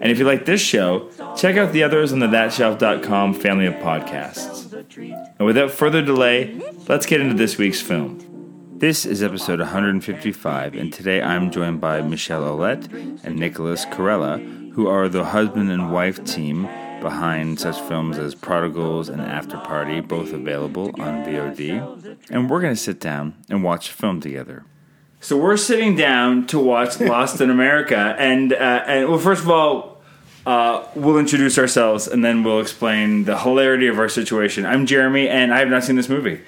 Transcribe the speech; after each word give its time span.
And 0.00 0.10
if 0.10 0.18
you 0.18 0.24
like 0.24 0.46
this 0.46 0.62
show, 0.62 1.10
check 1.36 1.56
out 1.56 1.72
the 1.72 1.82
others 1.82 2.12
on 2.12 2.20
the 2.20 2.26
thatshelf.com 2.26 3.34
family 3.34 3.66
of 3.66 3.74
podcasts. 3.74 4.72
And 5.38 5.46
without 5.46 5.70
further 5.70 6.00
delay, 6.00 6.58
let's 6.88 7.04
get 7.06 7.20
into 7.20 7.34
this 7.34 7.58
week's 7.58 7.82
film. 7.82 8.26
This 8.78 9.04
is 9.04 9.22
episode 9.22 9.60
155, 9.60 10.74
and 10.74 10.90
today 10.90 11.20
I'm 11.20 11.50
joined 11.50 11.82
by 11.82 12.00
Michelle 12.00 12.44
Ouellet 12.44 12.90
and 13.22 13.36
Nicholas 13.36 13.84
Carella, 13.84 14.72
who 14.72 14.88
are 14.88 15.06
the 15.06 15.26
husband 15.26 15.70
and 15.70 15.92
wife 15.92 16.24
team 16.24 16.62
behind 17.02 17.60
such 17.60 17.78
films 17.80 18.16
as 18.16 18.34
Prodigals 18.34 19.10
and 19.10 19.20
After 19.20 19.58
Party, 19.58 20.00
both 20.00 20.32
available 20.32 20.86
on 20.98 21.24
VOD. 21.24 22.16
And 22.30 22.48
we're 22.48 22.62
going 22.62 22.74
to 22.74 22.80
sit 22.80 23.00
down 23.00 23.34
and 23.50 23.62
watch 23.62 23.90
a 23.90 23.92
film 23.92 24.20
together. 24.20 24.64
So 25.22 25.36
we're 25.36 25.58
sitting 25.58 25.96
down 25.96 26.46
to 26.46 26.58
watch 26.58 26.98
Lost 27.00 27.42
in 27.42 27.50
America, 27.50 28.16
and 28.18 28.54
uh, 28.54 28.56
and 28.86 29.08
well, 29.10 29.18
first 29.18 29.42
of 29.42 29.50
all, 29.50 30.00
uh, 30.46 30.82
we'll 30.94 31.18
introduce 31.18 31.58
ourselves, 31.58 32.08
and 32.08 32.24
then 32.24 32.42
we'll 32.42 32.60
explain 32.60 33.24
the 33.24 33.38
hilarity 33.38 33.86
of 33.86 33.98
our 33.98 34.08
situation. 34.08 34.64
I'm 34.64 34.86
Jeremy, 34.86 35.28
and 35.28 35.52
I 35.52 35.58
have 35.58 35.68
not 35.68 35.84
seen 35.84 35.96
this 35.96 36.08
movie. 36.08 36.40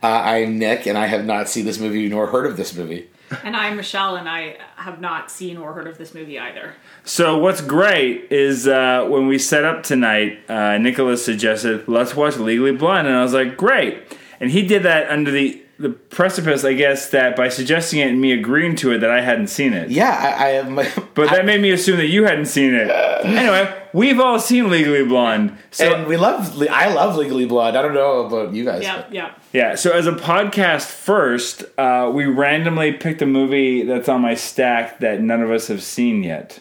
Uh, 0.00 0.06
I'm 0.06 0.60
Nick, 0.60 0.86
and 0.86 0.96
I 0.96 1.06
have 1.06 1.24
not 1.24 1.48
seen 1.48 1.66
this 1.66 1.80
movie 1.80 2.08
nor 2.08 2.28
heard 2.28 2.46
of 2.46 2.56
this 2.56 2.74
movie. 2.74 3.08
And 3.44 3.56
I'm 3.56 3.76
Michelle, 3.76 4.14
and 4.14 4.28
I 4.28 4.58
have 4.76 5.00
not 5.00 5.30
seen 5.30 5.56
or 5.56 5.72
heard 5.72 5.88
of 5.88 5.98
this 5.98 6.14
movie 6.14 6.38
either. 6.38 6.74
So 7.04 7.36
what's 7.36 7.60
great 7.60 8.28
is 8.30 8.68
uh, 8.68 9.06
when 9.08 9.26
we 9.26 9.38
set 9.38 9.64
up 9.64 9.82
tonight, 9.82 10.38
uh, 10.48 10.78
Nicholas 10.78 11.24
suggested 11.24 11.88
let's 11.88 12.14
watch 12.14 12.36
Legally 12.36 12.72
Blonde, 12.72 13.08
and 13.08 13.16
I 13.16 13.22
was 13.24 13.34
like, 13.34 13.56
great. 13.56 14.16
And 14.38 14.52
he 14.52 14.66
did 14.66 14.84
that 14.84 15.10
under 15.10 15.32
the 15.32 15.62
the 15.80 15.88
precipice, 15.90 16.62
I 16.62 16.74
guess, 16.74 17.08
that 17.10 17.34
by 17.36 17.48
suggesting 17.48 18.00
it 18.00 18.10
and 18.10 18.20
me 18.20 18.32
agreeing 18.32 18.76
to 18.76 18.92
it, 18.92 18.98
that 18.98 19.10
I 19.10 19.22
hadn't 19.22 19.46
seen 19.46 19.72
it. 19.72 19.90
Yeah, 19.90 20.10
I, 20.10 20.44
I 20.44 20.48
have 20.50 20.68
my. 20.70 20.88
But 21.14 21.30
that 21.30 21.44
made 21.46 21.60
me 21.60 21.70
assume 21.70 21.96
that 21.96 22.08
you 22.08 22.24
hadn't 22.24 22.46
seen 22.46 22.74
it. 22.74 22.88
anyway, 23.24 23.82
we've 23.92 24.20
all 24.20 24.38
seen 24.38 24.70
Legally 24.70 25.04
Blonde. 25.04 25.56
So 25.70 25.92
and 25.94 26.06
we 26.06 26.16
love. 26.16 26.62
I 26.70 26.92
love 26.92 27.16
Legally 27.16 27.46
Blonde. 27.46 27.76
I 27.78 27.82
don't 27.82 27.94
know 27.94 28.26
about 28.26 28.52
you 28.52 28.64
guys. 28.64 28.82
Yeah, 28.82 28.96
but- 29.02 29.12
yeah. 29.12 29.34
yeah, 29.52 29.74
so 29.74 29.90
as 29.92 30.06
a 30.06 30.12
podcast 30.12 30.86
first, 30.86 31.64
uh, 31.78 32.10
we 32.14 32.26
randomly 32.26 32.92
picked 32.92 33.22
a 33.22 33.26
movie 33.26 33.82
that's 33.82 34.08
on 34.08 34.20
my 34.20 34.34
stack 34.34 35.00
that 35.00 35.20
none 35.22 35.42
of 35.42 35.50
us 35.50 35.68
have 35.68 35.82
seen 35.82 36.22
yet, 36.22 36.60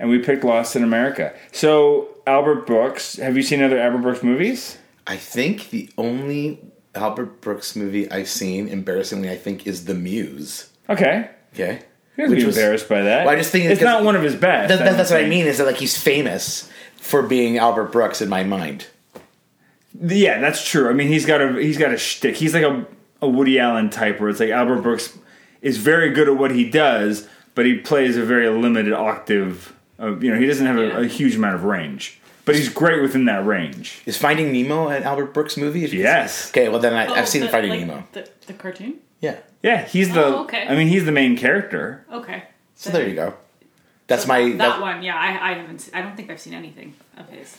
and 0.00 0.10
we 0.10 0.18
picked 0.18 0.42
Lost 0.44 0.74
in 0.76 0.82
America. 0.82 1.32
So 1.52 2.08
Albert 2.26 2.66
Brooks, 2.66 3.16
have 3.16 3.36
you 3.36 3.42
seen 3.42 3.62
other 3.62 3.78
Albert 3.78 4.02
Brooks 4.02 4.22
movies? 4.24 4.78
I 5.06 5.16
think 5.16 5.70
the 5.70 5.88
only 5.96 6.60
Albert 6.98 7.40
Brooks 7.40 7.74
movie 7.76 8.10
I've 8.10 8.28
seen, 8.28 8.68
embarrassingly, 8.68 9.30
I 9.30 9.36
think, 9.36 9.66
is 9.66 9.84
The 9.86 9.94
Muse. 9.94 10.70
Okay, 10.90 11.28
Okay. 11.54 11.82
you 12.16 12.26
don't 12.26 12.34
be 12.36 12.42
embarrassed 12.44 12.88
by 12.88 13.02
that. 13.02 13.26
Well, 13.26 13.34
I 13.34 13.38
just 13.38 13.50
think 13.52 13.64
it's 13.66 13.80
not 13.80 14.04
one 14.04 14.16
of 14.16 14.22
his 14.22 14.34
best. 14.34 14.68
That, 14.68 14.78
that- 14.84 14.96
that's 14.96 15.10
what 15.10 15.22
I 15.22 15.28
mean. 15.28 15.46
Is 15.46 15.58
that 15.58 15.66
like 15.66 15.76
he's 15.76 15.96
famous 15.96 16.68
for 16.96 17.22
being 17.22 17.58
Albert 17.58 17.92
Brooks 17.92 18.20
in 18.20 18.28
my 18.28 18.42
mind? 18.44 18.86
Yeah, 20.00 20.40
that's 20.40 20.66
true. 20.68 20.88
I 20.88 20.92
mean, 20.92 21.08
he's 21.08 21.26
got 21.26 21.40
a 21.40 21.54
he's 21.60 21.78
got 21.78 21.92
a 21.92 21.96
shtick. 21.98 22.36
He's 22.36 22.54
like 22.54 22.62
a, 22.62 22.86
a 23.22 23.28
Woody 23.28 23.58
Allen 23.58 23.90
type, 23.90 24.20
where 24.20 24.28
it's 24.30 24.38
like 24.40 24.50
Albert 24.50 24.82
Brooks 24.82 25.16
is 25.62 25.76
very 25.78 26.10
good 26.10 26.28
at 26.28 26.36
what 26.36 26.52
he 26.52 26.68
does, 26.68 27.26
but 27.54 27.66
he 27.66 27.74
plays 27.78 28.16
a 28.16 28.24
very 28.24 28.48
limited 28.48 28.92
octave. 28.92 29.74
Of, 29.98 30.22
you 30.22 30.32
know, 30.32 30.38
he 30.38 30.46
doesn't 30.46 30.66
have 30.66 30.76
a, 30.78 31.00
a 31.00 31.06
huge 31.06 31.34
amount 31.34 31.56
of 31.56 31.64
range, 31.64 32.20
but 32.48 32.56
he's 32.56 32.68
great 32.68 33.00
within 33.02 33.26
that 33.26 33.46
range. 33.46 34.02
Is 34.06 34.16
Finding 34.16 34.52
Nemo 34.52 34.88
an 34.88 35.04
Albert 35.04 35.32
Brooks 35.32 35.56
movie? 35.56 35.80
Yes. 35.80 36.50
Okay, 36.50 36.68
well 36.68 36.80
then 36.80 36.94
I, 36.94 37.06
Oh, 37.06 37.14
I've 37.14 37.28
seen 37.28 37.42
the- 37.42 37.48
Finding 37.48 37.70
like, 37.70 37.80
Nemo. 37.80 38.04
The, 38.12 38.28
the 38.46 38.52
cartoon? 38.54 38.94
Yeah. 39.20 39.36
Yeah, 39.62 39.84
he's 39.84 40.12
the. 40.12 40.24
Oh, 40.24 40.42
okay. 40.44 40.66
I 40.68 40.74
mean, 40.76 40.88
he's 40.88 41.04
the 41.04 41.12
main 41.12 41.36
character. 41.36 42.04
Okay. 42.12 42.44
So 42.76 42.90
there 42.90 43.08
you 43.08 43.14
go. 43.14 43.34
That's 44.06 44.26
my. 44.26 44.40
That, 44.50 44.58
that- 44.58 44.80
one, 44.80 45.02
yeah. 45.02 45.16
I, 45.16 45.50
I 45.50 45.54
haven't. 45.54 45.90
I 45.94 46.02
don't 46.02 46.16
think 46.16 46.30
I've 46.30 46.40
seen 46.40 46.54
anything 46.54 46.94
of 47.16 47.28
his. 47.28 47.56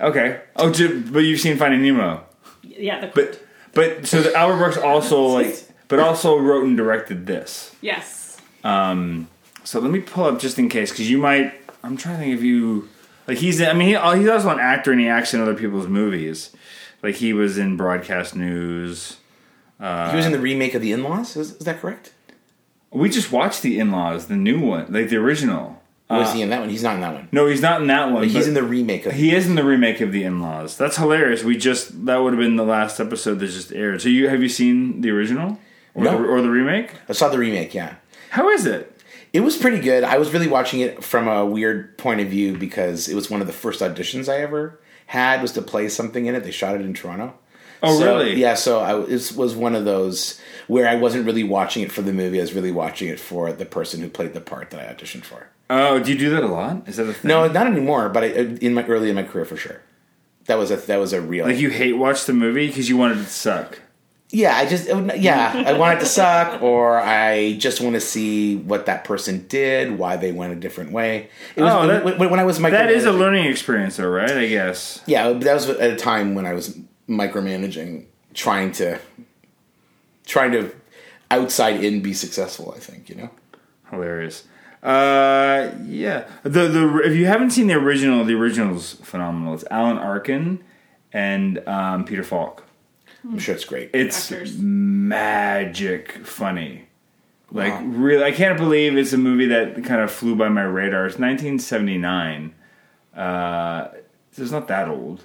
Okay. 0.00 0.40
Oh, 0.56 0.70
ju- 0.72 1.04
but 1.10 1.20
you've 1.20 1.40
seen 1.40 1.56
Finding 1.56 1.82
Nemo, 1.82 2.24
Yeah. 2.62 3.00
The, 3.00 3.06
but 3.14 3.42
but 3.74 4.06
so 4.06 4.20
the 4.22 4.34
Albert 4.34 4.58
Brooks 4.58 4.76
also 4.76 5.22
like, 5.38 5.56
but 5.88 5.98
also 6.00 6.38
wrote 6.38 6.64
and 6.64 6.76
directed 6.76 7.26
this. 7.26 7.74
yes. 7.80 8.36
Um. 8.64 9.28
So 9.64 9.80
let 9.80 9.90
me 9.90 10.00
pull 10.00 10.24
up 10.24 10.40
just 10.40 10.58
in 10.58 10.68
case, 10.68 10.90
because 10.90 11.08
you 11.10 11.18
might. 11.18 11.52
I'm 11.84 11.96
trying 11.96 12.16
to 12.18 12.22
think 12.24 12.34
if 12.36 12.42
you 12.42 12.88
like. 13.28 13.38
He's. 13.38 13.62
I 13.62 13.72
mean, 13.74 13.88
he, 13.88 13.96
oh, 13.96 14.12
he's 14.12 14.28
also 14.28 14.48
an 14.50 14.58
actor, 14.58 14.90
and 14.90 15.00
he 15.00 15.06
acts 15.08 15.32
in 15.34 15.40
other 15.40 15.54
people's 15.54 15.86
movies. 15.86 16.50
Like 17.02 17.16
he 17.16 17.32
was 17.32 17.58
in 17.58 17.76
Broadcast 17.76 18.34
News. 18.34 19.18
he 19.78 19.84
was 19.84 20.26
in 20.26 20.32
the 20.32 20.40
remake 20.40 20.74
of 20.74 20.82
The 20.82 20.90
In-Laws. 20.92 21.36
Is, 21.36 21.52
is 21.52 21.58
that 21.64 21.80
correct? 21.80 22.12
We 22.90 23.08
just 23.08 23.30
watched 23.30 23.62
the 23.62 23.78
In-Laws, 23.78 24.26
the 24.26 24.36
new 24.36 24.60
one, 24.60 24.92
like 24.92 25.08
the 25.10 25.16
original. 25.16 25.80
Oh, 26.10 26.18
was 26.18 26.28
uh, 26.28 26.32
he 26.34 26.42
in 26.42 26.48
that 26.50 26.60
one? 26.60 26.70
He's 26.70 26.82
not 26.82 26.94
in 26.94 27.02
that 27.02 27.12
one. 27.12 27.28
No, 27.32 27.46
he's 27.46 27.60
not 27.60 27.82
in 27.82 27.86
that 27.88 28.10
one. 28.10 28.24
He's 28.24 28.32
but 28.32 28.46
in 28.46 28.54
the 28.54 28.62
remake 28.62 29.04
of. 29.04 29.12
He 29.12 29.34
is 29.34 29.46
in 29.46 29.56
the 29.56 29.64
remake 29.64 30.00
of 30.00 30.10
the 30.10 30.24
In-Laws. 30.24 30.76
That's 30.78 30.96
hilarious. 30.96 31.44
We 31.44 31.56
just 31.58 32.06
that 32.06 32.16
would 32.16 32.32
have 32.32 32.40
been 32.40 32.56
the 32.56 32.64
last 32.64 32.98
episode 32.98 33.40
that 33.40 33.48
just 33.48 33.72
aired. 33.72 34.00
So 34.00 34.08
you 34.08 34.28
have 34.28 34.42
you 34.42 34.48
seen 34.48 35.02
the 35.02 35.10
original 35.10 35.58
or 35.94 36.04
No. 36.04 36.12
the, 36.18 36.24
or 36.28 36.40
the 36.40 36.48
remake? 36.48 36.92
I 37.08 37.12
saw 37.12 37.28
the 37.28 37.38
remake. 37.38 37.74
Yeah. 37.74 37.96
How 38.30 38.48
is 38.48 38.64
it? 38.64 38.97
It 39.32 39.40
was 39.40 39.56
pretty 39.56 39.80
good. 39.80 40.04
I 40.04 40.18
was 40.18 40.32
really 40.32 40.48
watching 40.48 40.80
it 40.80 41.04
from 41.04 41.28
a 41.28 41.44
weird 41.44 41.98
point 41.98 42.20
of 42.20 42.28
view 42.28 42.56
because 42.56 43.08
it 43.08 43.14
was 43.14 43.28
one 43.30 43.40
of 43.40 43.46
the 43.46 43.52
first 43.52 43.80
auditions 43.80 44.28
I 44.28 44.38
ever 44.40 44.80
had 45.06 45.42
was 45.42 45.52
to 45.52 45.62
play 45.62 45.88
something 45.88 46.26
in 46.26 46.34
it. 46.34 46.44
They 46.44 46.50
shot 46.50 46.74
it 46.74 46.80
in 46.82 46.94
Toronto. 46.94 47.34
Oh, 47.82 47.98
So, 47.98 48.18
really? 48.18 48.34
Yeah. 48.40 48.54
So 48.54 48.80
I 48.80 48.98
it 49.02 49.32
was 49.36 49.54
one 49.54 49.74
of 49.74 49.84
those 49.84 50.40
where 50.66 50.88
I 50.88 50.96
wasn't 50.96 51.26
really 51.26 51.44
watching 51.44 51.82
it 51.82 51.92
for 51.92 52.02
the 52.02 52.12
movie. 52.12 52.38
I 52.38 52.42
was 52.42 52.54
really 52.54 52.72
watching 52.72 53.08
it 53.08 53.20
for 53.20 53.52
the 53.52 53.64
person 53.66 54.00
who 54.00 54.08
played 54.08 54.34
the 54.34 54.40
part 54.40 54.70
that 54.70 54.80
I 54.80 54.92
auditioned 54.92 55.24
for. 55.24 55.48
Oh, 55.70 55.98
do 55.98 56.10
you 56.12 56.18
do 56.18 56.30
that 56.30 56.42
a 56.42 56.46
lot? 56.48 56.88
Is 56.88 56.96
that 56.96 57.08
a 57.08 57.12
thing? 57.12 57.28
No, 57.28 57.46
not 57.46 57.66
anymore. 57.66 58.08
But 58.08 58.24
I, 58.24 58.26
in 58.26 58.74
my 58.74 58.84
early 58.86 59.10
in 59.10 59.14
my 59.14 59.22
career, 59.22 59.44
for 59.44 59.56
sure, 59.56 59.82
that 60.46 60.56
was 60.56 60.70
a 60.70 60.76
that 60.76 60.98
was 60.98 61.12
a 61.12 61.20
real. 61.20 61.46
Like 61.46 61.58
you 61.58 61.70
hate 61.70 61.92
watch 61.92 62.24
the 62.24 62.32
movie 62.32 62.66
because 62.66 62.88
you 62.88 62.96
wanted 62.96 63.18
it 63.18 63.24
to 63.24 63.30
suck. 63.30 63.78
Yeah, 64.30 64.54
I 64.54 64.66
just 64.66 64.88
yeah, 65.16 65.64
I 65.66 65.72
want 65.72 65.96
it 65.96 66.00
to 66.00 66.06
suck, 66.06 66.60
or 66.62 67.00
I 67.00 67.54
just 67.58 67.80
want 67.80 67.94
to 67.94 68.00
see 68.00 68.56
what 68.56 68.84
that 68.86 69.04
person 69.04 69.46
did, 69.48 69.98
why 69.98 70.16
they 70.16 70.32
went 70.32 70.52
a 70.52 70.56
different 70.56 70.92
way. 70.92 71.30
It 71.56 71.62
was 71.62 71.72
Oh, 71.72 71.86
that- 71.86 72.04
when, 72.04 72.30
when 72.30 72.38
I 72.38 72.44
was 72.44 72.58
micromanaging 72.58 72.70
That 72.72 72.90
is 72.90 73.04
a 73.06 73.12
learning 73.12 73.46
experience, 73.46 73.96
though, 73.96 74.08
right? 74.08 74.30
I 74.30 74.46
guess. 74.48 75.02
Yeah, 75.06 75.32
that 75.32 75.54
was 75.54 75.68
at 75.70 75.90
a 75.90 75.96
time 75.96 76.34
when 76.34 76.44
I 76.44 76.52
was 76.52 76.78
micromanaging, 77.08 78.04
trying 78.34 78.72
to 78.72 78.98
trying 80.26 80.52
to 80.52 80.72
outside 81.30 81.82
in 81.82 82.02
be 82.02 82.12
successful. 82.12 82.74
I 82.76 82.80
think 82.80 83.08
you 83.08 83.14
know. 83.16 83.30
Hilarious. 83.90 84.44
Uh, 84.82 85.70
yeah. 85.86 86.28
The 86.42 86.68
the 86.68 87.00
if 87.04 87.14
you 87.16 87.24
haven't 87.26 87.50
seen 87.52 87.66
the 87.66 87.74
original, 87.74 88.24
the 88.26 88.34
original's 88.34 88.92
phenomenal. 89.02 89.54
It's 89.54 89.64
Alan 89.70 89.96
Arkin 89.96 90.62
and 91.14 91.66
um, 91.66 92.04
Peter 92.04 92.22
Falk. 92.22 92.64
I'm 93.28 93.38
sure 93.38 93.54
it's 93.54 93.64
great. 93.64 93.90
It's 93.92 94.32
Actors. 94.32 94.56
magic 94.58 96.12
funny. 96.24 96.84
Like 97.50 97.72
Wow. 97.72 97.82
really, 97.86 98.24
I 98.24 98.32
can't 98.32 98.58
believe 98.58 98.96
it's 98.96 99.12
a 99.12 99.18
movie 99.18 99.46
that 99.46 99.82
kind 99.84 100.00
of 100.00 100.10
flew 100.10 100.34
by 100.36 100.48
my 100.48 100.62
radar. 100.62 101.06
It's 101.06 101.18
1979. 101.18 102.54
Uh, 103.16 103.88
so 104.32 104.42
it's 104.42 104.50
not 104.52 104.68
that 104.68 104.88
old. 104.88 105.24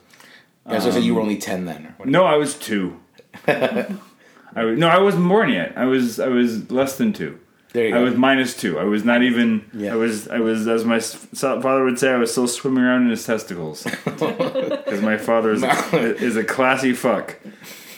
I 0.65 0.75
was 0.75 0.83
gonna 0.85 0.93
say 0.93 0.99
you 1.01 1.15
were 1.15 1.21
only 1.21 1.37
ten 1.37 1.65
then. 1.65 1.85
Or 1.87 1.89
whatever. 1.97 2.11
No, 2.11 2.23
I 2.25 2.37
was 2.37 2.55
two. 2.55 2.99
I 3.47 4.63
was, 4.63 4.77
no, 4.79 4.87
I 4.87 4.99
wasn't 4.99 5.27
born 5.27 5.49
yet. 5.49 5.73
I 5.75 5.85
was 5.85 6.19
I 6.19 6.27
was 6.29 6.71
less 6.71 6.97
than 6.97 7.11
two. 7.11 7.39
There 7.73 7.87
you 7.87 7.95
I 7.95 7.97
go. 7.99 8.03
was 8.05 8.15
minus 8.15 8.55
two. 8.55 8.79
I 8.79 8.83
was 8.85 9.03
not 9.03 9.23
even. 9.23 9.65
Yeah. 9.73 9.93
I 9.93 9.95
was. 9.97 10.27
I 10.29 10.39
was, 10.39 10.67
as 10.67 10.85
my 10.85 10.97
s- 10.97 11.15
father 11.15 11.83
would 11.83 11.97
say, 11.99 12.11
I 12.13 12.17
was 12.17 12.31
still 12.31 12.47
swimming 12.47 12.83
around 12.83 13.03
in 13.03 13.09
his 13.09 13.25
testicles. 13.25 13.83
Because 14.05 15.01
my 15.01 15.17
father 15.17 15.51
is 15.51 15.63
a, 15.63 16.15
is 16.23 16.37
a 16.37 16.43
classy 16.43 16.93
fuck. 16.93 17.35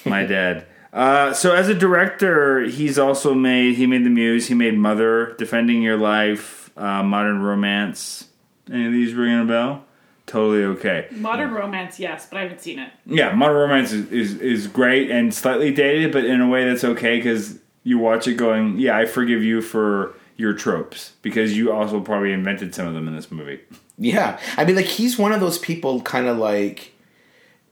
My 0.06 0.24
dad. 0.24 0.66
Uh, 0.94 1.34
so 1.34 1.54
as 1.54 1.68
a 1.68 1.74
director, 1.74 2.62
he's 2.62 2.98
also 2.98 3.34
made 3.34 3.76
he 3.76 3.86
made 3.86 4.06
The 4.06 4.10
Muse, 4.10 4.48
he 4.48 4.54
made 4.54 4.78
Mother, 4.78 5.36
Defending 5.38 5.82
Your 5.82 5.98
Life, 5.98 6.72
uh, 6.78 7.04
Modern 7.04 7.42
Romance. 7.42 8.30
Any 8.72 8.86
of 8.86 8.94
these 8.94 9.14
ringing 9.14 9.42
a 9.42 9.46
bell? 9.46 9.86
Totally 10.26 10.64
okay. 10.64 11.08
Modern 11.12 11.52
romance, 11.52 12.00
yes, 12.00 12.28
but 12.28 12.38
I 12.38 12.44
haven't 12.44 12.62
seen 12.62 12.80
it. 12.80 12.92
Yeah, 13.06 13.34
Modern 13.34 13.58
Romance 13.58 13.92
is, 13.92 14.12
is, 14.12 14.38
is 14.38 14.68
great 14.68 15.12
and 15.12 15.32
slightly 15.32 15.72
dated, 15.72 16.12
but 16.12 16.26
in 16.26 16.42
a 16.42 16.50
way 16.50 16.66
that's 16.66 16.84
okay 16.84 17.18
because 17.18 17.60
you 17.84 18.00
watch 18.00 18.28
it 18.28 18.34
going, 18.34 18.80
yeah, 18.80 18.98
I 18.98 19.06
forgive 19.06 19.44
you 19.44 19.62
for 19.62 20.16
your 20.38 20.54
tropes 20.54 21.12
because 21.22 21.56
you 21.56 21.72
also 21.72 22.02
probably 22.02 22.34
invented 22.34 22.74
some 22.74 22.88
of 22.88 22.96
them 22.96 23.08
in 23.08 23.16
this 23.16 23.32
movie. 23.32 23.60
Yeah, 24.00 24.40
I 24.58 24.66
mean, 24.66 24.76
like 24.76 24.86
he's 24.86 25.20
one 25.20 25.32
of 25.32 25.40
those 25.42 25.60
people, 25.60 26.02
kind 26.02 26.26
of 26.26 26.38
like, 26.38 26.94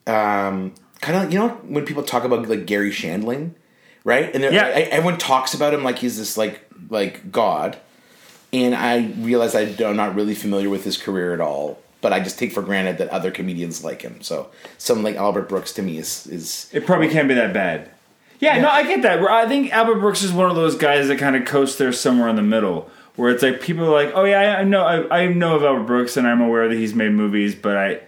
um, 0.06 0.76
kind 1.04 1.24
of 1.26 1.32
you 1.34 1.40
know 1.40 1.50
when 1.68 1.86
people 1.86 2.02
talk 2.04 2.24
about 2.24 2.48
like 2.50 2.66
Garry 2.66 2.90
Shandling, 2.92 3.52
right? 4.04 4.34
And 4.34 4.44
they're- 4.44 4.52
Yeah. 4.54 4.66
I- 4.68 4.90
everyone 4.98 5.18
talks 5.20 5.54
about 5.54 5.74
him 5.74 5.84
like 5.84 6.00
he's 6.00 6.18
this 6.18 6.38
like 6.38 6.62
like 6.90 7.32
god, 7.32 7.78
and 8.52 8.76
I 8.76 9.12
realize 9.20 9.56
I 9.56 9.62
am 9.62 9.96
not 9.96 10.16
really 10.16 10.36
familiar 10.36 10.70
with 10.70 10.84
his 10.84 10.98
career 10.98 11.34
at 11.34 11.40
all. 11.42 11.80
But 12.02 12.12
I 12.12 12.20
just 12.20 12.38
take 12.38 12.52
for 12.52 12.62
granted 12.62 12.98
that 12.98 13.08
other 13.12 13.32
comedians 13.32 13.82
like 13.82 14.02
him. 14.02 14.22
So 14.22 14.50
someone 14.78 15.06
like 15.06 15.16
Albert 15.16 15.48
Brooks 15.48 15.72
to 15.74 15.82
me 15.82 15.98
is 15.98 16.28
is 16.28 16.70
It 16.74 16.86
probably 16.86 17.08
can't 17.08 17.30
be 17.30 17.34
that 17.36 17.54
bad. 17.54 17.90
Yeah, 18.40 18.60
no, 18.60 18.68
I 18.68 18.84
get 18.84 19.04
that. 19.04 19.22
I 19.22 19.48
think 19.48 19.72
Albert 19.72 20.00
Brooks 20.02 20.22
is 20.22 20.34
one 20.34 20.50
of 20.50 20.58
those 20.58 20.76
guys 20.76 21.08
that 21.08 21.18
kind 21.18 21.38
of 21.38 21.46
coasts 21.46 21.78
there 21.78 21.94
somewhere 21.94 22.28
in 22.28 22.36
the 22.36 22.42
middle, 22.42 22.90
where 23.16 23.32
it's 23.32 23.42
like 23.42 23.62
people 23.62 23.86
are 23.86 24.04
like, 24.04 24.12
"Oh 24.16 24.26
yeah, 24.26 24.42
I, 24.42 24.60
I 24.60 24.64
know, 24.66 24.84
I, 24.84 25.22
I 25.22 25.28
know 25.28 25.56
of 25.56 25.64
Albert 25.64 25.86
Brooks, 25.86 26.18
and 26.18 26.28
I'm 26.28 26.42
aware 26.42 26.68
that 26.68 26.76
he's 26.76 26.94
made 26.94 27.14
movies, 27.14 27.56
but 27.56 27.78
I, 27.78 28.00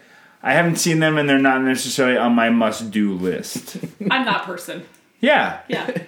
I 0.46 0.54
haven't 0.54 0.78
seen 0.78 1.00
them, 1.00 1.18
and 1.18 1.28
they're 1.28 1.40
not 1.40 1.62
necessarily 1.62 2.18
on 2.18 2.34
my 2.34 2.50
must-do 2.50 3.14
list." 3.14 3.78
I'm 4.10 4.24
that 4.26 4.44
person. 4.44 4.86
yeah, 5.20 5.60
Yeah. 5.68 6.04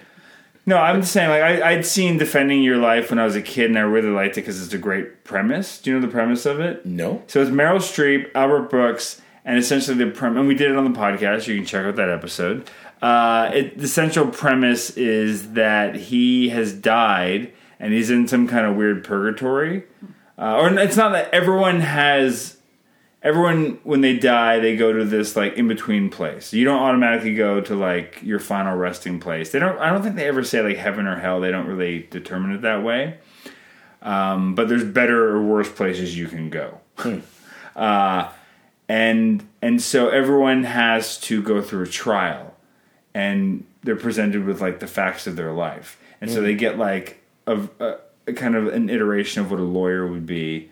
no, 0.64 0.78
I'm 0.78 1.00
just 1.02 1.12
saying, 1.12 1.28
like 1.30 1.42
I, 1.42 1.72
I'd 1.72 1.84
seen 1.86 2.16
Defending 2.18 2.62
Your 2.62 2.76
Life 2.78 3.10
when 3.10 3.18
I 3.18 3.24
was 3.24 3.36
a 3.36 3.42
kid, 3.42 3.66
and 3.70 3.78
I 3.78 3.82
really 3.82 4.08
liked 4.10 4.38
it 4.38 4.42
because 4.42 4.62
it's 4.64 4.72
a 4.72 4.78
great 4.78 5.24
premise. 5.24 5.80
Do 5.80 5.90
you 5.90 5.98
know 6.00 6.06
the 6.06 6.12
premise 6.12 6.46
of 6.46 6.60
it? 6.60 6.86
no. 6.86 7.22
So 7.26 7.42
it's 7.42 7.50
Meryl 7.50 7.78
Streep, 7.78 8.30
Albert 8.34 8.70
Brooks, 8.70 9.20
and 9.44 9.58
essentially 9.58 9.96
the 9.96 10.10
premise. 10.10 10.38
And 10.38 10.48
we 10.48 10.54
did 10.54 10.70
it 10.70 10.76
on 10.76 10.90
the 10.90 10.98
podcast. 10.98 11.46
You 11.48 11.56
can 11.56 11.64
check 11.66 11.84
out 11.86 11.96
that 11.96 12.08
episode. 12.10 12.68
Uh, 13.00 13.50
it, 13.54 13.78
the 13.78 13.88
central 13.88 14.26
premise 14.26 14.90
is 14.96 15.52
that 15.52 15.94
he 15.94 16.48
has 16.50 16.72
died 16.74 17.52
and 17.80 17.92
he's 17.94 18.10
in 18.10 18.26
some 18.28 18.46
kind 18.48 18.66
of 18.66 18.74
weird 18.76 19.04
purgatory. 19.04 19.84
Uh, 20.36 20.56
or 20.58 20.78
it's 20.78 20.96
not 20.96 21.12
that 21.12 21.32
everyone 21.32 21.80
has. 21.80 22.57
Everyone, 23.20 23.80
when 23.82 24.00
they 24.00 24.16
die, 24.16 24.60
they 24.60 24.76
go 24.76 24.92
to 24.92 25.04
this 25.04 25.34
like 25.34 25.54
in 25.54 25.66
between 25.66 26.08
place. 26.08 26.52
You 26.52 26.64
don't 26.64 26.80
automatically 26.80 27.34
go 27.34 27.60
to 27.60 27.74
like 27.74 28.22
your 28.22 28.38
final 28.38 28.76
resting 28.76 29.18
place. 29.18 29.50
They 29.50 29.58
don't. 29.58 29.78
I 29.78 29.90
don't 29.90 30.02
think 30.02 30.14
they 30.14 30.28
ever 30.28 30.44
say 30.44 30.62
like 30.62 30.76
heaven 30.76 31.06
or 31.06 31.18
hell. 31.18 31.40
They 31.40 31.50
don't 31.50 31.66
really 31.66 32.06
determine 32.10 32.52
it 32.52 32.62
that 32.62 32.84
way. 32.84 33.18
Um, 34.02 34.54
but 34.54 34.68
there's 34.68 34.84
better 34.84 35.30
or 35.30 35.42
worse 35.42 35.70
places 35.70 36.16
you 36.16 36.28
can 36.28 36.50
go. 36.50 36.80
uh, 37.76 38.30
and 38.88 39.46
and 39.60 39.82
so 39.82 40.08
everyone 40.08 40.64
has 40.64 41.18
to 41.22 41.42
go 41.42 41.60
through 41.60 41.82
a 41.82 41.88
trial, 41.88 42.54
and 43.14 43.66
they're 43.82 43.96
presented 43.96 44.44
with 44.44 44.60
like 44.60 44.80
the 44.80 44.86
facts 44.86 45.26
of 45.26 45.36
their 45.36 45.52
life, 45.52 46.00
and 46.20 46.30
so 46.30 46.40
they 46.40 46.54
get 46.54 46.78
like 46.78 47.22
a, 47.46 47.68
a, 47.80 47.96
a 48.28 48.32
kind 48.32 48.56
of 48.56 48.68
an 48.68 48.88
iteration 48.88 49.42
of 49.42 49.50
what 49.50 49.60
a 49.60 49.64
lawyer 49.64 50.06
would 50.06 50.26
be. 50.26 50.70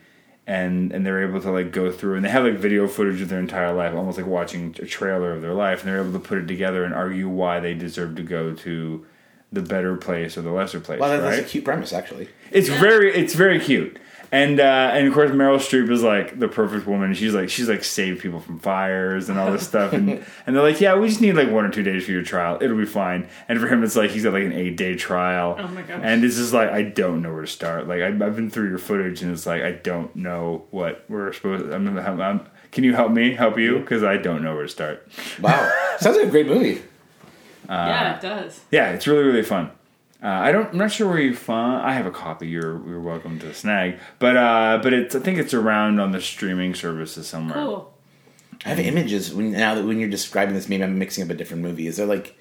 And, 0.49 0.93
and 0.93 1.05
they're 1.05 1.29
able 1.29 1.41
to 1.41 1.51
like 1.51 1.73
go 1.73 1.91
through 1.91 2.15
and 2.15 2.25
they 2.25 2.29
have 2.29 2.45
like 2.45 2.55
video 2.55 2.87
footage 2.87 3.21
of 3.21 3.29
their 3.29 3.41
entire 3.41 3.73
life 3.73 3.93
almost 3.95 4.17
like 4.17 4.29
watching 4.29 4.77
a 4.81 4.87
trailer 4.87 5.33
of 5.33 5.43
their 5.43 5.55
life 5.55 5.81
and 5.83 5.89
they're 5.91 6.01
able 6.01 6.13
to 6.13 6.21
put 6.21 6.39
it 6.39 6.47
together 6.47 6.85
and 6.85 6.95
argue 6.95 7.29
why 7.29 7.59
they 7.59 7.75
deserve 7.75 8.15
to 8.15 8.23
go 8.23 8.55
to 8.55 9.05
the 9.53 9.61
better 9.63 9.97
place 9.97 10.37
or 10.39 10.43
the 10.43 10.53
lesser 10.53 10.79
place 10.79 11.01
Well, 11.01 11.11
that, 11.11 11.25
right? 11.25 11.37
that's 11.37 11.47
a 11.49 11.51
cute 11.51 11.65
premise, 11.65 11.93
actually. 11.93 12.29
It's 12.53 12.69
very 12.69 13.13
it's 13.13 13.35
very 13.35 13.59
cute. 13.59 13.99
And 14.37 14.61
uh, 14.61 14.91
and 14.93 15.09
of 15.09 15.15
course 15.15 15.31
Meryl 15.31 15.57
Streep 15.57 15.91
is 15.91 16.03
like 16.03 16.39
the 16.39 16.47
perfect 16.47 16.87
woman. 16.87 17.15
She's 17.15 17.33
like 17.33 17.49
she's 17.49 17.71
like 17.71 17.83
saved 17.83 18.21
people 18.21 18.39
from 18.39 18.59
fires 18.59 19.31
and 19.31 19.39
all 19.39 19.51
this 19.51 19.67
stuff. 19.69 19.95
And 19.95 20.11
and 20.47 20.55
they're 20.55 20.63
like, 20.63 20.79
yeah, 20.79 20.95
we 20.95 21.09
just 21.09 21.23
need 21.23 21.37
like 21.37 21.51
one 21.51 21.65
or 21.65 21.71
two 21.71 21.83
days 21.83 22.05
for 22.05 22.13
your 22.13 22.23
trial. 22.23 22.59
It'll 22.61 22.77
be 22.77 22.85
fine. 22.85 23.29
And 23.49 23.59
for 23.59 23.67
him, 23.67 23.83
it's 23.83 23.97
like 23.97 24.11
he's 24.11 24.25
got 24.25 24.35
like 24.35 24.45
an 24.45 24.53
eight 24.53 24.77
day 24.77 24.95
trial. 24.95 25.57
Oh 25.59 25.69
my 25.69 25.81
gosh. 25.81 26.01
And 26.03 26.23
it's 26.23 26.37
just 26.37 26.53
like 26.53 26.71
I 26.71 26.83
don't 26.83 27.23
know 27.23 27.33
where 27.33 27.43
to 27.43 27.47
start. 27.47 27.89
Like 27.89 28.03
I, 28.03 28.09
I've 28.09 28.37
been 28.37 28.51
through 28.51 28.69
your 28.69 28.79
footage, 28.79 29.23
and 29.23 29.33
it's 29.33 29.47
like 29.47 29.63
I 29.63 29.73
don't 29.73 30.15
know 30.15 30.67
what 30.71 31.07
we're 31.09 31.33
supposed. 31.33 31.73
I'm, 31.73 31.97
I'm, 31.99 32.21
I'm 32.21 32.47
can 32.73 32.85
you 32.85 32.95
help 32.95 33.13
me 33.13 33.33
help 33.33 33.59
you 33.59 33.79
because 33.79 34.05
I 34.05 34.19
don't 34.19 34.43
know 34.43 34.55
where 34.55 34.65
to 34.65 34.69
start. 34.69 35.09
Wow, 35.41 35.73
sounds 35.99 36.19
like 36.19 36.27
a 36.27 36.31
great 36.31 36.47
movie. 36.47 36.83
yeah, 37.71 38.17
it 38.17 38.21
does. 38.21 38.61
Yeah, 38.71 38.91
it's 38.91 39.07
really 39.07 39.25
really 39.25 39.43
fun. 39.43 39.71
Uh, 40.23 40.29
I 40.29 40.51
don't. 40.53 40.71
I'm 40.71 40.79
not 40.79 40.91
sure 40.93 41.09
where 41.09 41.21
you 41.21 41.35
found. 41.35 41.83
I 41.87 41.93
have 41.93 42.07
a 42.07 42.11
copy. 42.11 42.49
You're 42.49 42.87
you're 42.89 43.01
welcome 43.01 43.39
to 43.41 43.53
snag. 43.53 43.99
But 44.19 44.37
uh, 44.37 44.81
but 44.83 44.93
it's. 44.93 45.15
I 45.15 45.21
think 45.21 45.39
it's 45.39 45.53
around 45.55 46.01
on 46.01 46.13
the 46.13 46.21
streaming 46.21 46.75
services 46.75 47.27
somewhere. 47.27 47.55
Cool. 47.59 47.93
I 48.65 48.71
have 48.71 48.79
images 48.79 49.33
when, 49.35 49.53
now 49.53 49.75
that 49.75 49.85
when 49.85 49.99
you're 50.01 50.09
describing 50.09 50.55
this. 50.55 50.69
Maybe 50.69 50.83
I'm 50.83 50.99
mixing 50.99 51.23
up 51.23 51.31
a 51.31 51.35
different 51.35 51.63
movie. 51.63 51.87
Is 51.87 51.99
there 51.99 52.07
like 52.07 52.37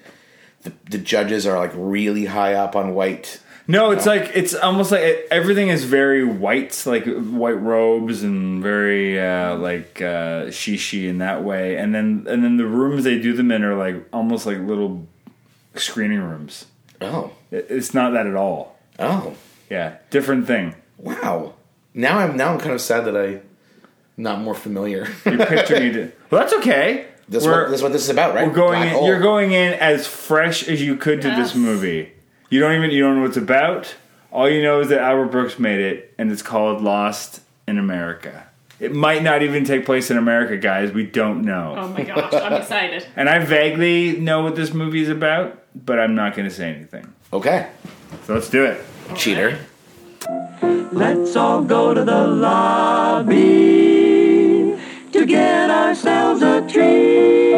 the, 0.62 0.72
the 0.90 0.98
judges 0.98 1.46
are 1.46 1.58
like 1.58 1.72
really 1.74 2.24
high 2.24 2.54
up 2.54 2.74
on 2.74 2.94
white? 2.94 3.40
No, 3.68 3.90
it's 3.90 4.06
like 4.06 4.30
it's 4.34 4.54
almost 4.54 4.90
like 4.92 5.02
it, 5.02 5.26
everything 5.30 5.68
is 5.68 5.84
very 5.84 6.24
white, 6.24 6.82
like 6.86 7.04
white 7.04 7.60
robes 7.60 8.22
and 8.22 8.62
very 8.62 9.20
uh, 9.20 9.56
like 9.56 10.00
uh, 10.00 10.46
shishi 10.46 11.08
in 11.08 11.18
that 11.18 11.44
way. 11.44 11.76
And 11.76 11.94
then 11.94 12.26
and 12.28 12.42
then 12.42 12.56
the 12.56 12.66
rooms 12.66 13.04
they 13.04 13.20
do 13.20 13.34
them 13.34 13.50
in 13.50 13.62
are 13.64 13.74
like 13.76 13.96
almost 14.12 14.46
like 14.46 14.58
little 14.60 15.06
screening 15.74 16.20
rooms. 16.20 16.66
Oh, 17.00 17.26
It- 17.26 17.35
It's 17.50 17.94
not 17.94 18.12
that 18.12 18.26
at 18.26 18.34
all. 18.34 18.76
oh, 18.98 19.34
Yeah, 19.70 19.96
different 20.10 20.46
thing. 20.46 20.74
wow. 20.98 21.54
Now 21.94 22.18
I'm 22.18 22.36
now 22.36 22.52
I'm 22.52 22.58
kind 22.60 22.72
of 22.74 22.80
sad 22.80 23.04
that 23.06 23.16
I 23.16 23.40
not 24.16 24.40
more 24.40 24.54
familiar. 24.54 25.06
You're 25.24 25.46
picturing 25.46 25.94
it. 26.02 26.18
Well, 26.30 26.40
that's 26.42 26.52
okay. 26.54 27.06
This 27.28 27.44
We're- 27.44 27.62
what 27.62 27.70
this 27.70 27.78
is 27.78 27.82
what 27.82 27.92
this 27.92 28.02
is 28.04 28.10
about, 28.10 28.34
right? 28.34 28.46
We're 28.46 28.54
going. 28.54 28.78
Black 28.80 28.88
In, 28.88 28.94
hole. 28.94 29.06
you're 29.06 29.20
going 29.20 29.52
in 29.52 29.72
as 29.74 30.06
fresh 30.06 30.68
as 30.68 30.80
you 30.82 30.96
could 30.96 31.22
to 31.22 31.30
this 31.30 31.54
movie. 31.54 32.12
You 32.50 32.60
don't 32.60 32.74
even 32.76 32.90
you 32.90 33.02
don't 33.02 33.16
know 33.16 33.22
what 33.22 33.28
it's 33.28 33.36
about. 33.36 33.94
All 34.30 34.48
you 34.48 34.62
know 34.62 34.80
is 34.80 34.88
that 34.90 35.00
Albert 35.00 35.26
Brooks 35.32 35.58
made 35.58 35.80
it, 35.80 36.14
and 36.18 36.30
it's 36.30 36.42
called 36.42 36.82
Lost 36.82 37.40
in 37.66 37.78
America. 37.78 38.46
It 38.78 38.92
might 38.94 39.22
not 39.22 39.42
even 39.42 39.64
take 39.64 39.86
place 39.86 40.10
in 40.10 40.18
America, 40.18 40.56
guys. 40.58 40.92
We 40.92 41.06
don't 41.06 41.42
know. 41.42 41.74
Oh 41.78 41.88
my 41.88 42.02
gosh, 42.02 42.32
I'm 42.34 42.52
excited. 42.60 43.06
And 43.16 43.28
I 43.30 43.38
vaguely 43.38 44.18
know 44.20 44.42
what 44.42 44.54
this 44.54 44.74
movie 44.74 45.00
is 45.00 45.08
about, 45.08 45.62
but 45.74 45.98
I'm 45.98 46.14
not 46.14 46.36
going 46.36 46.46
to 46.48 46.54
say 46.54 46.68
anything. 46.74 47.10
Okay, 47.32 47.68
So 48.24 48.34
let's 48.34 48.48
do 48.48 48.64
it. 48.64 48.80
cheater. 49.16 49.58
Let's 50.92 51.34
all 51.36 51.62
go 51.62 51.92
to 51.92 52.04
the 52.04 52.26
lobby 52.26 53.34
to 55.12 55.26
get 55.26 55.70
ourselves 55.70 56.40
a 56.42 56.60
treat. 56.62 57.56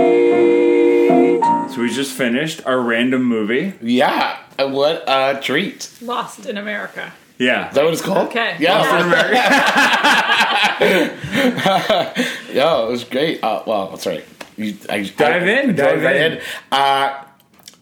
So 1.73 1.81
we 1.83 1.91
just 1.93 2.13
finished 2.13 2.63
our 2.67 2.81
random 2.81 3.23
movie. 3.25 3.75
Yeah, 3.83 4.39
uh, 4.59 4.69
what 4.69 5.05
a 5.07 5.39
treat. 5.41 5.91
Lost 6.03 6.47
in 6.47 6.57
America. 6.57 7.13
Yeah. 7.39 7.69
Is 7.69 7.75
that 7.77 7.85
what 7.85 7.93
it's 7.93 8.03
called? 8.03 8.29
Okay. 8.29 8.57
Yeah. 8.59 8.79
Lost 8.79 8.91
in 8.95 9.01
America. 9.07 9.43
Yeah, 12.53 12.85
it 12.87 12.91
was 12.91 13.05
great. 13.05 13.43
Uh, 13.45 13.63
well, 13.67 13.91
that's 13.91 14.07
right. 14.07 14.25
You, 14.57 14.77
I, 14.89 15.03
Dive 15.05 15.43
I, 15.43 15.47
in, 15.47 15.71
I 15.71 15.73
dive 15.73 16.03
right 16.03 16.17
in. 16.17 16.41
Uh, 16.73 17.25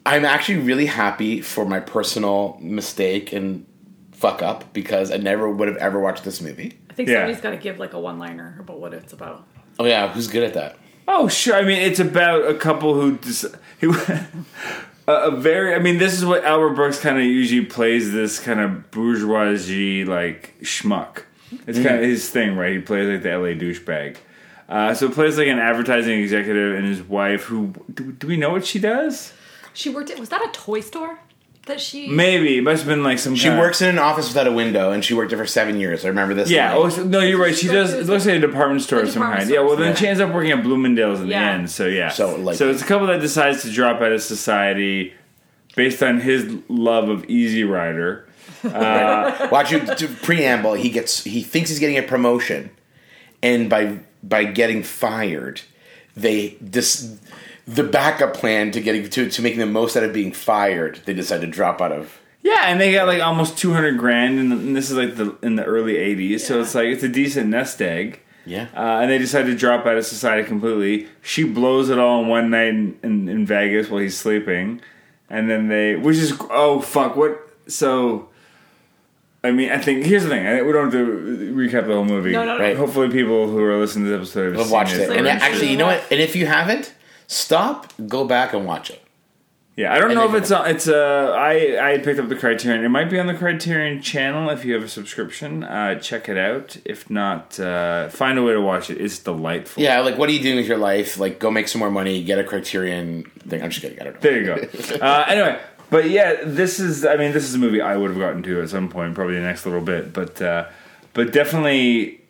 I'm 0.06 0.24
actually 0.24 0.58
really 0.60 0.86
happy 0.86 1.40
for 1.42 1.66
my 1.66 1.80
personal 1.80 2.56
mistake 2.60 3.32
and 3.32 3.66
fuck 4.12 4.40
up 4.40 4.72
because 4.72 5.10
I 5.10 5.16
never 5.18 5.50
would 5.50 5.68
have 5.68 5.76
ever 5.76 6.00
watched 6.00 6.24
this 6.24 6.40
movie. 6.40 6.78
I 6.88 6.94
think 6.94 7.08
Yeah. 7.08 7.16
somebody's 7.16 7.40
got 7.42 7.50
to 7.50 7.56
give 7.58 7.78
like 7.78 7.92
a 7.92 8.00
one-liner 8.00 8.56
about 8.60 8.80
what 8.80 8.94
it's 8.94 9.12
about. 9.12 9.46
Oh 9.78 9.84
yeah, 9.84 10.10
who's 10.12 10.28
good 10.28 10.42
at 10.44 10.54
that? 10.54 10.78
Oh, 11.08 11.28
sure. 11.28 11.54
I 11.54 11.62
mean, 11.62 11.80
it's 11.82 12.00
about 12.00 12.48
a 12.48 12.54
couple 12.54 12.94
who 12.94 13.18
dis- 13.18 13.54
who 13.80 13.94
a, 15.06 15.12
a 15.12 15.30
very. 15.36 15.74
I 15.74 15.78
mean, 15.78 15.98
this 15.98 16.14
is 16.14 16.24
what 16.24 16.44
Albert 16.44 16.70
Brooks 16.70 16.98
kind 16.98 17.18
of 17.18 17.24
usually 17.24 17.64
plays. 17.66 18.12
This 18.12 18.38
kind 18.40 18.58
of 18.60 18.90
bourgeoisie 18.90 20.04
like 20.04 20.54
schmuck. 20.62 21.22
It's 21.66 21.78
kind 21.78 21.96
of 21.96 22.02
his 22.02 22.28
thing, 22.30 22.56
right? 22.56 22.72
He 22.72 22.78
plays 22.80 23.08
like 23.08 23.22
the 23.22 23.30
LA 23.38 23.54
douchebag. 23.54 24.16
Uh, 24.68 24.94
so 24.94 25.06
it 25.06 25.12
plays 25.12 25.38
like 25.38 25.46
an 25.46 25.60
advertising 25.60 26.18
executive 26.18 26.74
and 26.76 26.84
his 26.86 27.02
wife. 27.02 27.44
Who 27.44 27.72
do, 27.92 28.10
do 28.12 28.26
we 28.26 28.36
know 28.36 28.50
what 28.50 28.66
she 28.66 28.78
does? 28.80 29.32
She 29.76 29.90
worked 29.90 30.10
at 30.10 30.18
was 30.18 30.30
that 30.30 30.42
a 30.42 30.48
toy 30.52 30.80
store 30.80 31.18
that 31.66 31.80
she 31.80 32.08
Maybe 32.08 32.58
it 32.58 32.62
must 32.62 32.82
have 32.84 32.88
been 32.88 33.02
like 33.02 33.18
some. 33.18 33.34
She 33.34 33.44
kinda- 33.44 33.58
works 33.60 33.82
in 33.82 33.88
an 33.88 33.98
office 33.98 34.28
without 34.28 34.46
a 34.46 34.52
window, 34.52 34.92
and 34.92 35.04
she 35.04 35.14
worked 35.14 35.30
there 35.30 35.38
for 35.38 35.46
seven 35.46 35.78
years. 35.78 36.04
I 36.04 36.08
remember 36.08 36.32
this. 36.34 36.48
Yeah. 36.50 36.74
line. 36.74 36.86
Oh 36.86 36.88
so- 36.88 37.02
no, 37.04 37.20
you're 37.20 37.38
right. 37.40 37.54
She 37.56 37.66
does. 37.68 37.92
It 37.92 38.06
looks 38.06 38.24
like 38.24 38.36
a 38.36 38.40
department 38.40 38.82
store 38.82 39.00
of 39.00 39.06
some 39.10 39.14
department 39.22 39.40
kind. 39.42 39.50
Yeah. 39.54 39.60
Well, 39.60 39.76
then 39.76 39.88
yeah. 39.88 39.94
she 39.94 40.06
ends 40.08 40.20
up 40.20 40.32
working 40.32 40.52
at 40.52 40.62
Bloomingdale's 40.62 41.20
in 41.20 41.26
Yeah. 41.28 41.40
the 41.40 41.52
end. 41.58 41.70
So 41.70 41.86
yeah. 41.86 42.08
So, 42.08 42.36
like- 42.36 42.56
so 42.56 42.70
it's 42.70 42.82
a 42.82 42.86
couple 42.86 43.06
that 43.08 43.20
decides 43.20 43.62
to 43.62 43.70
drop 43.70 44.00
out 44.00 44.12
of 44.12 44.22
society 44.22 45.12
based 45.74 46.02
on 46.02 46.20
his 46.20 46.54
love 46.68 47.08
of 47.10 47.24
Easy 47.28 47.64
Rider. 47.64 48.26
Watch 48.64 49.72
you 49.72 49.80
to 49.80 50.08
preamble. 50.22 50.74
He 50.74 50.88
gets. 50.90 51.22
He 51.24 51.42
thinks 51.42 51.68
he's 51.70 51.78
getting 51.78 51.98
a 51.98 52.02
promotion, 52.02 52.70
and 53.42 53.68
by 53.68 53.98
by 54.22 54.44
getting 54.44 54.82
fired, 54.82 55.60
they 56.16 56.56
dis, 56.68 57.16
the 57.66 57.82
backup 57.82 58.34
plan 58.34 58.70
to 58.72 58.80
getting 58.80 59.08
to 59.08 59.28
to 59.30 59.42
making 59.42 59.60
the 59.60 59.66
most 59.66 59.96
out 59.96 60.04
of 60.04 60.12
being 60.12 60.32
fired, 60.32 61.00
they 61.04 61.14
decided 61.14 61.46
to 61.46 61.52
drop 61.52 61.80
out 61.80 61.92
of. 61.92 62.20
Yeah, 62.42 62.62
and 62.66 62.80
they 62.80 62.92
got 62.92 63.08
like 63.08 63.20
almost 63.20 63.58
two 63.58 63.72
hundred 63.72 63.98
grand, 63.98 64.38
and, 64.38 64.52
and 64.52 64.76
this 64.76 64.90
is 64.90 64.96
like 64.96 65.16
the 65.16 65.36
in 65.42 65.56
the 65.56 65.64
early 65.64 65.94
'80s, 65.94 66.40
so 66.40 66.60
it's 66.60 66.74
like 66.74 66.86
it's 66.86 67.02
a 67.02 67.08
decent 67.08 67.48
nest 67.48 67.82
egg. 67.82 68.20
Yeah. 68.44 68.68
Uh, 68.72 69.00
and 69.00 69.10
they 69.10 69.18
decided 69.18 69.50
to 69.50 69.56
drop 69.56 69.84
out 69.86 69.96
of 69.96 70.06
society 70.06 70.46
completely. 70.46 71.08
She 71.20 71.42
blows 71.42 71.90
it 71.90 71.98
all 71.98 72.22
in 72.22 72.28
one 72.28 72.50
night 72.50 72.68
in, 72.68 72.96
in, 73.02 73.28
in 73.28 73.44
Vegas 73.44 73.90
while 73.90 74.00
he's 74.00 74.16
sleeping, 74.16 74.80
and 75.28 75.50
then 75.50 75.66
they, 75.66 75.96
which 75.96 76.16
is 76.16 76.32
oh 76.50 76.80
fuck 76.80 77.16
what 77.16 77.40
so. 77.66 78.28
I 79.42 79.50
mean, 79.52 79.70
I 79.70 79.78
think 79.78 80.06
here's 80.06 80.22
the 80.22 80.28
thing. 80.28 80.46
I, 80.46 80.62
we 80.62 80.72
don't 80.72 80.84
have 80.84 80.92
to 80.92 81.52
recap 81.54 81.86
the 81.86 81.94
whole 81.94 82.04
movie. 82.04 82.32
No, 82.32 82.44
no, 82.44 82.56
no. 82.56 82.62
Right. 82.62 82.76
Hopefully, 82.76 83.10
people 83.10 83.48
who 83.48 83.62
are 83.62 83.78
listening 83.78 84.06
to 84.06 84.10
this 84.10 84.30
episode 84.30 84.52
have 84.52 84.60
I've 84.60 84.66
seen 84.66 84.72
watched 84.72 84.94
it, 84.94 85.06
So 85.08 85.12
and 85.14 85.28
actually, 85.28 85.70
you 85.70 85.76
know 85.76 85.86
what? 85.86 86.02
And 86.10 86.20
if 86.20 86.34
you 86.34 86.46
haven't, 86.46 86.94
stop, 87.26 87.92
go 88.06 88.24
back 88.24 88.52
and 88.52 88.66
watch 88.66 88.90
it. 88.90 89.02
Yeah, 89.76 89.92
I 89.92 89.98
don't 89.98 90.14
know 90.14 90.26
if 90.26 90.34
it's 90.34 90.50
on, 90.50 90.70
it's 90.70 90.88
uh 90.88 91.34
I 91.36 91.92
I 91.92 91.98
picked 91.98 92.18
up 92.18 92.30
the 92.30 92.36
Criterion. 92.36 92.82
It 92.82 92.88
might 92.88 93.10
be 93.10 93.20
on 93.20 93.26
the 93.26 93.34
Criterion 93.34 94.00
channel 94.00 94.48
if 94.48 94.64
you 94.64 94.72
have 94.72 94.82
a 94.82 94.88
subscription. 94.88 95.64
Uh, 95.64 95.96
check 95.96 96.30
it 96.30 96.38
out. 96.38 96.78
If 96.86 97.10
not, 97.10 97.60
uh, 97.60 98.08
find 98.08 98.38
a 98.38 98.42
way 98.42 98.54
to 98.54 98.60
watch 98.62 98.88
it. 98.88 98.98
It's 98.98 99.18
delightful. 99.18 99.82
Yeah, 99.82 100.00
like 100.00 100.16
what 100.16 100.30
are 100.30 100.32
you 100.32 100.40
doing 100.40 100.56
with 100.56 100.66
your 100.66 100.78
life? 100.78 101.18
Like, 101.18 101.38
go 101.38 101.50
make 101.50 101.68
some 101.68 101.80
more 101.80 101.90
money, 101.90 102.24
get 102.24 102.38
a 102.38 102.44
Criterion 102.44 103.24
thing. 103.46 103.62
I'm 103.62 103.68
just 103.68 103.82
kidding. 103.82 104.00
I 104.00 104.04
don't 104.04 104.14
know. 104.14 104.20
There 104.20 104.40
you 104.40 104.46
go. 104.46 104.54
uh, 105.04 105.26
anyway, 105.28 105.60
but 105.90 106.08
yeah, 106.08 106.42
this 106.42 106.80
is. 106.80 107.04
I 107.04 107.16
mean, 107.16 107.32
this 107.32 107.44
is 107.44 107.54
a 107.54 107.58
movie 107.58 107.82
I 107.82 107.98
would 107.98 108.08
have 108.08 108.18
gotten 108.18 108.42
to 108.44 108.62
at 108.62 108.70
some 108.70 108.88
point, 108.88 109.14
probably 109.14 109.34
the 109.34 109.42
next 109.42 109.66
little 109.66 109.82
bit. 109.82 110.14
But 110.14 110.40
uh, 110.40 110.68
but 111.12 111.34
definitely, 111.34 112.22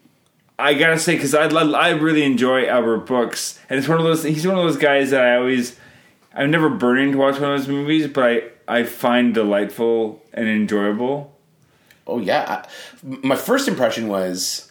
I 0.58 0.74
gotta 0.74 0.98
say 0.98 1.14
because 1.14 1.34
I 1.34 1.46
I 1.48 1.90
really 1.90 2.22
enjoy 2.22 2.66
Albert 2.66 2.98
Brooks, 3.06 3.60
and 3.68 3.78
it's 3.78 3.88
one 3.88 3.98
of 3.98 4.04
those. 4.04 4.22
He's 4.22 4.46
one 4.46 4.56
of 4.58 4.64
those 4.64 4.76
guys 4.78 5.10
that 5.10 5.22
I 5.22 5.36
always. 5.36 5.78
I'm 6.34 6.50
never 6.50 6.68
burning 6.68 7.12
to 7.12 7.18
watch 7.18 7.40
one 7.40 7.52
of 7.52 7.58
his 7.58 7.68
movies, 7.68 8.06
but 8.08 8.24
I 8.24 8.42
I 8.68 8.84
find 8.84 9.34
delightful 9.34 10.22
and 10.32 10.48
enjoyable. 10.48 11.34
Oh 12.06 12.20
yeah, 12.20 12.64
my 13.02 13.36
first 13.36 13.68
impression 13.68 14.06
was, 14.08 14.70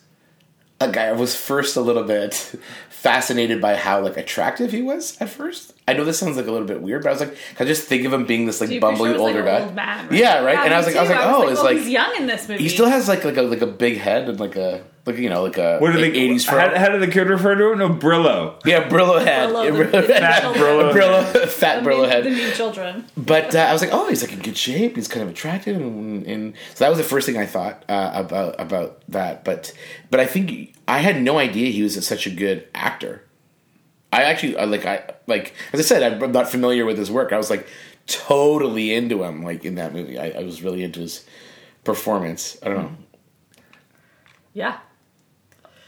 like, 0.80 0.96
I 0.96 1.12
was 1.12 1.36
first 1.36 1.76
a 1.76 1.82
little 1.82 2.04
bit 2.04 2.34
fascinated 2.90 3.62
by 3.62 3.76
how 3.76 4.02
like 4.02 4.18
attractive 4.18 4.72
he 4.72 4.82
was 4.82 5.20
at 5.22 5.30
first. 5.30 5.74
I 5.88 5.94
know 5.94 6.04
this 6.06 6.18
sounds 6.18 6.38
like 6.38 6.48
a 6.48 6.52
little 6.52 6.68
bit 6.68 6.82
weird, 6.82 7.04
but 7.04 7.10
I 7.10 7.12
was 7.12 7.20
like, 7.22 7.38
I 7.60 7.66
just 7.66 7.88
think 7.88 8.06
of 8.06 8.14
him 8.14 8.26
being 8.26 8.46
this 8.48 8.60
like 8.62 8.70
Do 8.70 8.76
you 8.76 8.82
bumbling 8.82 9.12
picture 9.12 9.28
him 9.30 9.36
older 9.38 9.44
like, 9.44 9.60
guy. 9.60 9.66
Old 9.66 9.76
man, 9.76 10.08
Yeah, 10.12 10.44
right. 10.44 10.58
and 10.58 10.74
I 10.74 10.78
was 10.78 10.88
me 10.88 10.94
like, 10.94 11.00
I 11.00 11.02
was 11.04 11.12
oh, 11.12 11.40
like, 11.40 11.48
oh, 11.48 11.52
it's 11.52 11.64
like 11.64 11.78
he's 11.78 11.90
young 11.90 12.16
in 12.16 12.26
this 12.26 12.48
movie. 12.50 12.64
he 12.64 12.70
still 12.70 12.88
has 12.90 13.08
like 13.08 13.24
like 13.24 13.38
a 13.38 13.44
like 13.44 13.62
a 13.62 13.68
big 13.68 13.98
head 13.98 14.28
and 14.30 14.40
like 14.40 14.56
a 14.56 14.84
like 15.06 15.18
you 15.18 15.30
know 15.30 15.44
like 15.44 15.58
a 15.58 15.78
What 15.80 15.94
do 15.94 16.00
they? 16.02 16.08
eighties 16.12 16.46
How, 16.48 16.76
how 16.76 16.90
did 16.90 17.02
the 17.02 17.08
kid 17.08 17.28
refer 17.30 17.56
to 17.56 17.72
it? 17.74 17.76
No, 17.78 17.90
Brillo. 17.90 18.60
Yeah, 18.66 18.90
Brillo 18.90 19.24
head, 19.24 19.50
Brillo, 19.50 19.92
the- 19.92 19.98
Brillo. 19.98 20.08
Fat. 20.08 20.44
Brillo. 20.56 20.94
Brillo, 20.94 21.48
fat 21.48 21.84
The 21.84 21.90
Brillo 21.90 22.02
mean- 22.02 22.10
head. 22.10 22.24
The 22.24 22.30
mean 22.32 22.52
children. 22.54 23.06
But 23.16 23.54
uh, 23.56 23.60
I 23.60 23.74
was 23.74 23.82
like, 23.82 23.92
oh, 23.94 24.08
he's 24.10 24.22
like 24.24 24.34
in 24.34 24.40
good 24.40 24.58
shape. 24.58 24.96
He's 24.96 25.08
kind 25.08 25.24
of 25.24 25.30
attractive, 25.30 25.76
and, 25.78 26.26
and 26.26 26.54
so 26.74 26.84
that 26.86 26.90
was 26.90 26.98
the 26.98 27.04
first 27.04 27.26
thing 27.26 27.38
I 27.38 27.46
thought 27.46 27.84
uh, 27.88 28.12
about 28.16 28.60
about 28.60 29.02
that. 29.10 29.44
But 29.44 29.74
but 30.10 30.20
I 30.20 30.26
think 30.26 30.76
I 30.88 31.00
had 31.00 31.22
no 31.22 31.38
idea 31.38 31.72
he 31.72 31.84
was 31.84 32.04
such 32.06 32.26
a 32.26 32.32
good 32.32 32.68
actor. 32.74 33.22
I 34.12 34.24
actually 34.24 34.58
I, 34.58 34.64
like 34.66 34.86
I 34.86 35.04
like 35.28 35.54
as 35.74 35.80
I 35.80 35.84
said, 35.84 36.02
I'm 36.22 36.32
not 36.32 36.50
familiar 36.50 36.86
with 36.86 36.98
his 36.98 37.12
work. 37.12 37.32
I 37.34 37.38
was 37.38 37.50
like 37.50 37.68
totally 38.08 38.94
into 38.94 39.24
him, 39.24 39.44
like 39.44 39.66
in 39.66 39.76
that 39.76 39.94
movie. 39.94 40.18
I, 40.18 40.30
I 40.40 40.44
was 40.44 40.64
really 40.64 40.84
into 40.84 41.02
his 41.02 41.26
performance. 41.84 42.58
I 42.64 42.70
don't 42.70 42.78
know. 42.84 42.96
Yeah. 44.54 44.78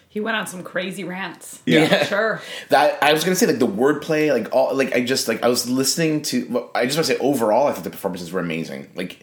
He 0.09 0.19
went 0.21 0.37
on 0.37 0.47
some 0.47 0.63
crazy 0.63 1.03
rants. 1.03 1.61
Yeah. 1.65 2.03
Sure. 2.05 2.41
That 2.69 3.01
I 3.03 3.13
was 3.13 3.23
gonna 3.23 3.35
say 3.35 3.45
like 3.45 3.59
the 3.59 3.67
wordplay, 3.67 4.31
like 4.31 4.53
all 4.55 4.73
like 4.75 4.93
I 4.95 5.03
just 5.03 5.27
like 5.27 5.43
I 5.43 5.47
was 5.47 5.69
listening 5.69 6.21
to. 6.23 6.69
I 6.73 6.85
just 6.85 6.97
want 6.97 7.07
to 7.07 7.13
say 7.13 7.17
overall, 7.19 7.67
I 7.67 7.73
think 7.73 7.83
the 7.83 7.89
performances 7.91 8.31
were 8.31 8.39
amazing. 8.39 8.89
Like. 8.95 9.19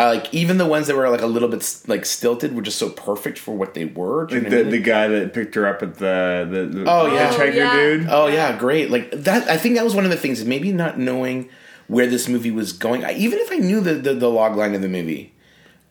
Uh, 0.00 0.14
like 0.14 0.32
even 0.32 0.58
the 0.58 0.64
ones 0.64 0.86
that 0.86 0.94
were 0.94 1.08
like 1.10 1.22
a 1.22 1.26
little 1.26 1.48
bit 1.48 1.82
like 1.88 2.06
stilted 2.06 2.54
were 2.54 2.62
just 2.62 2.78
so 2.78 2.88
perfect 2.88 3.36
for 3.36 3.56
what 3.56 3.74
they 3.74 3.84
were. 3.84 4.26
Do 4.26 4.36
you 4.36 4.40
Like 4.42 4.50
know 4.52 4.56
what 4.58 4.60
I 4.60 4.62
the, 4.62 4.70
mean? 4.70 4.80
the 4.82 4.86
guy 4.88 5.08
that 5.08 5.34
picked 5.34 5.56
her 5.56 5.66
up 5.66 5.82
at 5.82 5.96
the 5.96 6.46
the, 6.48 6.66
the 6.66 6.84
Oh, 6.88 7.12
yeah. 7.12 7.32
hitchhiker 7.32 7.40
Oh, 7.50 7.52
yeah. 7.56 7.74
dude. 7.76 8.06
oh 8.08 8.26
yeah, 8.28 8.56
great. 8.56 8.92
Like 8.92 9.10
that. 9.10 9.48
I 9.50 9.56
think 9.56 9.74
that 9.74 9.82
was 9.82 9.96
one 9.96 10.04
of 10.04 10.12
the 10.12 10.16
things. 10.16 10.44
Maybe 10.44 10.70
not 10.70 11.00
knowing 11.00 11.48
where 11.88 12.06
this 12.06 12.28
movie 12.28 12.52
was 12.52 12.72
going. 12.72 13.04
I, 13.04 13.14
even 13.14 13.40
if 13.40 13.50
I 13.50 13.56
knew 13.56 13.80
the, 13.80 13.94
the 13.94 14.14
the 14.14 14.30
log 14.30 14.54
line 14.54 14.76
of 14.76 14.82
the 14.82 14.88
movie, 14.88 15.34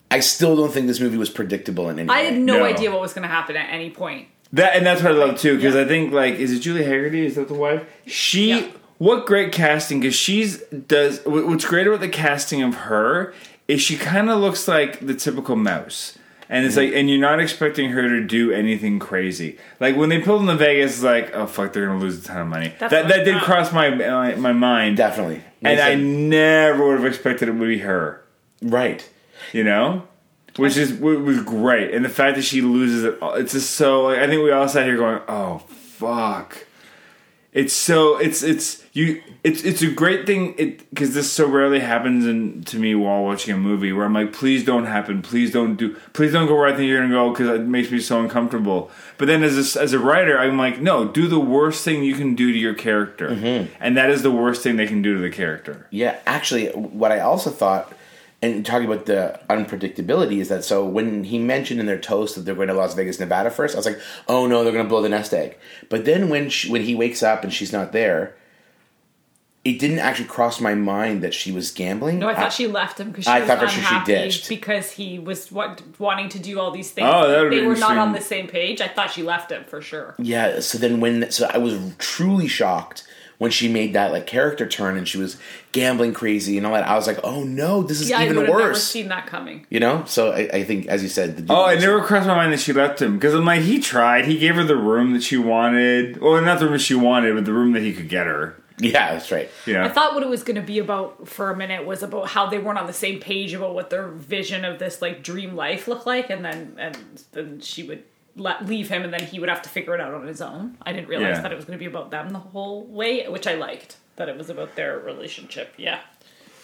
I 0.10 0.22
still 0.22 0.56
don't 0.56 0.72
think 0.72 0.88
this 0.88 1.02
movie 1.02 1.18
was 1.18 1.30
predictable 1.30 1.90
in 1.90 2.00
any 2.00 2.08
I 2.10 2.20
way. 2.20 2.26
had 2.28 2.40
no, 2.40 2.60
No. 2.60 2.64
idea 2.64 2.92
what 2.92 3.02
was 3.02 3.12
going 3.12 3.24
to 3.28 3.28
happen 3.34 3.58
at 3.58 3.70
any 3.74 3.90
point. 3.90 4.30
That 4.54 4.76
and 4.76 4.86
that's 4.86 5.02
what 5.04 5.12
I 5.12 5.16
love 5.16 5.38
too 5.40 5.56
because 5.56 5.76
Yeah. 5.76 5.82
I 5.82 5.86
think 5.86 6.14
like 6.14 6.36
is 6.36 6.52
it 6.54 6.60
Julie 6.60 6.84
Hagerty? 6.84 7.26
Is 7.26 7.36
that 7.36 7.48
the 7.48 7.54
wife? 7.54 7.84
She 8.06 8.50
Yeah. 8.50 8.68
what 8.98 9.26
great 9.26 9.52
casting 9.52 10.00
because 10.00 10.16
she's 10.16 10.60
does 10.64 11.22
what's 11.26 11.66
great 11.66 11.88
about 11.88 12.00
the 12.00 12.10
casting 12.10 12.62
of 12.64 12.76
her 12.76 13.34
is 13.68 13.82
she 13.82 13.98
kind 13.98 14.30
of 14.30 14.40
looks 14.40 14.68
like 14.68 15.06
the 15.06 15.14
typical 15.14 15.56
mouse. 15.56 16.18
And 16.50 16.66
it's 16.66 16.78
mm-hmm. 16.78 16.92
like, 16.94 16.96
and 16.98 17.10
you're 17.10 17.20
not 17.20 17.42
expecting 17.42 17.90
her 17.90 18.08
to 18.08 18.24
do 18.24 18.54
anything 18.54 19.00
crazy. 19.00 19.58
Like 19.82 19.98
when 19.98 20.08
they 20.08 20.22
pulled 20.22 20.40
in 20.40 20.48
the 20.48 20.56
Vegas, 20.56 20.94
it's 20.94 21.04
like, 21.04 21.36
oh 21.36 21.46
fuck, 21.46 21.74
they're 21.74 21.86
gonna 21.88 22.00
lose 22.00 22.24
a 22.24 22.26
ton 22.26 22.38
of 22.38 22.48
money. 22.48 22.74
That's 22.80 22.92
that 22.92 23.10
that 23.10 23.26
did 23.26 23.42
cross 23.42 23.74
my 23.74 23.90
my, 23.90 24.36
my 24.36 24.54
mind, 24.54 24.96
Definitely. 24.96 25.44
and 25.62 25.82
I 25.82 25.96
never 25.96 26.88
would 26.88 27.00
have 27.00 27.06
expected 27.06 27.50
it 27.50 27.56
would 27.56 27.68
be 27.68 27.80
her. 27.80 28.24
right. 28.62 29.08
You 29.52 29.64
know, 29.66 30.08
which 30.58 30.78
is 30.78 30.94
was 30.94 31.42
great, 31.44 31.94
and 31.94 32.04
the 32.04 32.10
fact 32.10 32.36
that 32.36 32.44
she 32.44 32.62
loses 32.62 33.04
it, 33.04 33.22
uh, 33.22 33.34
it's 33.38 33.54
just 33.54 33.72
so. 33.72 34.06
Like, 34.06 34.20
I 34.20 34.28
think 34.28 34.44
we 34.44 34.52
all 34.52 34.68
sat 34.68 34.86
here 34.86 34.98
going, 34.98 35.22
"Oh 35.28 35.60
fuck." 35.70 36.68
It's 37.58 37.74
so 37.74 38.18
it's 38.18 38.44
it's 38.44 38.84
you 38.94 39.20
it's 39.44 39.64
it's 39.64 39.82
a 39.82 39.90
great 39.90 40.28
thing 40.28 40.54
it 40.60 40.88
because 40.92 41.16
this 41.16 41.32
so 41.32 41.48
rarely 41.48 41.80
happens 41.80 42.28
in, 42.28 42.64
to 42.66 42.78
me 42.78 42.94
while 42.94 43.24
watching 43.24 43.52
a 43.52 43.58
movie 43.58 43.92
where 43.92 44.06
I'm 44.06 44.14
like 44.14 44.32
please 44.32 44.64
don't 44.64 44.86
happen. 44.86 45.24
Please 45.24 45.52
don't 45.52 45.76
do 45.76 45.96
please 46.14 46.34
don't 46.34 46.46
go 46.48 46.54
where 46.54 46.68
I 46.68 46.76
think 46.76 46.88
you're 46.88 47.02
gonna 47.02 47.12
go 47.12 47.32
because 47.32 47.48
it 47.50 47.64
makes 47.64 47.90
me 47.90 48.00
so 48.00 48.20
uncomfortable 48.20 48.92
but 49.18 49.26
then 49.26 49.42
as 49.42 49.76
a, 49.76 49.82
as 49.82 49.94
a 49.94 49.98
writer 49.98 50.38
I'm 50.38 50.60
like 50.60 50.80
no 50.82 51.08
do 51.08 51.28
the 51.28 51.40
worst 51.40 51.84
thing 51.84 52.04
you 52.04 52.14
can 52.14 52.36
do 52.36 52.52
to 52.52 52.60
your 52.60 52.76
character. 52.76 53.30
Mm-hmm. 53.30 53.74
And 53.80 53.98
that 53.98 54.12
is 54.12 54.22
the 54.22 54.32
worst 54.32 54.62
thing 54.62 54.76
they 54.76 54.86
can 54.86 55.02
do 55.02 55.16
to 55.16 55.20
the 55.20 55.32
character. 55.32 55.88
Yeah, 55.90 56.20
actually, 56.28 56.68
what 56.68 57.12
I 57.12 57.22
also 57.22 57.50
thought, 57.50 57.92
and 58.42 58.66
talking 58.66 58.88
about 58.88 59.08
the 59.08 59.40
unpredictability, 59.50 60.40
is 60.40 60.50
that 60.50 60.64
so 60.64 60.86
when 60.86 61.24
he 61.24 61.40
mentioned 61.40 61.80
in 61.80 61.86
their 61.86 62.00
toast 62.00 62.36
that 62.36 62.42
they're 62.42 62.56
going 62.56 62.68
to 62.68 62.74
Las 62.74 62.94
Vegas, 62.94 63.20
Nevada 63.20 63.50
first, 63.50 63.76
I 63.76 63.80
was 63.80 63.86
like, 63.86 64.00
oh 64.28 64.46
no, 64.46 64.64
they're 64.64 64.74
going 64.74 64.86
to 64.86 64.90
blow 64.90 65.02
the 65.02 65.10
nest 65.10 65.34
egg. 65.34 65.58
But 65.90 66.06
then 66.06 66.30
when 66.30 66.50
she, 66.50 66.72
when 66.72 66.84
he 66.84 66.94
wakes 66.94 67.24
up 67.24 67.44
and 67.44 67.52
she's 67.52 67.74
not 67.74 67.94
there, 67.94 68.36
it 69.68 69.80
didn't 69.80 70.00
actually 70.00 70.28
cross 70.28 70.62
my 70.62 70.76
mind 70.76 71.22
that 71.24 71.34
she 71.34 71.52
was 71.52 71.72
gambling. 71.72 72.20
No, 72.20 72.30
I 72.30 72.36
thought 72.36 72.54
she 72.54 72.68
left 72.68 73.00
him 73.00 73.10
because 73.10 73.26
she 73.26 73.32
I 73.32 73.40
was 73.40 73.48
thought 73.50 73.60
for 73.60 73.68
sure 73.68 73.84
she 73.84 73.96
unhappy 73.96 74.14
ditched. 74.14 74.48
because 74.50 74.92
he 74.92 75.20
was 75.20 75.52
what, 75.52 75.82
wanting 76.00 76.30
to 76.30 76.40
do 76.40 76.60
all 76.60 76.72
these 76.72 76.92
things. 76.92 77.10
Oh, 77.12 77.28
that 77.28 77.50
they 77.50 77.66
were 77.66 77.76
not 77.76 77.98
on 77.98 78.14
the 78.14 78.22
same 78.22 78.48
page. 78.48 78.80
I 78.80 78.88
thought 78.88 79.12
she 79.12 79.24
left 79.24 79.52
him 79.52 79.66
for 79.66 79.82
sure. 79.82 80.16
Yeah. 80.20 80.62
So 80.62 80.78
then 80.78 81.02
when 81.02 81.32
so 81.32 81.50
I 81.52 81.58
was 81.58 81.78
truly 81.98 82.48
shocked 82.48 83.06
when 83.38 83.52
she 83.52 83.68
made 83.68 83.94
that 83.94 84.12
like 84.12 84.26
character 84.26 84.66
turn 84.68 84.98
and 84.98 85.08
she 85.08 85.18
was 85.18 85.38
gambling 85.72 86.14
crazy 86.14 86.58
and 86.58 86.66
all 86.66 86.74
that. 86.74 86.88
I 86.88 86.96
was 86.96 87.06
like, 87.08 87.20
oh 87.24 87.44
no, 87.44 87.84
this 87.84 88.02
is 88.02 88.10
Yeah, 88.10 88.20
I 88.20 88.26
even 88.26 88.38
would 88.38 88.48
have 88.48 88.58
never 88.58 88.70
worse. 88.70 88.84
seen 88.84 89.10
that 89.10 89.28
coming. 89.28 89.66
you 89.70 89.80
know. 89.80 90.04
So 90.06 90.32
I, 90.32 90.50
I 90.54 90.64
think, 90.64 90.88
as 90.88 91.04
you 91.04 91.10
said, 91.10 91.38
the 91.38 91.54
Oh, 91.54 91.68
it 91.68 91.80
never 91.80 92.02
crossed 92.02 92.28
my 92.28 92.36
mind 92.36 92.52
that 92.54 92.60
she 92.60 92.74
left 92.74 93.02
him 93.02 93.16
because 93.16 93.34
I'm 93.36 93.46
like, 93.46 93.62
he 93.62 93.80
tried. 93.80 94.26
He 94.26 94.38
gave 94.40 94.56
her 94.56 94.64
the 94.64 94.76
room 94.78 95.14
that 95.14 95.22
she 95.24 95.38
wanted. 95.38 96.20
Well, 96.22 96.42
not 96.42 96.60
the 96.60 96.68
room 96.68 96.78
she 96.80 96.96
wanted, 96.96 97.36
but 97.36 97.46
the 97.46 97.54
room 97.54 97.74
that 97.74 97.82
he 97.84 97.94
could 97.94 98.10
get 98.10 98.26
her. 98.26 98.56
Yeah, 98.80 99.14
that's 99.14 99.32
right. 99.32 99.50
Yeah. 99.66 99.86
I 99.86 99.90
thought 99.90 100.14
what 100.14 100.22
it 100.22 100.30
was 100.30 100.44
going 100.44 100.56
to 100.56 100.62
be 100.62 100.78
about 100.78 101.28
for 101.28 101.50
a 101.50 101.56
minute 101.58 101.84
was 101.88 102.04
about 102.04 102.28
how 102.30 102.46
they 102.46 102.60
weren't 102.60 102.78
on 102.78 102.86
the 102.86 102.94
same 102.94 103.20
page 103.20 103.54
about 103.54 103.74
what 103.74 103.90
their 103.90 104.08
vision 104.08 104.64
of 104.66 104.78
this 104.78 105.02
like 105.02 105.24
dream 105.24 105.56
life 105.56 105.88
looked 105.88 106.06
like, 106.06 106.30
and 106.30 106.46
then 106.46 106.76
and 106.78 106.96
then 107.32 107.60
she 107.60 107.82
would 107.82 108.04
let 108.38 108.66
leave 108.66 108.90
him, 108.90 109.04
and 109.04 109.12
then 109.14 109.24
he 109.24 109.40
would 109.40 109.50
have 109.50 109.62
to 109.64 109.70
figure 109.70 109.94
it 109.96 110.02
out 110.02 110.14
on 110.14 110.26
his 110.28 110.42
own. 110.42 110.78
I 110.82 110.94
didn't 110.94 111.10
realize 111.10 111.38
Yeah. 111.38 111.42
that 111.42 111.52
it 111.52 111.56
was 111.56 111.66
going 111.66 111.78
to 111.78 111.84
be 111.84 111.90
about 111.90 112.12
them 112.12 112.30
the 112.30 112.40
whole 112.40 112.86
way, 112.86 113.28
which 113.28 113.48
I 113.48 113.56
liked. 113.56 113.98
That 114.16 114.30
it 114.30 114.38
was 114.38 114.50
about 114.50 114.76
their 114.76 114.98
relationship. 115.00 115.74
Yeah. 115.78 116.00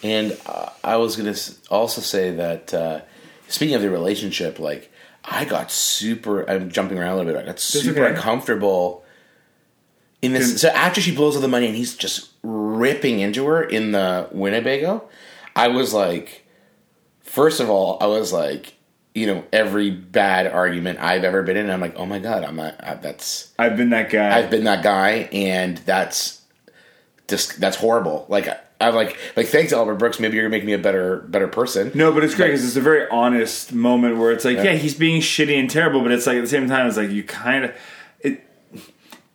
And 0.02 0.36
uh, 0.46 0.70
I 0.82 0.96
was 0.96 1.16
going 1.16 1.32
to 1.32 1.54
also 1.70 2.00
say 2.00 2.30
that 2.32 2.74
uh, 2.74 3.00
speaking 3.48 3.74
of 3.74 3.82
the 3.82 3.90
relationship, 3.90 4.58
like 4.58 4.90
I 5.24 5.44
got 5.44 5.70
super. 5.70 6.48
I'm 6.50 6.70
jumping 6.70 6.98
around 6.98 7.12
a 7.12 7.16
little 7.16 7.32
bit. 7.32 7.42
I 7.42 7.46
got 7.46 7.58
super 7.60 8.04
okay. 8.04 8.14
uncomfortable 8.14 9.04
in 10.22 10.32
Can- 10.32 10.40
this. 10.40 10.60
So 10.60 10.68
after 10.68 11.00
she 11.00 11.14
blows 11.14 11.36
all 11.36 11.42
the 11.42 11.48
money 11.48 11.66
and 11.66 11.76
he's 11.76 11.96
just 11.96 12.30
ripping 12.42 13.20
into 13.20 13.46
her 13.46 13.62
in 13.62 13.92
the 13.92 14.28
Winnebago, 14.32 15.08
I 15.56 15.68
was 15.68 15.94
like, 15.94 16.44
first 17.22 17.60
of 17.60 17.70
all, 17.70 17.96
I 18.00 18.06
was 18.06 18.32
like, 18.32 18.73
you 19.14 19.28
know, 19.28 19.44
every 19.52 19.90
bad 19.90 20.48
argument 20.48 20.98
I've 20.98 21.22
ever 21.22 21.42
been 21.44 21.56
in, 21.56 21.70
I'm 21.70 21.80
like, 21.80 21.94
oh 21.96 22.04
my 22.04 22.18
god, 22.18 22.42
I'm 22.42 22.56
not. 22.56 22.74
Uh, 22.80 22.94
that's 22.96 23.52
I've 23.58 23.76
been 23.76 23.90
that 23.90 24.10
guy. 24.10 24.36
I've 24.36 24.50
been 24.50 24.64
that 24.64 24.82
guy, 24.82 25.28
and 25.32 25.78
that's 25.78 26.42
just 27.28 27.60
that's 27.60 27.76
horrible. 27.76 28.26
Like 28.28 28.48
I'm 28.80 28.94
like 28.94 29.16
like 29.36 29.46
thanks 29.46 29.72
Albert 29.72 29.96
Brooks. 29.96 30.18
Maybe 30.18 30.36
you're 30.36 30.44
gonna 30.44 30.56
make 30.56 30.64
me 30.64 30.72
a 30.72 30.78
better 30.78 31.18
better 31.28 31.46
person. 31.46 31.92
no, 31.94 32.12
but 32.12 32.24
it's 32.24 32.34
great 32.34 32.48
because 32.48 32.64
it's 32.64 32.76
a 32.76 32.80
very 32.80 33.08
honest 33.08 33.72
moment 33.72 34.18
where 34.18 34.32
it's 34.32 34.44
like, 34.44 34.56
yeah. 34.56 34.72
he's 34.72 34.94
being 34.94 35.20
shitty 35.20 35.58
and 35.58 35.70
terrible, 35.70 36.02
but 36.02 36.10
it's 36.10 36.26
like 36.26 36.36
at 36.36 36.42
the 36.42 36.48
same 36.48 36.68
time, 36.68 36.88
it's 36.88 36.96
like 36.96 37.10
you 37.10 37.22
kind 37.22 37.66
of 37.66 37.76
it. 38.18 38.44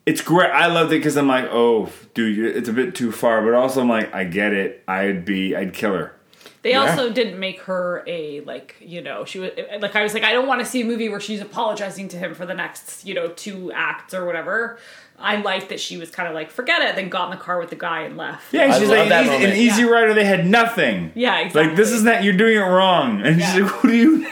it's 0.06 0.22
great. 0.22 0.52
I 0.52 0.68
loved 0.68 0.92
it 0.92 0.98
because 0.98 1.16
I'm 1.16 1.28
like, 1.28 1.46
oh, 1.52 1.90
dude, 2.14 2.54
it's 2.58 2.68
a 2.68 2.74
bit 2.74 2.96
too 2.96 3.14
far. 3.14 3.42
But 3.42 3.54
also, 3.54 3.80
I'm 3.80 3.90
like, 3.90 4.14
I 4.14 4.26
get 4.26 4.52
it. 4.52 4.84
I'd 4.90 5.24
be, 5.24 5.56
I'd 5.56 5.74
kill 5.74 5.94
her. 5.94 6.19
They 6.62 6.72
Yeah. 6.72 6.82
also 6.90 7.10
didn't 7.12 7.40
make 7.40 7.62
her 7.62 8.04
a 8.06 8.42
like 8.42 8.76
you 8.82 9.02
know 9.02 9.24
she 9.26 9.40
was 9.40 9.52
like 9.80 9.96
I 9.96 10.04
was 10.04 10.14
like 10.14 10.24
I 10.24 10.34
don't 10.34 10.48
want 10.48 10.60
to 10.60 10.66
see 10.66 10.82
a 10.82 10.86
movie 10.86 11.08
where 11.10 11.20
she's 11.22 11.40
apologizing 11.42 12.10
to 12.10 12.18
him 12.18 12.34
for 12.36 12.46
the 12.46 12.54
next 12.54 13.06
you 13.06 13.14
know 13.14 13.30
two 13.30 13.72
acts 13.72 14.14
or 14.14 14.26
whatever. 14.26 14.78
I 15.22 15.36
liked 15.42 15.68
that 15.70 15.82
she 15.82 15.98
was 15.98 16.10
kind 16.12 16.30
of 16.30 16.34
like 16.36 16.50
forget 16.50 16.82
it, 16.82 16.96
then 16.96 17.10
got 17.10 17.26
in 17.26 17.38
the 17.38 17.44
car 17.44 17.60
with 17.60 17.70
the 17.70 17.76
guy 17.76 18.02
and 18.04 18.16
left. 18.18 18.54
Yeah, 18.54 18.68
I 18.74 18.80
she's 18.80 18.88
love 18.90 19.00
like 19.00 19.10
that 19.10 19.26
an 19.28 19.34
easy, 19.34 19.46
an 19.46 19.58
easy 19.58 19.82
Yeah. 19.84 19.90
rider. 19.90 20.14
They 20.14 20.24
had 20.26 20.46
nothing. 20.48 21.12
Yeah, 21.16 21.50
Like 21.54 21.76
this 21.76 21.92
is 21.92 22.04
not. 22.04 22.24
You're 22.24 22.38
doing 22.38 22.56
it 22.56 22.62
wrong. 22.62 23.22
And 23.22 23.42
she's 23.42 23.60
like, 23.60 23.72
what 23.84 23.90
do 23.90 23.96
you? 23.96 24.28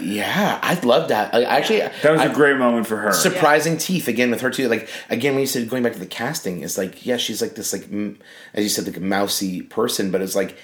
Yeah, 0.00 0.60
I 0.62 0.74
love 0.80 1.08
that. 1.08 1.34
Like, 1.34 1.46
actually, 1.48 1.80
That 1.80 2.12
was 2.12 2.20
I- 2.20 2.26
a 2.26 2.32
great 2.32 2.58
moment 2.58 2.86
for 2.86 2.96
her. 2.96 3.12
surprising 3.12 3.76
teeth 3.76 4.06
again 4.06 4.30
with 4.30 4.40
her 4.40 4.50
too. 4.50 4.68
Like 4.68 4.88
again, 5.10 5.32
when 5.34 5.40
you 5.40 5.46
said 5.46 5.68
going 5.68 5.82
back 5.82 5.94
to 5.94 5.98
the 5.98 6.06
casting, 6.06 6.62
it's 6.62 6.78
like 6.78 7.04
yeah, 7.04 7.16
she's 7.16 7.42
like 7.42 7.54
this 7.56 7.72
like 7.72 7.84
m- 7.84 8.18
as 8.54 8.62
you 8.62 8.68
said 8.70 8.86
like 8.86 8.96
a 8.96 9.00
mousy 9.00 9.62
person, 9.62 10.10
but 10.12 10.20
it's 10.22 10.36
like 10.36 10.56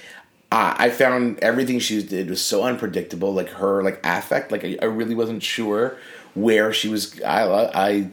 I 0.53 0.91
found 0.91 1.39
everything 1.41 1.79
she 1.79 2.03
did 2.03 2.29
was 2.29 2.43
so 2.43 2.65
unpredictable. 2.65 3.33
Like 3.33 3.51
her 3.51 3.83
like 3.83 4.01
affect, 4.05 4.51
like 4.51 4.65
I, 4.65 4.79
I 4.83 4.87
really 4.87 5.15
wasn't 5.15 5.43
sure 5.43 5.97
where 6.35 6.73
she 6.73 6.89
was. 6.89 7.21
I 7.23 7.45
I 7.75 8.11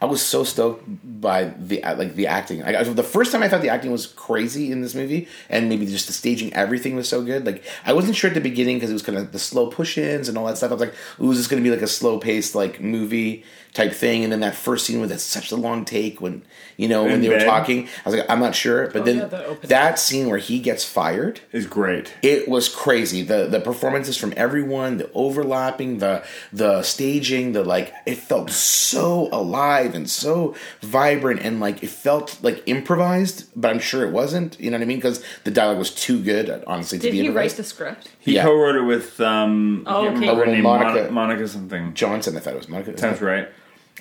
I 0.00 0.06
was 0.06 0.24
so 0.24 0.44
stoked 0.44 0.84
by 0.86 1.44
the 1.44 1.82
like 1.82 2.14
the 2.14 2.26
acting. 2.26 2.62
I, 2.62 2.82
the 2.84 3.02
first 3.02 3.32
time 3.32 3.42
I 3.42 3.48
thought 3.48 3.62
the 3.62 3.70
acting 3.70 3.90
was 3.90 4.06
crazy 4.06 4.70
in 4.70 4.80
this 4.80 4.94
movie, 4.94 5.28
and 5.48 5.68
maybe 5.68 5.86
just 5.86 6.06
the 6.06 6.12
staging, 6.12 6.52
everything 6.52 6.94
was 6.94 7.08
so 7.08 7.22
good. 7.22 7.44
Like 7.44 7.64
I 7.84 7.92
wasn't 7.94 8.16
sure 8.16 8.28
at 8.28 8.34
the 8.34 8.40
beginning 8.40 8.76
because 8.76 8.90
it 8.90 8.94
was 8.94 9.02
kind 9.02 9.18
of 9.18 9.32
the 9.32 9.38
slow 9.38 9.68
push-ins 9.68 10.28
and 10.28 10.38
all 10.38 10.46
that 10.46 10.56
stuff. 10.56 10.70
I 10.70 10.74
was 10.74 10.80
like, 10.80 10.94
"Ooh, 11.20 11.32
is 11.32 11.38
this 11.38 11.48
going 11.48 11.62
to 11.62 11.68
be 11.68 11.74
like 11.74 11.82
a 11.82 11.88
slow-paced 11.88 12.54
like 12.54 12.80
movie 12.80 13.44
type 13.74 13.92
thing?" 13.92 14.22
And 14.24 14.32
then 14.32 14.40
that 14.40 14.54
first 14.54 14.86
scene 14.86 15.00
with 15.00 15.10
that 15.10 15.20
such 15.20 15.50
a 15.52 15.56
long 15.56 15.84
take 15.84 16.20
when 16.20 16.42
you 16.76 16.88
know 16.88 17.04
when 17.04 17.14
In 17.14 17.20
they 17.22 17.28
were 17.28 17.40
talking, 17.40 17.88
I 18.04 18.08
was 18.08 18.14
like, 18.18 18.30
"I'm 18.30 18.40
not 18.40 18.54
sure." 18.54 18.86
But 18.88 19.02
Oh, 19.02 19.04
then 19.04 19.16
yeah, 19.18 19.24
the 19.26 19.58
that 19.68 19.98
scene 19.98 20.28
where 20.28 20.38
he 20.38 20.58
gets 20.60 20.84
fired 20.84 21.40
is 21.52 21.66
great. 21.66 22.14
it 22.22 22.48
was 22.48 22.68
crazy 22.68 23.22
the 23.22 23.46
the 23.46 23.60
performances 23.60 24.16
from 24.16 24.32
everyone 24.36 24.98
the 24.98 25.10
overlapping 25.14 25.98
the 25.98 26.22
the 26.52 26.82
staging 26.82 27.52
the 27.52 27.64
like 27.64 27.92
it 28.06 28.16
felt 28.16 28.50
so 28.50 29.28
alive 29.32 29.94
and 29.94 30.08
so 30.08 30.54
vibrant 30.80 31.40
and 31.42 31.60
like 31.60 31.82
it 31.82 31.88
felt 31.90 32.38
like 32.42 32.62
improvised 32.66 33.44
but 33.56 33.70
i'm 33.70 33.78
sure 33.78 34.04
it 34.06 34.12
wasn't 34.12 34.58
you 34.60 34.70
know 34.70 34.76
what 34.76 34.82
i 34.82 34.86
mean 34.86 34.98
because 34.98 35.22
the 35.44 35.50
dialogue 35.50 35.78
was 35.78 35.90
too 35.90 36.22
good 36.22 36.62
honestly 36.66 36.98
to 36.98 37.02
Did 37.02 37.12
be 37.12 37.18
he 37.18 37.22
write 37.28 37.28
improvised 37.28 37.56
the 37.56 37.64
script? 37.64 38.08
He 38.20 38.34
Yeah. 38.34 38.44
co-wrote 38.44 38.76
it 38.76 38.82
with 38.82 39.20
um. 39.20 39.84
Oh, 39.86 40.06
okay. 40.08 40.14
remember 40.20 40.44
her 40.46 40.62
Monica- 40.62 40.62
Monica, 40.94 41.12
Monica 41.12 41.48
something. 41.48 41.94
johnson 41.94 42.36
i 42.36 42.40
thought 42.40 42.54
it 42.54 42.56
was 42.58 42.68
monica 42.68 42.96
Sounds 42.98 43.20
right. 43.20 43.48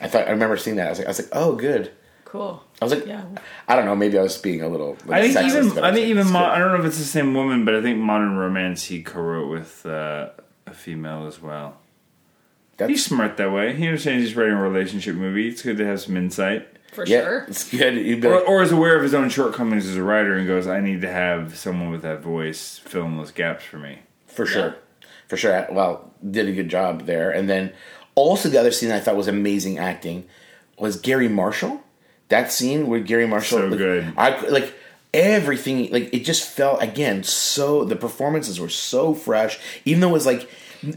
I 0.02 0.08
thought 0.08 0.28
i 0.28 0.32
remember 0.32 0.58
seeing 0.58 0.76
that 0.78 0.88
i 0.88 0.90
was 0.90 1.00
like 1.00 1.08
i 1.08 1.10
was 1.10 1.20
like 1.20 1.30
oh 1.34 1.56
good 1.56 1.92
Cool. 2.26 2.62
i 2.82 2.86
was 2.86 2.94
like 2.94 3.06
Yeah. 3.06 3.24
i 3.68 3.76
don't 3.76 3.86
know 3.86 3.96
maybe 3.96 4.18
i 4.18 4.22
was 4.22 4.38
being 4.38 4.62
a 4.62 4.68
little 4.68 4.98
like, 5.06 5.22
I 5.24 5.28
think 5.32 5.38
sexist, 5.38 5.58
even 5.58 5.70
but 5.76 5.84
I 5.84 5.92
think 5.94 6.04
like, 6.04 6.10
even 6.10 6.22
it's 6.24 6.32
Mo- 6.32 6.44
I 6.46 6.60
don't 6.60 6.74
know 6.74 6.80
if 6.80 6.86
it's 6.86 6.98
the 7.00 7.04
same 7.06 7.34
woman, 7.34 7.64
but 7.66 7.74
I 7.76 7.82
think 7.82 7.98
Modern 8.00 8.36
Romance 8.36 8.84
he 8.86 9.02
co-wrote 9.02 9.50
with 9.50 9.86
uh, 9.86 10.30
a 10.66 10.74
female 10.74 11.26
as 11.26 11.42
well. 11.42 11.78
That's- 12.76 12.90
He's 12.96 13.06
smart 13.06 13.38
that 13.38 13.52
way. 13.52 13.74
He 13.76 13.86
understands 13.88 14.26
he's 14.28 14.36
writing 14.36 14.54
a 14.56 14.62
relationship 14.62 15.16
movie. 15.16 15.48
It's 15.48 15.62
good 15.62 15.78
to 15.78 15.86
have 15.86 16.02
some 16.02 16.18
insight. 16.18 16.68
For 16.92 17.06
yeah 17.06 17.22
sure. 17.22 17.46
it's 17.48 17.70
good 17.70 18.26
Or, 18.26 18.36
like, 18.40 18.50
or 18.50 18.62
is 18.62 18.72
aware 18.72 18.96
of 18.98 19.04
his 19.04 19.14
own 19.14 19.30
shortcomings 19.30 19.86
as 19.88 19.96
a 19.96 20.04
writer 20.04 20.36
and 20.36 20.46
goes, 20.48 20.68
I 20.68 20.80
need 20.82 21.02
to 21.02 21.10
have 21.12 21.58
someone 21.58 21.92
with 21.92 22.02
that 22.02 22.22
voice 22.22 22.78
fill 22.80 23.06
in 23.06 23.18
those 23.18 23.32
gaps 23.32 23.64
for 23.64 23.78
me. 23.78 24.00
For 24.26 24.46
sure. 24.46 24.76
For 25.28 25.38
sure. 25.38 25.68
Well, 25.72 26.14
did 26.30 26.48
a 26.48 26.52
good 26.54 26.70
job 26.70 27.06
there. 27.06 27.32
And 27.32 27.50
then 27.50 27.72
also 28.18 28.50
the 28.50 28.60
other 28.60 28.72
scene 28.72 28.92
I 28.92 29.00
thought 29.00 29.16
was 29.16 29.28
amazing 29.30 29.78
acting 29.78 30.26
was 30.78 31.00
Garry 31.00 31.30
Marshall. 31.30 31.82
That 32.30 32.52
scene 32.52 32.88
where 32.88 33.00
Garry 33.00 33.26
Marshall 33.28 33.60
So 33.60 33.68
like, 33.68 33.78
good. 33.78 34.14
I 34.18 34.40
like 34.48 34.74
everything 35.14 35.90
like 35.92 36.14
it 36.14 36.26
just 36.26 36.44
felt 36.48 36.84
again 36.84 37.24
so 37.24 37.86
the 37.86 37.96
performances 37.96 38.60
were 38.60 38.68
so 38.70 39.14
fresh 39.14 39.58
even 39.86 40.02
though 40.02 40.10
it 40.10 40.12
was 40.12 40.26
like 40.26 40.50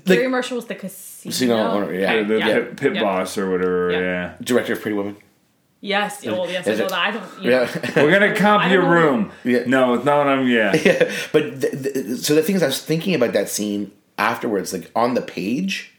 Gary 0.04 0.24
like 0.24 0.30
Marshall 0.30 0.56
was 0.56 0.66
the 0.66 0.74
casino. 0.74 1.30
Casino 1.30 1.56
owner, 1.56 1.94
yeah. 1.94 2.16
The, 2.16 2.24
the 2.24 2.38
yeah. 2.38 2.46
pit, 2.46 2.76
pit 2.76 2.94
Yeah. 2.96 3.02
boss 3.02 3.38
or 3.38 3.50
whatever, 3.50 3.92
Yeah. 3.92 3.98
yeah. 4.00 4.34
director 4.42 4.72
of 4.72 4.80
Pretty 4.82 4.96
Woman. 4.96 5.16
Yes. 5.80 6.26
Oh, 6.26 6.46
yes. 6.46 6.66
I 6.68 6.72
know 6.72 6.88
that. 6.88 6.92
I 6.92 7.10
don't. 7.10 7.42
You 7.42 7.50
Yeah. 7.52 7.92
We're 7.96 8.10
gonna 8.10 8.34
comp 8.36 8.70
your 8.70 8.86
room. 8.86 9.30
Yeah. 9.44 9.62
No, 9.66 9.94
it's 9.94 10.04
not 10.04 10.18
what 10.18 10.26
I'm. 10.28 10.46
Yeah, 10.46 10.72
but 11.32 11.60
th- 11.60 11.82
th- 11.82 12.18
so 12.18 12.34
the 12.34 12.42
thing 12.42 12.56
is, 12.56 12.62
I 12.62 12.66
was 12.66 12.82
thinking 12.82 13.14
about 13.14 13.32
that 13.32 13.48
scene 13.48 13.90
afterwards, 14.18 14.72
like 14.74 14.90
on 14.94 15.14
the 15.14 15.22
page. 15.22 15.92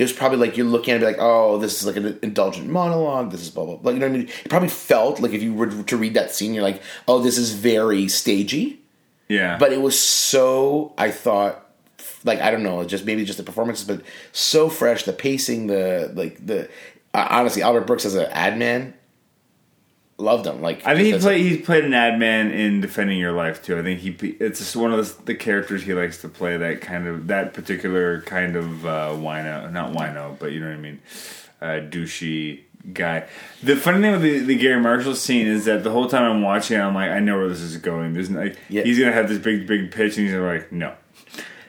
It 0.00 0.04
was 0.04 0.14
probably 0.14 0.38
like 0.38 0.56
you're 0.56 0.64
looking 0.64 0.94
at 0.94 0.96
it 0.96 1.00
be 1.00 1.04
like, 1.04 1.18
oh, 1.18 1.58
this 1.58 1.78
is 1.78 1.86
like 1.86 1.96
an 1.96 2.18
indulgent 2.22 2.70
monologue. 2.70 3.30
This 3.32 3.42
is 3.42 3.50
blah 3.50 3.66
blah 3.66 3.76
blah. 3.76 3.92
You 3.92 3.98
know 3.98 4.08
what 4.08 4.14
I 4.14 4.18
mean? 4.18 4.28
It 4.28 4.48
probably 4.48 4.70
felt 4.70 5.20
like 5.20 5.32
if 5.32 5.42
you 5.42 5.52
were 5.52 5.66
to 5.66 5.96
read 5.98 6.14
that 6.14 6.34
scene, 6.34 6.54
you're 6.54 6.62
like, 6.62 6.80
oh, 7.06 7.20
this 7.20 7.36
is 7.36 7.52
very 7.52 8.08
stagey. 8.08 8.80
yeah. 9.28 9.58
But 9.58 9.74
it 9.74 9.82
was 9.82 10.00
so 10.00 10.94
I 10.96 11.10
thought, 11.10 11.66
like 12.24 12.40
I 12.40 12.50
don't 12.50 12.62
know, 12.62 12.82
just 12.84 13.04
maybe 13.04 13.26
just 13.26 13.36
the 13.36 13.44
performances, 13.44 13.86
but 13.86 14.00
so 14.32 14.70
fresh. 14.70 15.02
The 15.02 15.12
pacing, 15.12 15.66
the 15.66 16.10
like 16.14 16.46
the 16.46 16.70
uh, 17.12 17.26
honestly, 17.28 17.60
Albert 17.60 17.86
Brooks 17.86 18.06
as 18.06 18.14
an 18.14 18.24
ad 18.30 18.56
man, 18.56 18.94
loved 20.20 20.46
him. 20.46 20.60
Like 20.62 20.86
I 20.86 20.94
think 20.94 21.14
he 21.14 21.18
played. 21.20 21.40
He 21.46 21.56
played 21.58 21.84
an 21.84 21.94
ad 21.94 22.18
man 22.18 22.50
in 22.52 22.80
Defending 22.80 23.18
Your 23.18 23.32
Life 23.32 23.62
too. 23.62 23.78
I 23.78 23.82
think 23.82 24.00
he. 24.00 24.10
It's 24.40 24.58
just 24.60 24.76
one 24.76 24.92
of 24.92 25.16
the, 25.18 25.24
the 25.24 25.34
characters 25.34 25.82
he 25.82 25.94
likes 25.94 26.20
to 26.22 26.28
play. 26.28 26.56
That 26.56 26.80
kind 26.80 27.06
of 27.08 27.26
that 27.28 27.54
particular 27.54 28.20
kind 28.22 28.56
of 28.56 28.86
uh, 28.86 29.08
wino, 29.14 29.70
not 29.72 29.92
wino, 29.92 30.38
but 30.38 30.52
you 30.52 30.60
know 30.60 30.66
what 30.68 30.76
I 30.76 30.80
mean, 30.80 31.00
uh, 31.60 31.66
douchey 31.90 32.60
guy. 32.92 33.26
The 33.62 33.76
funny 33.76 34.00
thing 34.00 34.12
with 34.12 34.22
the, 34.22 34.38
the 34.38 34.56
Garry 34.56 34.80
Marshall 34.80 35.14
scene 35.14 35.46
is 35.46 35.64
that 35.66 35.84
the 35.84 35.90
whole 35.90 36.08
time 36.08 36.24
I'm 36.30 36.42
watching, 36.42 36.78
it, 36.78 36.80
I'm 36.82 36.94
like, 36.94 37.10
I 37.10 37.20
know 37.20 37.36
where 37.36 37.48
this 37.48 37.60
is 37.60 37.76
going. 37.76 38.14
There's 38.14 38.30
like 38.30 38.56
Yeah. 38.68 38.82
he's 38.82 38.98
gonna 38.98 39.12
have 39.12 39.28
this 39.28 39.38
big 39.38 39.66
big 39.66 39.90
pitch, 39.90 40.16
and 40.16 40.26
he's 40.26 40.36
like, 40.36 40.70
no. 40.72 40.94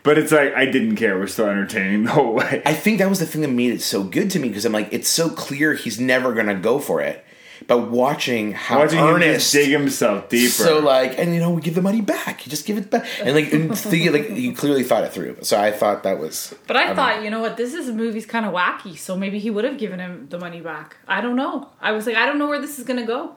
But 0.04 0.18
it's 0.18 0.32
like 0.32 0.54
I 0.56 0.66
didn't 0.66 0.96
care. 0.96 1.18
We're 1.20 1.28
still 1.28 1.46
entertaining 1.48 2.04
the 2.06 2.12
whole 2.12 2.34
way. 2.34 2.62
I 2.66 2.74
think 2.74 2.98
that 3.00 3.10
was 3.10 3.20
the 3.20 3.26
thing 3.26 3.42
that 3.42 3.50
made 3.50 3.72
it 3.72 3.82
so 3.82 4.04
good 4.04 4.32
to 4.32 4.40
me 4.40 4.48
because 4.48 4.66
I'm 4.66 4.74
like, 4.74 4.90
it's 4.92 5.10
so 5.10 5.30
clear 5.30 5.74
he's 5.76 6.00
never 6.00 6.34
gonna 6.34 6.56
go 6.56 6.80
for 6.80 7.02
it. 7.02 7.24
But 7.68 7.90
watching 7.90 8.54
how 8.54 8.80
Watching 8.80 9.00
him 9.00 9.06
just 9.06 9.16
earnest, 9.16 9.54
dig 9.54 9.70
himself 9.70 10.30
deeper. 10.30 10.52
so 10.52 10.80
like, 10.80 11.18
and 11.18 11.34
you 11.34 11.40
know, 11.40 11.52
we 11.52 11.62
give 11.62 11.76
the 11.76 11.82
money 11.82 12.02
back. 12.02 12.46
You 12.46 12.50
just 12.50 12.66
give 12.66 12.78
it 12.78 12.90
back, 12.90 13.06
and 13.22 13.36
like, 13.36 13.52
and 13.54 13.78
think, 13.78 14.12
like 14.12 14.30
you 14.32 14.54
clearly 14.54 14.84
thought 14.84 15.04
it 15.04 15.14
through. 15.14 15.38
So 15.42 15.60
I 15.60 15.72
thought 15.72 16.04
that 16.04 16.20
was. 16.20 16.54
But 16.68 16.76
I 16.78 16.94
thought, 16.96 17.24
you 17.24 17.30
know 17.30 17.40
what, 17.40 17.58
this 17.58 17.74
is 17.74 17.88
a 17.88 17.94
movie's 17.94 18.26
kind 18.26 18.46
of 18.46 18.54
wacky, 18.54 18.98
so 18.98 19.16
maybe 19.16 19.40
he 19.40 19.50
would 19.50 19.64
have 19.64 19.78
given 19.78 20.00
him 20.00 20.28
the 20.30 20.40
money 20.40 20.62
back. 20.62 20.98
I 21.08 21.22
don't 21.22 21.36
know. 21.36 21.70
I 21.82 21.92
was 21.92 22.06
like, 22.08 22.16
I 22.16 22.26
don't 22.26 22.40
know 22.40 22.48
where 22.48 22.62
this 22.62 22.80
is 22.80 22.86
gonna 22.86 23.06
go. 23.06 23.36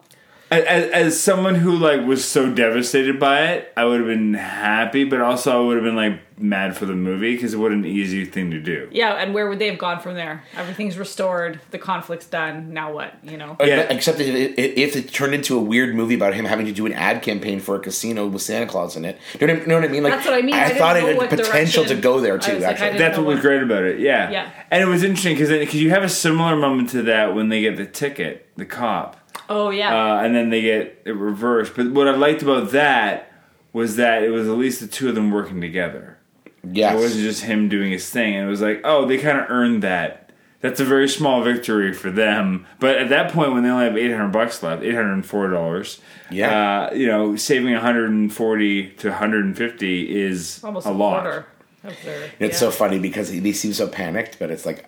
As, 0.50 0.90
as 0.90 1.20
someone 1.20 1.54
who 1.56 1.76
like 1.76 2.02
was 2.06 2.24
so 2.24 2.52
devastated 2.52 3.18
by 3.18 3.42
it, 3.46 3.72
I 3.76 3.84
would 3.84 3.98
have 4.00 4.08
been 4.08 4.34
happy, 4.34 5.04
but 5.04 5.20
also 5.20 5.62
I 5.62 5.66
would 5.66 5.76
have 5.76 5.84
been 5.84 5.96
like 5.96 6.20
mad 6.36 6.76
for 6.76 6.84
the 6.84 6.94
movie 6.94 7.34
because 7.34 7.54
it 7.54 7.58
what 7.58 7.70
an 7.72 7.84
easy 7.84 8.24
thing 8.24 8.50
to 8.50 8.60
do. 8.60 8.88
Yeah, 8.92 9.14
and 9.14 9.32
where 9.34 9.48
would 9.48 9.58
they 9.58 9.68
have 9.68 9.78
gone 9.78 10.00
from 10.00 10.14
there? 10.14 10.42
Everything's 10.56 10.98
restored, 10.98 11.60
the 11.70 11.78
conflict's 11.78 12.26
done. 12.26 12.72
Now 12.72 12.92
what? 12.92 13.14
You 13.24 13.36
know? 13.36 13.56
Yeah. 13.60 13.80
Except 13.82 14.18
that 14.18 14.26
it, 14.26 14.58
it, 14.58 14.78
if 14.78 14.96
it 14.96 15.12
turned 15.12 15.34
into 15.34 15.56
a 15.56 15.60
weird 15.60 15.94
movie 15.94 16.14
about 16.14 16.34
him 16.34 16.44
having 16.44 16.66
to 16.66 16.72
do 16.72 16.86
an 16.86 16.92
ad 16.92 17.22
campaign 17.22 17.60
for 17.60 17.76
a 17.76 17.80
casino 17.80 18.26
with 18.26 18.42
Santa 18.42 18.66
Claus 18.66 18.96
in 18.96 19.04
it, 19.04 19.18
you 19.40 19.46
know 19.46 19.54
what 19.54 19.60
I, 19.60 19.62
you 19.62 19.68
know 19.68 19.74
what 19.76 19.84
I 19.84 19.88
mean? 19.88 20.02
Like 20.02 20.12
That's 20.14 20.26
what 20.26 20.34
I 20.34 20.42
mean. 20.42 20.54
I 20.54 20.64
I, 20.66 20.74
thought 20.74 20.96
it 20.96 21.04
had 21.20 21.30
potential 21.30 21.84
to 21.86 21.94
go 21.94 22.20
there 22.20 22.38
too. 22.38 22.58
like, 22.58 22.62
actually, 22.80 22.98
That's 22.98 23.16
what 23.16 23.26
was 23.26 23.36
what- 23.36 23.42
great 23.42 23.62
about 23.62 23.84
it. 23.84 24.00
Yeah, 24.00 24.30
Yeah. 24.30 24.50
and 24.70 24.82
it 24.82 24.86
was 24.86 25.02
interesting 25.02 25.34
because 25.34 25.48
because 25.50 25.80
you 25.80 25.90
have 25.90 26.02
a 26.02 26.08
similar 26.08 26.56
moment 26.56 26.90
to 26.90 27.02
that 27.02 27.34
when 27.34 27.48
they 27.48 27.60
get 27.62 27.76
the 27.76 27.86
ticket, 27.86 28.48
the 28.56 28.66
cop, 28.66 29.16
Oh 29.48 29.70
yeah. 29.70 29.94
uh, 30.16 30.22
and 30.22 30.34
then 30.34 30.50
they 30.50 30.62
get 30.62 31.02
it 31.04 31.12
reversed. 31.16 31.72
But 31.76 31.90
what 31.92 32.08
I 32.08 32.12
liked 32.16 32.42
about 32.42 32.70
that 32.72 33.32
was 33.72 33.96
that 33.96 34.22
it 34.22 34.30
was 34.30 34.48
at 34.48 34.56
least 34.56 34.80
the 34.80 34.86
two 34.86 35.08
of 35.08 35.14
them 35.14 35.30
working 35.30 35.60
together. 35.60 36.18
yes. 36.62 36.94
It 36.94 36.96
wasn't 37.02 37.22
just 37.24 37.42
him 37.44 37.68
doing 37.68 37.90
his 37.92 38.08
thing. 38.08 38.34
And 38.36 38.46
it 38.46 38.50
was 38.50 38.60
like, 38.62 38.80
oh, 38.84 39.04
they 39.06 39.18
kind 39.18 39.38
of 39.38 39.46
earned 39.50 39.82
that. 39.82 40.20
That's 40.60 40.80
a 40.80 40.84
very 40.84 41.08
small 41.10 41.42
victory 41.42 41.92
for 41.92 42.10
them. 42.10 42.66
But 42.80 42.96
at 42.96 43.10
that 43.10 43.32
point, 43.32 43.52
when 43.52 43.64
they 43.64 43.68
only 43.68 43.84
have 43.84 43.96
eight 43.98 44.10
hundred 44.10 44.32
bucks 44.32 44.62
left, 44.62 44.82
eight 44.82 44.94
hundred 44.94 45.12
and 45.12 45.26
four 45.26 45.50
dollars, 45.50 46.00
Yeah. 46.30 46.88
uh, 46.90 46.94
you 46.94 47.06
know, 47.06 47.36
saving 47.36 47.72
one 47.74 47.82
hundred 47.82 48.10
and 48.10 48.32
forty 48.32 48.88
to 48.92 49.08
one 49.10 49.18
hundred 49.18 49.44
and 49.44 49.56
fifty 49.58 50.18
is 50.22 50.64
Almost 50.64 50.86
a 50.86 50.90
a 50.90 50.92
lot. 50.92 51.22
quarter 51.22 51.46
of 51.84 51.94
their. 52.02 52.30
It's 52.38 52.54
yeah. 52.54 52.58
so 52.60 52.70
funny 52.70 52.98
because 52.98 53.30
they 53.30 53.52
seem 53.52 53.74
so 53.74 53.88
panicked, 53.88 54.38
but 54.38 54.50
it's 54.50 54.64
like 54.64 54.86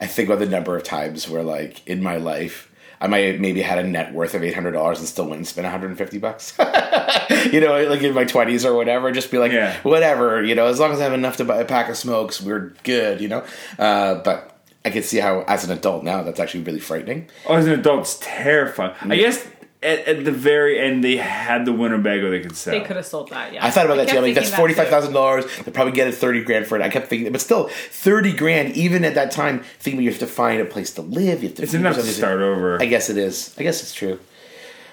I 0.00 0.06
think 0.06 0.28
about 0.28 0.38
the 0.38 0.46
number 0.46 0.76
of 0.76 0.84
times 0.84 1.28
where, 1.28 1.42
like, 1.42 1.84
in 1.88 2.02
my 2.04 2.18
life, 2.18 2.70
I 3.00 3.06
might 3.08 3.18
have 3.32 3.40
maybe 3.40 3.60
had 3.62 3.78
a 3.78 3.82
net 3.84 4.12
worth 4.14 4.34
of 4.34 4.42
eight 4.42 4.54
hundred 4.54 4.72
dollars 4.72 4.98
and 5.00 5.06
still 5.08 5.26
wouldn't 5.28 5.46
spend 5.46 5.64
one 5.64 5.72
hundred 5.72 5.88
and 5.88 5.98
fifty 5.98 6.18
bucks. 6.18 6.54
you 7.52 7.60
know, 7.60 7.84
like 7.88 8.02
in 8.02 8.14
my 8.14 8.24
twenties 8.24 8.64
or 8.64 8.74
whatever. 8.74 9.12
Just 9.12 9.30
be 9.30 9.38
like, 9.38 9.52
Yeah. 9.52 9.76
whatever. 9.82 10.42
You 10.42 10.54
know, 10.54 10.66
as 10.66 10.80
long 10.80 10.92
as 10.92 11.00
I 11.00 11.04
have 11.04 11.12
enough 11.12 11.36
to 11.38 11.44
buy 11.44 11.58
a 11.60 11.64
pack 11.64 11.88
of 11.88 11.96
smokes, 11.96 12.40
we're 12.40 12.72
good. 12.84 13.20
You 13.20 13.28
know, 13.28 13.44
uh, 13.78 14.16
but 14.16 14.52
I 14.84 14.90
can 14.90 15.02
see 15.02 15.18
how, 15.18 15.42
as 15.48 15.64
an 15.64 15.72
adult 15.76 16.04
now, 16.04 16.22
that's 16.22 16.38
actually 16.38 16.62
really 16.62 16.78
frightening. 16.80 17.28
Oh, 17.46 17.54
as 17.56 17.66
an 17.66 17.72
adult, 17.72 18.00
it's 18.02 18.18
terrifying. 18.20 18.94
I 19.00 19.16
guess 19.16 19.44
at, 19.86 20.06
at 20.06 20.24
the 20.24 20.32
very 20.32 20.78
end 20.78 21.02
they 21.04 21.16
had 21.16 21.64
the 21.64 21.72
Winnebago 21.72 22.30
they 22.30 22.40
could 22.40 22.56
sell. 22.56 22.78
They 22.78 22.84
could 22.84 22.96
have 22.96 23.06
sold 23.06 23.30
that. 23.30 23.52
Yeah, 23.52 23.64
I 23.64 23.70
thought 23.70 23.86
about 23.86 23.96
that 23.96 24.08
too. 24.08 24.16
I'm 24.16 24.22
like, 24.22 24.34
that's 24.34 24.48
thinking 24.48 24.50
that, 24.50 24.56
forty 24.58 24.74
too. 24.74 24.80
five 24.80 24.88
thousand 24.88 25.12
dollars. 25.14 25.44
They 25.64 25.70
probably 25.70 25.92
get 25.92 26.08
it 26.08 26.14
thirty 26.14 26.42
grand 26.42 26.66
for 26.66 26.76
it. 26.76 26.82
I 26.82 26.88
kept 26.88 27.08
thinking, 27.08 27.30
but 27.32 27.40
still, 27.40 27.68
thirty 27.68 28.32
grand. 28.32 28.76
Even 28.76 29.04
at 29.04 29.14
that 29.14 29.30
time, 29.30 29.62
thinking 29.78 30.02
you 30.02 30.10
have 30.10 30.18
to 30.18 30.26
find 30.26 30.60
a 30.60 30.64
place 30.64 30.92
to 30.94 31.02
live. 31.02 31.42
You 31.42 31.48
have 31.48 31.56
to. 31.56 31.62
It's 31.62 31.72
feed 31.72 31.78
enough 31.78 31.96
to 31.96 32.02
start 32.02 32.40
over. 32.40 32.82
I 32.82 32.86
guess 32.86 33.08
it 33.08 33.16
is. 33.16 33.54
I 33.58 33.62
guess 33.62 33.82
it's 33.82 33.94
true. 33.94 34.18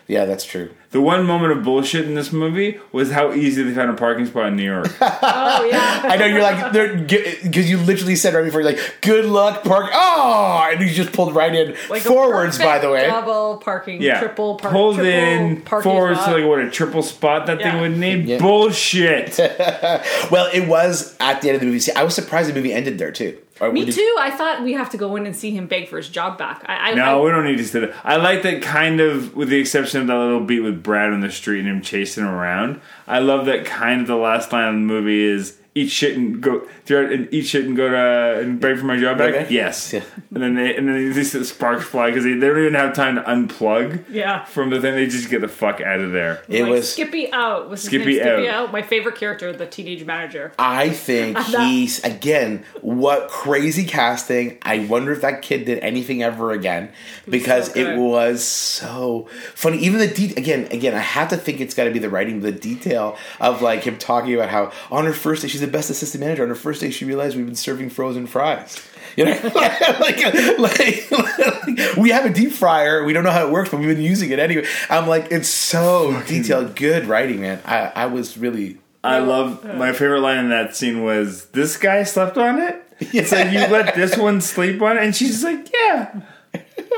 Yeah, 0.08 0.26
that's 0.26 0.44
true. 0.46 0.70
The 0.92 1.02
one 1.02 1.26
moment 1.26 1.54
of 1.54 1.64
bullshit 1.64 2.06
in 2.06 2.14
this 2.14 2.32
movie 2.32 2.80
was 2.92 3.12
how 3.12 3.34
easy 3.34 3.64
they 3.64 3.74
found 3.74 3.90
a 3.90 3.94
parking 3.94 4.26
spot 4.28 4.48
in 4.48 4.56
New 4.58 4.64
York. 4.64 4.88
Oh 5.26 5.66
yeah. 5.66 6.02
I 6.06 6.18
know 6.18 6.26
you're 6.26 6.42
like 6.42 6.74
because 6.74 7.70
you 7.70 7.78
literally 7.78 8.16
said 8.16 8.34
right 8.34 8.44
before, 8.44 8.62
you're 8.62 8.72
like, 8.72 8.98
"Good 9.02 9.26
luck, 9.26 9.64
park." 9.64 9.90
Oh, 9.94 10.68
and 10.72 10.82
you 10.82 10.90
just 10.90 11.12
pulled 11.14 11.34
right 11.36 11.54
in 11.54 11.76
Like 11.90 12.02
a 12.02 12.06
forwards. 12.06 12.58
By 12.58 12.80
the 12.80 12.90
way, 12.90 13.08
double 13.08 13.58
parking, 13.58 14.02
Yeah, 14.02 14.20
triple 14.20 14.56
park, 14.58 14.74
pulled 14.74 14.96
triple 14.96 15.12
in 15.12 15.62
parking 15.62 15.92
forwards 15.92 16.20
lot. 16.20 16.26
to 16.28 16.34
like 16.38 16.46
what 16.48 16.60
a 16.60 16.70
triple 16.70 17.04
spot 17.04 17.46
that 17.48 17.60
Yeah. 17.60 17.72
thing 17.72 17.82
would 17.82 17.98
need. 17.98 18.26
Yeah. 18.26 18.40
Bullshit. 18.40 19.38
well, 20.32 20.50
it 20.54 20.68
was 20.68 21.16
at 21.20 21.42
the 21.42 21.50
end 21.50 21.56
of 21.56 21.62
the 21.62 21.68
movie. 21.68 21.80
See, 21.80 21.92
I 21.94 22.04
was 22.04 22.16
surprised 22.16 22.50
the 22.50 22.54
movie 22.54 22.74
ended 22.74 22.98
there 22.98 23.12
too. 23.12 23.38
Or 23.60 23.72
Me 23.72 23.86
too. 23.86 24.16
I 24.20 24.32
thought 24.32 24.64
we 24.64 24.74
have 24.74 24.90
to 24.92 24.98
go 24.98 25.16
in 25.16 25.26
and 25.26 25.36
see 25.36 25.52
him 25.52 25.68
beg 25.68 25.88
for 25.88 25.98
his 25.98 26.10
job 26.10 26.38
back. 26.38 26.64
I, 26.66 26.92
I, 26.92 26.94
No, 26.96 27.22
I, 27.22 27.24
we 27.24 27.30
don't 27.30 27.46
need 27.46 27.58
to 27.58 27.66
say 27.66 27.82
that. 27.82 27.94
I 28.04 28.18
like 28.18 28.42
that 28.44 28.62
kind 28.62 29.00
of, 29.00 29.36
with 29.36 29.50
the 29.50 29.60
exception 29.60 30.02
of 30.02 30.08
that 30.08 30.18
little 30.18 30.40
beat 30.40 30.62
with 30.62 30.82
Brad 30.82 31.14
on 31.14 31.22
the 31.22 31.32
street 31.32 31.60
and 31.60 31.68
him 31.68 31.82
chasing 31.82 32.24
him 32.24 32.32
around. 32.32 32.82
I 33.08 33.20
love 33.20 33.46
that 33.46 33.66
kind 33.66 34.02
of 34.02 34.08
the 34.08 34.16
last 34.16 34.52
line 34.52 34.68
of 34.70 34.74
the 34.74 34.80
movie 34.80 35.24
is 35.24 35.58
eat 35.76 35.90
shit 35.90 36.16
and 36.16 36.40
go 36.42 36.68
and 36.90 37.28
eat 37.32 37.48
shit 37.48 37.66
and 37.66 37.76
go 37.76 37.90
to 37.90 38.40
and 38.40 38.60
beg 38.60 38.78
for 38.78 38.86
my 38.86 38.98
job 39.00 39.18
back. 39.18 39.34
Okay. 39.34 39.54
Yes, 39.54 39.92
Yeah. 39.94 40.04
and 40.34 40.44
then 40.44 40.56
they 40.56 40.76
and 40.76 40.88
then 40.88 41.12
they 41.14 41.24
see 41.24 41.40
the 41.40 41.46
sparks 41.46 41.84
fly 41.86 42.08
because 42.12 42.24
they, 42.24 42.34
they 42.34 42.48
don't 42.48 42.60
even 42.60 42.74
have 42.76 42.94
time 42.94 43.16
to 43.16 43.22
unplug. 43.24 44.04
Yeah. 44.10 44.46
from 44.46 44.70
the 44.70 44.80
thing. 44.80 44.94
They 44.96 45.08
just 45.08 45.30
get 45.30 45.42
the 45.42 45.48
fuck 45.48 45.82
out 45.82 46.00
of 46.00 46.12
there. 46.12 46.44
It 46.48 46.64
like, 46.64 46.72
was. 46.72 46.94
Skippy 46.94 47.32
out. 47.32 47.70
Was 47.70 47.82
his 47.82 47.88
Skippy 47.90 48.16
Skippy 48.20 48.48
out. 48.50 48.66
out? 48.66 48.72
My 48.72 48.82
favorite 48.84 49.16
character, 49.16 49.52
the 49.52 49.66
teenage 49.66 50.06
manager. 50.06 50.52
I 50.60 50.90
think 50.90 51.38
that- 51.52 51.68
he's 51.68 52.04
again. 52.04 52.64
What 52.82 53.30
crazy 53.30 53.86
casting! 53.86 54.60
I 54.62 54.80
wonder 54.80 55.12
if 55.12 55.22
that 55.22 55.42
kid 55.42 55.66
did 55.66 55.80
anything 55.80 56.22
ever 56.22 56.52
again 56.52 56.92
because 57.28 57.72
so 57.72 57.80
it 57.80 57.98
was 57.98 58.44
so 58.44 59.28
funny. 59.56 59.78
Even 59.80 60.00
the 60.00 60.08
de- 60.08 60.34
again, 60.36 60.68
again, 60.72 60.94
I 60.94 61.00
have 61.00 61.30
to 61.30 61.38
think 61.38 61.60
it's 61.62 61.74
got 61.74 61.86
to 61.86 61.92
be 61.92 62.00
the 62.00 62.10
writing, 62.10 62.42
the 62.42 62.52
detail 62.52 63.18
of 63.40 63.62
like 63.62 63.84
him 63.84 63.98
talking 63.98 64.36
about 64.36 64.50
how 64.50 64.72
on 64.92 65.06
her 65.06 65.14
first 65.14 65.42
day 65.42 65.48
she's 65.48 65.63
the 65.64 65.72
best 65.72 65.90
assistant 65.90 66.22
manager. 66.22 66.44
On 66.44 66.50
her 66.50 66.56
first 66.56 66.82
day, 66.82 66.92
she 66.92 67.06
realized 67.06 67.36
we've 67.36 67.46
been 67.46 67.56
serving 67.56 67.90
frozen 67.90 68.28
fries. 68.28 68.82
You 69.16 69.26
know, 69.26 69.32
like, 69.56 69.80
like, 70.00 70.60
like, 70.60 71.98
we 71.98 72.10
have 72.10 72.26
a 72.26 72.34
deep 72.34 72.52
fryer. 72.52 73.04
We 73.04 73.14
don't 73.14 73.24
know 73.24 73.32
how 73.32 73.46
it 73.48 73.52
works, 73.52 73.70
but 73.70 73.80
we've 73.80 73.96
been 73.96 74.04
using 74.04 74.32
it 74.32 74.40
anyway. 74.40 74.66
I'm 74.90 75.08
like, 75.08 75.32
it's 75.32 75.50
so 75.50 76.22
detailed, 76.28 76.76
good 76.76 77.06
writing, 77.06 77.42
man. 77.42 77.62
I, 77.66 77.92
I 77.96 78.06
was 78.08 78.38
really 78.38 78.80
I 79.04 79.20
love 79.20 79.64
my 79.66 79.92
favorite 79.92 80.22
line 80.22 80.38
in 80.38 80.50
that 80.50 80.76
scene 80.76 81.04
was 81.04 81.48
this 81.48 81.76
guy 81.76 82.04
slept 82.04 82.38
on 82.38 82.60
it. 82.60 82.82
It's 83.00 83.34
like 83.34 83.52
you 83.52 83.60
let 83.60 83.96
this 83.96 84.18
one 84.18 84.40
sleep 84.40 84.82
on 84.82 84.98
it, 84.98 85.04
and 85.04 85.16
she's 85.16 85.42
just 85.42 85.44
like, 85.44 85.70
yeah. 85.74 86.22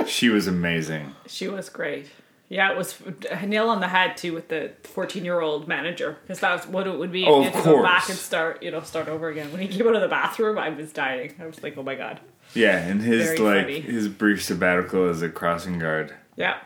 She 0.05 0.29
was 0.29 0.45
amazing. 0.45 1.15
She 1.25 1.47
was 1.47 1.69
great. 1.69 2.07
Yeah, 2.47 2.71
it 2.71 2.77
was 2.77 2.95
a 3.31 3.45
nail 3.45 3.69
on 3.69 3.79
the 3.79 3.87
head 3.87 4.17
too 4.17 4.33
with 4.33 4.49
the 4.49 4.71
fourteen-year-old 4.83 5.67
manager 5.67 6.17
because 6.21 6.39
that's 6.39 6.67
what 6.67 6.85
it 6.85 6.97
would 6.97 7.11
be 7.11 7.25
oh, 7.25 7.43
if 7.43 7.47
Oh, 7.47 7.47
you 7.47 7.47
of 7.47 7.53
had 7.53 7.63
to 7.63 7.69
go 7.69 7.83
back 7.83 8.09
and 8.09 8.17
start, 8.17 8.61
you 8.61 8.69
know, 8.71 8.81
start 8.81 9.07
over 9.07 9.29
again. 9.29 9.51
When 9.51 9.61
he 9.61 9.67
came 9.67 9.87
out 9.87 9.95
of 9.95 10.01
the 10.01 10.07
bathroom, 10.07 10.59
I 10.59 10.69
was 10.69 10.91
dying. 10.91 11.33
I 11.39 11.47
was 11.47 11.63
like, 11.63 11.75
oh 11.77 11.83
my 11.83 11.95
god. 11.95 12.19
Yeah, 12.53 12.77
and 12.77 13.01
his 13.01 13.25
Very 13.27 13.37
like 13.39 13.65
funny. 13.65 13.79
his 13.81 14.07
brief 14.07 14.43
sabbatical 14.43 15.09
as 15.09 15.21
a 15.23 15.29
crossing 15.29 15.79
guard. 15.79 16.13
Yeah. 16.35 16.57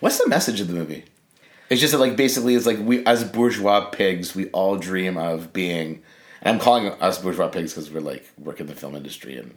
What's 0.00 0.18
the 0.18 0.28
message 0.28 0.60
of 0.60 0.66
the 0.68 0.74
movie? 0.74 1.04
It's 1.70 1.80
just 1.80 1.92
that, 1.92 1.98
like, 2.00 2.16
basically, 2.16 2.54
it's 2.54 2.66
like 2.66 2.78
we, 2.80 3.06
as 3.06 3.24
bourgeois 3.24 3.88
pigs, 3.90 4.34
we 4.34 4.48
all 4.50 4.76
dream 4.76 5.16
of 5.16 5.52
being. 5.54 6.02
And 6.42 6.56
I'm 6.56 6.60
calling 6.60 6.88
us 7.00 7.18
bourgeois 7.22 7.48
pigs 7.48 7.72
because 7.72 7.90
we're 7.90 8.00
like 8.00 8.28
work 8.36 8.60
in 8.60 8.66
the 8.66 8.74
film 8.74 8.96
industry, 8.96 9.38
and 9.38 9.54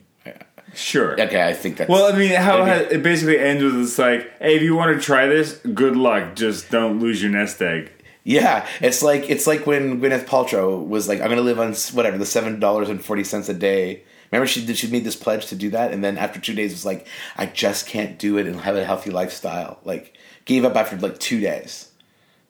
Sure. 0.75 1.19
okay, 1.19 1.47
I 1.47 1.53
think 1.53 1.77
that's 1.77 1.89
Well, 1.89 2.13
I 2.13 2.17
mean, 2.17 2.31
how 2.31 2.65
it, 2.65 2.91
it 2.91 3.03
basically 3.03 3.39
ends 3.39 3.63
with 3.63 3.79
it's 3.79 3.97
like, 3.97 4.31
hey, 4.39 4.55
if 4.55 4.61
you 4.61 4.75
want 4.75 4.95
to 4.95 5.01
try 5.03 5.27
this, 5.27 5.57
good 5.73 5.95
luck. 5.95 6.35
Just 6.35 6.69
don't 6.69 6.99
lose 6.99 7.21
your 7.21 7.31
nest 7.31 7.61
egg. 7.61 7.91
yeah, 8.23 8.67
it's 8.81 9.01
like 9.03 9.29
it's 9.29 9.47
like 9.47 9.65
when 9.67 10.01
Gwyneth 10.01 10.25
Paltrow 10.25 10.85
was 10.87 11.07
like, 11.07 11.19
"I'm 11.21 11.27
going 11.27 11.37
to 11.37 11.43
live 11.43 11.59
on 11.59 11.73
whatever 11.93 12.17
the 12.17 12.25
seven 12.25 12.59
dollars 12.59 12.89
and 12.89 13.03
forty 13.03 13.23
cents 13.23 13.49
a 13.49 13.53
day." 13.53 14.03
Remember, 14.31 14.47
she 14.47 14.65
did. 14.65 14.77
She 14.77 14.87
made 14.87 15.03
this 15.03 15.15
pledge 15.15 15.45
to 15.47 15.55
do 15.55 15.69
that, 15.69 15.93
and 15.93 16.03
then 16.03 16.17
after 16.17 16.39
two 16.39 16.53
days, 16.55 16.71
was 16.71 16.85
like, 16.85 17.07
"I 17.37 17.45
just 17.45 17.87
can't 17.87 18.17
do 18.17 18.37
it 18.37 18.47
and 18.47 18.59
have 18.61 18.75
a 18.75 18.83
healthy 18.83 19.11
lifestyle." 19.11 19.79
Like, 19.85 20.17
gave 20.45 20.65
up 20.65 20.75
after 20.75 20.97
like 20.97 21.19
two 21.19 21.39
days. 21.39 21.89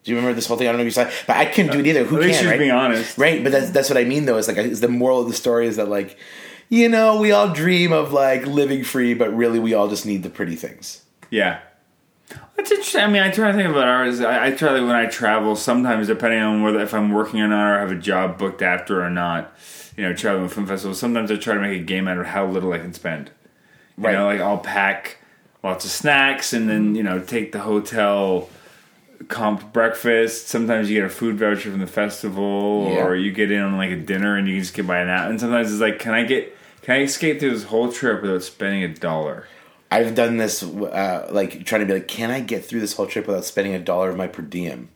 Do 0.04 0.12
you 0.12 0.18
remember 0.18 0.36
this 0.36 0.46
whole 0.48 0.56
thing? 0.56 0.68
I 0.68 0.72
don't 0.72 0.78
know 0.78 0.84
if 0.84 0.88
you 0.88 0.92
saw, 0.92 1.02
it, 1.10 1.14
but 1.28 1.36
I 1.36 1.46
couldn't 1.46 1.72
do 1.72 1.80
it 1.80 1.86
uh, 1.86 1.90
either. 1.90 2.04
Who 2.06 2.22
At 2.22 2.30
can? 2.32 2.46
right? 2.48 2.60
being 2.60 2.72
honest. 2.72 3.18
Right, 3.18 3.44
but 3.44 3.52
that's 3.52 3.72
that's 3.72 3.90
what 3.90 3.98
I 3.98 4.04
mean 4.04 4.26
though. 4.26 4.38
Is 4.38 4.48
like 4.48 4.58
is 4.58 4.80
the 4.80 4.88
moral 4.88 5.20
of 5.22 5.28
the 5.28 5.34
story 5.34 5.68
is 5.68 5.76
that 5.78 5.90
like, 5.90 6.18
you 6.69 6.89
know, 6.89 7.19
we 7.19 7.32
all 7.32 7.49
dream 7.54 7.91
of 7.91 8.12
like 8.13 8.45
living 8.45 8.84
free, 8.84 9.13
but 9.13 9.34
really 9.36 9.60
we 9.60 9.73
all 9.73 9.88
just 9.88 10.06
need 10.06 10.23
the 10.23 10.30
pretty 10.30 10.56
things. 10.56 11.04
Yeah. 11.30 11.60
That's 12.58 12.71
interesting. 12.71 13.01
I 13.01 13.08
mean, 13.08 13.21
I 13.21 13.30
try 13.30 13.51
to 13.51 13.58
think 13.58 13.69
about 13.69 13.88
ours. 13.88 14.19
I, 14.21 14.47
I 14.47 14.51
try 14.51 14.73
to 14.73 14.82
when 14.86 14.95
I 14.95 15.06
travel. 15.06 15.56
Sometimes, 15.56 16.08
depending 16.08 16.41
on 16.41 16.63
whether 16.63 16.80
if 16.80 16.93
I'm 16.93 17.12
working 17.12 17.39
or 17.41 17.47
not, 17.47 17.75
or 17.75 17.80
have 17.80 17.91
a 17.91 17.95
job 17.95 18.38
booked 18.39 18.62
after 18.62 19.04
or 19.04 19.10
not, 19.12 19.54
you 19.95 20.04
know, 20.04 20.13
traveling 20.13 20.47
to 20.49 20.54
film 20.56 20.65
festivals. 20.65 20.97
Sometimes 20.99 21.30
I 21.30 21.36
try 21.36 21.54
to 21.54 21.60
make 21.60 21.80
a 21.80 21.84
game 21.84 22.08
out 22.08 22.17
of 22.17 22.25
how 22.28 22.47
little 22.47 22.73
I 22.73 22.80
can 22.80 22.93
spend. 22.93 23.30
You 23.97 24.06
Right. 24.06 24.13
know, 24.13 24.25
like 24.25 24.39
I'll 24.41 24.58
pack 24.58 25.17
lots 25.63 25.86
of 25.86 25.91
snacks 25.91 26.51
and 26.54 26.67
then 26.69 26.95
you 26.95 27.04
know 27.04 27.19
take 27.19 27.51
the 27.51 27.60
hotel 27.60 28.49
comped 29.23 29.71
breakfast. 29.73 30.47
Sometimes 30.47 30.89
you 30.89 30.97
get 30.99 31.06
a 31.06 31.10
food 31.10 31.38
voucher 31.38 31.71
from 31.71 31.80
the 31.80 31.88
festival, 31.88 32.91
Yeah. 32.91 33.04
or 33.06 33.15
you 33.15 33.32
get 33.32 33.51
in 33.51 33.62
on 33.62 33.78
like 33.78 33.91
a 33.91 33.95
dinner 33.95 34.36
and 34.38 34.47
you 34.47 34.56
can 34.56 34.62
just 34.63 34.73
get 34.75 34.86
by 34.88 34.99
an 34.99 35.10
out. 35.10 35.30
And 35.30 35.39
sometimes 35.39 35.71
it's 35.71 35.82
like, 35.82 35.99
can 35.99 36.13
I 36.13 36.23
get 36.23 36.56
can 36.82 36.97
I 36.97 37.01
escape 37.01 37.39
through 37.39 37.49
this 37.51 37.63
whole 37.63 37.91
trip 37.91 38.21
without 38.21 38.43
spending 38.43 38.84
a 38.84 38.88
dollar? 38.89 39.47
I've 39.91 40.13
done 40.13 40.38
this, 40.38 40.62
uh, 40.63 41.28
like 41.32 41.65
trying 41.65 41.82
to 41.82 41.88
be 41.88 41.93
like, 41.93 42.08
can 42.08 42.30
I 42.32 42.41
get 42.41 42.65
through 42.65 42.80
this 42.82 42.93
whole 42.93 43.08
trip 43.08 43.25
without 43.28 43.45
spending 43.45 43.73
a 43.73 43.80
dollar 43.80 44.10
of 44.10 44.17
my 44.17 44.28
per 44.28 44.41
diem? 44.43 44.89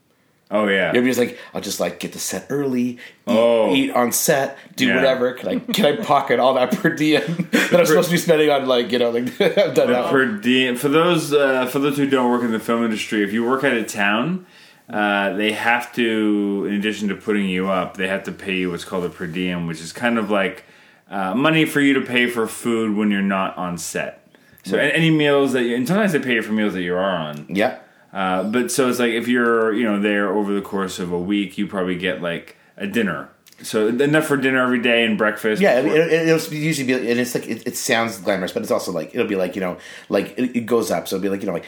Oh 0.52 0.68
yeah. 0.68 0.94
You're 0.94 1.04
just 1.04 1.20
like, 1.20 1.38
I'll 1.54 1.62
just 1.62 1.80
like 1.80 2.00
get 2.00 2.14
to 2.14 2.20
set 2.20 2.48
early, 2.50 2.82
eat, 2.82 3.00
Oh. 3.28 3.74
eat 3.76 3.92
on 3.92 4.12
set, 4.12 4.58
do 4.76 4.88
Yeah. 4.88 4.96
whatever. 4.96 5.34
Can 5.34 5.50
I 5.50 5.60
can 5.74 5.86
I 5.86 5.96
pocket 6.04 6.40
all 6.40 6.56
that 6.56 6.72
per 6.78 6.90
diem 6.90 7.22
that 7.52 7.74
I'm 7.76 7.86
supposed 7.86 8.10
to 8.10 8.14
be 8.14 8.18
spending 8.18 8.50
on 8.50 8.66
like 8.68 8.92
you 8.92 8.98
know 9.00 9.12
like 9.12 9.40
I've 9.42 9.76
done 9.76 9.92
that. 9.92 10.10
per 10.10 10.26
diem 10.38 10.76
for 10.76 10.90
those 10.90 11.32
uh, 11.34 11.68
for 11.68 11.78
those 11.80 11.98
who 11.98 12.10
don't 12.10 12.32
work 12.32 12.42
in 12.44 12.52
the 12.52 12.60
film 12.60 12.84
industry 12.84 13.24
if 13.24 13.32
you 13.32 13.46
work 13.46 13.64
out 13.64 13.78
of 13.78 13.86
town 13.88 14.46
uh, 14.90 15.34
they 15.34 15.52
have 15.52 15.94
to 15.94 16.66
in 16.68 16.74
addition 16.74 17.10
to 17.10 17.16
putting 17.16 17.48
you 17.48 17.70
up 17.70 17.98
they 17.98 18.08
have 18.08 18.24
to 18.24 18.32
pay 18.32 18.56
you 18.56 18.72
what's 18.72 18.84
called 18.86 19.04
a 19.06 19.10
per 19.10 19.28
diem 19.28 19.68
which 19.68 19.80
is 19.82 19.94
kind 19.94 20.18
of 20.18 20.32
like 20.32 20.64
uh, 21.12 21.36
money 21.36 21.64
for 21.66 21.80
you 21.80 21.94
to 21.94 22.02
pay 22.02 22.26
for 22.28 22.48
food 22.48 22.96
when 22.98 23.12
you're 23.12 23.22
not 23.22 23.56
on 23.56 23.78
set 23.78 24.16
so 24.64 24.78
Right. 24.78 24.92
any 24.96 25.12
meals 25.12 25.54
that 25.54 25.62
you 25.64 25.76
and 25.76 25.88
sometimes 25.88 26.12
they 26.14 26.20
pay 26.20 26.34
you 26.36 26.42
for 26.42 26.54
meals 26.54 26.74
that 26.74 26.82
you 26.82 26.96
are 26.96 27.16
on 27.16 27.46
Yeah, 27.50 27.78
uh, 28.14 28.44
but 28.44 28.72
so 28.72 28.90
it's 28.90 29.00
like 29.00 29.12
if 29.12 29.28
you're 29.28 29.74
you 29.74 29.84
know 29.84 30.00
there 30.00 30.30
over 30.30 30.54
the 30.54 30.62
course 30.62 31.00
of 31.00 31.12
a 31.12 31.20
week 31.20 31.58
you 31.58 31.68
probably 31.68 31.98
get 31.98 32.22
like 32.22 32.56
a 32.78 32.88
dinner. 32.88 33.30
So 33.62 33.88
enough 33.88 34.26
for 34.26 34.38
dinner 34.38 34.64
every 34.64 34.82
day 34.82 35.04
and 35.04 35.18
breakfast. 35.18 35.62
Yeah, 35.62 35.80
it, 35.80 35.86
it, 35.86 36.30
it'll 36.30 36.54
usually 36.54 36.88
be, 36.88 36.94
and 36.94 37.20
it's 37.20 37.36
like 37.36 37.46
it, 37.46 37.68
it 37.68 37.76
sounds 37.76 38.18
glamorous, 38.18 38.54
but 38.54 38.62
it's 38.62 38.72
also 38.72 38.94
like 38.94 39.14
it'll 39.14 39.28
be 39.28 39.36
like 39.36 39.56
you 39.56 39.62
know, 39.62 39.78
like 40.08 40.34
it, 40.38 40.56
it 40.56 40.66
goes 40.66 40.92
up, 40.92 41.08
so 41.08 41.18
it'll 41.18 41.24
be 41.24 41.30
like 41.30 41.42
you 41.42 41.48
know, 41.48 41.54
like 41.54 41.66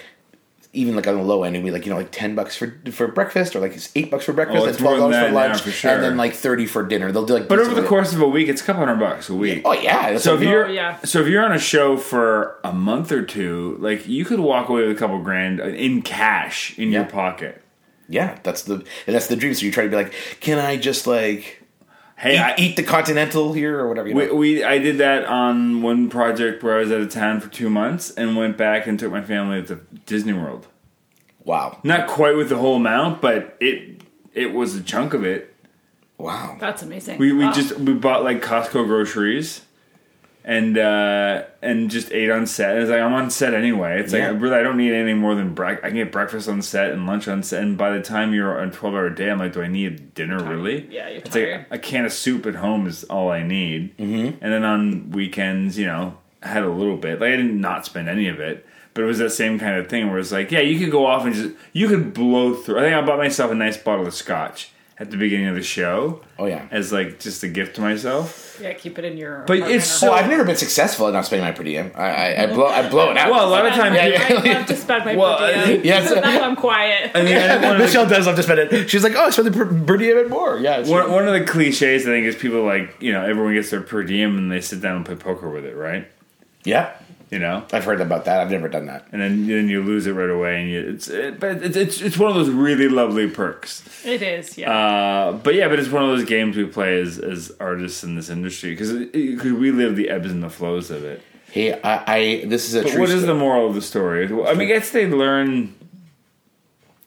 even 0.73 0.95
like 0.95 1.05
on 1.07 1.17
the 1.17 1.23
low 1.23 1.43
end, 1.43 1.55
it'd 1.55 1.65
be 1.65 1.71
like 1.71 1.86
you 1.86 1.91
know, 1.91 1.97
like 1.97 2.12
ten 2.12 2.34
bucks 2.34 2.55
for 2.55 2.73
for 2.91 3.07
breakfast, 3.07 3.55
or 3.55 3.60
like 3.60 3.73
it's 3.73 3.91
eight 3.95 4.10
bucks 4.10 4.25
for 4.25 4.34
breakfast, 4.34 4.63
Oh, 4.63 4.67
and 4.67 4.77
twelve 4.77 4.97
dollars 4.99 5.15
for 5.17 5.21
that 5.23 5.31
now, 5.34 5.47
lunch, 5.49 5.62
for 5.62 5.71
sure. 5.71 5.91
and 5.91 6.01
then 6.03 6.15
like 6.17 6.34
thirty 6.34 6.65
for 6.65 6.84
dinner. 6.84 7.12
They'll 7.12 7.25
do 7.25 7.34
like, 7.34 7.47
but 7.49 7.60
over 7.60 7.73
the 7.73 7.86
course 7.86 8.13
of 8.13 8.21
a 8.21 8.27
week 8.27 8.47
it's 8.47 8.62
a 8.62 8.63
couple 8.63 8.86
hundred 8.86 8.99
bucks 8.99 9.29
a 9.29 9.36
week 9.36 9.63
oh 9.65 9.73
yeah, 9.73 10.12
that's 10.12 10.23
So 10.23 10.36
if 10.36 10.41
you're 10.41 10.67
Oh, 10.67 10.71
yeah. 10.71 10.99
so 11.03 11.19
if 11.21 11.27
you're 11.27 11.43
on 11.43 11.51
a 11.51 11.60
show 11.60 11.97
for 11.97 12.57
a 12.63 12.71
month 12.71 13.12
or 13.12 13.21
two, 13.23 13.75
like 13.79 14.07
you 14.07 14.23
could 14.23 14.39
walk 14.39 14.69
away 14.69 14.88
with 14.88 14.95
a 14.95 14.99
couple 14.99 15.19
grand 15.21 15.60
in 15.60 16.01
cash 16.01 16.77
in 16.79 16.91
your 16.91 17.03
pocket. 17.05 17.62
yeah, 18.07 18.39
that's 18.43 18.63
the 18.63 18.75
and 18.75 19.15
that's 19.15 19.27
the 19.27 19.36
dream. 19.36 19.53
So 19.53 19.65
you 19.65 19.71
try 19.71 19.84
to 19.84 19.89
be 19.89 19.95
like, 19.95 20.13
can 20.39 20.57
I 20.57 20.77
just 20.77 21.05
like 21.05 21.61
Hey, 22.21 22.36
eat, 22.36 22.39
I, 22.39 22.55
eat 22.60 22.75
the 22.75 22.84
continental 22.84 23.51
here 23.53 23.79
or 23.79 23.88
whatever? 23.88 24.07
You 24.07 24.13
know? 24.13 24.34
we, 24.36 24.57
we 24.57 24.63
I 24.63 24.77
did 24.77 24.99
that 24.99 25.25
on 25.25 25.81
one 25.81 26.07
project 26.07 26.62
where 26.62 26.75
I 26.77 26.81
was 26.81 26.91
out 26.91 27.01
of 27.01 27.10
town 27.10 27.39
for 27.41 27.49
two 27.49 27.67
months 27.67 28.12
and 28.12 28.36
went 28.38 28.57
back 28.57 28.86
and 28.86 28.99
took 28.99 29.12
my 29.12 29.23
family 29.23 29.63
to 29.63 29.77
Disney 30.05 30.34
World. 30.34 30.67
wow, 31.43 31.79
Not 31.84 32.07
quite 32.07 32.36
with 32.36 32.49
the 32.49 32.57
whole 32.57 32.75
amount, 32.75 33.21
but 33.21 33.57
it 33.60 34.01
it 34.36 34.53
was 34.53 34.75
a 34.75 34.84
chunk 34.84 35.15
of 35.15 35.25
it. 35.25 35.55
wow. 36.19 36.57
That's 36.60 36.84
amazing. 36.84 37.17
We 37.17 37.34
we 37.34 37.45
Wow. 37.45 37.53
just 37.53 37.75
we 37.79 37.93
bought 37.93 38.23
like 38.23 38.41
Costco 38.43 38.86
groceries. 38.86 39.62
And 40.43 40.75
uh, 40.75 41.43
and 41.62 41.91
just 41.91 42.12
ate 42.12 42.32
on 42.32 42.47
set. 42.47 42.75
It's 42.77 42.89
like 42.89 42.99
I'm 42.99 43.13
on 43.13 43.30
set 43.30 43.54
anyway. 43.54 43.99
It's 43.99 44.12
like 44.12 44.41
really 44.41 44.56
I 44.56 44.63
don't 44.63 44.77
need 44.77 44.91
any 44.93 45.13
more 45.13 45.36
than 45.36 45.54
break. 45.54 45.77
I 45.84 45.89
can 45.89 45.95
get 45.97 46.12
breakfast 46.12 46.49
on 46.49 46.63
set 46.63 46.89
and 46.91 47.06
lunch 47.06 47.27
on 47.27 47.43
set. 47.43 47.62
And 47.62 47.77
by 47.77 47.91
the 47.91 48.01
time 48.01 48.34
you're 48.34 48.60
on 48.60 48.69
a 48.69 48.71
12 48.71 48.95
hour 48.95 49.10
day, 49.12 49.30
I'm 49.30 49.38
like, 49.38 49.54
do 49.54 49.62
I 49.62 49.67
need 49.67 50.15
dinner 50.15 50.41
really? 50.43 50.88
Yeah, 50.89 51.10
you're 51.10 51.19
It's 51.19 51.30
tired. 51.30 51.67
like 51.69 51.80
a 51.80 51.82
can 51.82 52.06
of 52.06 52.12
soup 52.13 52.47
at 52.47 52.56
home 52.56 52.88
is 52.88 53.04
all 53.04 53.30
I 53.30 53.43
need. 53.43 53.95
Mm-hmm. 53.97 54.43
And 54.43 54.51
then 54.54 54.63
on 54.63 55.12
weekends, 55.12 55.77
you 55.77 55.86
know, 55.86 56.17
I 56.41 56.47
had 56.47 56.63
a 56.63 56.69
little 56.71 56.97
bit. 56.97 57.21
Like 57.21 57.34
I 57.34 57.36
didn't 57.36 57.62
not 57.62 57.86
spend 57.86 58.10
any 58.10 58.27
of 58.27 58.39
it, 58.39 58.65
but 58.95 59.04
it 59.04 59.06
was 59.06 59.19
that 59.19 59.30
same 59.30 59.60
kind 59.60 59.77
of 59.77 59.89
thing 59.89 60.10
where 60.10 60.17
it's 60.17 60.32
like, 60.32 60.51
yeah, 60.51 60.62
you 60.62 60.80
could 60.80 60.91
go 60.91 61.06
off 61.06 61.23
and 61.23 61.36
just 61.36 61.56
you 61.71 61.88
could 61.88 62.15
blow 62.15 62.56
through. 62.56 62.80
I 62.80 62.82
think 62.82 62.95
I 62.95 63.01
bought 63.06 63.19
myself 63.19 63.51
a 63.51 63.56
nice 63.56 63.77
bottle 63.77 64.08
of 64.08 64.13
scotch 64.15 64.71
at 65.01 65.09
the 65.09 65.17
beginning 65.17 65.47
of 65.47 65.55
the 65.55 65.63
show. 65.63 66.21
Oh, 66.37 66.45
yeah. 66.45 66.67
as 66.69 66.93
like 66.93 67.19
just 67.19 67.41
a 67.43 67.47
gift 67.47 67.75
to 67.77 67.81
myself. 67.81 68.59
Yeah, 68.61 68.73
keep 68.73 68.99
it 68.99 69.05
in 69.05 69.17
your. 69.17 69.43
But 69.47 69.57
it's 69.59 69.87
so- 69.87 70.11
Well, 70.11 70.19
I've 70.19 70.29
never 70.29 70.43
been 70.45 70.55
successful 70.55 71.07
at 71.07 71.13
not 71.13 71.25
spending 71.25 71.43
my 71.47 71.51
per 71.51 71.63
diem. 71.63 71.91
I, 71.95 72.03
I, 72.35 72.43
I 72.43 72.45
blow 72.53 72.67
I 72.67 72.87
blow 72.87 73.09
it 73.09 73.17
out. 73.17 73.31
Well, 73.31 73.47
a 73.47 73.49
lot 73.49 73.65
of 73.65 73.73
times, 73.73 73.95
Yeah, 73.95 74.27
people- 74.27 74.45
yeah. 74.45 74.51
I 74.51 74.57
love 74.59 74.67
to 74.67 74.75
spend 74.75 75.05
my 75.05 75.15
Well, 75.15 75.37
per 75.39 75.65
diem. 75.65 75.79
Uh, 75.79 75.83
yes. 75.83 76.09
That's 76.13 76.25
why 76.25 76.39
I'm 76.39 76.55
quiet. 76.55 77.11
I 77.15 77.23
mean, 77.23 77.35
I 77.35 77.47
think 77.47 77.61
one 77.63 77.71
of 77.73 77.77
the- 77.79 77.83
Michelle 77.85 78.07
does 78.07 78.27
love 78.27 78.35
to 78.35 78.43
spend 78.43 78.59
it. 78.59 78.89
She's 78.91 79.03
like, 79.03 79.15
oh, 79.15 79.23
I 79.25 79.29
spend 79.31 79.47
the 79.47 79.51
per, 79.51 79.65
per 79.85 79.97
diem 79.97 80.17
and 80.19 80.29
more. 80.29 80.59
Yeah, 80.59 80.87
One, 80.87 81.11
one 81.11 81.27
of 81.27 81.33
the 81.33 81.43
cliches 81.45 82.03
I 82.03 82.05
think 82.11 82.27
is 82.27 82.35
people 82.35 82.63
like 82.63 82.95
you 83.01 83.11
know 83.11 83.25
everyone 83.25 83.55
gets 83.55 83.71
their 83.71 83.81
per 83.81 84.03
diem 84.03 84.37
and 84.37 84.51
they 84.51 84.61
sit 84.61 84.81
down 84.81 84.97
and 84.97 85.05
play 85.05 85.15
poker 85.15 85.49
with 85.49 85.65
it, 85.65 85.75
right? 85.75 86.07
yeah. 86.63 86.93
You 87.32 87.39
know, 87.39 87.65
I've 87.72 87.86
heard 87.86 88.02
about 88.02 88.26
that. 88.26 88.41
I've 88.41 88.52
never 88.52 88.67
done 88.67 88.88
that. 88.88 89.08
and 89.13 89.22
then 89.22 89.48
then 89.48 89.70
you 89.70 89.82
lose 89.82 90.06
it 90.06 90.12
right 90.12 90.30
away, 90.30 90.60
and 90.62 90.70
you 90.70 90.80
it's 90.82 91.08
it, 91.08 91.39
but 91.39 91.63
it's, 91.63 91.78
it's 91.78 92.02
it's 92.02 92.17
one 92.17 92.30
of 92.30 92.36
those 92.36 92.50
really 92.50 92.89
lovely 92.89 93.30
perks. 93.30 93.84
It 94.06 94.22
is, 94.22 94.58
yeah. 94.58 94.70
Uh, 94.70 95.32
but 95.32 95.56
yeah, 95.56 95.70
but 95.70 95.80
it's 95.80 95.89
one 95.89 96.04
of 96.04 96.10
those 96.10 96.26
games 96.28 96.58
we 96.58 96.65
play 96.65 97.00
as 97.02 97.17
as 97.17 97.50
artists 97.62 98.04
in 98.04 98.15
this 98.15 98.30
industry 98.30 98.72
because 98.72 98.91
because 98.91 99.54
we 99.54 99.72
live 99.72 99.96
the 99.96 100.10
ebbs 100.10 100.30
and 100.30 100.44
the 100.44 100.50
flows 100.50 100.91
of 100.91 101.06
it. 101.06 101.22
Hey, 101.52 101.72
I, 101.82 102.04
I 102.15 102.46
this 102.48 102.67
is 102.67 102.76
a 102.76 102.84
But 102.84 102.91
true 102.91 103.00
what 103.00 103.10
is 103.10 103.22
sto- 103.24 103.28
the 103.34 103.39
moral 103.39 103.65
of 103.70 103.76
the 103.76 103.82
story? 103.82 104.26
I 104.26 104.54
mean, 104.54 104.62
I 104.62 104.65
guess 104.65 104.91
they 104.91 105.08
learn. 105.08 105.74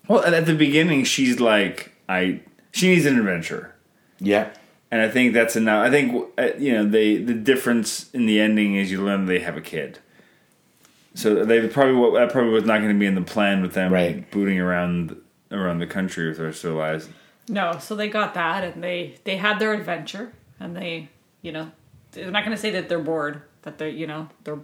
Well, 0.08 0.24
at- 0.24 0.34
at 0.34 0.46
the 0.46 0.54
beginning, 0.54 1.04
she's 1.04 1.38
like, 1.40 1.92
I 2.08 2.40
she 2.72 2.88
needs 2.88 3.04
an 3.06 3.18
adventure. 3.18 3.74
Yeah. 4.20 4.48
and 4.90 5.02
I 5.02 5.08
think 5.10 5.34
that's 5.34 5.54
enough. 5.56 5.86
I 5.86 5.90
think 5.90 6.28
uh, 6.38 6.48
you 6.58 6.72
know 6.72 6.84
they 6.88 7.16
the 7.18 7.34
difference 7.34 8.08
in 8.12 8.24
the 8.26 8.40
ending 8.40 8.74
is 8.76 8.90
you 8.90 9.02
learn 9.04 9.26
they 9.26 9.40
have 9.40 9.56
a 9.58 9.60
kid. 9.60 9.98
So 11.14 11.44
they 11.44 11.66
probably 11.68 12.18
that 12.20 12.32
probably 12.32 12.50
was 12.52 12.64
not 12.64 12.78
going 12.80 12.92
to 12.92 12.98
be 12.98 13.06
in 13.06 13.14
the 13.14 13.22
plan 13.22 13.62
with 13.62 13.72
them 13.74 13.92
Right. 13.92 14.28
booting 14.30 14.58
around 14.60 15.16
around 15.52 15.78
the 15.78 15.86
country 15.86 16.26
with 16.28 16.38
the 16.38 16.44
rest 16.44 16.64
of 16.64 16.70
their 16.72 16.78
lives. 16.80 17.08
no, 17.48 17.78
so 17.78 17.94
they 17.94 18.08
got 18.08 18.34
that, 18.34 18.64
and 18.64 18.82
they 18.82 19.16
they 19.24 19.36
had 19.36 19.58
their 19.58 19.72
adventure, 19.72 20.32
and 20.58 20.76
they, 20.76 21.08
you 21.42 21.52
know, 21.52 21.70
they're 22.12 22.30
not 22.30 22.44
going 22.44 22.56
to 22.56 22.60
say 22.60 22.70
that 22.70 22.88
they're 22.88 22.98
bored, 22.98 23.42
that 23.62 23.78
they're, 23.78 23.88
you 23.88 24.06
know, 24.06 24.28
they're. 24.44 24.58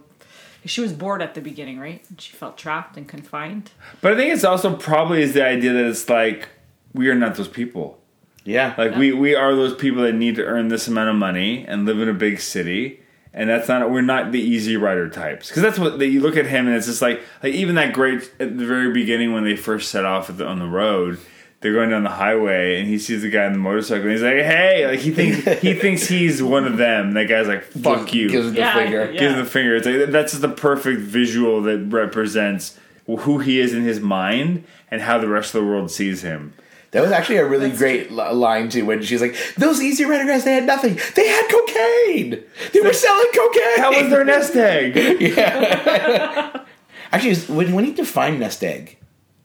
She 0.65 0.81
was 0.81 0.93
bored 0.93 1.21
at 1.23 1.33
the 1.33 1.41
beginning, 1.41 1.79
right? 1.79 2.03
And 2.09 2.19
she 2.21 2.33
felt 2.33 2.55
trapped 2.57 2.95
and 2.97 3.07
confined. 3.07 3.71
But 4.01 4.13
I 4.13 4.15
think 4.15 4.31
it's 4.33 4.43
also 4.43 4.75
probably 4.75 5.23
is 5.23 5.33
the 5.33 5.43
idea 5.45 5.73
that 5.73 5.85
it's 5.85 6.07
like 6.09 6.49
we 6.93 7.09
are 7.09 7.15
not 7.15 7.33
those 7.35 7.47
people. 7.47 7.99
Yeah. 8.43 8.75
Like 8.77 8.95
we 8.95 9.11
we 9.11 9.33
are 9.35 9.55
those 9.55 9.73
people 9.75 10.03
that 10.03 10.13
need 10.13 10.35
to 10.35 10.43
earn 10.45 10.67
this 10.67 10.87
amount 10.87 11.09
of 11.09 11.15
money 11.15 11.65
and 11.67 11.85
live 11.85 11.99
in 12.01 12.09
a 12.09 12.13
big 12.13 12.39
city. 12.41 13.00
And 13.33 13.49
that's 13.49 13.67
not 13.69 13.89
we're 13.89 14.01
not 14.01 14.31
the 14.31 14.41
easy 14.41 14.75
rider 14.75 15.09
types. 15.09 15.47
Because 15.47 15.61
that's 15.63 15.79
what 15.79 15.99
they, 15.99 16.07
you 16.07 16.19
look 16.19 16.35
at 16.35 16.45
him 16.45 16.67
and 16.67 16.75
it's 16.75 16.87
just 16.87 17.01
like 17.01 17.21
like 17.41 17.53
even 17.53 17.75
that 17.75 17.93
great 17.93 18.23
at 18.39 18.57
the 18.57 18.65
very 18.65 18.91
beginning 18.91 19.33
when 19.33 19.43
they 19.45 19.55
first 19.55 19.89
set 19.89 20.03
off 20.05 20.29
at 20.29 20.37
the, 20.37 20.45
on 20.45 20.59
the 20.59 20.67
road 20.67 21.17
they're 21.61 21.73
going 21.73 21.91
down 21.91 22.03
the 22.03 22.09
highway 22.09 22.79
and 22.79 22.87
he 22.89 22.97
sees 22.97 23.21
the 23.21 23.29
guy 23.29 23.45
on 23.45 23.53
the 23.53 23.59
motorcycle 23.59 24.01
and 24.03 24.11
he's 24.13 24.21
like 24.23 24.33
hey 24.33 24.85
like 24.87 24.99
he 24.99 25.11
thinks 25.11 25.61
he 25.61 25.73
thinks 25.79 26.07
he's 26.07 26.41
one 26.43 26.65
of 26.65 26.75
them. 26.77 27.13
That 27.13 27.25
guy's 27.29 27.47
like 27.47 27.63
fuck 27.63 27.99
Gives- 28.07 28.13
you. 28.15 28.29
Gives 28.29 28.47
it 28.47 28.51
the 28.51 28.57
Yeah, 28.59 28.73
finger. 28.73 29.11
yeah. 29.13 29.19
gives 29.19 29.33
him 29.35 29.39
the 29.39 29.49
finger. 29.49 29.75
It's 29.75 29.85
like 29.85 30.09
that's 30.09 30.31
just 30.33 30.41
the 30.41 30.49
perfect 30.49 30.99
visual 31.01 31.61
that 31.61 31.77
represents 31.89 32.77
who 33.07 33.39
he 33.39 33.59
is 33.59 33.73
in 33.73 33.83
his 33.83 33.99
mind 33.99 34.63
and 34.89 35.01
how 35.01 35.17
the 35.17 35.27
rest 35.27 35.53
of 35.55 35.61
the 35.61 35.67
world 35.67 35.89
sees 35.91 36.21
him 36.23 36.53
That 36.91 37.01
was 37.01 37.11
actually 37.11 37.37
a 37.37 37.45
really 37.47 37.71
great 37.71 38.11
li- 38.11 38.31
line 38.33 38.69
too 38.69 38.85
when 38.85 39.01
she's 39.01 39.21
like, 39.21 39.35
"Those 39.57 39.81
Easy 39.81 40.03
Rider 40.05 40.25
guys, 40.25 40.43
they 40.43 40.53
had 40.53 40.65
nothing. 40.65 40.99
They 41.15 41.27
had 41.27 41.47
cocaine. 41.49 42.43
They 42.73 42.81
were 42.81 42.93
selling 42.93 43.27
cocaine." 43.33 43.77
how 43.77 43.91
was 44.01 44.09
their 44.09 44.25
nest 44.25 44.55
egg 44.55 44.95
yeah. 45.21 46.63
Actually, 47.13 47.35
when 47.55 47.73
when 47.73 47.85
he 47.85 47.93
defined 47.93 48.39
nest 48.39 48.63
egg, 48.63 48.97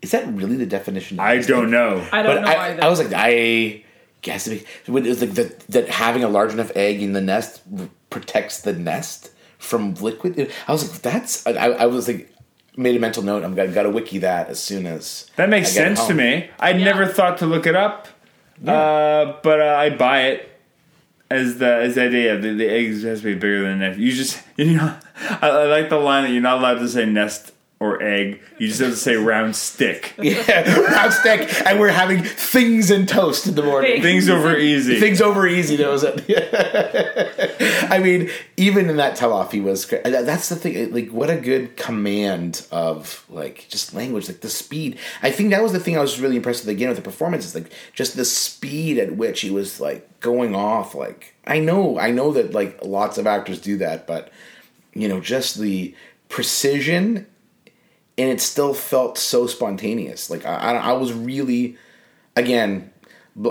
is 0.02 0.10
that 0.10 0.26
really 0.32 0.56
the 0.56 0.66
definition? 0.66 1.18
Of 1.18 1.24
I 1.26 1.36
nest 1.36 1.48
don't 1.48 1.64
egg? 1.66 1.70
know 1.70 2.06
I 2.12 2.22
don't 2.22 2.34
But 2.36 2.40
know 2.42 2.48
I, 2.48 2.68
either. 2.70 2.84
I 2.84 2.88
was 2.88 2.98
like, 2.98 3.12
I 3.14 3.84
guess 4.22 4.46
it, 4.48 4.66
was 4.88 5.20
like 5.20 5.34
that 5.34 5.60
that 5.68 5.88
having 5.88 6.24
a 6.24 6.28
large 6.28 6.52
enough 6.52 6.72
egg 6.76 7.00
in 7.02 7.12
the 7.12 7.20
nest 7.20 7.62
protects 8.10 8.60
the 8.62 8.72
nest 8.72 9.30
from 9.58 9.94
liquid. 9.94 10.50
I 10.68 10.72
was 10.72 10.90
like, 10.90 11.00
that's. 11.02 11.46
I, 11.46 11.52
I 11.52 11.86
was 11.86 12.08
like, 12.08 12.28
made 12.76 12.96
a 12.96 13.00
mental 13.00 13.22
note. 13.22 13.44
I'm 13.44 13.54
gonna 13.54 13.72
gotta 13.72 13.90
wiki 13.90 14.18
that 14.18 14.48
as 14.48 14.62
soon 14.62 14.86
as 14.86 15.30
That 15.36 15.48
makes 15.48 15.72
I 15.72 15.74
get 15.82 15.92
it 15.92 15.96
sense 15.96 16.08
to 16.08 16.14
me. 16.14 16.50
I'd 16.60 16.78
Yeah. 16.78 16.84
never 16.84 17.06
thought 17.06 17.38
to 17.38 17.46
look 17.46 17.66
it 17.66 17.74
up, 17.76 18.08
uh, 18.66 19.34
but 19.42 19.60
uh, 19.60 19.76
I 19.78 19.90
buy 19.90 20.22
it 20.28 20.50
as 21.30 21.58
the 21.58 21.66
as 21.72 21.94
the 21.96 22.02
idea. 22.02 22.38
The, 22.38 22.52
the 22.54 22.68
eggs 22.68 23.02
has 23.02 23.20
to 23.20 23.26
be 23.26 23.34
bigger 23.34 23.62
than 23.62 23.78
nest. 23.80 23.98
You 23.98 24.12
just 24.12 24.40
you 24.56 24.76
know, 24.76 24.94
I, 25.42 25.48
I 25.48 25.64
like 25.64 25.88
the 25.88 25.98
line 25.98 26.24
that 26.24 26.30
you're 26.32 26.42
not 26.42 26.58
allowed 26.58 26.78
to 26.80 26.88
say 26.88 27.06
nest 27.06 27.52
or 27.78 28.02
egg. 28.02 28.40
You 28.58 28.68
just 28.68 28.80
have 28.80 28.90
to 28.90 28.96
say 28.96 29.16
round 29.16 29.54
stick. 29.54 30.14
Yeah, 30.26 30.80
round 30.80 31.12
stick, 31.12 31.48
and 31.66 31.78
we're 31.78 31.88
having 31.88 32.22
things 32.22 32.90
in 32.90 33.06
toast 33.06 33.46
in 33.46 33.54
the 33.54 33.62
morning. 33.62 34.02
Things 34.02 34.28
over 34.28 34.56
easy. 34.56 34.98
Things 34.98 35.20
over 35.20 35.46
easy. 35.46 35.76
That 35.76 35.88
was 35.88 36.02
it. 36.04 36.24
I 37.90 37.98
mean, 37.98 38.30
even 38.56 38.88
in 38.90 38.96
that 38.96 39.14
tell 39.14 39.32
off, 39.32 39.52
he 39.52 39.60
was. 39.60 39.86
That's 39.86 40.48
the 40.48 40.56
thing. 40.56 40.92
Like, 40.92 41.10
what 41.10 41.30
a 41.30 41.36
good 41.36 41.76
command 41.76 42.66
of 42.72 43.24
like 43.28 43.66
just 43.68 43.94
language, 43.94 44.26
like 44.26 44.40
the 44.40 44.50
speed. 44.50 44.98
I 45.22 45.30
think 45.30 45.50
that 45.50 45.62
was 45.62 45.72
the 45.72 45.80
thing 45.80 45.96
I 45.96 46.00
was 46.00 46.18
really 46.18 46.36
impressed 46.36 46.64
with 46.64 46.74
again 46.74 46.88
with 46.88 46.96
the 46.96 47.02
performance. 47.02 47.44
Is 47.44 47.54
like 47.54 47.70
just 47.92 48.16
the 48.16 48.24
speed 48.24 48.98
at 48.98 49.16
which 49.16 49.42
he 49.42 49.50
was 49.50 49.80
like 49.80 50.20
going 50.20 50.56
off. 50.56 50.94
Like, 50.94 51.34
I 51.46 51.60
know, 51.60 51.98
I 51.98 52.10
know 52.10 52.32
that 52.32 52.52
like 52.52 52.82
lots 52.82 53.18
of 53.18 53.26
actors 53.26 53.60
do 53.60 53.76
that, 53.78 54.06
but 54.06 54.32
you 54.92 55.08
know, 55.08 55.20
just 55.20 55.58
the 55.58 55.94
precision 56.28 57.26
and 58.18 58.30
it 58.30 58.40
still 58.40 58.74
felt 58.74 59.18
so 59.18 59.46
spontaneous. 59.46 60.30
Like 60.30 60.46
I, 60.46 60.54
I, 60.54 60.72
I 60.74 60.92
was 60.92 61.12
really, 61.12 61.76
again, 62.34 62.90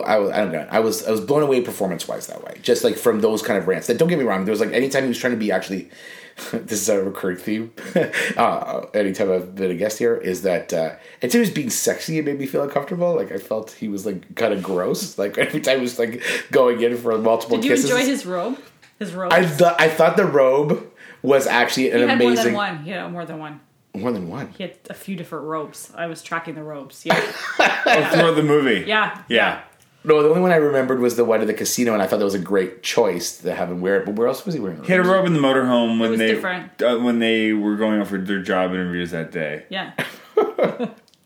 I 0.06 0.18
was, 0.18 0.32
I 0.32 0.38
don't 0.38 0.52
know, 0.52 0.68
I 0.72 0.80
was, 0.80 1.06
I 1.06 1.12
was 1.12 1.22
blown 1.22 1.44
away 1.44 1.62
performance 1.62 2.08
wise 2.08 2.28
that 2.28 2.44
way. 2.44 2.58
Just 2.62 2.84
like 2.84 2.98
from 2.98 3.22
those 3.22 3.44
kind 3.44 3.60
of 3.60 3.68
rants. 3.68 3.88
That 3.88 3.98
don't 3.98 4.08
get 4.08 4.18
me 4.18 4.26
wrong. 4.26 4.46
There 4.46 4.52
was 4.52 4.60
like 4.60 4.74
anytime 4.74 5.04
he 5.04 5.10
was 5.10 5.20
trying 5.20 5.34
to 5.34 5.40
be 5.40 5.52
actually, 5.52 5.92
this 6.52 6.82
is 6.82 6.90
a 6.90 7.04
recurring 7.04 7.38
theme. 7.38 7.72
uh, 8.38 8.86
anytime 8.96 9.32
I've 9.32 9.54
been 9.54 9.70
a 9.70 9.76
guest 9.76 10.00
here, 10.00 10.16
is 10.16 10.42
that 10.42 10.74
uh, 10.74 10.96
anytime 11.22 11.40
he 11.40 11.40
was 11.40 11.52
being 11.52 11.70
sexy, 11.70 12.18
it 12.18 12.26
made 12.26 12.40
me 12.40 12.48
feel 12.48 12.64
uncomfortable. 12.64 13.16
Like 13.16 13.32
I 13.32 13.38
felt 13.38 13.72
he 13.72 13.88
was 13.88 14.06
like 14.06 14.34
kind 14.36 14.54
of 14.54 14.64
gross. 14.64 15.20
Like 15.20 15.38
every 15.38 15.62
time 15.62 15.78
he 15.78 15.84
was 15.84 16.00
like 16.00 16.24
going 16.52 16.82
in 16.82 16.98
for 16.98 17.16
multiple 17.20 17.58
Did 17.58 17.66
you 17.66 17.72
kisses. 17.72 17.92
enjoy 17.92 18.06
his 18.06 18.26
robe? 18.26 18.60
His 18.98 19.14
robe. 19.14 19.32
I 19.32 19.46
thought 19.46 19.80
I 19.80 19.90
thought 19.90 20.18
the 20.18 20.26
robe 20.26 20.92
was 21.22 21.46
actually 21.46 21.92
an 21.92 22.08
had 22.08 22.18
more 22.18 22.28
amazing 22.30 22.46
than 22.46 22.54
one. 22.56 22.86
Yeah, 22.86 23.08
more 23.08 23.26
than 23.26 23.38
one. 23.38 23.60
More 23.98 24.12
than 24.12 24.28
one. 24.30 24.50
He 24.58 24.64
had 24.64 24.74
a 24.90 24.94
few 24.94 25.16
different 25.16 25.46
robes. 25.46 25.92
I 25.96 26.08
was 26.08 26.22
tracking 26.22 26.56
the 26.56 26.64
robes. 26.64 27.06
Yeah, 27.06 27.16
Oh, 27.60 28.10
throughout 28.14 28.36
the 28.36 28.44
movie. 28.44 28.86
yeah, 28.88 29.22
Yeah. 29.28 29.62
No, 30.04 30.22
the 30.22 30.30
only 30.30 30.42
one 30.42 30.52
I 30.52 30.58
remembered 30.58 31.00
was 31.00 31.16
the 31.16 31.26
one 31.26 31.42
at 31.42 31.48
the 31.48 31.54
casino, 31.56 31.94
and 31.94 32.00
I 32.02 32.06
thought 32.06 32.20
that 32.20 32.26
was 32.26 32.36
a 32.36 32.40
great 32.40 32.84
choice 32.84 33.40
to 33.40 33.56
have 33.56 33.72
him 33.72 33.82
wear 33.82 34.00
it. 34.02 34.06
But 34.06 34.14
where 34.16 34.28
else 34.28 34.46
was 34.46 34.54
he 34.54 34.60
wearing? 34.62 34.84
He 34.84 34.92
had 34.92 35.02
a 35.02 35.04
robe 35.10 35.26
in 35.26 35.34
the 35.34 35.40
motorhome 35.40 36.00
when 36.00 36.12
was 36.12 36.20
they 36.20 36.28
different. 36.28 36.80
uh, 36.80 37.00
when 37.00 37.18
they 37.18 37.54
were 37.54 37.76
going 37.76 38.00
out 38.00 38.06
for 38.08 38.20
their 38.20 38.40
job 38.44 38.70
interviews 38.72 39.10
that 39.12 39.32
day. 39.32 39.66
yeah. 39.70 39.94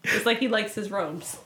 it's 0.04 0.26
like 0.26 0.40
he 0.40 0.48
likes 0.48 0.76
his 0.76 0.90
robes. 0.92 1.38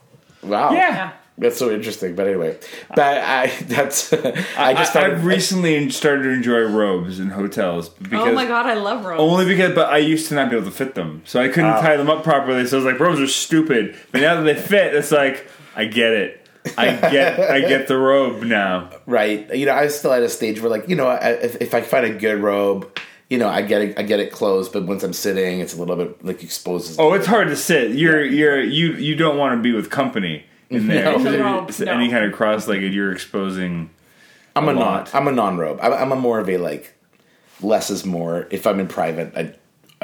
Wow, 0.42 0.72
Yeah. 0.72 1.12
That's 1.36 1.58
so 1.58 1.70
interesting. 1.70 2.14
But 2.14 2.26
anyway, 2.28 2.58
but 2.94 3.18
I 3.18 3.46
that's 3.62 4.12
I 4.12 4.74
just 4.74 4.96
I, 4.96 5.00
thought 5.02 5.10
have 5.10 5.24
recently 5.24 5.90
started 5.90 6.24
to 6.24 6.30
enjoy 6.30 6.60
robes 6.60 7.18
in 7.20 7.30
hotels 7.30 7.88
because 7.88 8.28
Oh 8.28 8.32
my 8.32 8.46
god, 8.46 8.66
I 8.66 8.74
love 8.74 9.04
robes. 9.04 9.20
Only 9.20 9.44
because, 9.46 9.74
but 9.74 9.92
I 9.92 9.98
used 9.98 10.28
to 10.28 10.34
not 10.34 10.50
be 10.50 10.56
able 10.56 10.66
to 10.66 10.72
fit 10.76 10.94
them, 10.94 11.22
so 11.24 11.40
I 11.40 11.48
couldn't 11.48 11.70
Ah. 11.70 11.80
tie 11.80 11.96
them 11.96 12.08
up 12.10 12.22
properly. 12.24 12.66
So 12.66 12.76
I 12.78 12.84
was 12.84 12.92
like, 12.92 13.00
robes 13.00 13.20
are 13.20 13.26
stupid. 13.26 13.96
But 14.12 14.20
now 14.20 14.36
that 14.36 14.42
they 14.42 14.54
fit, 14.60 14.94
it's 14.94 15.10
like 15.10 15.48
I 15.74 15.86
get 15.86 16.12
it. 16.12 16.40
I 16.78 16.92
get, 17.10 17.38
I 17.40 17.60
get 17.60 17.88
the 17.88 17.98
robe 17.98 18.42
now. 18.42 18.88
right. 19.04 19.54
You 19.54 19.66
know, 19.66 19.72
I 19.72 19.84
was 19.84 19.98
still 19.98 20.14
at 20.14 20.22
a 20.22 20.30
stage 20.30 20.60
where 20.62 20.70
like 20.70 20.88
you 20.88 20.96
know, 20.96 21.08
I, 21.08 21.30
if, 21.32 21.56
if 21.60 21.74
I 21.74 21.82
find 21.82 22.06
a 22.06 22.10
good 22.14 22.40
robe, 22.42 22.98
you 23.28 23.36
know, 23.36 23.48
I 23.48 23.60
get 23.60 23.82
it, 23.82 23.98
I 23.98 24.02
get 24.02 24.18
it 24.20 24.32
closed. 24.32 24.72
But 24.72 24.84
once 24.86 25.02
I'm 25.02 25.12
sitting, 25.12 25.60
it's 25.60 25.74
a 25.74 25.78
little 25.78 25.96
bit 25.96 26.24
like 26.24 26.42
exposes. 26.42 26.98
Oh, 26.98 27.12
it's 27.12 27.26
hard 27.26 27.48
to 27.48 27.56
sit. 27.56 27.90
You're, 27.90 28.24
you're, 28.24 28.62
you, 28.62 28.92
you 28.94 29.14
don't 29.14 29.36
want 29.36 29.58
to 29.58 29.62
be 29.62 29.72
with 29.72 29.90
company 29.90 30.46
in 30.76 30.86
there. 30.88 31.04
No. 31.04 31.16
If 31.16 31.38
No, 31.38 31.66
it's 31.66 31.80
no. 31.80 31.92
Any 31.92 32.10
kind 32.10 32.24
of 32.24 32.32
cross-legged, 32.32 32.92
you're 32.92 33.12
exposing. 33.12 33.90
I'm 34.56 34.68
a 34.68 34.72
a, 34.72 34.74
non. 34.74 35.08
I'm 35.12 35.28
a 35.28 35.32
non 35.32 35.58
robe. 35.58 35.78
I'm, 35.82 35.92
I'm 35.92 36.12
a 36.12 36.16
more 36.16 36.38
of 36.38 36.48
a 36.48 36.56
like 36.58 36.94
less 37.60 37.90
is 37.90 38.04
more. 38.04 38.46
If 38.50 38.66
I'm 38.66 38.80
in 38.80 38.88
private, 38.88 39.32
I 39.36 39.54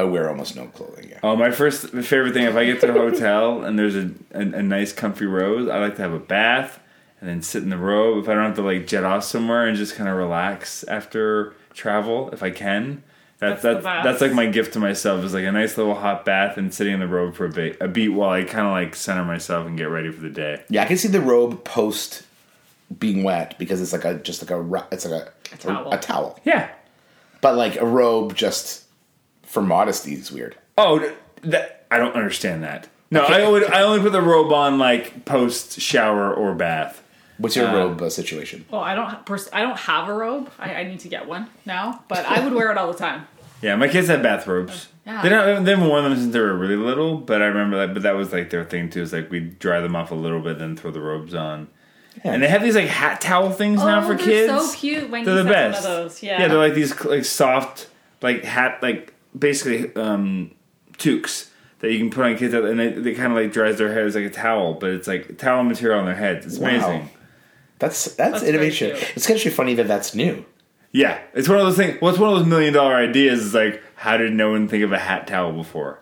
I 0.00 0.04
wear 0.04 0.28
almost 0.28 0.56
no 0.56 0.66
clothing. 0.66 1.10
Yeah. 1.10 1.20
Oh, 1.22 1.36
my 1.36 1.50
first 1.50 1.88
favorite 1.88 2.32
thing 2.32 2.44
if 2.44 2.56
I 2.56 2.64
get 2.64 2.80
to 2.80 2.88
a 2.88 2.92
hotel 2.92 3.64
and 3.64 3.78
there's 3.78 3.96
a, 3.96 4.10
a, 4.32 4.40
a 4.40 4.62
nice 4.62 4.92
comfy 4.92 5.26
robe, 5.26 5.68
I 5.68 5.78
like 5.78 5.96
to 5.96 6.02
have 6.02 6.12
a 6.12 6.18
bath 6.18 6.80
and 7.20 7.28
then 7.28 7.42
sit 7.42 7.62
in 7.62 7.68
the 7.68 7.76
robe. 7.76 8.22
If 8.22 8.28
I 8.28 8.34
don't 8.34 8.44
have 8.44 8.56
to 8.56 8.62
like 8.62 8.86
jet 8.86 9.04
off 9.04 9.24
somewhere 9.24 9.66
and 9.66 9.76
just 9.76 9.96
kind 9.96 10.08
of 10.08 10.16
relax 10.16 10.84
after 10.84 11.54
travel, 11.74 12.30
if 12.32 12.42
I 12.42 12.50
can. 12.50 13.02
That, 13.40 13.48
That's 13.48 13.62
the 13.62 13.72
that's 13.74 13.84
best. 13.84 14.04
that's 14.04 14.20
like 14.20 14.32
my 14.32 14.46
gift 14.46 14.74
to 14.74 14.78
myself 14.80 15.24
is 15.24 15.32
like 15.34 15.44
a 15.44 15.52
nice 15.52 15.78
little 15.78 15.94
hot 15.94 16.24
bath 16.26 16.56
and 16.58 16.72
sitting 16.74 16.92
in 16.94 17.00
the 17.00 17.08
robe 17.08 17.34
for 17.34 17.46
a 17.46 17.50
bit 17.50 17.78
a 17.80 17.88
beat 17.88 18.10
while 18.10 18.30
I 18.30 18.44
kind 18.44 18.66
of 18.66 18.72
like 18.72 18.94
center 18.94 19.24
myself 19.24 19.66
and 19.66 19.78
get 19.78 19.84
ready 19.84 20.10
for 20.12 20.20
the 20.20 20.28
day. 20.28 20.62
Yeah, 20.68 20.82
I 20.82 20.86
can 20.86 20.98
see 20.98 21.08
the 21.08 21.22
robe 21.22 21.64
post 21.64 22.24
being 22.98 23.22
wet 23.22 23.58
because 23.58 23.80
it's 23.80 23.92
like 23.94 24.04
a 24.04 24.14
just 24.14 24.42
like 24.42 24.50
a 24.50 24.86
it's 24.92 25.06
like 25.06 25.22
a 25.22 25.54
A 25.54 25.56
towel. 25.56 25.92
a 25.92 25.96
towel. 25.98 26.40
Yeah, 26.44 26.70
But 27.40 27.56
like 27.56 27.76
a 27.76 27.86
robe 27.86 28.34
just 28.36 28.84
for 29.42 29.62
modesty 29.62 30.12
is 30.14 30.30
weird. 30.30 30.56
Oh, 30.76 31.10
that 31.42 31.86
I 31.90 31.96
don't 31.98 32.14
understand 32.14 32.62
that. 32.64 32.88
No, 33.10 33.22
I 33.22 33.48
would. 33.48 33.64
I 33.64 33.82
only 33.82 34.00
put 34.00 34.12
the 34.12 34.20
robe 34.22 34.52
on 34.52 34.78
like 34.78 35.24
post 35.24 35.80
shower 35.80 36.32
or 36.32 36.54
bath. 36.54 36.99
What's 37.40 37.56
your 37.56 37.66
robe 37.72 38.00
uh, 38.02 38.10
situation? 38.10 38.64
Well, 38.70 38.80
I 38.82 38.94
don't. 38.94 39.24
Pers- 39.26 39.48
I 39.52 39.62
don't 39.62 39.78
have 39.78 40.08
a 40.08 40.14
robe. 40.14 40.50
I, 40.58 40.74
I 40.76 40.84
need 40.84 41.00
to 41.00 41.08
get 41.08 41.26
one 41.26 41.48
now, 41.64 42.04
but 42.08 42.24
I 42.26 42.44
would 42.44 42.52
wear 42.52 42.70
it 42.70 42.76
all 42.78 42.92
the 42.92 42.98
time. 42.98 43.26
Yeah, 43.62 43.76
my 43.76 43.88
kids 43.88 44.08
have 44.08 44.22
bathrobes. 44.22 44.88
Yeah. 45.06 45.22
They 45.22 45.28
don't. 45.28 45.64
They 45.64 45.70
haven't 45.72 45.88
worn 45.88 46.04
them 46.04 46.16
since 46.16 46.32
they 46.32 46.40
were 46.40 46.56
really 46.56 46.76
little. 46.76 47.16
But 47.18 47.42
I 47.42 47.46
remember 47.46 47.78
that. 47.78 47.94
But 47.94 48.02
that 48.04 48.14
was 48.16 48.32
like 48.32 48.50
their 48.50 48.64
thing 48.64 48.90
too. 48.90 49.02
Is 49.02 49.12
like 49.12 49.30
we 49.30 49.40
dry 49.40 49.80
them 49.80 49.96
off 49.96 50.10
a 50.10 50.14
little 50.14 50.40
bit, 50.40 50.58
then 50.58 50.76
throw 50.76 50.90
the 50.90 51.00
robes 51.00 51.34
on. 51.34 51.68
And 52.24 52.42
they 52.42 52.48
have 52.48 52.62
these 52.62 52.74
like 52.74 52.88
hat 52.88 53.20
towel 53.20 53.50
things 53.50 53.80
now 53.80 54.00
for 54.02 54.14
Oh, 54.14 54.16
they're 54.16 54.24
kids. 54.48 54.52
so 54.72 54.76
cute. 54.78 55.08
My 55.10 55.24
They're 55.24 55.42
the 55.42 55.44
best. 55.44 55.84
One 55.84 55.92
of 55.92 55.98
those. 56.04 56.22
Yeah. 56.22 56.40
Yeah, 56.40 56.48
they're 56.48 56.58
like 56.58 56.74
these 56.74 57.02
like 57.04 57.24
soft 57.24 57.88
like 58.20 58.44
hat 58.44 58.82
like 58.82 59.14
basically 59.38 59.94
um 59.94 60.50
toques 60.98 61.50
that 61.78 61.90
you 61.92 61.98
can 61.98 62.10
put 62.10 62.24
on 62.26 62.36
kids 62.36 62.52
and 62.52 62.78
they, 62.78 62.88
they 62.90 63.14
kind 63.14 63.32
of 63.32 63.38
like 63.38 63.52
dries 63.52 63.78
their 63.78 63.90
hair 63.92 64.04
as 64.04 64.14
like 64.14 64.24
a 64.24 64.30
towel, 64.30 64.74
but 64.74 64.90
it's 64.90 65.08
like 65.08 65.38
towel 65.38 65.62
material 65.64 65.98
on 66.00 66.04
their 66.04 66.14
heads. 66.14 66.44
It's 66.46 66.58
Wow. 66.58 66.68
amazing. 66.68 67.10
That's 67.80 68.04
that's, 68.04 68.16
That's 68.16 68.40
very 68.42 68.50
innovation. 68.54 68.96
cute. 68.96 69.12
It's 69.16 69.28
actually 69.28 69.50
funny 69.50 69.74
that 69.74 69.88
that's 69.88 70.14
new. 70.14 70.44
Yeah, 70.92 71.20
it's 71.34 71.48
one 71.48 71.58
of 71.58 71.66
those 71.66 71.76
things. 71.76 72.00
Well, 72.00 72.10
it's 72.10 72.18
one 72.20 72.32
of 72.32 72.38
those 72.38 72.46
million 72.48 72.72
dollar 72.74 72.94
ideas. 72.94 73.40
Is 73.46 73.54
like, 73.54 73.82
how 73.96 74.16
did 74.16 74.32
no 74.32 74.50
one 74.52 74.68
think 74.68 74.84
of 74.84 74.92
a 74.92 74.98
hat 74.98 75.26
towel 75.26 75.52
before? 75.52 76.00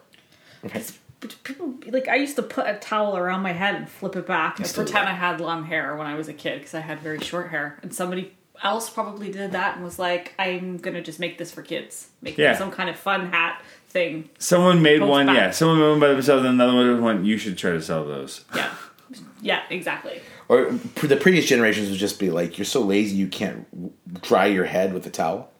But 1.20 1.36
people 1.42 1.74
like 1.88 2.08
I 2.08 2.16
used 2.16 2.36
to 2.36 2.42
put 2.42 2.66
a 2.68 2.74
towel 2.78 3.16
around 3.16 3.42
my 3.42 3.52
head 3.52 3.74
and 3.74 3.88
flip 3.88 4.14
it 4.16 4.26
back 4.26 4.58
and 4.60 4.68
pretend 4.72 5.06
do 5.06 5.10
I 5.10 5.14
had 5.14 5.40
long 5.40 5.64
hair 5.64 5.96
when 5.96 6.06
I 6.06 6.14
was 6.14 6.28
a 6.28 6.32
kid 6.32 6.58
because 6.60 6.74
I 6.74 6.80
had 6.80 7.00
very 7.00 7.18
short 7.20 7.50
hair. 7.50 7.78
And 7.82 7.92
somebody 7.92 8.34
else 8.62 8.88
probably 8.88 9.30
did 9.30 9.52
that 9.52 9.76
and 9.76 9.84
was 9.84 9.98
like, 9.98 10.34
"I'm 10.38 10.78
gonna 10.78 11.02
just 11.02 11.18
make 11.20 11.36
this 11.38 11.50
for 11.50 11.62
kids, 11.62 12.08
make 12.22 12.38
Yeah. 12.38 12.56
some 12.56 12.70
kind 12.70 12.88
of 12.88 12.96
fun 12.96 13.30
hat 13.32 13.60
thing." 13.88 14.30
Someone 14.38 14.80
made 14.80 15.02
one. 15.02 15.26
back. 15.26 15.36
Yeah, 15.36 15.50
someone 15.50 15.78
made 15.80 15.88
one 15.90 16.00
by 16.00 16.08
themselves, 16.08 16.44
and 16.44 16.54
another 16.60 16.74
one 16.76 17.02
went. 17.02 17.24
You 17.24 17.36
should 17.36 17.58
try 17.58 17.72
to 17.72 17.82
sell 17.82 18.04
those. 18.06 18.44
Yeah, 18.54 18.70
yeah, 19.40 19.62
exactly. 19.70 20.20
Or 20.48 20.70
the 21.02 21.16
previous 21.16 21.46
generations 21.46 21.90
would 21.90 21.98
just 21.98 22.18
be 22.18 22.30
like, 22.30 22.58
"You're 22.58 22.64
so 22.64 22.80
lazy, 22.82 23.16
you 23.16 23.28
can't 23.28 23.66
dry 24.22 24.46
your 24.46 24.64
head 24.64 24.92
with 24.92 25.06
a 25.06 25.10
towel." 25.10 25.50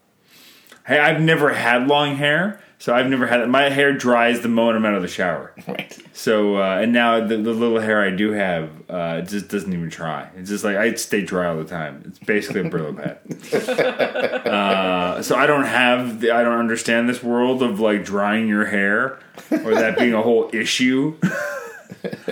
Hey, 0.87 0.97
I've 0.99 1.21
never 1.21 1.53
had 1.53 1.87
long 1.87 2.15
hair, 2.15 2.59
so 2.79 2.95
I've 2.95 3.07
never 3.07 3.27
had 3.27 3.41
it. 3.41 3.47
My 3.47 3.69
hair 3.69 3.93
dries 3.93 4.41
the 4.41 4.47
moment 4.47 4.77
I'm 4.77 4.85
out 4.85 4.95
of 4.95 5.03
the 5.03 5.07
shower. 5.07 5.53
Right. 5.67 5.95
So 6.13 6.57
uh, 6.57 6.79
and 6.81 6.91
now 6.91 7.19
the, 7.25 7.37
the 7.37 7.53
little 7.53 7.79
hair 7.79 8.01
I 8.01 8.09
do 8.09 8.31
have, 8.31 8.71
uh, 8.89 9.21
it 9.21 9.29
just 9.29 9.49
doesn't 9.49 9.71
even 9.71 9.89
try. 9.91 10.29
It's 10.35 10.49
just 10.49 10.63
like 10.63 10.75
I 10.77 10.93
stay 10.95 11.21
dry 11.21 11.45
all 11.47 11.57
the 11.57 11.63
time. 11.63 12.03
It's 12.07 12.17
basically 12.19 12.61
a 12.61 12.69
Brillo 12.69 12.95
pad. 12.97 14.47
uh, 14.47 15.21
so 15.21 15.35
I 15.35 15.45
don't 15.45 15.65
have, 15.65 16.21
the, 16.21 16.31
I 16.31 16.43
don't 16.43 16.57
understand 16.57 17.07
this 17.07 17.21
world 17.21 17.61
of 17.61 17.79
like 17.79 18.03
drying 18.03 18.47
your 18.47 18.65
hair 18.65 19.19
or 19.51 19.75
that 19.75 19.97
being 19.97 20.13
a 20.13 20.21
whole 20.23 20.49
issue. 20.51 21.15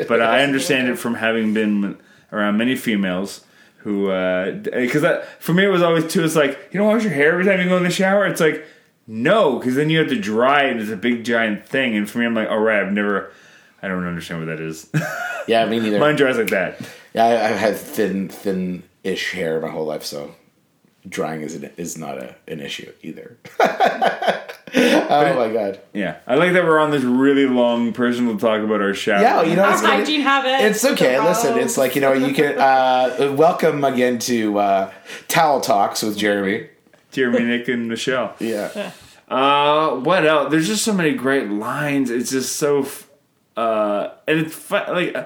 but 0.07 0.21
I 0.21 0.43
understand 0.47 0.87
it 0.89 0.97
from 0.97 1.15
having 1.15 1.53
been 1.53 1.97
around 2.31 2.57
many 2.57 2.75
females 2.75 3.45
who, 3.77 4.09
uh, 4.09 4.51
because 4.51 5.01
that 5.01 5.41
for 5.41 5.53
me 5.53 5.65
it 5.65 5.69
was 5.69 5.81
always 5.81 6.11
too. 6.11 6.23
It's 6.23 6.35
like 6.35 6.69
you 6.71 6.79
don't 6.79 6.87
wash 6.87 7.03
your 7.03 7.13
hair 7.13 7.31
every 7.31 7.45
time 7.45 7.59
you 7.61 7.69
go 7.69 7.77
in 7.77 7.83
the 7.83 7.89
shower. 7.89 8.25
It's 8.27 8.41
like 8.41 8.65
no, 9.07 9.57
because 9.57 9.75
then 9.75 9.89
you 9.89 9.99
have 9.99 10.09
to 10.09 10.19
dry 10.19 10.63
it. 10.63 10.77
It's 10.77 10.91
a 10.91 10.97
big 10.97 11.23
giant 11.23 11.65
thing, 11.65 11.95
and 11.95 12.09
for 12.09 12.17
me, 12.19 12.25
I'm 12.25 12.35
like, 12.35 12.49
all 12.49 12.59
right, 12.59 12.83
I've 12.83 12.91
never. 12.91 13.31
I 13.81 13.87
don't 13.87 14.05
understand 14.05 14.41
what 14.41 14.47
that 14.47 14.59
is. 14.59 14.89
Yeah, 15.47 15.65
me 15.65 15.79
neither. 15.79 15.99
Mine 16.01 16.17
dries 16.17 16.37
like 16.37 16.49
that. 16.49 16.81
Yeah, 17.13 17.25
I've 17.25 17.57
had 17.57 17.77
thin, 17.77 18.27
thin-ish 18.27 19.31
hair 19.31 19.61
my 19.61 19.69
whole 19.69 19.85
life, 19.85 20.03
so 20.03 20.35
drying 21.07 21.41
is 21.41 21.55
an, 21.55 21.69
is 21.77 21.97
not 21.97 22.17
a, 22.17 22.35
an 22.47 22.59
issue 22.59 22.91
either. 23.01 23.37
oh 23.59 25.33
my 25.35 25.51
god! 25.51 25.79
Yeah, 25.93 26.17
I 26.27 26.35
like 26.35 26.53
that 26.53 26.63
we're 26.63 26.79
on 26.79 26.91
this 26.91 27.03
really 27.03 27.45
long 27.45 27.93
personal 27.93 28.37
talk 28.37 28.61
about 28.61 28.81
our 28.81 28.93
shower. 28.93 29.21
Yeah, 29.21 29.41
you 29.43 29.55
know, 29.55 29.63
Our 29.63 29.73
it's, 29.73 29.81
gonna- 29.81 29.95
hygiene 29.95 30.21
habits. 30.21 30.63
it's 30.83 30.85
okay. 30.93 31.19
Listen, 31.19 31.57
it's 31.57 31.77
like 31.77 31.95
you 31.95 32.01
know, 32.01 32.13
you 32.13 32.33
can 32.33 32.57
uh, 32.59 33.33
welcome 33.37 33.83
again 33.83 34.19
to 34.19 34.57
uh, 34.59 34.91
Towel 35.27 35.61
Talks 35.61 36.03
with 36.03 36.17
Jeremy. 36.17 36.69
Jeremy, 37.11 37.43
Nick, 37.45 37.67
and 37.67 37.87
Michelle. 37.87 38.35
Yeah, 38.39 38.91
Uh, 39.27 39.95
what 39.95 40.25
else? 40.25 40.51
There's 40.51 40.67
just 40.67 40.83
so 40.83 40.93
many 40.93 41.13
great 41.13 41.49
lines. 41.49 42.09
It's 42.11 42.29
just 42.29 42.57
so, 42.57 42.81
f- 42.81 43.07
uh, 43.55 44.09
and 44.27 44.39
it's 44.41 44.53
fun, 44.55 44.93
like, 44.93 45.15
uh, 45.15 45.25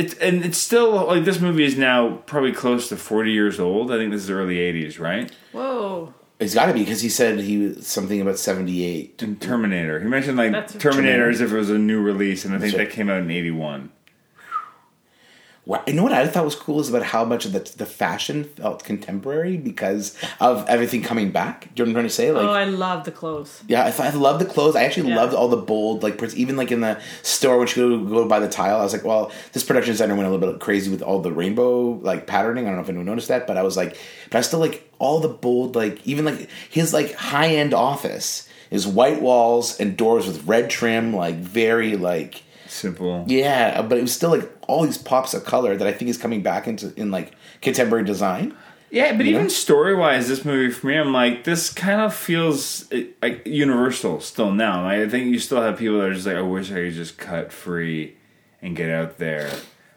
it's 0.00 0.14
and 0.14 0.44
it's 0.44 0.58
still 0.58 1.06
like 1.06 1.24
this 1.24 1.40
movie 1.40 1.64
is 1.64 1.76
now 1.76 2.16
probably 2.26 2.52
close 2.52 2.88
to 2.88 2.96
40 2.96 3.30
years 3.32 3.60
old. 3.60 3.92
I 3.92 3.96
think 3.96 4.10
this 4.12 4.22
is 4.24 4.30
early 4.30 4.56
80s, 4.56 4.98
right? 4.98 5.30
Whoa. 5.52 6.14
it's 6.38 6.54
got 6.54 6.66
to 6.66 6.72
be 6.72 6.80
because 6.80 7.00
he 7.02 7.08
said 7.08 7.38
he 7.40 7.58
was 7.58 7.86
something 7.86 8.20
about 8.20 8.38
seventy-eight. 8.38 9.22
And 9.22 9.40
Terminator. 9.40 10.00
He 10.00 10.06
mentioned 10.08 10.36
like 10.38 10.52
That's- 10.52 10.74
Terminator 10.80 11.28
as 11.28 11.40
if 11.40 11.52
it 11.52 11.56
was 11.56 11.70
a 11.70 11.78
new 11.78 12.00
release, 12.00 12.44
and 12.44 12.54
I 12.54 12.58
think 12.58 12.72
That's 12.72 12.78
right. 12.80 12.88
that 12.88 12.94
came 12.94 13.10
out 13.10 13.20
in 13.22 13.30
81. 13.30 13.90
Well, 15.66 15.82
you 15.86 15.92
know 15.92 16.02
what 16.02 16.12
I 16.12 16.26
thought 16.26 16.44
was 16.44 16.54
cool 16.56 16.80
is 16.80 16.88
about 16.88 17.02
how 17.02 17.24
much 17.24 17.44
of 17.44 17.52
the 17.52 17.60
the 17.76 17.84
fashion 17.86 18.44
felt 18.44 18.82
contemporary 18.82 19.56
because 19.58 20.16
of 20.40 20.66
everything 20.68 21.02
coming 21.02 21.30
back. 21.30 21.68
Do 21.74 21.82
you 21.82 21.84
know 21.84 21.84
what 21.84 21.88
I'm 21.90 21.94
trying 21.94 22.04
to 22.06 22.10
say? 22.14 22.32
Like, 22.32 22.44
oh, 22.44 22.50
I 22.50 22.64
love 22.64 23.04
the 23.04 23.12
clothes. 23.12 23.62
Yeah, 23.68 23.84
I, 23.84 24.06
I 24.06 24.10
love 24.10 24.38
the 24.38 24.46
clothes. 24.46 24.74
I 24.74 24.84
actually 24.84 25.10
Yeah. 25.10 25.16
loved 25.16 25.34
all 25.34 25.48
the 25.48 25.58
bold, 25.58 26.02
like 26.02 26.16
pers- 26.16 26.34
even 26.36 26.56
like 26.56 26.72
in 26.72 26.80
the 26.80 26.98
store 27.22 27.58
when 27.58 27.66
she 27.66 27.76
go 27.80 28.02
go 28.04 28.26
buy 28.26 28.40
the 28.40 28.48
tile. 28.48 28.80
I 28.80 28.82
was 28.82 28.94
like, 28.94 29.04
well, 29.04 29.30
this 29.52 29.62
production 29.62 29.92
designer 29.92 30.14
went 30.16 30.26
a 30.26 30.30
little 30.32 30.50
bit 30.52 30.60
crazy 30.60 30.90
with 30.90 31.02
all 31.02 31.20
the 31.20 31.30
rainbow 31.30 31.90
like 32.02 32.26
patterning. 32.26 32.64
I 32.64 32.68
don't 32.68 32.76
know 32.76 32.82
if 32.82 32.88
anyone 32.88 33.06
noticed 33.06 33.28
that, 33.28 33.46
but 33.46 33.56
I 33.58 33.62
was 33.62 33.76
like, 33.76 33.98
but 34.30 34.38
I 34.38 34.40
still 34.40 34.60
like 34.60 34.90
all 34.98 35.20
the 35.20 35.28
bold, 35.28 35.76
like 35.76 36.04
even 36.06 36.24
like 36.24 36.48
his 36.70 36.92
like 36.94 37.12
high 37.14 37.48
end 37.48 37.74
office 37.74 38.48
is 38.70 38.86
white 38.86 39.20
walls 39.20 39.78
and 39.78 39.96
doors 39.96 40.26
with 40.26 40.46
red 40.46 40.70
trim, 40.70 41.14
like 41.14 41.36
very 41.36 41.96
like 41.96 42.44
Simple. 42.70 43.24
yeah, 43.26 43.82
but 43.82 43.98
it 43.98 44.02
was 44.02 44.12
still 44.14 44.30
like 44.30 44.48
all 44.68 44.84
these 44.84 44.96
pops 44.98 45.34
of 45.34 45.44
color 45.44 45.76
that 45.76 45.86
I 45.86 45.92
think 45.92 46.08
is 46.08 46.16
coming 46.16 46.42
back 46.42 46.68
into 46.68 46.92
in 46.96 47.10
like 47.10 47.32
contemporary 47.60 48.04
design. 48.04 48.54
Yeah, 48.92 49.16
but 49.16 49.26
You 49.26 49.34
even 49.36 49.50
story 49.50 49.94
wise, 49.94 50.28
this 50.28 50.44
movie 50.44 50.72
for 50.72 50.88
me, 50.88 50.96
I'm 50.96 51.12
like, 51.12 51.44
this 51.44 51.72
kind 51.72 52.00
of 52.00 52.14
feels 52.14 52.90
eh, 52.92 53.04
like 53.22 53.46
universal 53.46 54.20
still 54.20 54.50
now. 54.52 54.82
Like, 54.84 54.98
I 55.00 55.08
think 55.08 55.26
you 55.32 55.38
still 55.38 55.62
have 55.62 55.78
people 55.78 55.98
that 55.98 56.08
are 56.08 56.14
just 56.14 56.26
like, 56.26 56.36
I 56.36 56.42
wish 56.42 56.70
I 56.72 56.74
could 56.74 56.94
just 56.94 57.16
cut 57.18 57.52
free 57.52 58.16
and 58.62 58.74
get 58.74 58.90
out 58.90 59.18
there. 59.18 59.50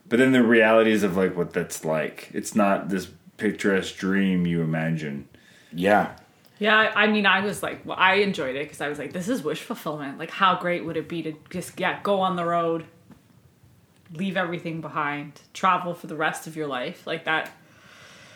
But 0.08 0.20
then 0.20 0.32
the 0.32 0.44
realities 0.44 1.02
of 1.02 1.18
like 1.18 1.36
what 1.36 1.54
that's 1.54 1.84
like, 1.84 2.30
it's 2.34 2.56
not 2.56 2.90
this 2.90 3.08
picturesque 3.38 3.96
dream 3.98 4.46
you 4.46 4.62
imagine. 4.62 5.28
Yeah, 5.72 6.16
Yeah, 6.64 6.78
I 6.96 7.04
I 7.04 7.08
mean, 7.08 7.26
I 7.26 7.42
was 7.42 7.62
like, 7.62 7.86
well, 7.86 7.98
I 8.00 8.16
enjoyed 8.16 8.56
it 8.56 8.64
because 8.64 8.80
I 8.80 8.88
was 8.88 8.98
like, 8.98 9.12
this 9.12 9.28
is 9.28 9.44
wish 9.44 9.62
fulfillment. 9.62 10.18
Like, 10.18 10.32
how 10.32 10.56
great 10.60 10.86
would 10.86 10.96
it 10.96 11.10
be 11.10 11.22
to 11.24 11.34
just, 11.50 11.78
yeah, 11.80 12.00
go 12.04 12.22
on 12.22 12.38
the 12.38 12.46
road, 12.46 12.86
leave 14.14 14.38
everything 14.38 14.80
behind, 14.80 15.42
travel 15.54 15.94
for 15.94 16.08
the 16.08 16.16
rest 16.16 16.48
of 16.48 16.56
your 16.56 16.68
life? 16.68 17.06
Like 17.06 17.26
that. 17.26 17.52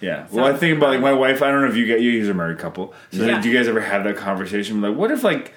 Yeah. 0.02 0.28
Well, 0.32 0.46
I 0.46 0.58
think 0.58 0.78
about 0.78 0.90
like 0.90 1.00
my 1.00 1.14
wife. 1.14 1.42
I 1.42 1.50
don't 1.52 1.62
know 1.62 1.70
if 1.70 1.76
you 1.78 1.86
get 1.86 2.02
you 2.02 2.20
guys 2.20 2.28
are 2.28 2.32
a 2.32 2.36
married 2.36 2.60
couple. 2.60 2.94
So 3.12 3.26
Yeah. 3.26 3.42
do 3.42 3.50
you 3.50 3.58
guys 3.58 3.68
ever 3.68 3.80
have 3.82 4.04
that 4.04 4.18
conversation? 4.18 4.82
Like, 4.82 4.96
what 4.96 5.10
if 5.10 5.24
like 5.24 5.54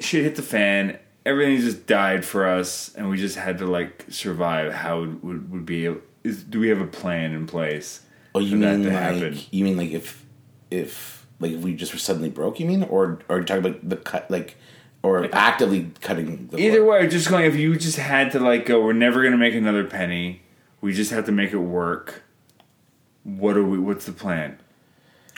shit 0.00 0.24
hit 0.24 0.34
the 0.36 0.42
fan, 0.42 0.98
everything 1.24 1.58
just 1.60 1.86
died 1.86 2.24
for 2.24 2.46
us, 2.46 2.92
and 2.94 3.08
we 3.08 3.16
just 3.16 3.36
had 3.36 3.58
to 3.58 3.66
like 3.66 4.04
survive? 4.10 4.72
How 4.72 5.00
would 5.00 5.22
would, 5.22 5.50
would 5.52 5.66
be? 5.66 5.94
Is, 6.24 6.42
do 6.42 6.58
we 6.60 6.68
have 6.70 6.80
a 6.80 6.86
plan 6.86 7.32
in 7.32 7.46
place? 7.46 8.00
Oh, 8.34 8.40
you 8.40 8.50
for 8.50 8.56
that 8.58 8.78
mean 8.78 8.88
to 8.88 8.92
like 8.92 8.98
happen? 8.98 9.38
you 9.50 9.64
mean 9.64 9.76
like 9.76 9.92
if 9.92 10.26
if 10.70 11.17
like 11.40 11.52
if 11.52 11.60
we 11.60 11.74
just 11.74 11.92
were 11.92 11.98
suddenly 11.98 12.28
broke? 12.30 12.58
You 12.60 12.66
mean, 12.66 12.82
or 12.84 13.20
or 13.28 13.38
you 13.38 13.44
talking 13.44 13.64
about 13.64 13.88
the 13.88 13.96
cut 13.96 14.30
like 14.30 14.56
or 15.02 15.28
actively 15.34 15.90
cutting 16.00 16.48
the 16.48 16.58
Either 16.58 16.82
cord? 16.82 17.02
way, 17.02 17.08
just 17.08 17.28
going. 17.28 17.44
If 17.44 17.56
you 17.56 17.76
just 17.76 17.96
had 17.98 18.32
to 18.32 18.40
like 18.40 18.66
go, 18.66 18.82
we're 18.84 18.92
never 18.92 19.22
gonna 19.22 19.36
make 19.36 19.54
another 19.54 19.84
penny. 19.84 20.42
We 20.80 20.92
just 20.92 21.10
have 21.10 21.24
to 21.26 21.32
make 21.32 21.52
it 21.52 21.58
work. 21.58 22.22
What 23.24 23.56
are 23.56 23.64
we? 23.64 23.78
What's 23.78 24.06
the 24.06 24.12
plan? 24.12 24.58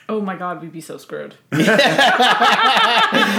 Oh 0.08 0.20
my 0.20 0.34
God, 0.36 0.60
we'd 0.60 0.72
be 0.72 0.80
so 0.80 0.96
screwed. 0.98 1.34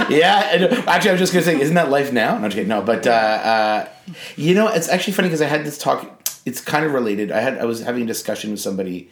Yeah, 0.08 0.50
and, 0.52 0.64
actually, 0.88 1.10
I 1.10 1.12
was 1.12 1.20
just 1.20 1.32
gonna 1.32 1.44
say, 1.44 1.60
isn't 1.60 1.74
that 1.74 1.90
life 1.90 2.12
now? 2.12 2.30
No, 2.30 2.36
I'm 2.36 2.42
just 2.44 2.54
kidding. 2.54 2.68
No, 2.68 2.82
but 2.82 3.06
uh, 3.06 3.10
uh, 3.10 3.88
you 4.36 4.54
know, 4.54 4.68
it's 4.68 4.88
actually 4.88 5.12
funny 5.14 5.28
because 5.28 5.42
I 5.42 5.46
had 5.46 5.64
this 5.64 5.78
talk. 5.78 6.28
It's 6.44 6.60
kind 6.60 6.84
of 6.84 6.92
related. 6.92 7.30
I 7.30 7.40
had 7.40 7.58
I 7.58 7.64
was 7.64 7.82
having 7.82 8.02
a 8.02 8.06
discussion 8.06 8.50
with 8.50 8.60
somebody 8.60 9.10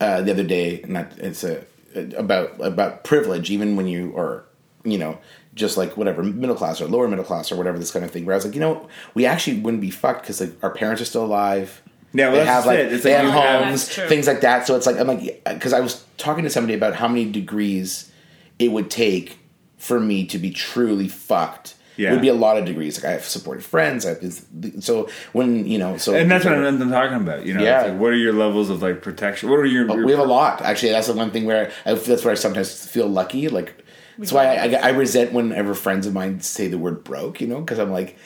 uh, 0.00 0.22
the 0.22 0.30
other 0.32 0.42
day, 0.42 0.82
and 0.82 0.96
that 0.96 1.18
it's 1.18 1.44
a 1.44 1.64
about 1.96 2.60
about 2.60 3.04
privilege, 3.04 3.50
even 3.50 3.76
when 3.76 3.86
you 3.86 4.16
are, 4.16 4.44
you 4.84 4.98
know, 4.98 5.18
just 5.54 5.76
like 5.76 5.96
whatever 5.96 6.22
middle 6.22 6.56
class 6.56 6.80
or 6.80 6.86
lower 6.86 7.08
middle 7.08 7.24
class 7.24 7.50
or 7.50 7.56
whatever 7.56 7.78
this 7.78 7.90
kind 7.90 8.04
of 8.04 8.10
thing. 8.10 8.24
Where 8.24 8.34
I 8.34 8.36
was 8.36 8.44
like, 8.44 8.54
you 8.54 8.60
know, 8.60 8.88
we 9.14 9.26
actually 9.26 9.60
wouldn't 9.60 9.80
be 9.80 9.90
fucked 9.90 10.22
because 10.22 10.40
like 10.40 10.52
our 10.62 10.70
parents 10.70 11.02
are 11.02 11.06
still 11.06 11.24
alive. 11.24 11.82
Yeah, 12.12 12.28
well, 12.28 12.32
they 12.32 12.44
that's 12.44 12.50
have 12.50 12.66
like 12.66 12.78
it. 12.78 12.92
It's 12.92 13.04
they 13.04 13.14
like 13.14 13.32
have 13.32 13.64
homes, 13.64 13.88
things 13.88 14.26
like 14.26 14.40
that. 14.42 14.66
So 14.66 14.76
it's 14.76 14.86
like 14.86 14.96
I'm 14.98 15.06
like 15.06 15.42
because 15.44 15.72
I 15.72 15.80
was 15.80 16.04
talking 16.18 16.44
to 16.44 16.50
somebody 16.50 16.74
about 16.74 16.94
how 16.94 17.08
many 17.08 17.30
degrees 17.30 18.10
it 18.58 18.72
would 18.72 18.90
take 18.90 19.38
for 19.78 20.00
me 20.00 20.26
to 20.26 20.38
be 20.38 20.50
truly 20.50 21.08
fucked. 21.08 21.74
Yeah. 21.96 22.10
It 22.10 22.12
would 22.12 22.20
be 22.22 22.28
a 22.28 22.34
lot 22.34 22.58
of 22.58 22.64
degrees. 22.64 22.96
Like 22.98 23.06
I 23.10 23.12
have 23.12 23.24
supported 23.24 23.64
friends. 23.64 24.04
I 24.06 24.10
have 24.10 24.34
so 24.80 25.08
when 25.32 25.66
you 25.66 25.78
know, 25.78 25.96
so 25.96 26.14
And 26.14 26.30
that's 26.30 26.44
what 26.44 26.54
I'm, 26.54 26.82
I'm 26.82 26.90
talking 26.90 27.16
about. 27.16 27.46
You 27.46 27.54
know, 27.54 27.62
Yeah. 27.62 27.82
Like, 27.82 27.98
what 27.98 28.12
are 28.12 28.16
your 28.16 28.32
levels 28.32 28.70
of 28.70 28.82
like 28.82 29.02
protection? 29.02 29.48
What 29.50 29.58
are 29.60 29.64
your, 29.66 29.86
your 29.86 30.04
we 30.04 30.12
have 30.12 30.20
a 30.20 30.24
lot. 30.24 30.62
Actually, 30.62 30.92
that's 30.92 31.06
the 31.06 31.14
one 31.14 31.30
thing 31.30 31.44
where 31.46 31.72
I, 31.84 31.94
that's 31.94 32.24
where 32.24 32.32
I 32.32 32.36
sometimes 32.36 32.86
feel 32.86 33.06
lucky. 33.08 33.48
Like 33.48 33.84
That's 34.18 34.32
why 34.32 34.56
I, 34.56 34.66
I, 34.66 34.80
I 34.82 34.88
resent 34.90 35.32
whenever 35.32 35.74
friends 35.74 36.06
of 36.06 36.12
mine 36.14 36.40
say 36.40 36.68
the 36.68 36.78
word 36.78 37.02
broke. 37.04 37.40
You 37.40 37.46
know, 37.46 37.60
because 37.60 37.78
I'm 37.78 37.90
like, 37.92 38.16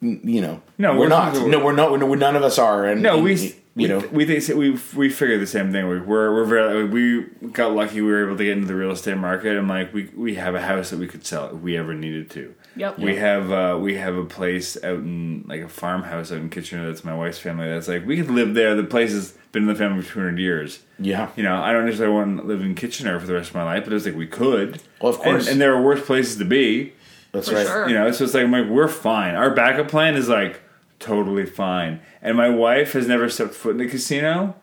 you 0.00 0.40
know, 0.40 0.62
No, 0.78 0.92
we're, 0.92 1.00
we're 1.00 1.08
not. 1.08 1.34
not- 1.34 1.46
No, 1.48 1.64
we're 1.64 1.72
not. 1.72 1.90
We're, 1.90 1.98
no, 1.98 2.14
none 2.14 2.36
of 2.36 2.42
us 2.42 2.58
are. 2.58 2.86
And 2.86 3.02
No, 3.02 3.16
and, 3.16 3.24
we 3.24 3.54
you 3.76 3.86
know, 3.88 3.98
we 4.12 4.24
think 4.24 4.46
we 4.58 4.78
we 4.96 5.08
figure 5.10 5.38
the 5.38 5.46
same 5.46 5.72
thing. 5.72 5.88
We- 5.88 6.00
We're 6.00 6.34
we're 6.34 6.44
very 6.44 6.84
we 6.84 7.22
got 7.52 7.72
lucky. 7.72 8.00
We 8.00 8.10
were 8.10 8.24
able 8.26 8.36
to 8.36 8.44
get 8.44 8.52
into 8.56 8.66
the 8.66 8.74
real 8.74 8.90
estate 8.92 9.16
market, 9.16 9.56
and 9.56 9.68
like 9.68 9.92
we 9.94 10.10
we 10.16 10.34
have 10.36 10.54
a 10.54 10.60
house 10.62 10.90
that 10.90 10.98
we 10.98 11.06
could 11.06 11.24
sell 11.26 11.46
if 11.54 11.60
we 11.62 11.76
ever 11.76 11.94
needed 11.94 12.30
to. 12.30 12.54
Yep. 12.76 12.98
We 12.98 13.16
have 13.16 13.50
uh, 13.50 13.78
we 13.80 13.96
have 13.96 14.14
a 14.16 14.24
place 14.24 14.76
out 14.82 14.98
in 14.98 15.44
like 15.48 15.60
a 15.60 15.68
farmhouse 15.68 16.30
out 16.30 16.38
in 16.38 16.50
Kitchener. 16.50 16.86
That's 16.86 17.04
my 17.04 17.14
wife's 17.14 17.38
family. 17.38 17.66
That's 17.68 17.88
like 17.88 18.06
we 18.06 18.16
could 18.16 18.30
live 18.30 18.54
there. 18.54 18.74
The 18.76 18.84
place 18.84 19.12
has 19.12 19.32
been 19.52 19.62
in 19.64 19.68
the 19.68 19.74
family 19.74 20.02
for 20.02 20.12
two 20.14 20.20
hundred 20.20 20.38
years. 20.38 20.80
Yeah. 20.98 21.30
You 21.36 21.42
know, 21.42 21.60
I 21.60 21.72
don't 21.72 21.84
necessarily 21.84 22.14
want 22.14 22.38
to 22.40 22.46
live 22.46 22.60
in 22.60 22.74
Kitchener 22.74 23.18
for 23.18 23.26
the 23.26 23.34
rest 23.34 23.50
of 23.50 23.56
my 23.56 23.64
life, 23.64 23.84
but 23.84 23.92
it's 23.92 24.06
like 24.06 24.14
we 24.14 24.26
could. 24.28 24.80
Well, 25.00 25.10
of 25.12 25.18
course. 25.18 25.44
And, 25.46 25.52
and 25.54 25.60
there 25.60 25.74
are 25.74 25.82
worse 25.82 26.04
places 26.06 26.36
to 26.38 26.44
be. 26.44 26.92
that's 27.32 27.48
For 27.48 27.56
right. 27.56 27.66
sure. 27.66 27.88
You 27.88 27.94
know, 27.94 28.10
so 28.12 28.24
it's 28.24 28.34
like 28.34 28.44
I'm 28.44 28.52
like 28.52 28.68
we're 28.68 28.88
fine. 28.88 29.34
Our 29.34 29.52
backup 29.54 29.88
plan 29.88 30.14
is 30.14 30.28
like 30.28 30.60
totally 31.00 31.46
fine. 31.46 32.00
And 32.22 32.36
my 32.36 32.48
wife 32.50 32.92
has 32.92 33.08
never 33.08 33.28
stepped 33.28 33.54
foot 33.54 33.74
in 33.74 33.80
a 33.80 33.88
casino. 33.90 34.54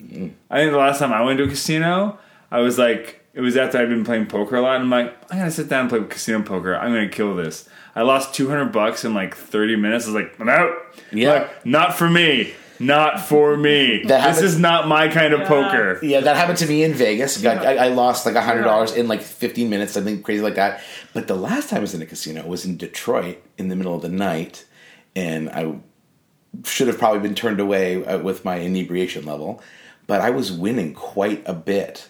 I 0.00 0.58
think 0.58 0.72
the 0.72 0.78
last 0.78 0.98
time 0.98 1.12
I 1.12 1.22
went 1.22 1.38
to 1.38 1.44
a 1.44 1.48
casino, 1.48 2.18
I 2.50 2.60
was 2.60 2.78
like, 2.78 3.23
it 3.34 3.40
was 3.40 3.56
after 3.56 3.78
I'd 3.78 3.88
been 3.88 4.04
playing 4.04 4.26
poker 4.26 4.56
a 4.56 4.60
lot. 4.60 4.76
And 4.76 4.84
I'm 4.84 4.90
like, 4.90 5.16
I'm 5.30 5.38
gonna 5.38 5.50
sit 5.50 5.68
down 5.68 5.82
and 5.82 5.90
play 5.90 6.02
casino 6.04 6.42
poker. 6.42 6.74
I'm 6.74 6.92
gonna 6.92 7.08
kill 7.08 7.34
this. 7.34 7.68
I 7.96 8.02
lost 8.02 8.34
200 8.34 8.72
bucks 8.72 9.04
in 9.04 9.14
like 9.14 9.34
30 9.36 9.76
minutes. 9.76 10.06
I 10.06 10.12
was 10.12 10.22
like, 10.22 10.40
I'm 10.40 10.48
out. 10.48 10.72
Yeah. 11.12 11.32
Like, 11.32 11.66
not 11.66 11.94
for 11.94 12.08
me. 12.08 12.54
Not 12.80 13.20
for 13.20 13.56
me. 13.56 14.02
That 14.02 14.08
this 14.08 14.36
happens- 14.36 14.42
is 14.54 14.58
not 14.58 14.88
my 14.88 15.06
kind 15.08 15.32
of 15.32 15.46
poker. 15.46 16.04
Yeah, 16.04 16.20
that 16.20 16.36
happened 16.36 16.58
to 16.58 16.66
me 16.66 16.82
in 16.82 16.92
Vegas. 16.92 17.40
Got, 17.40 17.64
I, 17.64 17.76
I 17.76 17.88
lost 17.88 18.26
like 18.26 18.34
hundred 18.34 18.64
dollars 18.64 18.92
in 18.92 19.06
like 19.06 19.22
fifteen 19.22 19.70
minutes, 19.70 19.92
something 19.92 20.22
crazy 20.22 20.42
like 20.42 20.56
that. 20.56 20.82
But 21.12 21.28
the 21.28 21.36
last 21.36 21.70
time 21.70 21.78
I 21.78 21.80
was 21.82 21.94
in 21.94 22.02
a 22.02 22.06
casino 22.06 22.44
was 22.46 22.64
in 22.64 22.76
Detroit 22.76 23.38
in 23.58 23.68
the 23.68 23.76
middle 23.76 23.94
of 23.94 24.02
the 24.02 24.08
night, 24.08 24.64
and 25.14 25.48
I 25.50 25.76
should 26.64 26.88
have 26.88 26.98
probably 26.98 27.20
been 27.20 27.34
turned 27.36 27.60
away 27.60 28.04
uh, 28.04 28.18
with 28.18 28.44
my 28.44 28.60
inebriation 28.60 29.24
level, 29.24 29.62
but 30.08 30.20
I 30.20 30.30
was 30.30 30.50
winning 30.50 30.94
quite 30.94 31.42
a 31.46 31.54
bit. 31.54 32.08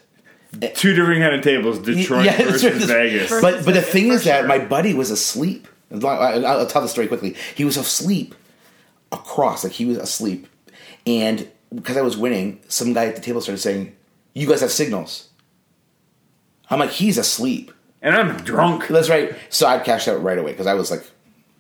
Two 0.75 0.95
different 0.95 1.21
kind 1.23 1.35
of 1.35 1.43
tables, 1.43 1.79
Detroit 1.79 2.25
Yeah, 2.27 2.37
versus 2.45 2.65
it's- 2.65 2.85
Vegas. 2.85 3.29
For- 3.29 3.41
But 3.41 3.65
but 3.65 3.75
the 3.75 3.83
thing 3.83 4.09
is 4.09 4.25
that 4.25 4.41
sure. 4.41 4.49
my 4.49 4.59
buddy 4.59 4.95
was 4.95 5.11
asleep. 5.11 5.67
I- 5.93 5.97
I'll 5.99 6.47
I'll 6.47 6.67
tell 6.67 6.83
the 6.83 6.89
story 6.89 7.07
quickly. 7.07 7.37
He 7.55 7.65
was 7.65 7.77
asleep 7.77 8.35
across, 9.13 9.63
like 9.65 9.73
he 9.73 9.85
was 9.87 9.97
asleep, 9.99 10.47
and 11.07 11.49
because 11.75 11.97
I 11.97 12.03
was 12.03 12.17
winning, 12.17 12.61
some 12.69 12.93
guy 12.93 13.07
at 13.07 13.15
the 13.17 13.21
table 13.23 13.41
started 13.41 13.61
saying, 13.61 13.95
"You 14.35 14.47
guys 14.49 14.61
have 14.61 14.71
signals." 14.73 15.29
I'm 16.71 16.79
like, 16.79 16.91
he's 16.91 17.19
asleep. 17.19 17.73
and 18.03 18.15
I'm 18.15 18.37
drunk. 18.39 18.89
That's 18.89 19.09
right. 19.09 19.35
So 19.51 19.67
I 19.67 19.79
cashed 19.79 20.09
out 20.09 20.23
right 20.23 20.39
away 20.39 20.53
because 20.53 20.67
I 20.67 20.75
was 20.75 20.91
like 20.91 21.05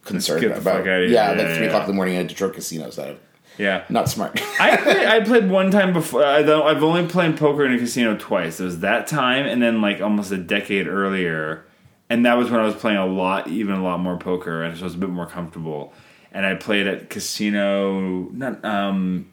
concerned 0.05 0.40
get 0.42 0.49
the 0.55 0.61
about 0.61 0.78
fuck 0.78 0.80
outta 0.82 1.01
here. 1.01 1.05
yeah, 1.07 1.30
Yeah, 1.32 1.38
like 1.38 1.49
yeah, 1.49 1.57
three 1.57 1.66
o'clock 1.66 1.82
in 1.84 1.88
the 1.88 1.95
morning 1.95 2.16
at 2.16 2.26
Detroit 2.28 2.55
casinos. 2.55 2.97
That 2.97 3.16
Yeah. 3.59 3.85
not 3.89 4.09
smart. 4.09 4.41
I 4.61 4.77
played, 4.77 5.07
I 5.07 5.21
played 5.21 5.49
one 5.51 5.71
time 5.71 5.93
before. 5.93 6.25
I 6.25 6.43
don't, 6.43 6.67
I've 6.67 6.83
only 6.83 7.07
played 7.07 7.37
poker 7.37 7.65
in 7.65 7.73
a 7.75 7.79
casino 7.79 8.17
twice. 8.17 8.59
It 8.61 8.65
was 8.65 8.81
that 8.81 9.07
time, 9.07 9.47
and 9.47 9.63
then 9.63 9.81
like 9.81 10.01
almost 10.01 10.33
a 10.33 10.37
decade 10.39 10.87
earlier, 10.89 11.65
and 12.11 12.27
that 12.27 12.35
was 12.37 12.51
when 12.51 12.61
I 12.61 12.65
was 12.65 12.75
playing 12.75 12.99
a 12.99 13.07
lot, 13.07 13.49
even 13.49 13.77
a 13.77 13.83
lot 13.83 14.01
more 14.01 14.17
poker, 14.19 14.63
and 14.63 14.77
so 14.77 14.83
I 14.83 14.85
was 14.85 14.95
a 14.95 14.99
bit 14.99 15.11
more 15.11 15.27
comfortable. 15.27 15.93
And 16.33 16.45
I 16.45 16.57
played 16.57 16.89
at 16.89 17.11
casino, 17.11 18.29
not 18.33 18.65
um, 18.65 19.31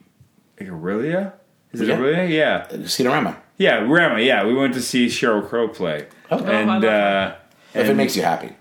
like 0.60 0.70
Orillia. 0.70 1.34
Is 1.72 1.82
it 1.82 1.88
Yeah. 1.88 1.98
Orillia? 1.98 2.30
Yeah, 2.30 2.68
Casinorama. 2.70 3.38
yeah, 3.58 3.78
Rama. 3.78 4.20
Yeah, 4.22 4.46
we 4.46 4.54
went 4.54 4.74
to 4.76 4.82
see 4.82 5.08
Sheryl 5.08 5.48
Crow 5.48 5.68
play, 5.68 6.08
Oh. 6.30 6.38
I 6.44 6.52
and 6.52 6.68
love 6.68 6.84
uh, 6.84 6.88
her. 6.88 7.38
If 7.74 7.90
it 7.90 7.96
makes 7.96 8.16
you 8.16 8.22
happy. 8.22 8.52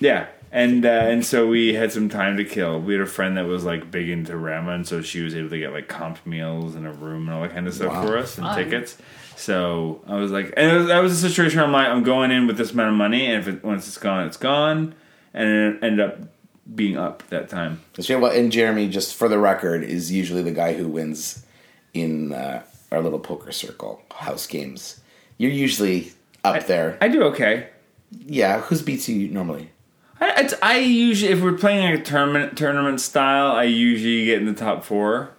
yeah, 0.00 0.26
and 0.52 0.84
uh, 0.84 0.88
and 0.88 1.24
so 1.24 1.46
we 1.46 1.74
had 1.74 1.92
some 1.92 2.08
time 2.08 2.36
to 2.36 2.44
kill. 2.44 2.80
We 2.80 2.94
had 2.94 3.02
a 3.02 3.06
friend 3.06 3.36
that 3.36 3.46
was 3.46 3.64
like 3.64 3.90
big 3.90 4.08
into 4.08 4.36
Rama, 4.36 4.72
and 4.72 4.86
so 4.86 5.02
she 5.02 5.20
was 5.22 5.34
able 5.34 5.50
to 5.50 5.58
get 5.58 5.72
like 5.72 5.88
comp 5.88 6.24
meals 6.26 6.74
and 6.74 6.86
a 6.86 6.90
room 6.92 7.28
and 7.28 7.36
all 7.36 7.42
that 7.42 7.52
kind 7.52 7.66
of 7.66 7.74
stuff 7.74 7.92
Wow. 7.92 8.06
for 8.06 8.16
us 8.18 8.38
and 8.38 8.46
Fun. 8.46 8.56
tickets. 8.64 8.96
So 9.36 10.02
I 10.06 10.16
was 10.16 10.32
like, 10.32 10.52
and 10.56 10.70
it 10.72 10.78
was, 10.78 10.86
that 10.88 10.98
was 11.00 11.12
a 11.12 11.28
situation 11.28 11.58
where 11.58 11.66
I'm 11.66 11.72
like, 11.72 11.86
I'm 11.88 12.02
going 12.02 12.30
in 12.32 12.46
with 12.46 12.56
this 12.56 12.72
amount 12.72 12.90
of 12.90 12.96
money, 12.96 13.26
and 13.26 13.38
if 13.40 13.48
it 13.48 13.64
once 13.64 13.86
it's 13.86 13.98
gone, 13.98 14.26
it's 14.26 14.36
gone, 14.36 14.94
and 15.34 15.48
it 15.48 15.84
ended 15.84 16.00
up 16.00 16.18
being 16.74 16.96
up 16.96 17.22
that 17.30 17.48
time. 17.48 17.80
So, 18.00 18.18
well, 18.18 18.32
and 18.32 18.50
Jeremy, 18.52 18.88
just 18.88 19.14
for 19.14 19.28
the 19.28 19.38
record, 19.38 19.82
is 19.84 20.10
usually 20.12 20.42
the 20.42 20.50
guy 20.52 20.74
who 20.74 20.86
wins 20.88 21.46
in 21.94 22.32
uh, 22.32 22.62
our 22.92 23.00
little 23.00 23.18
poker 23.20 23.52
circle 23.52 24.02
house 24.14 24.46
games. 24.46 25.00
You're 25.38 25.50
usually 25.52 26.12
up 26.44 26.66
there. 26.66 26.98
I 27.00 27.08
do 27.08 27.22
okay. 27.24 27.68
yeah, 28.26 28.60
who's 28.62 28.82
beats 28.82 29.08
you 29.08 29.28
normally? 29.28 29.70
I, 30.20 30.40
it's, 30.42 30.54
I 30.62 30.78
usually, 30.78 31.32
if 31.32 31.40
we're 31.42 31.52
playing 31.56 31.92
a 31.94 32.02
tournament 32.02 32.56
tournament 32.58 33.00
style, 33.00 33.52
I 33.52 33.64
usually 33.64 34.24
get 34.26 34.38
in 34.40 34.46
the 34.46 34.52
top 34.54 34.84
four. 34.84 35.30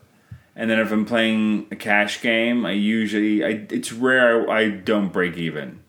And 0.56 0.70
then 0.70 0.80
if 0.80 0.92
I'm 0.92 1.06
playing 1.06 1.68
a 1.72 1.76
cash 1.76 2.22
game, 2.22 2.66
I 2.66 2.72
usually, 2.72 3.44
I, 3.46 3.66
it's 3.70 3.94
rare 3.94 4.50
I, 4.50 4.60
I 4.60 4.70
don't 4.70 5.08
break 5.14 5.38
even. 5.38 5.80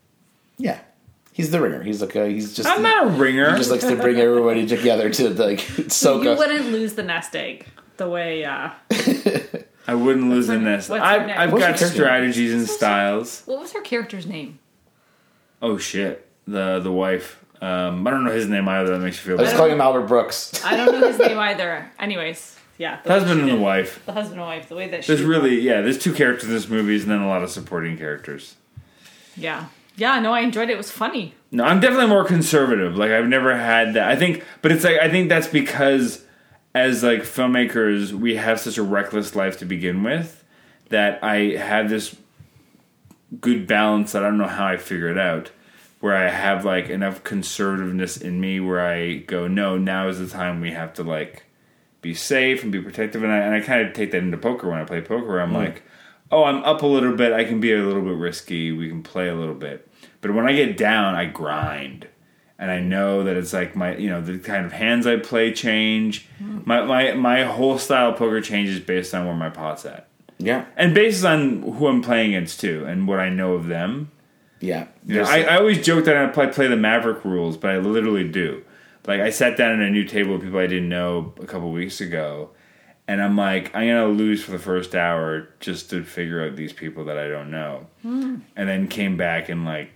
Yeah, 0.59 0.79
he's 1.33 1.51
the 1.51 1.61
ringer. 1.61 1.83
He's 1.83 2.01
like 2.01 2.15
a, 2.15 2.29
he's 2.29 2.55
just 2.55 2.69
I'm 2.69 2.83
not 2.83 3.07
a 3.07 3.09
ringer. 3.11 3.51
he 3.53 3.57
just 3.59 3.71
likes 3.71 3.85
to 3.85 3.97
bring 3.97 4.19
everybody 4.19 4.67
together 4.67 5.11
to 5.11 5.31
like 5.31 5.59
soak 5.89 6.23
you 6.25 6.31
us. 6.31 6.39
wouldn't 6.39 6.67
lose 6.71 6.95
the 6.95 7.03
nest 7.03 7.35
egg 7.35 7.67
the 7.97 8.09
way 8.09 8.45
uh 8.45 8.71
I 9.89 9.95
wouldn't 9.95 10.31
lose 10.31 10.47
her- 10.49 10.55
in 10.55 10.65
this. 10.65 10.89
what's 10.89 11.01
her 11.03 11.07
I've. 11.07 11.31
I've 11.31 11.51
got 11.51 11.61
character? 11.77 11.87
strategies 11.89 12.53
and 12.55 12.69
styles. 12.69 13.43
what 13.47 13.59
was 13.61 13.73
her 13.73 13.81
character's 13.81 14.27
name? 14.27 14.59
Oh 15.63 15.79
shit, 15.79 16.29
the 16.47 16.79
the 16.81 16.93
wife. 16.93 17.43
Um, 17.61 18.07
I 18.07 18.11
don't 18.11 18.25
know 18.25 18.31
his 18.33 18.49
name 18.49 18.69
either. 18.69 18.91
That 18.91 19.01
makes 19.05 19.17
you 19.19 19.31
feel 19.33 19.41
I 19.41 19.45
just 19.45 19.55
bad. 19.55 19.59
call 19.59 19.71
him 19.71 19.81
Albert 19.81 20.07
Brooks. 20.07 20.65
I 20.65 20.77
don't 20.77 20.99
know 20.99 21.09
his 21.09 21.19
name 21.19 21.39
either. 21.51 21.91
Anyways, 21.99 22.57
yeah. 22.79 23.01
The 23.03 23.11
Husband 23.11 23.41
and 23.43 23.51
the 23.51 23.57
wife. 23.57 24.03
The 24.07 24.13
husband 24.13 24.41
and 24.41 24.49
wife, 24.49 24.69
the 24.69 24.77
way 24.77 24.89
that 24.89 25.05
she 25.05 25.13
There's 25.13 25.25
really 25.27 25.61
yeah. 25.61 25.83
There's 25.83 25.99
two 25.99 26.15
characters 26.15 26.49
in 26.49 26.55
this 26.55 26.69
movie, 26.69 26.97
and 27.01 27.11
then 27.11 27.21
a 27.21 27.29
lot 27.29 27.43
of 27.43 27.51
supporting 27.51 27.99
characters. 27.99 28.57
Yeah. 29.37 29.67
Yeah, 29.97 30.19
no, 30.21 30.33
I 30.33 30.41
enjoyed 30.41 30.71
it. 30.71 30.73
It 30.73 30.77
was 30.79 30.91
funny. 30.91 31.35
No, 31.53 31.65
I'm 31.65 31.81
definitely 31.81 32.07
more 32.07 32.25
conservative. 32.25 32.97
Like 32.97 33.11
I've 33.11 33.27
never 33.27 33.55
had 33.55 33.95
that. 33.95 34.09
I 34.09 34.17
think, 34.17 34.45
but 34.63 34.73
it's 34.73 34.85
like 34.85 34.99
I 34.99 35.11
think 35.11 35.29
that's 35.29 35.49
because 35.49 36.25
as 36.75 37.03
like 37.03 37.21
filmmakers, 37.23 38.13
we 38.13 38.37
have 38.37 38.59
such 38.61 38.79
a 38.79 38.83
reckless 38.83 39.35
life 39.37 39.59
to 39.59 39.67
begin 39.67 40.03
with 40.03 40.43
that 40.89 41.23
I 41.23 41.57
have 41.59 41.91
this 41.91 42.17
good 43.41 43.67
balance 43.67 44.13
that 44.13 44.25
I 44.25 44.29
don't 44.29 44.39
know 44.39 44.47
how 44.47 44.67
I 44.67 44.77
figured 44.77 45.17
it 45.17 45.21
out. 45.21 45.51
Where 46.01 46.17
I 46.17 46.31
have 46.31 46.65
like 46.65 46.89
enough 46.89 47.23
conservativeness 47.25 48.21
in 48.21 48.41
me 48.41 48.59
where 48.59 48.81
I 48.81 49.17
go, 49.17 49.47
no, 49.47 49.77
now 49.77 50.09
is 50.09 50.19
the 50.19 50.27
time 50.27 50.61
we 50.61 50.73
have 50.73 50.95
to 50.95 51.03
like 51.03 51.45
be 52.01 52.15
safe 52.15 52.63
and 52.63 52.73
be 52.73 52.81
protective. 52.81 53.23
And 53.23 53.33
I, 53.33 53.39
and 53.39 53.55
I 53.55 53.61
kind 53.61 53.87
of 53.87 53.93
take 53.93 54.11
that 54.13 54.23
into 54.23 54.39
poker 54.39 54.69
when 54.69 54.79
I 54.79 54.85
play 54.85 55.01
poker. 55.01 55.39
I'm 55.39 55.51
mm. 55.51 55.57
like, 55.57 55.83
oh, 56.31 56.45
I'm 56.45 56.63
up 56.65 56.83
a 56.83 56.87
little 56.87 57.15
bit. 57.15 57.33
I 57.33 57.45
can 57.45 57.61
be 57.61 57.73
a 57.73 57.83
little 57.83 58.03
bit 58.03 58.17
risky. 58.17 58.73
We 58.73 58.89
can 58.89 59.03
play 59.03 59.29
a 59.29 59.35
little 59.35 59.55
bit. 59.55 59.89
But 60.21 60.35
when 60.35 60.47
I 60.47 60.53
get 60.55 60.77
down, 60.77 61.15
I 61.15 61.27
grind. 61.27 62.09
And 62.59 62.71
I 62.71 62.79
know 62.81 63.25
that 63.25 63.37
it's 63.37 63.53
like 63.55 63.75
my, 63.75 63.97
you 63.97 64.11
know, 64.11 64.21
the 64.21 64.39
kind 64.39 64.67
of 64.67 64.73
hands 64.73 65.07
I 65.07 65.17
play 65.17 65.53
change. 65.53 66.29
Mm. 66.43 66.67
My, 66.67 66.83
my, 66.83 67.13
my 67.15 67.45
whole 67.45 67.79
style 67.79 68.11
of 68.11 68.17
poker 68.17 68.41
changes 68.41 68.81
based 68.81 69.15
on 69.15 69.27
where 69.27 69.37
my 69.37 69.51
pot's 69.51 69.85
at. 69.87 70.09
Yeah, 70.39 70.65
And 70.77 70.95
based 70.95 71.23
on 71.25 71.61
who 71.61 71.87
I'm 71.87 72.01
playing 72.01 72.35
against 72.35 72.61
too 72.61 72.87
and 72.87 73.07
what 73.07 73.21
I 73.21 73.29
know 73.29 73.53
of 73.53 73.67
them. 73.67 74.11
Yeah. 74.61 74.87
You 75.07 75.17
know, 75.17 75.25
There's- 75.25 75.29
I, 75.29 75.55
I 75.55 75.59
always 75.59 75.85
joke 75.85 76.05
that 76.05 76.17
I 76.17 76.27
play, 76.29 76.49
play 76.49 76.69
the 76.69 76.77
Maverick 76.77 77.25
rules, 77.25 77.57
but 77.57 77.71
I 77.71 77.79
literally 77.79 78.29
do. 78.29 78.63
Like 79.07 79.21
I 79.21 79.31
sat 79.31 79.57
down 79.57 79.81
at 79.81 79.87
a 79.87 79.91
new 79.91 80.05
table 80.05 80.35
with 80.35 80.43
people 80.43 80.59
I 80.59 80.67
didn't 80.67 80.89
know 80.89 81.33
a 81.41 81.47
couple 81.47 81.73
weeks 81.73 82.01
ago, 82.01 82.51
and 83.09 83.23
I'm 83.23 83.37
like, 83.37 83.75
I'm 83.75 83.89
gonna 83.89 84.07
lose 84.07 84.45
for 84.45 84.51
the 84.51 84.59
first 84.59 84.95
hour 84.95 85.49
just 85.59 85.91
to 85.91 86.05
figure 86.05 86.47
out 86.47 86.55
these 86.55 86.73
people 86.73 87.07
that 87.07 87.17
I 87.17 87.29
don't 87.29 87.51
know, 87.51 87.87
hmm. 88.03 88.37
and 88.55 88.69
then 88.69 88.89
came 88.89 89.17
back 89.17 89.49
and 89.49 89.65
like 89.65 89.91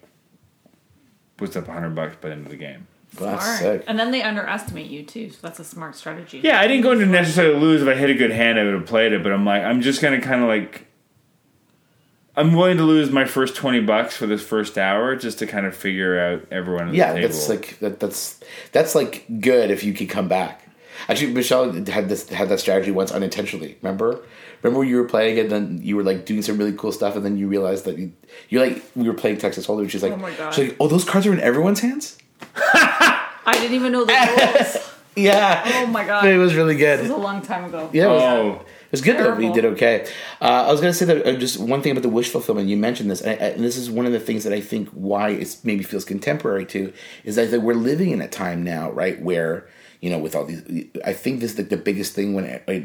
was 1.39 1.57
up 1.57 1.67
hundred 1.67 1.95
bucks 1.95 2.17
by 2.21 2.29
the 2.29 2.35
end 2.35 2.47
of 2.47 2.51
the 2.51 2.57
game. 2.57 2.87
That's 3.19 3.59
sick. 3.59 3.85
And 3.87 3.99
then 3.99 4.11
they 4.11 4.23
underestimate 4.23 4.87
you 4.87 5.05
too, 5.05 5.31
so 5.31 5.39
that's 5.43 5.61
a 5.61 5.65
smart 5.65 5.95
strategy. 5.95 6.41
Yeah, 6.43 6.59
I 6.59 6.67
didn't 6.67 6.83
go 6.83 6.93
into 6.93 7.07
necessarily 7.07 7.61
lose. 7.61 7.83
If 7.83 7.89
I 7.89 7.95
hit 7.95 8.11
a 8.11 8.15
good 8.15 8.33
hand, 8.33 8.59
I 8.59 8.65
would 8.65 8.75
have 8.75 8.87
played 8.87 9.13
it. 9.13 9.23
But 9.23 9.33
I'm 9.33 9.45
like, 9.45 9.63
I'm 9.63 9.81
just 9.81 10.03
gonna 10.03 10.21
kind 10.21 10.43
of 10.43 10.49
like, 10.49 10.87
I'm 12.37 12.53
willing 12.55 12.77
to 12.79 12.83
lose 12.83 13.11
my 13.11 13.25
first 13.27 13.55
twenty 13.55 13.81
bucks 13.81 14.17
for 14.17 14.27
this 14.27 14.43
first 14.43 14.77
hour 14.77 15.15
just 15.17 15.39
to 15.39 15.47
kind 15.47 15.67
of 15.67 15.77
figure 15.77 16.19
out 16.19 16.47
everyone 16.51 16.89
at 16.89 16.95
Yeah, 16.95 17.13
the 17.13 17.21
table. 17.21 17.29
that's 17.29 17.49
like 17.49 17.79
that, 17.81 18.01
that's 18.01 18.41
that's 18.73 18.95
like 18.95 19.25
good 19.41 19.71
if 19.71 19.85
you 19.85 19.93
could 19.95 20.09
come 20.09 20.27
back. 20.29 20.61
Actually, 21.09 21.33
Michelle 21.33 21.73
had 21.73 22.09
this 22.09 22.29
had 22.31 22.49
that 22.49 22.61
strategy 22.61 22.91
once 22.91 23.13
unintentionally. 23.13 23.77
Remember? 23.83 24.23
Remember 24.63 24.81
when 24.81 24.89
you 24.89 24.97
were 24.97 25.05
playing 25.05 25.39
and 25.39 25.51
then 25.51 25.81
you 25.83 25.95
were 25.97 26.03
like 26.03 26.25
doing 26.25 26.41
some 26.43 26.57
really 26.57 26.73
cool 26.73 26.91
stuff, 26.93 27.15
and 27.17 27.25
then 27.25 27.37
you 27.37 27.47
realized 27.49 27.85
that 27.85 27.99
you 27.99 28.13
you 28.49 28.61
like 28.61 28.83
we 28.97 29.07
were 29.09 29.15
playing 29.15 29.39
Texas 29.39 29.67
Hold'em. 29.67 29.89
She's 29.91 30.03
like, 30.03 30.13
Oh 30.13 30.17
my 30.17 30.33
God. 30.35 30.55
she's 30.55 30.69
like, 30.69 30.77
oh, 30.81 30.89
those 30.89 31.05
cards 31.05 31.27
are 31.27 31.33
in 31.33 31.41
everyone's 31.41 31.81
hands. 31.81 32.17
I 32.57 33.53
didn't 33.55 33.75
even 33.75 33.93
know 33.93 34.05
the 34.05 34.13
rules. 34.73 34.91
Yeah. 35.17 35.63
oh 35.85 35.87
my 35.87 36.05
god. 36.05 36.27
It 36.27 36.39
was 36.39 36.55
really 36.55 36.77
good. 36.77 36.99
It 37.01 37.03
was 37.03 37.11
a 37.11 37.17
long 37.17 37.43
time 37.43 37.65
ago. 37.65 37.91
Yeah. 37.93 38.05
It 38.07 38.09
was, 38.09 38.23
oh, 38.23 38.51
it 38.84 38.84
was 38.95 39.01
good 39.01 39.19
though. 39.19 39.35
We 39.35 39.53
did 39.53 39.65
okay. 39.65 40.07
Uh, 40.41 40.65
I 40.69 40.73
was 40.73 40.81
gonna 40.81 40.95
say 40.95 41.05
that 41.07 41.27
uh, 41.27 41.33
just 41.37 41.59
one 41.59 41.83
thing 41.83 41.93
about 41.93 42.03
the 42.03 42.09
wish 42.09 42.31
fulfillment. 42.31 42.69
You 42.69 42.77
mentioned 42.77 43.11
this, 43.11 43.21
and, 43.21 43.31
I, 43.31 43.47
and 43.47 43.65
this 43.65 43.77
is 43.77 43.91
one 43.91 44.07
of 44.07 44.13
the 44.13 44.21
things 44.21 44.45
that 44.45 44.53
I 44.53 44.61
think 44.61 44.89
why 44.91 45.31
it 45.31 45.57
maybe 45.65 45.83
feels 45.83 46.05
contemporary 46.05 46.67
too 46.67 46.93
is 47.25 47.37
that, 47.37 47.51
that 47.51 47.61
we're 47.61 47.75
living 47.75 48.11
in 48.11 48.21
a 48.21 48.29
time 48.29 48.63
now, 48.63 48.91
right, 48.91 49.21
where 49.21 49.69
you 50.01 50.11
know, 50.11 50.19
with 50.19 50.35
all 50.35 50.45
these, 50.45 50.63
I 51.03 51.15
think 51.15 51.41
this 51.41 51.53
is 51.53 51.57
the, 51.57 51.63
the 51.63 51.79
biggest 51.79 52.15
thing 52.15 52.35
when 52.35 52.45
when 52.67 52.85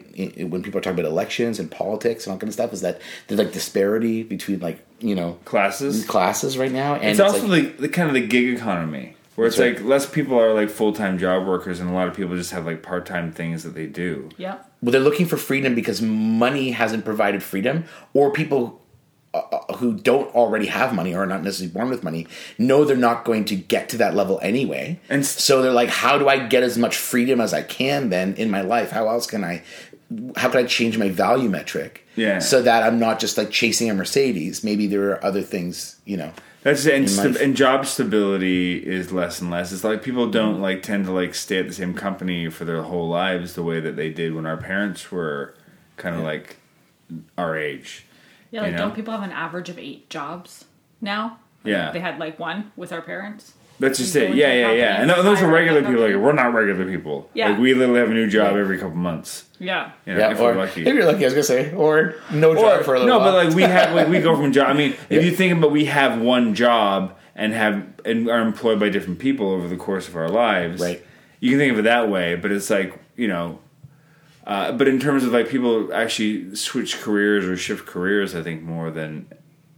when 0.49 0.63
people 0.63 0.79
are 0.79 0.81
talking 0.81 0.99
about 0.99 1.11
elections 1.11 1.59
and 1.59 1.69
politics 1.69 2.25
and 2.25 2.31
all 2.31 2.39
kind 2.39 2.47
of 2.47 2.53
stuff 2.53 2.71
is 2.71 2.79
that 2.79 3.01
there's 3.27 3.39
like 3.39 3.51
disparity 3.51 4.23
between 4.23 4.61
like 4.61 4.85
you 4.99 5.15
know 5.15 5.33
Classes. 5.43 6.05
classes 6.05 6.57
right 6.57 6.71
now, 6.71 6.95
and 6.95 7.09
It's, 7.09 7.19
also 7.19 7.45
like, 7.45 7.75
the, 7.75 7.83
the 7.83 7.89
kind 7.89 8.07
of 8.07 8.13
the 8.13 8.25
gig 8.25 8.55
economy 8.55 9.15
where 9.39 9.47
it's 9.47 9.57
That's 9.57 9.79
like 9.79 9.87
less 9.87 10.05
people 10.09 10.37
are 10.39 10.53
like 10.53 10.69
full 10.69 10.93
time 10.93 11.17
job 11.17 11.47
workers, 11.47 11.79
and 11.79 11.89
a 11.89 11.93
lot 11.93 12.07
of 12.07 12.13
people 12.15 12.35
just 12.35 12.51
have 12.51 12.65
like 12.65 12.83
part 12.83 13.05
time 13.05 13.31
things 13.31 13.63
that 13.63 13.73
they 13.73 13.87
do. 13.87 14.29
Yeah. 14.37 14.57
well, 14.81 14.91
they're 14.91 15.01
looking 15.01 15.25
for 15.25 15.37
freedom 15.37 15.73
because 15.75 16.01
money 16.01 16.71
hasn't 16.71 17.05
provided 17.05 17.41
freedom, 17.43 17.85
or 18.13 18.31
people 18.31 18.81
uh, 19.33 19.37
uh, 19.51 19.73
who 19.75 19.93
don't 19.93 20.33
already 20.35 20.65
have 20.67 20.93
money 20.93 21.13
or 21.13 21.21
are 21.21 21.25
not 21.27 21.43
necessarily 21.43 21.71
born 21.71 21.87
with 21.89 22.03
money 22.03 22.25
know 22.57 22.83
they're 22.83 22.97
not 22.97 23.23
going 23.25 23.45
to 23.45 23.55
get 23.55 23.87
to 23.89 23.97
that 23.97 24.15
level 24.15 24.39
anyway. 24.41 24.99
And 25.07 25.21
s- 25.21 25.43
so 25.43 25.61
they're 25.61 25.71
like, 25.71 25.89
how 25.89 26.17
do 26.17 26.27
I 26.27 26.39
get 26.47 26.63
as 26.63 26.77
much 26.79 26.97
freedom 26.97 27.39
as 27.39 27.53
I 27.53 27.61
can 27.61 28.09
then 28.09 28.33
in 28.35 28.49
my 28.49 28.61
life? 28.61 28.89
How 28.91 29.07
else 29.07 29.27
can 29.27 29.43
I? 29.43 29.61
How 30.35 30.49
can 30.49 30.61
I 30.61 30.63
change 30.65 30.97
my 30.97 31.09
value 31.09 31.49
metric? 31.49 32.07
Yeah. 32.15 32.39
So 32.39 32.63
that 32.63 32.81
I'm 32.81 32.97
not 32.99 33.19
just 33.19 33.37
like 33.37 33.51
chasing 33.51 33.89
a 33.91 33.93
Mercedes. 33.93 34.63
Maybe 34.63 34.87
there 34.87 35.11
are 35.11 35.23
other 35.23 35.43
things, 35.43 35.97
you 36.05 36.17
know. 36.17 36.31
That's 36.61 36.85
it. 36.85 36.93
And, 36.95 37.03
In 37.03 37.09
sta- 37.09 37.23
life. 37.29 37.41
and 37.41 37.55
job 37.55 37.85
stability 37.85 38.77
is 38.85 39.11
less 39.11 39.39
and 39.41 39.49
less. 39.49 39.71
It's 39.71 39.83
like 39.83 40.03
people 40.03 40.29
don't 40.29 40.59
like 40.61 40.83
tend 40.83 41.05
to 41.05 41.11
like 41.11 41.33
stay 41.35 41.57
at 41.59 41.67
the 41.67 41.73
same 41.73 41.93
company 41.93 42.49
for 42.49 42.65
their 42.65 42.83
whole 42.83 43.07
lives 43.07 43.53
the 43.53 43.63
way 43.63 43.79
that 43.79 43.95
they 43.95 44.09
did 44.09 44.33
when 44.35 44.45
our 44.45 44.57
parents 44.57 45.11
were 45.11 45.55
kind 45.97 46.15
of 46.15 46.21
like 46.23 46.57
our 47.37 47.57
age. 47.57 48.05
Yeah, 48.51 48.63
like 48.63 48.71
know? 48.73 48.77
don't 48.79 48.95
people 48.95 49.13
have 49.13 49.23
an 49.23 49.31
average 49.31 49.69
of 49.69 49.77
eight 49.79 50.09
jobs 50.09 50.65
now? 51.01 51.39
Yeah. 51.63 51.91
They 51.91 51.99
had 51.99 52.19
like 52.19 52.39
one 52.39 52.71
with 52.75 52.91
our 52.91 53.01
parents. 53.01 53.53
That's 53.79 53.97
just 53.97 54.15
it. 54.15 54.35
Yeah, 54.35 54.51
yeah, 54.53 54.71
yeah. 54.73 55.01
And 55.01 55.09
and 55.09 55.25
those 55.25 55.41
are 55.41 55.49
regular 55.49 55.81
people. 55.81 56.01
Like 56.01 56.15
we're 56.15 56.33
not 56.33 56.53
regular 56.53 56.85
people. 56.85 57.29
Yeah. 57.33 57.49
Like 57.51 57.59
we 57.59 57.73
literally 57.73 57.99
have 58.01 58.09
a 58.11 58.13
new 58.13 58.29
job 58.29 58.55
every 58.57 58.77
couple 58.77 58.95
months. 58.97 59.45
Yeah. 59.57 59.91
You 60.05 60.13
know, 60.13 60.19
Yeah, 60.19 60.31
if 60.31 60.39
or 60.39 60.43
we're 60.51 60.55
lucky. 60.57 60.85
if 60.85 60.93
you're 60.93 61.05
lucky, 61.05 61.23
I 61.23 61.27
was 61.27 61.33
gonna 61.33 61.43
say, 61.43 61.73
or 61.73 62.15
no 62.31 62.51
Or- 62.51 62.55
job 62.55 62.83
for 62.83 62.95
a 62.95 62.99
little 62.99 63.07
no, 63.15 63.19
while. 63.19 63.31
but 63.33 63.45
like 63.45 63.55
we 63.55 63.63
have, 63.63 63.95
like 63.95 64.07
we 64.09 64.19
go 64.19 64.35
from 64.35 64.51
job. 64.51 64.67
I 64.69 64.73
mean, 64.73 64.91
Yeah. 65.09 65.19
if 65.19 65.25
you 65.25 65.31
think 65.31 65.53
about, 65.57 65.71
we 65.71 65.85
have 65.85 66.19
one 66.19 66.55
job 66.55 67.15
and 67.35 67.53
have 67.53 67.83
and 68.05 68.29
are 68.29 68.41
employed 68.41 68.79
by 68.81 68.89
different 68.89 69.19
people 69.19 69.49
over 69.51 69.67
the 69.67 69.77
course 69.77 70.07
of 70.09 70.15
our 70.17 70.29
lives. 70.29 70.81
Right. 70.81 71.01
You 71.39 71.51
can 71.51 71.59
think 71.59 71.71
of 71.73 71.79
it 71.79 71.81
that 71.83 72.09
way, 72.09 72.35
but 72.35 72.51
it's 72.51 72.69
like 72.69 72.99
you 73.15 73.27
know. 73.29 73.59
Uh, 74.45 74.71
but 74.71 74.87
in 74.87 74.99
terms 74.99 75.23
of 75.23 75.31
like 75.31 75.47
people 75.47 75.93
actually 75.93 76.55
switch 76.55 76.99
careers 77.01 77.45
or 77.45 77.55
shift 77.55 77.85
careers, 77.85 78.35
I 78.35 78.41
think 78.41 78.63
more 78.63 78.89
than 78.91 79.27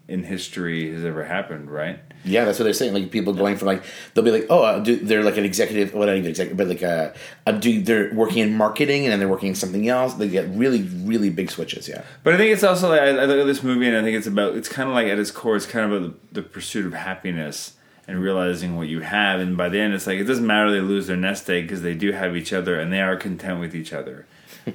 in 0.08 0.24
history 0.24 0.91
has 0.93 1.04
ever 1.06 1.26
happened. 1.26 1.70
Right. 1.70 1.99
Yeah, 2.24 2.46
that's 2.46 2.60
what 2.60 2.66
they're 2.66 2.74
saying. 2.74 2.94
Like 2.94 3.12
people 3.12 3.34
going 3.34 3.58
from 3.58 3.68
like 3.68 3.84
they'll 4.14 4.24
be 4.24 4.32
like, 4.32 4.46
oh, 4.50 4.82
they're 4.82 5.24
like 5.24 5.38
an 5.38 5.46
executive, 5.46 5.94
well, 5.94 6.08
not 6.08 6.16
even 6.16 6.30
executive, 6.30 6.58
but 6.58 6.68
like 6.68 6.82
a, 6.82 7.14
a 7.46 7.54
do 7.54 7.82
they're 7.82 8.14
working 8.14 8.40
in 8.40 8.56
marketing 8.56 9.04
and 9.04 9.12
then 9.12 9.20
they're 9.20 9.28
working 9.28 9.50
in 9.50 9.56
something 9.56 9.88
else. 9.88 10.14
They 10.14 10.28
get 10.28 10.48
really, 10.50 10.84
really 10.84 11.30
big 11.30 11.50
switches. 11.50 11.88
Yeah, 11.88 12.04
But 12.24 12.34
I 12.36 12.38
think 12.38 12.54
it's 12.54 12.64
also 12.64 12.90
like 12.90 13.02
I, 13.02 13.08
I 13.10 13.26
look 13.26 13.40
at 13.40 13.48
this 13.48 13.64
movie 13.64 13.88
and 13.88 13.98
I 13.98 14.04
think 14.04 14.18
it's 14.18 14.28
about 14.28 14.56
it's 14.56 14.70
kind 14.70 14.88
of 14.90 14.96
like 14.96 15.08
at 15.08 15.20
its 15.20 15.32
core 15.32 15.56
it's 15.56 15.66
kind 15.66 15.92
of 15.92 16.04
about 16.04 16.32
the, 16.32 16.42
the 16.42 16.48
pursuit 16.48 16.86
of 16.86 16.94
happiness 16.94 17.74
and 18.08 18.22
realizing 18.22 18.78
what 18.78 18.88
you 18.88 19.02
have 19.02 19.40
and 19.40 19.56
by 19.56 19.70
the 19.70 19.80
end 19.80 19.94
it's 19.94 20.08
like 20.08 20.20
it 20.20 20.26
doesn't 20.26 20.46
matter 20.46 20.72
they 20.72 20.82
lose 20.82 21.08
their 21.08 21.18
nest 21.18 21.50
egg 21.50 21.64
because 21.64 21.82
they 21.82 21.94
do 21.94 22.12
have 22.12 22.36
each 22.36 22.52
other 22.52 22.80
and 22.80 22.92
they 22.92 23.02
are 23.02 23.16
content 23.16 23.60
with 23.60 23.76
each 23.76 23.94
other. 23.94 24.26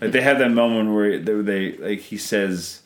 like 0.00 0.12
they 0.12 0.20
have 0.22 0.38
that 0.38 0.50
moment 0.50 0.94
where 0.94 1.18
they, 1.18 1.42
they 1.42 1.76
like 1.76 2.00
he 2.00 2.16
says 2.16 2.82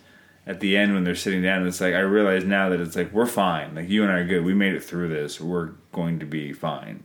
at 0.47 0.61
the 0.61 0.77
end 0.77 0.95
when 0.95 1.05
they're 1.05 1.15
sitting 1.15 1.43
down 1.43 1.67
it's 1.67 1.81
like 1.81 1.95
I 1.95 2.01
realize 2.01 2.45
now 2.45 2.69
that 2.71 2.81
it's 2.81 2.97
like 2.97 3.13
we're 3.13 3.27
fine 3.27 3.75
like 3.75 3.89
you 3.89 4.03
and 4.03 4.11
I 4.11 4.19
are 4.19 4.27
good 4.27 4.45
we 4.45 4.55
made 4.55 4.75
it 4.75 4.83
through 4.83 5.09
this 5.09 5.41
we're 5.41 5.73
going 5.93 6.19
to 6.21 6.27
be 6.27 6.53
fine. 6.53 7.05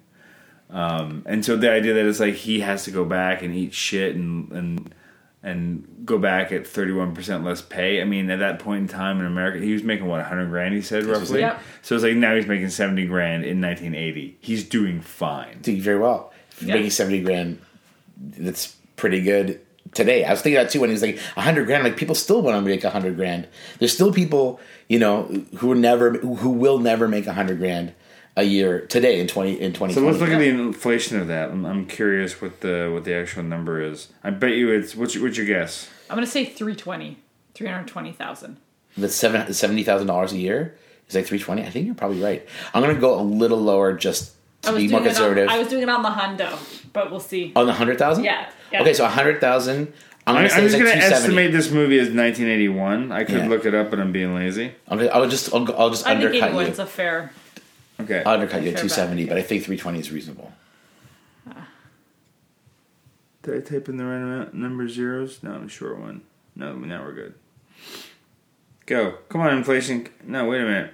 Um, 0.70 1.24
and 1.26 1.46
so 1.46 1.56
the 1.56 1.72
idea 1.72 1.94
that 1.94 2.06
it's 2.06 2.20
like 2.20 2.36
he 2.36 2.62
has 2.62 2.84
to 2.86 2.92
go 2.92 3.06
back 3.06 3.42
and 3.42 3.54
eat 3.54 3.74
shit 3.74 4.16
and 4.16 4.52
and 4.52 4.96
and 5.44 5.88
go 6.04 6.18
back 6.18 6.52
at 6.52 6.64
31% 6.64 7.44
less 7.44 7.62
pay. 7.62 8.02
I 8.02 8.04
mean, 8.04 8.32
at 8.32 8.40
that 8.40 8.58
point 8.58 8.82
in 8.82 8.88
time 8.88 9.20
in 9.20 9.28
America, 9.28 9.64
he 9.64 9.74
was 9.74 9.84
making 9.84 10.08
what 10.08 10.18
100 10.18 10.50
grand, 10.50 10.74
he 10.74 10.82
said 10.82 11.06
roughly. 11.06 11.42
Yep. 11.42 11.62
So 11.84 11.94
it's 11.94 12.04
like 12.04 12.16
now 12.16 12.36
he's 12.36 12.48
making 12.48 12.70
70 12.70 13.06
grand 13.06 13.46
in 13.46 13.62
1980. 13.62 14.40
He's 14.42 14.68
doing 14.68 15.02
fine. 15.02 15.60
doing 15.62 15.80
very 15.80 16.00
well. 16.00 16.34
Yeah. 16.62 16.76
Making 16.76 16.90
seventy 16.90 17.22
grand, 17.22 17.62
that's 18.18 18.76
pretty 18.96 19.22
good 19.22 19.60
today. 19.96 20.24
I 20.24 20.30
was 20.32 20.42
thinking 20.42 20.62
that 20.62 20.70
too 20.70 20.80
when 20.82 20.90
he 20.90 20.94
was 20.94 21.02
like 21.02 21.18
hundred 21.18 21.66
grand. 21.66 21.84
Like 21.84 21.98
people 21.98 22.14
still 22.14 22.44
want 22.44 22.56
to 22.56 22.62
make 22.62 22.84
a 22.84 22.92
hundred 22.92 23.16
grand. 23.16 23.48
There's 23.80 23.94
still 23.94 24.14
people, 24.14 24.60
you 24.88 25.00
know, 25.00 25.24
who 25.58 25.72
are 25.72 25.76
never, 25.76 26.12
who 26.12 26.52
will 26.52 26.78
never 26.78 27.08
make 27.08 27.26
a 27.26 27.34
hundred 27.34 27.58
grand 27.58 27.96
a 28.36 28.44
year 28.44 28.82
today 28.82 29.20
in 29.20 29.28
twenty 29.28 29.60
in 29.60 29.74
twenty. 29.74 29.94
So 29.96 30.02
let's 30.02 30.20
look 30.20 30.30
at 30.30 30.38
the 30.38 30.50
inflation 30.50 31.20
of 31.20 31.28
that. 31.30 31.50
I'm, 31.50 31.66
I'm 31.66 31.88
curious 31.88 32.40
what 32.42 32.62
the 32.62 32.92
what 32.94 33.06
the 33.06 33.16
actual 33.16 33.42
number 33.44 33.82
is. 33.82 34.10
I 34.24 34.30
bet 34.30 34.52
you 34.52 34.70
it's 34.72 34.96
what's 34.96 35.16
your, 35.16 35.24
what's 35.24 35.38
your 35.38 35.48
guess? 35.48 35.90
I'm 36.10 36.16
gonna 36.18 36.28
say 36.28 36.46
320. 36.46 37.18
320,000. 37.56 38.58
the 38.98 39.10
seven 39.10 39.54
seventy 39.54 39.84
thousand 39.84 40.08
dollars 40.08 40.34
a 40.34 40.38
year 40.38 40.76
is 41.08 41.16
like 41.16 41.26
three 41.26 41.40
twenty. 41.40 41.64
I 41.64 41.70
think 41.70 41.86
you're 41.86 41.96
probably 41.96 42.22
right. 42.22 42.46
I'm 42.74 42.82
gonna 42.82 43.00
go 43.00 43.20
a 43.20 43.24
little 43.24 43.60
lower 43.62 43.94
just 43.94 44.34
to 44.64 44.74
be 44.76 44.88
more 44.88 44.88
doing 44.88 44.92
it 44.92 44.96
on, 44.96 45.04
conservative. 45.04 45.50
I 45.50 45.58
was 45.60 45.68
doing 45.70 45.84
it 45.84 45.90
on 45.90 46.04
the 46.04 46.10
hundo, 46.10 46.85
but 46.96 47.12
we'll 47.12 47.20
see. 47.20 47.52
on 47.56 47.68
the 47.68 47.74
hundred 47.74 48.00
thousand. 48.00 48.24
Yeah, 48.24 48.50
yeah. 48.72 48.82
Okay, 48.82 48.94
so 48.94 49.06
a 49.06 49.10
hundred 49.10 49.40
thousand. 49.40 49.94
I'm 50.28 50.36
I'm, 50.36 50.36
gonna 50.36 50.46
I'm 50.46 50.50
say 50.50 50.66
it's 50.66 50.74
just 50.74 50.84
like 50.84 50.94
going 50.96 50.98
to 51.10 51.16
estimate 51.16 51.52
this 51.52 51.70
movie 51.70 52.00
as 52.00 52.08
1981. 52.08 53.12
I 53.12 53.24
could 53.26 53.36
Yeah. 53.36 53.48
look 53.48 53.64
it 53.68 53.76
up, 53.76 53.92
but 53.92 54.00
I'm 54.00 54.12
being 54.12 54.34
lazy. 54.34 54.74
I'm 54.88 54.98
gonna, 54.98 55.12
I'll 55.12 55.30
just 55.30 55.54
I'll, 55.54 55.72
I'll 55.80 55.92
just 55.92 56.08
I 56.08 56.16
think 56.20 56.42
undercut 56.42 56.52
you. 56.54 56.58
81's 56.72 56.80
a 56.80 56.86
fair. 56.88 57.32
Okay. 58.02 58.24
I'll 58.26 58.34
undercut 58.34 58.64
you 58.64 58.70
at 58.70 58.74
Fair 58.74 58.82
two 58.82 58.90
seventy, 58.90 59.26
bet. 59.26 59.36
but 59.36 59.38
I 59.38 59.42
think 59.44 59.64
three 59.66 59.78
twenty 59.78 60.00
is 60.00 60.12
reasonable. 60.12 60.52
Ah. 61.48 61.68
Did 63.44 63.56
I 63.58 63.60
type 63.70 63.88
in 63.88 63.98
the 63.98 64.06
right 64.06 64.18
amount 64.18 64.56
number 64.56 64.90
zeros? 64.90 65.44
No, 65.44 65.52
I'm 65.52 65.66
a 65.68 65.70
short 65.70 66.00
one. 66.00 66.22
No, 66.56 66.74
now 66.76 67.04
we're 67.04 67.14
good. 67.14 67.36
Go. 68.88 69.20
Come 69.30 69.42
on, 69.42 69.56
inflation. 69.56 70.08
No, 70.24 70.46
wait 70.48 70.62
a 70.62 70.66
minute. 70.66 70.94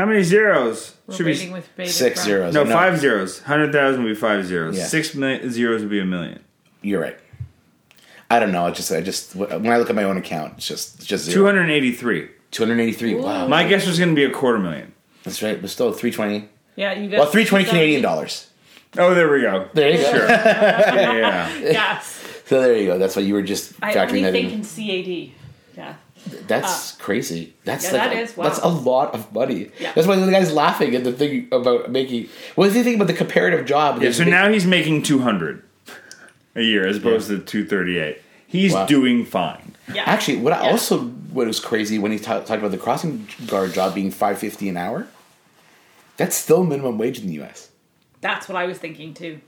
How 0.00 0.06
many 0.06 0.22
zeros? 0.22 0.96
We're 1.06 1.16
Should 1.16 1.26
waiting 1.26 1.48
be 1.48 1.52
with 1.52 1.76
bated 1.76 1.92
Six 1.92 2.14
breath. 2.20 2.24
zeros. 2.24 2.54
no, 2.54 2.64
five 2.64 2.98
zeros. 2.98 3.40
Hundred 3.42 3.70
thousand 3.70 4.02
would 4.04 4.08
be 4.08 4.14
five 4.14 4.46
zeros. 4.46 4.78
Yeah. 4.78 4.86
Six 4.86 5.10
zeros 5.12 5.82
would 5.82 5.90
be 5.90 6.00
a 6.00 6.06
million. 6.06 6.42
You're 6.80 7.02
right. 7.02 7.18
I 8.30 8.38
don't 8.40 8.50
know. 8.50 8.64
I 8.66 8.70
just 8.70 8.90
I 8.90 9.02
just 9.02 9.36
when 9.36 9.66
I 9.70 9.76
look 9.76 9.90
at 9.90 9.96
my 9.96 10.04
own 10.04 10.16
account, 10.16 10.54
it's 10.56 10.66
just 10.66 10.96
it's 11.00 11.04
just 11.06 11.26
Two 11.26 11.32
zero. 11.32 11.46
hundred 11.46 11.68
eighty-three. 11.70 12.30
Two 12.50 12.62
hundred 12.64 12.80
eighty-three. 12.80 13.14
Wow, 13.16 13.46
My 13.46 13.68
guess 13.68 13.86
was 13.86 13.98
going 13.98 14.08
to 14.08 14.14
be 14.14 14.24
a 14.24 14.30
quarter 14.30 14.58
million. 14.58 14.94
that's 15.22 15.42
right. 15.42 15.60
But 15.60 15.68
still, 15.68 15.92
three 15.92 16.10
twenty. 16.12 16.48
Yeah, 16.76 16.94
you 16.94 17.10
got 17.10 17.18
Well, 17.20 17.26
three 17.30 17.44
twenty 17.44 17.66
Canadian 17.66 18.00
dollars. 18.00 18.48
Oh, 18.96 19.12
there 19.12 19.30
we 19.30 19.42
go. 19.42 19.68
There 19.74 19.90
you 19.90 19.98
go. 19.98 20.10
Sure. 20.12 20.28
yeah, 20.30 21.14
yeah. 21.14 21.58
Yes. 21.60 22.24
So 22.46 22.62
there 22.62 22.74
you 22.78 22.86
go. 22.86 22.98
That's 22.98 23.16
why 23.16 23.22
you 23.22 23.34
were 23.34 23.42
just 23.42 23.74
I 23.82 23.92
factoring 23.92 24.08
only 24.08 24.22
that 24.22 24.32
think 24.32 24.52
in. 24.52 24.60
in 24.60 24.64
CAD. 24.64 25.32
Yeah. 25.76 25.94
That's 26.46 26.94
ah. 26.94 27.02
crazy. 27.02 27.54
That's 27.64 27.84
Yeah, 27.84 27.92
like 27.92 28.10
that 28.10 28.16
a, 28.16 28.20
is, 28.20 28.36
wow. 28.36 28.44
that's 28.44 28.58
a 28.60 28.68
lot 28.68 29.14
of 29.14 29.32
money. 29.32 29.70
Yeah. 29.80 29.92
That's 29.94 30.06
why 30.06 30.16
the 30.16 30.30
guy's 30.30 30.52
laughing 30.52 30.94
at 30.94 31.04
the 31.04 31.12
thing 31.12 31.48
about 31.52 31.90
making. 31.90 32.28
What 32.54 32.66
does 32.66 32.74
he 32.74 32.82
think 32.82 32.96
about 32.96 33.06
the 33.08 33.14
comparative 33.14 33.66
job? 33.66 34.02
Yeah, 34.02 34.12
so 34.12 34.24
now 34.24 34.48
he's 34.50 34.66
making 34.66 35.02
two 35.02 35.20
hundred 35.20 35.62
a 36.54 36.62
year 36.62 36.86
as 36.86 36.96
opposed 36.98 37.28
to 37.28 37.38
two 37.38 37.64
thirty-eight. 37.64 38.20
He's 38.46 38.72
Wow. 38.74 38.86
doing 38.86 39.24
fine. 39.24 39.74
Yeah. 39.94 40.04
actually, 40.06 40.36
what 40.38 40.52
I 40.52 40.70
also 40.70 40.98
what 41.00 41.46
was 41.46 41.58
crazy 41.60 41.98
when 41.98 42.12
he 42.12 42.18
ta- 42.18 42.40
talked 42.40 42.60
about 42.60 42.70
the 42.70 42.78
crossing 42.78 43.26
guard 43.46 43.72
job 43.72 43.94
being 43.94 44.10
five 44.10 44.38
fifty 44.38 44.68
an 44.68 44.76
hour. 44.76 45.06
That's 46.16 46.36
still 46.36 46.64
minimum 46.64 46.98
wage 46.98 47.18
in 47.20 47.26
the 47.28 47.34
U.S. 47.34 47.70
That's 48.20 48.48
what 48.48 48.56
I 48.56 48.66
was 48.66 48.78
thinking 48.78 49.14
too. 49.14 49.40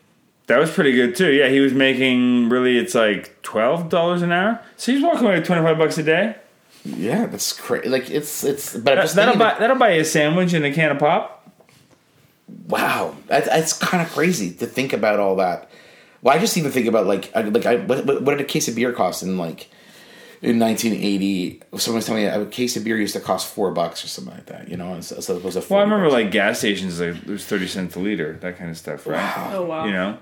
That 0.46 0.58
was 0.58 0.70
pretty 0.70 0.92
good 0.92 1.14
too. 1.14 1.30
Yeah, 1.32 1.48
he 1.48 1.60
was 1.60 1.72
making 1.72 2.48
really 2.48 2.78
it's 2.78 2.94
like 2.94 3.40
twelve 3.42 3.88
dollars 3.88 4.22
an 4.22 4.32
hour. 4.32 4.60
So 4.76 4.92
he's 4.92 5.02
walking 5.02 5.26
away 5.26 5.36
with 5.38 5.46
twenty-five 5.46 5.78
bucks 5.78 5.98
a 5.98 6.02
day. 6.02 6.36
Yeah, 6.84 7.26
that's 7.26 7.52
crazy. 7.52 7.88
Like 7.88 8.10
it's 8.10 8.42
it's. 8.44 8.76
But 8.76 8.98
I'm 8.98 9.04
just 9.04 9.14
That'll 9.16 9.36
buy 9.36 9.56
that'll 9.58 9.76
buy 9.76 9.94
you 9.94 10.00
a 10.00 10.04
sandwich 10.04 10.52
and 10.52 10.64
a 10.64 10.72
can 10.72 10.90
of 10.90 10.98
pop. 10.98 11.38
Wow, 12.68 13.16
that's, 13.28 13.46
that's 13.48 13.72
kind 13.72 14.04
of 14.06 14.12
crazy 14.12 14.52
to 14.54 14.66
think 14.66 14.92
about 14.92 15.18
all 15.20 15.36
that. 15.36 15.70
Well, 16.22 16.36
I 16.36 16.38
just 16.38 16.56
even 16.56 16.70
think 16.70 16.86
about 16.86 17.06
like 17.06 17.34
I, 17.34 17.42
like 17.42 17.66
I 17.66 17.76
what, 17.76 18.04
what 18.04 18.22
what 18.22 18.32
did 18.36 18.40
a 18.40 18.48
case 18.48 18.68
of 18.68 18.74
beer 18.74 18.92
cost 18.92 19.22
in 19.22 19.38
like 19.38 19.70
in 20.42 20.58
1980? 20.58 21.62
Someone 21.78 21.96
was 21.98 22.06
telling 22.06 22.22
me 22.24 22.28
a 22.28 22.44
case 22.46 22.76
of 22.76 22.84
beer 22.84 22.96
used 22.96 23.14
to 23.14 23.20
cost 23.20 23.52
four 23.52 23.70
bucks 23.72 24.04
or 24.04 24.08
something 24.08 24.34
like 24.34 24.46
that. 24.46 24.68
You 24.68 24.76
know, 24.76 24.94
as, 24.94 25.12
as 25.12 25.28
opposed 25.30 25.60
to 25.60 25.66
Well, 25.72 25.80
I 25.80 25.84
remember 25.84 26.06
bucks. 26.06 26.14
like 26.14 26.30
gas 26.30 26.58
stations 26.58 27.00
like 27.00 27.16
it 27.16 27.26
was 27.26 27.44
thirty 27.44 27.66
cents 27.68 27.96
a 27.96 28.00
liter, 28.00 28.34
that 28.42 28.58
kind 28.58 28.70
of 28.70 28.76
stuff, 28.76 29.06
right? 29.06 29.52
Oh 29.54 29.62
wow. 29.64 29.86
You 29.86 29.92
know, 29.92 30.18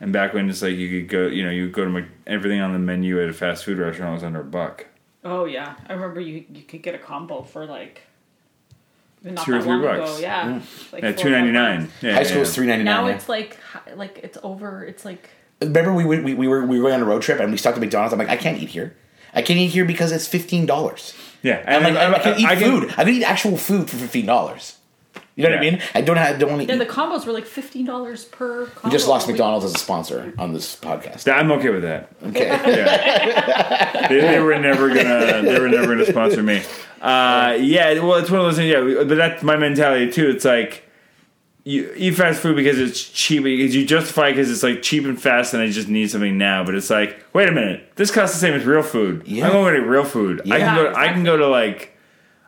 and 0.00 0.12
back 0.12 0.34
when 0.34 0.48
it's 0.48 0.62
like 0.62 0.76
you 0.76 1.00
could 1.00 1.08
go, 1.08 1.26
you 1.26 1.42
know, 1.44 1.50
you 1.50 1.66
could 1.66 1.74
go 1.74 1.84
to 1.84 1.90
Mc- 1.90 2.08
everything 2.26 2.60
on 2.60 2.72
the 2.72 2.78
menu 2.78 3.20
at 3.22 3.28
a 3.28 3.32
fast 3.32 3.64
food 3.64 3.78
restaurant 3.78 4.14
was 4.14 4.22
under 4.24 4.40
a 4.40 4.44
buck. 4.44 4.86
Oh 5.24 5.44
yeah. 5.44 5.74
I 5.88 5.92
remember 5.92 6.20
you 6.20 6.44
you 6.52 6.62
could 6.62 6.82
get 6.82 6.94
a 6.94 6.98
combo 6.98 7.42
for 7.42 7.64
like 7.66 8.02
not 9.24 9.44
Two 9.44 9.54
or 9.54 9.60
three 9.60 9.70
long 9.70 9.82
bucks. 9.82 10.10
Ago. 10.18 10.20
Yeah. 10.20 10.60
Like 10.92 11.02
Yeah, 11.02 11.12
four 11.12 11.22
two 11.22 11.30
ninety 11.30 11.50
or 11.50 11.54
five 11.54 11.62
nine. 11.78 11.80
bucks. 11.86 12.02
Yeah, 12.02 12.14
high 12.14 12.22
school 12.24 12.36
yeah, 12.36 12.40
was 12.40 12.54
three 12.54 12.66
ninety 12.66 12.84
Now 12.84 13.02
nine. 13.06 13.14
it's 13.14 13.28
like 13.28 13.56
like 13.94 14.18
it's 14.22 14.38
over. 14.42 14.84
It's 14.84 15.04
like 15.04 15.30
Remember 15.60 15.92
we, 15.92 16.04
we 16.04 16.34
we 16.34 16.48
were 16.48 16.66
we 16.66 16.80
were 16.80 16.92
on 16.92 17.00
a 17.00 17.04
road 17.04 17.22
trip 17.22 17.38
and 17.38 17.52
we 17.52 17.56
stopped 17.56 17.76
at 17.76 17.80
McDonald's. 17.80 18.12
I'm 18.12 18.18
like, 18.18 18.28
I 18.28 18.36
can't 18.36 18.60
eat 18.60 18.70
here. 18.70 18.96
I 19.32 19.42
can't 19.42 19.58
eat 19.60 19.68
here 19.68 19.84
because 19.84 20.10
it's 20.10 20.26
fifteen 20.26 20.66
dollars. 20.66 21.14
Yeah, 21.42 21.62
I'm 21.66 21.82
like, 21.84 21.94
I, 21.96 22.12
I 22.12 22.18
can 22.18 22.38
eat 22.40 22.46
I 22.46 22.56
food. 22.56 22.90
I 22.98 23.04
can 23.04 23.08
eat 23.14 23.22
actual 23.24 23.56
food 23.56 23.88
for 23.88 23.96
fifteen 23.96 24.26
dollars. 24.26 24.78
You 25.34 25.44
know 25.44 25.50
what 25.50 25.58
I 25.58 25.62
mean? 25.62 25.82
I 25.94 26.02
don't 26.02 26.18
have. 26.18 26.38
Don't 26.38 26.50
want 26.50 26.62
to 26.62 26.68
Yeah, 26.68 26.74
eat. 26.74 26.86
the 26.86 26.92
combos 26.92 27.24
were 27.26 27.32
like 27.32 27.46
fifteen 27.46 27.86
dollars 27.86 28.24
per. 28.26 28.66
Combo. 28.66 28.80
we 28.84 28.90
just 28.90 29.08
lost 29.08 29.26
McDonald's 29.28 29.64
as 29.64 29.74
a 29.74 29.78
sponsor 29.78 30.34
on 30.38 30.52
this 30.52 30.76
podcast. 30.76 31.30
I'm 31.32 31.50
okay 31.52 31.70
with 31.70 31.82
that. 31.82 32.10
Okay. 32.26 32.46
Yeah. 32.48 34.08
they, 34.08 34.20
they 34.20 34.40
were 34.40 34.58
never 34.58 34.88
gonna. 34.88 35.42
They 35.42 35.58
were 35.58 35.68
never 35.68 35.86
gonna 35.86 36.04
sponsor 36.06 36.42
me. 36.42 36.62
Uh, 37.00 37.56
yeah. 37.60 37.94
Well, 38.00 38.16
it's 38.16 38.30
one 38.30 38.40
of 38.40 38.46
those 38.46 38.56
things. 38.56 38.70
Yeah, 38.72 39.04
but 39.04 39.16
that's 39.16 39.42
my 39.42 39.56
mentality 39.56 40.12
too. 40.12 40.28
It's 40.30 40.44
like 40.44 40.84
you 41.64 41.92
eat 41.96 42.10
fast 42.12 42.40
food 42.42 42.54
because 42.56 42.78
it's 42.78 43.02
cheap. 43.02 43.44
Because 43.44 43.74
you 43.74 43.86
justify 43.86 44.30
because 44.32 44.50
it's 44.50 44.62
like 44.62 44.82
cheap 44.82 45.04
and 45.04 45.20
fast, 45.20 45.54
and 45.54 45.62
I 45.62 45.70
just 45.70 45.88
need 45.88 46.10
something 46.10 46.36
now. 46.36 46.62
But 46.62 46.74
it's 46.74 46.90
like, 46.90 47.24
wait 47.32 47.48
a 47.48 47.52
minute, 47.52 47.92
this 47.96 48.10
costs 48.10 48.36
the 48.36 48.40
same 48.40 48.52
as 48.54 48.64
real 48.66 48.82
food. 48.82 49.22
Yeah. 49.26 49.46
I'm 49.46 49.52
going 49.52 49.74
to 49.74 49.80
get 49.80 49.88
real 49.88 50.04
food. 50.04 50.42
Yeah. 50.44 50.54
I 50.54 50.58
can 50.58 50.76
Yeah, 50.76 50.92
go. 50.92 50.98
I 50.98 51.08
can 51.08 51.24
go 51.24 51.36
to 51.38 51.46
like. 51.48 51.96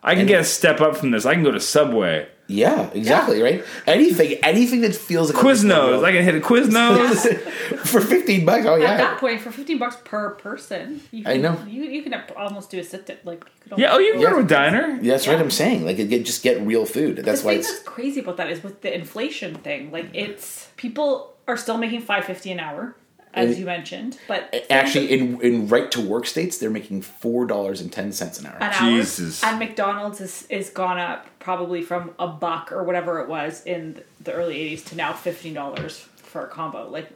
I 0.03 0.11
can 0.13 0.21
And- 0.21 0.29
get 0.29 0.41
a 0.43 0.45
step 0.45 0.83
up 0.83 0.97
from 0.99 1.13
this. 1.13 1.25
I 1.25 1.33
can 1.33 1.43
go 1.43 1.51
to 1.51 1.61
Subway. 1.61 2.29
Yeah, 2.47 2.91
exactly. 2.93 3.41
Right. 3.41 3.65
Anything, 3.87 4.33
anything 4.43 4.83
that 4.83 4.95
feels 4.95 5.33
like 5.33 5.43
a 5.43 5.47
Quiznos. 5.47 6.05
I 6.05 6.13
can 6.13 6.23
hit 6.25 6.35
a 6.35 6.41
Quiznos. 6.41 7.39
for 7.87 8.01
fifteen 8.01 8.45
bucks. 8.45 8.67
Oh 8.67 8.75
At 8.75 8.99
that 8.99 9.19
point, 9.19 9.41
for 9.41 9.51
fifteen 9.51 9.79
bucks 9.79 9.97
per 10.05 10.31
person, 10.31 11.01
you 11.11 11.23
I 11.27 11.35
can, 11.35 11.43
know. 11.43 11.59
you 11.67 11.85
you 11.85 12.03
can 12.03 12.15
almost 12.37 12.71
do 12.71 12.79
a 12.79 12.85
sit 12.85 13.07
down. 13.07 13.17
Like 13.25 13.45
you 13.65 13.71
could 13.71 13.79
yeah. 13.79 13.93
Oh, 13.93 13.99
you 13.99 14.13
can 14.13 14.21
go- 14.21 14.31
go 14.31 14.37
to 14.41 14.45
a 14.45 14.49
diner. 14.49 14.99
Yeah, 15.01 15.13
that's 15.13 15.27
right. 15.27 15.39
I'm 15.39 15.51
saying 15.51 15.85
like 15.85 15.97
get- 15.97 16.25
just 16.27 16.43
get 16.43 16.61
real 16.61 16.85
food. 16.85 17.17
That's 17.17 17.41
the 17.41 17.47
why 17.47 17.53
thing 17.55 17.61
it's 17.61 17.73
that's 17.73 17.83
crazy 17.85 18.21
about 18.21 18.37
that 18.37 18.51
is 18.51 18.63
with 18.63 18.83
the 18.83 18.95
inflation 18.95 19.55
thing. 19.57 19.91
Like 19.91 20.11
it's 20.13 20.69
people 20.77 21.35
are 21.49 21.57
still 21.57 21.79
making 21.79 22.03
five 22.03 22.25
fifty 22.27 22.51
an 22.53 22.61
hour, 22.61 22.95
as 23.33 23.59
you 23.59 23.65
mentioned, 23.65 24.19
but 24.29 24.67
actually 24.71 25.11
in 25.11 25.41
in 25.41 25.69
right 25.69 25.91
to 25.93 26.01
work 26.01 26.27
states 26.27 26.59
they're 26.59 26.71
making 26.71 27.01
four 27.03 27.47
dollars 27.47 27.81
and 27.81 27.91
ten 27.91 28.13
cents 28.13 28.39
an 28.39 28.47
hour. 28.47 28.57
an 28.61 28.73
hour. 28.73 28.91
Jesus. 28.91 29.43
And 29.43 29.59
McDonald's 29.59 30.21
is 30.21 30.47
is 30.51 30.69
gone 30.71 30.99
up 30.99 31.27
probably 31.45 31.83
from 31.83 32.11
a 32.19 32.27
buck 32.27 32.73
or 32.73 32.83
whatever 32.83 33.21
it 33.21 33.29
was 33.29 33.63
in 33.67 34.03
the 34.21 34.33
early 34.33 34.57
'80s 34.77 34.87
to 34.87 34.97
now 34.97 35.13
fifteen 35.13 35.53
dollars 35.55 36.01
for 36.17 36.45
a 36.45 36.49
combo. 36.49 36.89
Like 36.89 37.11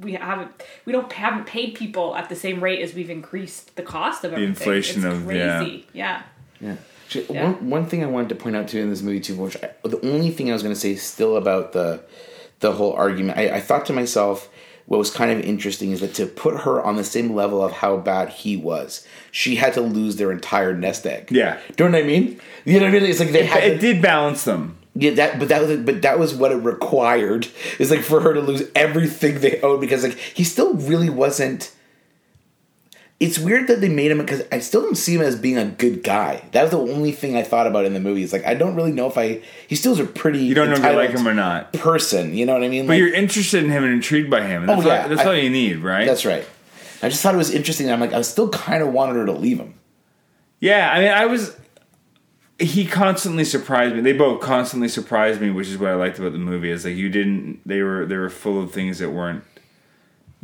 we 0.00 0.14
haven't 0.14 0.50
we 0.86 0.92
don't 0.92 1.12
haven't 1.12 1.46
paid 1.46 1.74
people 1.74 2.16
at 2.16 2.28
the 2.30 2.34
same 2.34 2.64
rate 2.64 2.80
as 2.80 2.94
we've 2.94 3.10
increased 3.10 3.76
the 3.76 3.82
cost 3.82 4.24
of 4.24 4.32
everything. 4.32 4.54
The 4.54 4.58
inflation 4.58 5.04
it's 5.04 5.14
of- 5.14 5.32
yeah. 5.32 5.62
yeah. 5.92 6.22
Yeah. 6.60 6.76
Actually, 7.04 7.34
Yeah. 7.34 7.44
One, 7.44 7.70
one 7.70 7.86
thing 7.86 8.02
I 8.02 8.06
wanted 8.06 8.30
to 8.30 8.36
point 8.36 8.56
out 8.56 8.68
too 8.68 8.80
in 8.80 8.88
this 8.88 9.02
movie 9.02 9.20
too, 9.20 9.36
which 9.36 9.62
I, 9.62 9.70
the 9.84 10.00
only 10.08 10.30
thing 10.30 10.48
I 10.48 10.54
was 10.54 10.62
going 10.62 10.74
to 10.74 10.80
say 10.80 10.94
still 10.96 11.36
about 11.36 11.72
the 11.72 12.02
the 12.60 12.72
whole 12.72 12.94
argument, 12.94 13.36
I, 13.36 13.56
I 13.56 13.60
thought 13.60 13.84
to 13.86 13.92
myself, 13.92 14.48
what 14.86 14.98
was 14.98 15.10
kind 15.10 15.30
of 15.30 15.40
interesting 15.40 15.92
is 15.92 16.00
that 16.00 16.14
to 16.14 16.26
put 16.26 16.60
her 16.60 16.82
on 16.82 16.96
the 16.96 17.04
same 17.04 17.34
level 17.34 17.64
of 17.64 17.72
how 17.72 17.96
bad 17.96 18.28
he 18.28 18.56
was, 18.56 19.06
she 19.30 19.56
had 19.56 19.72
to 19.74 19.80
lose 19.80 20.16
their 20.16 20.30
entire 20.30 20.74
nest 20.76 21.06
egg. 21.06 21.28
Yeah. 21.30 21.58
do 21.76 21.84
you 21.84 21.90
know 21.90 21.98
what 21.98 22.04
I 22.04 22.06
mean? 22.06 22.40
You 22.64 22.80
know 22.80 22.86
what 22.86 22.94
I 22.96 23.00
mean? 23.00 23.10
It's 23.10 23.20
like 23.20 23.30
they 23.32 23.46
had 23.46 23.64
It 23.64 23.74
to- 23.74 23.78
did 23.78 24.02
balance 24.02 24.44
them. 24.44 24.76
Yeah, 24.96 25.10
that 25.12 25.40
but 25.40 25.48
that 25.48 25.66
was 25.66 25.76
but 25.80 26.02
that 26.02 26.18
was 26.20 26.34
what 26.34 26.52
it 26.52 26.56
required 26.56 27.48
is 27.80 27.90
like 27.90 28.02
for 28.02 28.20
her 28.20 28.32
to 28.32 28.40
lose 28.40 28.62
everything 28.76 29.40
they 29.40 29.60
owed 29.60 29.80
because 29.80 30.04
like 30.04 30.16
he 30.16 30.44
still 30.44 30.74
really 30.74 31.10
wasn't. 31.10 31.72
It's 33.20 33.38
weird 33.38 33.68
that 33.68 33.80
they 33.80 33.88
made 33.88 34.10
him 34.10 34.18
because 34.18 34.42
I 34.50 34.58
still 34.58 34.82
don't 34.82 34.96
see 34.96 35.14
him 35.14 35.22
as 35.22 35.36
being 35.38 35.56
a 35.56 35.64
good 35.66 36.02
guy. 36.02 36.42
That 36.52 36.62
was 36.62 36.72
the 36.72 36.78
only 36.80 37.12
thing 37.12 37.36
I 37.36 37.42
thought 37.44 37.66
about 37.66 37.84
in 37.84 37.94
the 37.94 38.00
movie. 38.00 38.22
It's 38.24 38.32
like 38.32 38.44
I 38.44 38.54
don't 38.54 38.74
really 38.74 38.92
know 38.92 39.06
if 39.06 39.16
I. 39.16 39.40
He 39.68 39.76
still's 39.76 40.00
a 40.00 40.04
pretty. 40.04 40.40
You 40.40 40.54
don't 40.54 40.68
know 40.68 40.74
if 40.76 40.82
you 40.84 40.90
like 40.98 41.10
him 41.10 41.26
or 41.26 41.32
not. 41.32 41.72
Person, 41.72 42.34
you 42.36 42.44
know 42.44 42.52
what 42.54 42.64
I 42.64 42.68
mean? 42.68 42.86
But 42.86 42.94
Like, 42.94 42.98
you're 42.98 43.14
interested 43.14 43.62
in 43.64 43.70
him 43.70 43.84
and 43.84 43.92
intrigued 43.92 44.30
by 44.30 44.42
him. 44.42 44.62
And 44.62 44.68
that's 44.68 44.82
Oh, 44.82 44.86
yeah. 44.88 45.02
all, 45.04 45.08
that's 45.08 45.20
I- 45.22 45.26
all 45.26 45.34
you 45.36 45.48
need, 45.48 45.78
right? 45.78 46.06
that's 46.06 46.24
right. 46.26 46.44
I 47.02 47.08
just 47.08 47.22
thought 47.22 47.34
it 47.34 47.38
was 47.38 47.50
interesting. 47.54 47.90
I'm 47.90 48.00
like 48.00 48.12
I 48.12 48.22
still 48.22 48.48
kind 48.48 48.82
of 48.82 48.92
wanted 48.92 49.14
her 49.16 49.26
to 49.26 49.32
leave 49.32 49.58
him. 49.58 49.74
Yeah, 50.60 50.90
I 50.92 51.00
mean, 51.00 51.10
I 51.10 51.26
was. 51.26 51.56
He 52.58 52.86
constantly 52.86 53.44
surprised 53.44 53.94
me. 53.94 54.00
They 54.00 54.12
both 54.12 54.40
constantly 54.40 54.88
surprised 54.88 55.40
me, 55.40 55.50
which 55.50 55.68
is 55.68 55.76
what 55.76 55.90
I 55.90 55.94
liked 55.94 56.18
about 56.18 56.32
the 56.32 56.38
movie. 56.38 56.70
Is 56.70 56.84
like 56.84 56.96
you 56.96 57.08
didn't. 57.08 57.60
They 57.66 57.82
were 57.82 58.06
they 58.06 58.16
were 58.16 58.30
full 58.30 58.60
of 58.62 58.72
things 58.72 58.98
that 59.00 59.10
weren't. 59.10 59.44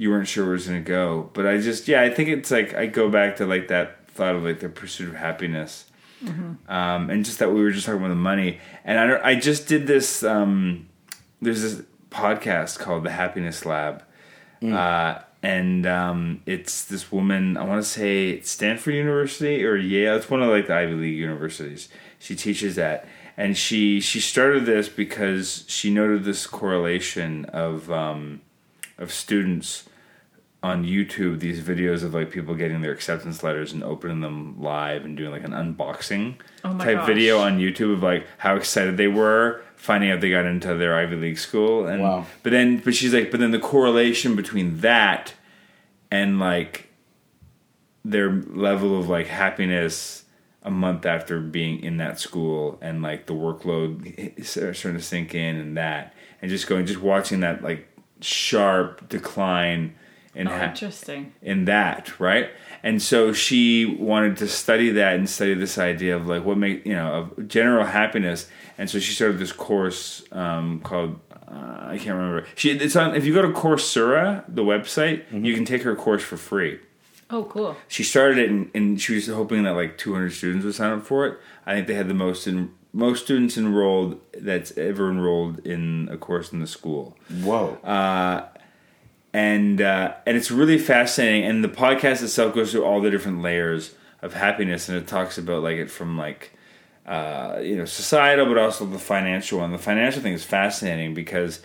You 0.00 0.08
weren't 0.10 0.28
sure 0.28 0.44
where 0.44 0.54
it 0.54 0.56
was 0.60 0.66
going 0.66 0.82
to 0.82 0.88
go, 0.88 1.28
but 1.34 1.46
I 1.46 1.58
just 1.58 1.86
yeah, 1.86 2.00
I 2.00 2.08
think 2.08 2.30
it's 2.30 2.50
like 2.50 2.72
I 2.74 2.86
go 2.86 3.10
back 3.10 3.36
to 3.36 3.44
like 3.46 3.68
that 3.68 4.08
thought 4.10 4.34
of 4.34 4.42
like 4.42 4.60
the 4.60 4.70
pursuit 4.70 5.08
of 5.10 5.14
happiness, 5.16 5.84
um, 6.68 7.10
and 7.10 7.24
just 7.24 7.38
that 7.38 7.52
we 7.52 7.60
were 7.62 7.70
just 7.70 7.84
talking 7.86 8.00
about 8.00 8.08
the 8.08 8.14
money. 8.14 8.60
And 8.84 8.98
I 8.98 9.06
don't- 9.06 9.24
I 9.24 9.34
just 9.34 9.68
did 9.68 9.86
this. 9.86 10.22
Um, 10.22 10.88
there's 11.42 11.60
this 11.62 11.82
podcast 12.10 12.78
called 12.78 13.04
the 13.04 13.10
Happiness 13.10 13.66
Lab, 13.66 14.02
uh, 14.62 15.18
and 15.42 15.86
um, 15.86 16.40
it's 16.46 16.84
this 16.84 17.12
woman. 17.12 17.56
I 17.58 17.64
want 17.64 17.82
to 17.82 17.88
say 17.88 18.30
it's 18.30 18.50
Stanford 18.50 18.94
University 18.94 19.64
or 19.64 19.76
Yale. 19.76 20.16
It's 20.16 20.30
one 20.30 20.42
of 20.42 20.48
like 20.48 20.66
the 20.66 20.74
Ivy 20.76 20.94
League 20.94 21.18
universities. 21.18 21.88
She 22.18 22.34
teaches 22.36 22.74
that, 22.76 23.06
and 23.36 23.56
she 23.56 24.00
she 24.00 24.20
started 24.20 24.64
this 24.64 24.88
because 24.88 25.64
she 25.68 25.90
noted 25.90 26.24
this 26.24 26.46
correlation 26.46 27.44
of 27.46 27.90
um, 27.90 28.40
of 28.98 29.12
students 29.12 29.84
on 30.62 30.84
YouTube 30.84 31.40
these 31.40 31.60
videos 31.62 32.02
of 32.02 32.12
like 32.12 32.30
people 32.30 32.54
getting 32.54 32.82
their 32.82 32.92
acceptance 32.92 33.42
letters 33.42 33.72
and 33.72 33.82
opening 33.82 34.20
them 34.20 34.60
live 34.60 35.04
and 35.06 35.16
doing 35.16 35.30
like 35.30 35.42
an 35.44 35.52
unboxing 35.52 36.34
Oh 36.64 36.76
type 36.76 36.98
gosh. 36.98 37.06
video 37.06 37.38
on 37.38 37.58
YouTube 37.58 37.94
of 37.94 38.02
like 38.02 38.26
how 38.38 38.56
excited 38.56 38.96
they 38.98 39.08
were 39.08 39.62
finding 39.76 40.10
out 40.10 40.20
they 40.20 40.28
got 40.28 40.44
into 40.44 40.74
their 40.74 40.94
Ivy 40.94 41.16
League 41.16 41.38
school 41.38 41.86
and 41.86 42.02
Wow. 42.02 42.26
but 42.42 42.50
then 42.52 42.76
but 42.78 42.94
she's 42.94 43.14
like 43.14 43.30
but 43.30 43.40
then 43.40 43.52
the 43.52 43.58
correlation 43.58 44.36
between 44.36 44.80
that 44.80 45.32
and 46.10 46.38
like 46.38 46.90
their 48.04 48.30
level 48.30 48.98
of 48.98 49.08
like 49.08 49.28
happiness 49.28 50.24
a 50.62 50.70
month 50.70 51.06
after 51.06 51.40
being 51.40 51.82
in 51.82 51.96
that 51.96 52.20
school 52.20 52.78
and 52.82 53.00
like 53.02 53.24
the 53.24 53.32
workload 53.32 54.44
starting 54.44 54.98
to 54.98 55.02
sink 55.02 55.34
in 55.34 55.56
and 55.56 55.76
that 55.78 56.12
and 56.42 56.50
just 56.50 56.66
going 56.66 56.84
just 56.84 57.00
watching 57.00 57.40
that 57.40 57.62
like 57.62 57.88
sharp 58.20 59.08
decline 59.08 59.94
in 60.34 60.46
Oh, 60.48 60.50
ha- 60.56 60.64
interesting. 60.70 61.32
in 61.42 61.64
that, 61.66 62.18
right? 62.20 62.50
And 62.82 63.02
so 63.02 63.32
she 63.32 63.84
wanted 63.84 64.36
to 64.38 64.48
study 64.48 64.90
that 64.90 65.14
and 65.16 65.28
study 65.28 65.54
this 65.54 65.76
idea 65.78 66.16
of 66.16 66.26
like 66.26 66.44
what 66.44 66.56
make 66.56 66.86
you 66.86 66.94
know 66.94 67.12
of 67.36 67.48
general 67.48 67.84
happiness. 67.86 68.48
And 68.78 68.88
so 68.88 68.98
she 68.98 69.12
started 69.12 69.38
this 69.38 69.52
course 69.52 70.22
um, 70.32 70.80
called 70.80 71.18
uh, 71.48 71.78
I 71.88 71.96
can't 71.98 72.16
remember. 72.16 72.46
She 72.54 72.70
it's 72.70 72.94
on 72.96 73.14
if 73.16 73.24
you 73.26 73.34
go 73.34 73.42
to 73.42 73.48
Coursera, 73.52 74.44
the 74.48 74.62
website, 74.62 75.24
you 75.44 75.54
can 75.54 75.64
take 75.64 75.82
her 75.82 75.94
course 75.96 76.22
for 76.22 76.36
free. 76.36 76.78
Oh, 77.32 77.44
cool. 77.44 77.76
She 77.86 78.02
started 78.02 78.38
it 78.38 78.50
and, 78.50 78.70
and 78.74 79.00
she 79.00 79.14
was 79.14 79.28
hoping 79.28 79.62
that 79.64 79.74
like 79.76 79.96
200 79.98 80.30
students 80.32 80.64
would 80.64 80.74
sign 80.74 80.92
up 80.92 81.04
for 81.06 81.26
it. 81.26 81.38
I 81.64 81.74
think 81.74 81.86
they 81.86 81.94
had 81.94 82.08
the 82.08 82.14
most 82.14 82.46
in, 82.48 82.72
most 82.92 83.24
students 83.24 83.56
enrolled 83.56 84.20
that's 84.36 84.76
ever 84.76 85.08
enrolled 85.10 85.64
in 85.64 86.08
a 86.10 86.16
course 86.16 86.52
in 86.52 86.58
the 86.58 86.66
school 86.66 87.16
Whoa. 87.42 87.78
And 89.32 89.80
uh, 89.80 90.14
and 90.26 90.36
it's 90.36 90.50
really 90.50 90.78
fascinating. 90.78 91.44
And 91.44 91.62
the 91.64 91.68
podcast 91.68 92.22
itself 92.22 92.54
goes 92.54 92.72
through 92.72 92.84
all 92.84 93.00
the 93.00 93.10
different 93.10 93.42
layers 93.42 93.94
of 94.22 94.34
happiness, 94.34 94.88
and 94.88 94.98
it 94.98 95.06
talks 95.06 95.38
about 95.38 95.62
like 95.62 95.76
it 95.76 95.90
from 95.90 96.18
like 96.18 96.52
uh, 97.06 97.58
you 97.62 97.76
know 97.76 97.84
societal, 97.84 98.46
but 98.46 98.58
also 98.58 98.84
the 98.86 98.98
financial 98.98 99.60
one. 99.60 99.72
The 99.72 99.78
financial 99.78 100.22
thing 100.22 100.32
is 100.32 100.44
fascinating 100.44 101.14
because 101.14 101.60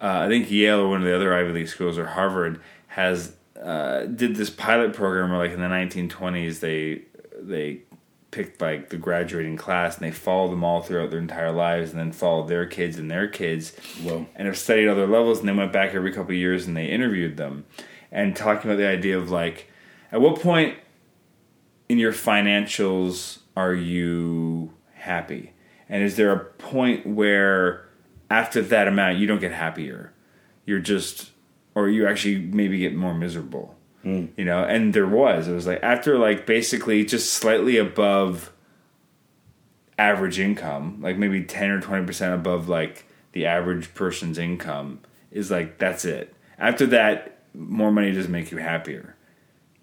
uh, 0.00 0.20
I 0.20 0.28
think 0.28 0.50
Yale 0.50 0.80
or 0.80 0.88
one 0.88 1.00
of 1.00 1.06
the 1.06 1.14
other 1.14 1.34
Ivy 1.34 1.52
League 1.52 1.68
schools 1.68 1.98
or 1.98 2.06
Harvard 2.06 2.60
has 2.88 3.32
uh, 3.60 4.04
did 4.04 4.36
this 4.36 4.50
pilot 4.50 4.92
program 4.92 5.30
where 5.30 5.38
like 5.38 5.52
in 5.52 5.60
the 5.60 5.66
1920s 5.66 6.60
they 6.60 7.02
they 7.40 7.82
picked 8.30 8.60
like 8.60 8.90
the 8.90 8.96
graduating 8.96 9.56
class 9.56 9.96
and 9.96 10.06
they 10.06 10.10
followed 10.10 10.50
them 10.50 10.62
all 10.62 10.82
throughout 10.82 11.10
their 11.10 11.18
entire 11.18 11.52
lives 11.52 11.90
and 11.90 11.98
then 11.98 12.12
followed 12.12 12.48
their 12.48 12.66
kids 12.66 12.98
and 12.98 13.10
their 13.10 13.26
kids 13.26 13.72
Whoa. 14.02 14.26
and 14.36 14.46
have 14.46 14.58
studied 14.58 14.88
other 14.88 15.06
levels 15.06 15.38
and 15.38 15.48
they 15.48 15.52
went 15.52 15.72
back 15.72 15.94
every 15.94 16.12
couple 16.12 16.32
of 16.32 16.38
years 16.38 16.66
and 16.66 16.76
they 16.76 16.86
interviewed 16.86 17.36
them. 17.36 17.64
And 18.12 18.36
talking 18.36 18.70
about 18.70 18.78
the 18.78 18.86
idea 18.86 19.18
of 19.18 19.30
like 19.30 19.70
at 20.12 20.20
what 20.20 20.40
point 20.40 20.76
in 21.88 21.98
your 21.98 22.12
financials 22.12 23.38
are 23.56 23.74
you 23.74 24.74
happy? 24.94 25.54
And 25.88 26.02
is 26.02 26.16
there 26.16 26.32
a 26.32 26.44
point 26.44 27.06
where 27.06 27.88
after 28.30 28.60
that 28.60 28.88
amount 28.88 29.18
you 29.18 29.26
don't 29.26 29.40
get 29.40 29.52
happier? 29.52 30.12
You're 30.66 30.80
just 30.80 31.30
or 31.74 31.88
you 31.88 32.06
actually 32.06 32.38
maybe 32.38 32.78
get 32.78 32.94
more 32.94 33.14
miserable 33.14 33.77
you 34.04 34.30
know 34.44 34.62
and 34.64 34.94
there 34.94 35.06
was 35.06 35.48
it 35.48 35.52
was 35.54 35.66
like 35.66 35.82
after 35.82 36.18
like 36.18 36.46
basically 36.46 37.04
just 37.04 37.32
slightly 37.32 37.76
above 37.76 38.52
average 39.98 40.38
income 40.38 40.98
like 41.02 41.18
maybe 41.18 41.42
10 41.42 41.70
or 41.70 41.80
20% 41.80 42.34
above 42.34 42.68
like 42.68 43.06
the 43.32 43.44
average 43.46 43.92
person's 43.94 44.38
income 44.38 45.00
is 45.30 45.50
like 45.50 45.78
that's 45.78 46.04
it 46.04 46.34
after 46.58 46.86
that 46.86 47.38
more 47.54 47.90
money 47.90 48.12
doesn't 48.12 48.30
make 48.32 48.50
you 48.50 48.58
happier 48.58 49.16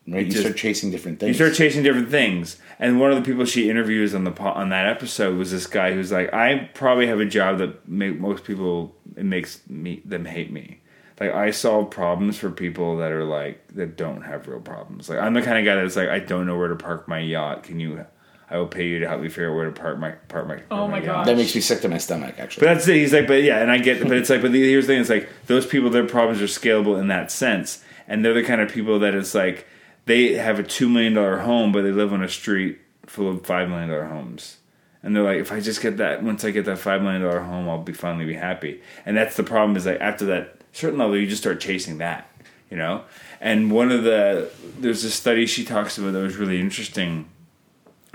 right? 0.08 0.26
You 0.26 0.32
just- 0.32 0.44
start 0.44 0.56
chasing 0.58 0.90
different 0.92 1.20
things. 1.20 1.28
you 1.30 1.34
start 1.46 1.54
chasing 1.58 1.84
different 1.84 2.10
things 2.10 2.58
and 2.80 3.00
one 3.00 3.12
of 3.12 3.18
the 3.18 3.24
people 3.30 3.44
she 3.46 3.70
interviews 3.70 4.16
on 4.16 4.24
the 4.24 4.32
on 4.42 4.70
that 4.70 4.88
episode 4.88 5.38
was 5.38 5.52
this 5.52 5.68
guy 5.68 5.92
who's 5.94 6.12
like 6.12 6.34
i 6.34 6.70
probably 6.74 7.08
have 7.08 7.20
a 7.20 7.26
job 7.26 7.58
that 7.58 7.88
make 7.88 8.18
most 8.20 8.44
people 8.46 8.96
it 9.18 9.26
makes 9.26 9.60
me 9.68 10.02
them 10.06 10.26
hate 10.26 10.52
me 10.52 10.80
like 11.20 11.34
I 11.34 11.52
solve 11.52 11.92
problems 11.92 12.38
for 12.38 12.52
people 12.52 12.98
that 12.98 13.12
are 13.12 13.24
like 13.24 13.68
that 13.76 13.96
don't 13.96 14.22
have 14.24 14.48
real 14.48 14.60
problems. 14.60 15.10
Like 15.10 15.20
I'm 15.20 15.34
the 15.34 15.42
kind 15.42 15.58
of 15.58 15.66
guy 15.66 15.82
that's 15.82 15.96
like 15.96 16.10
I 16.10 16.20
don't 16.20 16.46
know 16.46 16.58
where 16.58 16.68
to 16.68 16.76
park 16.76 17.08
my 17.08 17.20
yacht. 17.20 17.64
Can 17.64 17.80
you? 17.80 18.06
I 18.48 18.58
will 18.58 18.68
pay 18.68 18.88
you 18.88 19.00
to 19.00 19.08
help 19.08 19.22
me 19.22 19.30
figure 19.30 19.50
out 19.50 19.56
where 19.56 19.66
to 19.66 19.72
park 19.72 19.98
my 19.98 20.12
park 20.12 20.48
my. 20.48 20.58
Oh 20.70 20.88
park 20.88 20.92
my 20.92 21.00
god. 21.00 21.26
That 21.26 21.38
makes 21.38 21.56
me 21.56 21.62
sick 21.62 21.82
to 21.82 21.90
my 21.90 21.98
stomach. 21.98 22.36
Actually, 22.38 22.68
But 22.68 22.74
that's 22.76 22.88
it. 22.88 22.98
He's 22.98 23.14
like, 23.14 23.28
but 23.28 23.44
yeah, 23.44 23.60
and 23.60 23.72
I 23.72 23.80
get, 23.80 24.02
but 24.04 24.12
it's 24.12 24.30
like, 24.30 24.42
but 24.42 24.52
the, 24.52 24.62
here's 24.62 24.88
the 24.88 24.94
thing: 24.94 25.02
it's 25.02 25.10
like 25.10 25.30
those 25.48 25.66
people, 25.66 25.90
their 25.90 26.06
problems 26.06 26.42
are 26.42 26.46
scalable 26.46 27.00
in 27.00 27.08
that 27.08 27.32
sense, 27.32 27.84
and 28.08 28.24
they're 28.24 28.34
the 28.34 28.44
kind 28.44 28.62
of 28.62 28.72
people 28.72 29.00
that 29.00 29.16
it's 29.16 29.34
like 29.34 29.68
they 30.06 30.34
have 30.34 30.60
a 30.60 30.64
two 30.64 30.90
million 30.90 31.14
dollar 31.14 31.40
home, 31.40 31.72
but 31.72 31.82
they 31.82 31.92
live 31.92 32.14
on 32.14 32.22
a 32.24 32.30
street 32.30 32.80
full 33.08 33.30
of 33.30 33.46
five 33.46 33.70
million 33.70 33.90
dollar 33.90 34.06
homes, 34.06 34.58
and 35.02 35.16
they're 35.16 35.24
like, 35.24 35.40
if 35.40 35.52
I 35.52 35.60
just 35.60 35.82
get 35.82 35.98
that, 35.98 36.22
once 36.24 36.46
I 36.46 36.52
get 36.52 36.66
that 36.66 36.78
five 36.78 37.02
million 37.02 37.22
dollar 37.24 37.40
home, 37.40 37.68
I'll 37.68 37.82
be 37.82 37.94
finally 37.94 38.26
be 38.26 38.36
happy. 38.36 38.82
And 39.06 39.18
that's 39.18 39.38
the 39.38 39.44
problem 39.44 39.76
is 39.76 39.86
like 39.88 40.02
after 40.02 40.26
that 40.26 40.60
certain 40.76 41.00
level, 41.00 41.18
you 41.18 41.28
just 41.28 41.42
start 41.42 41.60
chasing 41.60 41.98
that, 42.00 42.30
you 42.70 42.78
know. 42.78 43.04
And 43.40 43.72
one 43.72 43.92
of 43.92 44.04
the 44.04 44.50
there's 44.78 45.04
a 45.04 45.12
study 45.12 45.46
she 45.46 45.64
talks 45.64 45.98
about 45.98 46.14
that 46.14 46.20
was 46.22 46.36
really 46.36 46.60
interesting. 46.60 47.30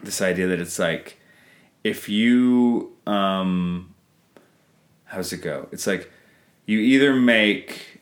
This 0.03 0.21
idea 0.23 0.47
that 0.49 0.61
it's 0.61 0.79
like 0.79 1.19
if 1.85 2.09
you 2.09 2.97
um 3.07 3.95
how's 5.05 5.33
it 5.33 5.39
go 5.39 5.67
it's 5.73 5.87
like 5.87 6.11
you 6.67 6.79
either 6.79 7.15
make 7.15 8.01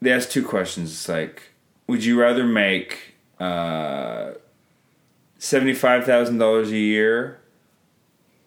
they 0.00 0.12
ask 0.12 0.30
two 0.30 0.44
questions 0.44 0.90
it's 0.90 1.08
like 1.08 1.42
would 1.86 2.04
you 2.04 2.18
rather 2.18 2.44
make 2.44 3.14
uh 3.38 4.32
$75000 5.38 6.66
a 6.66 6.70
year 6.76 7.40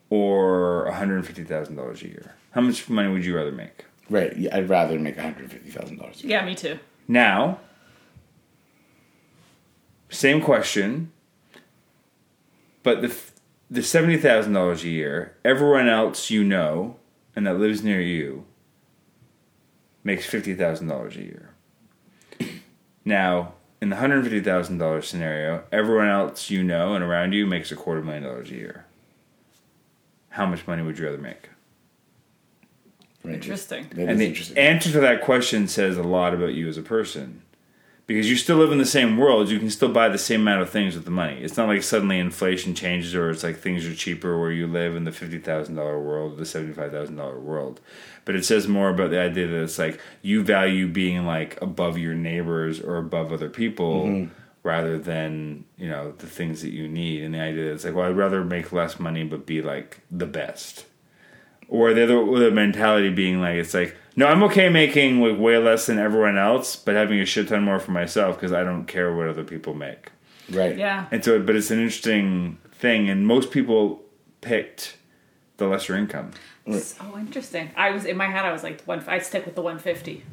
or 0.09 0.89
$150000 0.91 2.01
a 2.01 2.07
year 2.07 2.35
how 2.51 2.61
much 2.61 2.89
money 2.89 3.11
would 3.11 3.23
you 3.23 3.35
rather 3.35 3.51
make 3.51 3.85
right? 4.11 4.35
yeah, 4.37 4.55
I'd 4.55 4.69
rather 4.69 4.99
make 4.99 5.15
one 5.15 5.25
hundred 5.25 5.51
fifty 5.51 5.71
thousand 5.71 5.97
dollars. 5.97 6.23
Yeah, 6.23 6.45
me 6.45 6.55
too. 6.55 6.77
now 7.07 7.59
same 10.09 10.41
question 10.41 11.11
but 12.83 13.01
the 13.01 13.15
the 13.69 13.81
seventy 13.83 14.17
thousand 14.17 14.53
dollars 14.53 14.83
a 14.83 14.89
year, 14.89 15.37
everyone 15.45 15.87
else 15.87 16.29
you 16.29 16.43
know 16.43 16.97
and 17.35 17.47
that 17.47 17.57
lives 17.59 17.83
near 17.83 18.01
you 18.01 18.45
makes 20.03 20.25
fifty 20.25 20.53
thousand 20.53 20.87
dollars 20.87 21.15
a 21.15 21.21
year. 21.23 21.49
Now, 23.05 23.53
in 23.81 23.89
the 23.89 23.95
hundred 23.95 24.23
fifty 24.23 24.41
thousand 24.41 24.77
dollars 24.79 25.07
scenario, 25.07 25.63
everyone 25.71 26.09
else 26.09 26.49
you 26.49 26.63
know 26.63 26.93
and 26.95 27.03
around 27.03 27.33
you 27.33 27.45
makes 27.45 27.71
a 27.71 27.75
quarter 27.75 28.01
million 28.01 28.23
dollars 28.23 28.51
a 28.51 28.55
year. 28.55 28.85
How 30.29 30.45
much 30.45 30.65
money 30.67 30.81
would 30.81 30.97
you 30.97 31.05
rather 31.05 31.17
make? 31.17 31.49
Right. 33.23 33.35
Interesting. 33.35 33.87
That 33.89 34.01
and 34.01 34.11
is 34.11 34.17
the 34.17 34.27
interesting. 34.27 34.57
answer 34.57 34.91
to 34.91 34.99
that 35.01 35.21
question 35.21 35.67
says 35.67 35.97
a 35.97 36.03
lot 36.03 36.33
about 36.33 36.53
you 36.53 36.67
as 36.67 36.77
a 36.77 36.81
person. 36.81 37.43
Because 38.07 38.29
you 38.29 38.35
still 38.35 38.57
live 38.57 38.73
in 38.73 38.77
the 38.77 38.85
same 38.85 39.15
world, 39.15 39.49
you 39.49 39.59
can 39.59 39.69
still 39.69 39.87
buy 39.87 40.09
the 40.09 40.17
same 40.17 40.41
amount 40.41 40.61
of 40.61 40.69
things 40.69 40.95
with 40.95 41.05
the 41.05 41.11
money. 41.11 41.37
It's 41.41 41.55
not 41.55 41.69
like 41.69 41.81
suddenly 41.81 42.19
inflation 42.19 42.75
changes 42.75 43.15
or 43.15 43.29
it's 43.29 43.43
like 43.43 43.57
things 43.57 43.85
are 43.85 43.95
cheaper 43.95 44.37
where 44.37 44.51
you 44.51 44.67
live 44.67 44.97
in 44.97 45.05
the 45.05 45.11
$50,000 45.11 45.75
world 45.77 46.33
or 46.33 46.35
the 46.35 46.43
$75,000 46.43 47.41
world. 47.41 47.79
But 48.25 48.35
it 48.35 48.43
says 48.43 48.67
more 48.67 48.89
about 48.89 49.11
the 49.11 49.19
idea 49.21 49.47
that 49.47 49.63
it's 49.63 49.79
like 49.79 49.99
you 50.21 50.43
value 50.43 50.89
being 50.89 51.25
like 51.25 51.61
above 51.61 51.97
your 51.97 52.15
neighbors 52.15 52.81
or 52.81 52.97
above 52.97 53.31
other 53.31 53.49
people 53.49 54.05
mm-hmm. 54.07 54.33
rather 54.63 54.97
than, 54.97 55.63
you 55.77 55.87
know, 55.87 56.11
the 56.17 56.27
things 56.27 56.61
that 56.63 56.71
you 56.71 56.89
need. 56.89 57.23
And 57.23 57.35
the 57.35 57.39
idea 57.39 57.65
that 57.65 57.73
it's 57.75 57.85
like, 57.85 57.95
well, 57.95 58.09
I'd 58.09 58.17
rather 58.17 58.43
make 58.43 58.73
less 58.73 58.99
money 58.99 59.23
but 59.23 59.45
be 59.45 59.61
like 59.61 60.01
the 60.11 60.25
best 60.25 60.85
or 61.71 61.93
the 61.95 62.03
other 62.03 62.39
the 62.39 62.51
mentality 62.51 63.09
being 63.09 63.41
like 63.41 63.55
it's 63.55 63.73
like 63.73 63.95
no 64.15 64.27
i'm 64.27 64.43
okay 64.43 64.69
making 64.69 65.19
like 65.19 65.39
way 65.39 65.57
less 65.57 65.87
than 65.87 65.97
everyone 65.97 66.37
else 66.37 66.75
but 66.75 66.93
having 66.93 67.19
a 67.19 67.25
shit 67.25 67.47
ton 67.47 67.63
more 67.63 67.79
for 67.79 67.91
myself 67.91 68.35
because 68.35 68.53
i 68.53 68.63
don't 68.63 68.85
care 68.85 69.15
what 69.15 69.27
other 69.27 69.43
people 69.43 69.73
make 69.73 70.11
right. 70.51 70.77
Yeah. 70.77 71.07
and 71.11 71.23
so 71.25 71.41
but 71.41 71.55
it's 71.55 71.71
an 71.71 71.79
interesting 71.79 72.57
thing 72.73 73.09
and 73.09 73.25
most 73.25 73.49
people 73.51 74.01
picked 74.41 74.97
the 75.57 75.65
lesser 75.67 75.95
income 75.95 76.31
So 76.83 77.17
interesting. 77.17 77.71
I 77.75 77.89
was 77.89 78.05
in 78.05 78.17
my 78.17 78.27
head. 78.27 78.45
I 78.45 78.51
was 78.53 78.61
like, 78.63 78.83
one. 78.83 79.03
I'd 79.07 79.25
stick 79.25 79.45
with 79.47 79.55
the 79.55 79.63
150. 79.63 80.23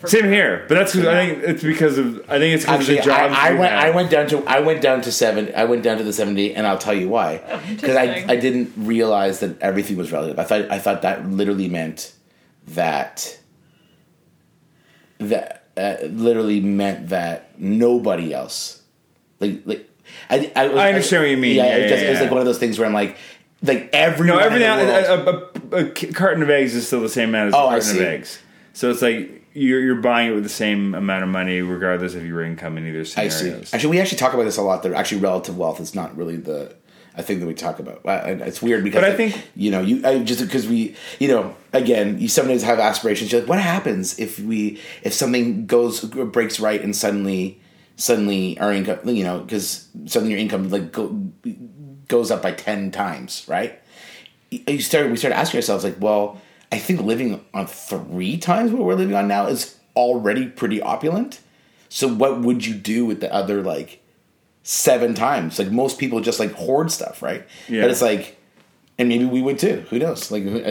For 0.00 0.06
same 0.08 0.26
here 0.26 0.64
but 0.68 0.74
that's 0.76 0.92
'cause 0.92 1.04
i 1.06 1.26
think 1.26 1.42
it's 1.42 1.62
because 1.62 1.98
of 1.98 2.20
i 2.30 2.38
think 2.38 2.54
it's 2.54 2.64
because 2.64 2.80
Actually, 2.80 2.98
of 2.98 3.04
the 3.04 3.10
jobs 3.10 3.34
I, 3.36 3.48
I 3.48 3.52
went. 3.54 3.72
have. 3.72 3.84
I 3.84 3.90
went 3.90 4.10
down 4.10 4.26
to. 4.28 4.44
I 4.46 4.60
went 4.60 4.80
down 4.80 5.00
to 5.02 5.10
seven. 5.12 5.52
I 5.56 5.64
went 5.64 5.82
down 5.82 5.98
to 5.98 6.04
the 6.04 6.12
seventy, 6.12 6.54
and 6.54 6.66
I'll 6.66 6.78
tell 6.78 6.94
you 6.94 7.08
why. 7.08 7.38
Because 7.68 7.96
I. 7.96 8.24
I 8.28 8.36
didn't 8.36 8.72
realize 8.76 9.40
that 9.40 9.60
everything 9.60 9.96
was 9.96 10.12
relative. 10.12 10.38
I 10.38 10.44
thought. 10.44 10.70
I 10.70 10.78
thought 10.78 11.02
that 11.02 11.28
literally 11.28 11.68
meant 11.68 12.12
that. 12.68 13.38
That 15.18 15.64
uh, 15.76 15.96
literally 16.06 16.60
meant 16.60 17.08
that 17.08 17.58
nobody 17.58 18.32
else, 18.32 18.82
like 19.40 19.62
like. 19.64 19.88
I, 20.30 20.52
I, 20.54 20.64
I 20.68 20.88
understand 20.88 21.22
what 21.24 21.30
you 21.30 21.36
mean. 21.36 21.56
Yeah, 21.56 21.64
Yeah, 21.64 21.76
it, 21.76 21.88
just, 21.88 22.02
yeah, 22.02 22.08
it 22.08 22.10
was 22.12 22.20
like 22.20 22.30
one 22.30 22.40
of 22.40 22.46
those 22.46 22.58
things 22.58 22.78
where 22.78 22.86
I'm 22.86 22.94
like, 22.94 23.16
like 23.62 23.90
every 23.92 24.26
no 24.28 24.38
in 24.38 24.44
everything 24.44 24.68
a, 24.68 25.76
a, 25.76 25.76
a, 25.76 25.84
a 25.86 26.12
carton 26.12 26.42
of 26.42 26.50
eggs 26.50 26.74
is 26.74 26.86
still 26.86 27.00
the 27.00 27.08
same 27.08 27.30
amount 27.30 27.48
as 27.48 27.54
a 27.54 27.56
Oh, 27.56 27.66
I 27.68 27.80
carton 27.80 27.96
of 27.96 28.02
eggs 28.02 28.38
so 28.72 28.90
it's 28.90 29.02
like 29.02 29.44
you're, 29.58 29.80
you're 29.80 30.00
buying 30.00 30.30
it 30.30 30.34
with 30.34 30.42
the 30.44 30.48
same 30.48 30.94
amount 30.94 31.22
of 31.22 31.28
money 31.28 31.60
regardless 31.62 32.14
of 32.14 32.24
your 32.24 32.42
income 32.42 32.78
in 32.78 32.86
either 32.86 33.00
I 33.16 33.28
see. 33.28 33.52
Actually, 33.72 33.90
we 33.90 34.00
actually 34.00 34.18
talk 34.18 34.34
about 34.34 34.44
this 34.44 34.56
a 34.56 34.62
lot. 34.62 34.82
That 34.82 34.92
actually, 34.92 35.20
relative 35.20 35.56
wealth 35.56 35.80
is 35.80 35.94
not 35.94 36.16
really 36.16 36.36
the 36.36 36.74
a 37.14 37.22
thing 37.22 37.40
that 37.40 37.46
we 37.46 37.54
talk 37.54 37.80
about. 37.80 38.00
And 38.04 38.40
It's 38.42 38.62
weird 38.62 38.84
because 38.84 39.00
But 39.02 39.10
I 39.10 39.16
think- 39.16 39.50
you 39.56 39.70
know 39.72 39.80
you 39.80 40.06
I, 40.06 40.20
just 40.20 40.40
because 40.40 40.68
we 40.68 40.94
you 41.18 41.28
know 41.28 41.54
again 41.72 42.18
you 42.20 42.28
sometimes 42.28 42.62
have 42.62 42.78
aspirations. 42.78 43.32
You're 43.32 43.40
like, 43.42 43.50
what 43.50 43.58
happens 43.60 44.18
if 44.18 44.38
we 44.38 44.80
if 45.02 45.12
something 45.12 45.66
goes 45.66 46.04
breaks 46.04 46.60
right 46.60 46.80
and 46.80 46.94
suddenly 46.94 47.60
suddenly 47.96 48.56
our 48.60 48.72
income 48.72 49.00
you 49.04 49.24
know 49.24 49.40
because 49.40 49.88
suddenly 50.06 50.30
your 50.32 50.40
income 50.40 50.70
like 50.70 50.92
go, 50.92 51.08
goes 52.06 52.30
up 52.30 52.42
by 52.42 52.52
ten 52.52 52.90
times, 52.90 53.44
right? 53.48 53.80
You 54.50 54.80
start 54.80 55.10
we 55.10 55.16
start 55.16 55.34
asking 55.34 55.58
ourselves 55.58 55.84
like, 55.84 55.96
well, 55.98 56.40
I 56.70 56.78
think 56.78 57.00
living 57.02 57.44
on 57.54 57.66
three 57.66 58.36
times 58.36 58.72
what 58.72 58.82
we're 58.84 58.94
living 58.94 59.14
on 59.14 59.28
now 59.28 59.46
is 59.46 59.76
already 59.96 60.46
pretty 60.48 60.80
opulent. 60.82 61.40
So 61.88 62.06
what 62.08 62.40
would 62.40 62.66
you 62.66 62.74
do 62.74 63.06
with 63.06 63.20
the 63.20 63.32
other 63.32 63.62
like 63.62 64.02
seven 64.62 65.14
times? 65.14 65.58
Like 65.58 65.70
most 65.70 65.98
people 65.98 66.20
just 66.20 66.38
like 66.38 66.52
hoard 66.52 66.90
stuff, 66.90 67.22
right? 67.22 67.46
Yeah. 67.68 67.82
But 67.82 67.90
it's 67.90 68.02
like, 68.02 68.36
and 68.98 69.08
maybe 69.08 69.24
we 69.24 69.40
would 69.40 69.58
too. 69.58 69.86
Who 69.90 69.98
knows? 69.98 70.30
Like, 70.30 70.44
like 70.44 70.64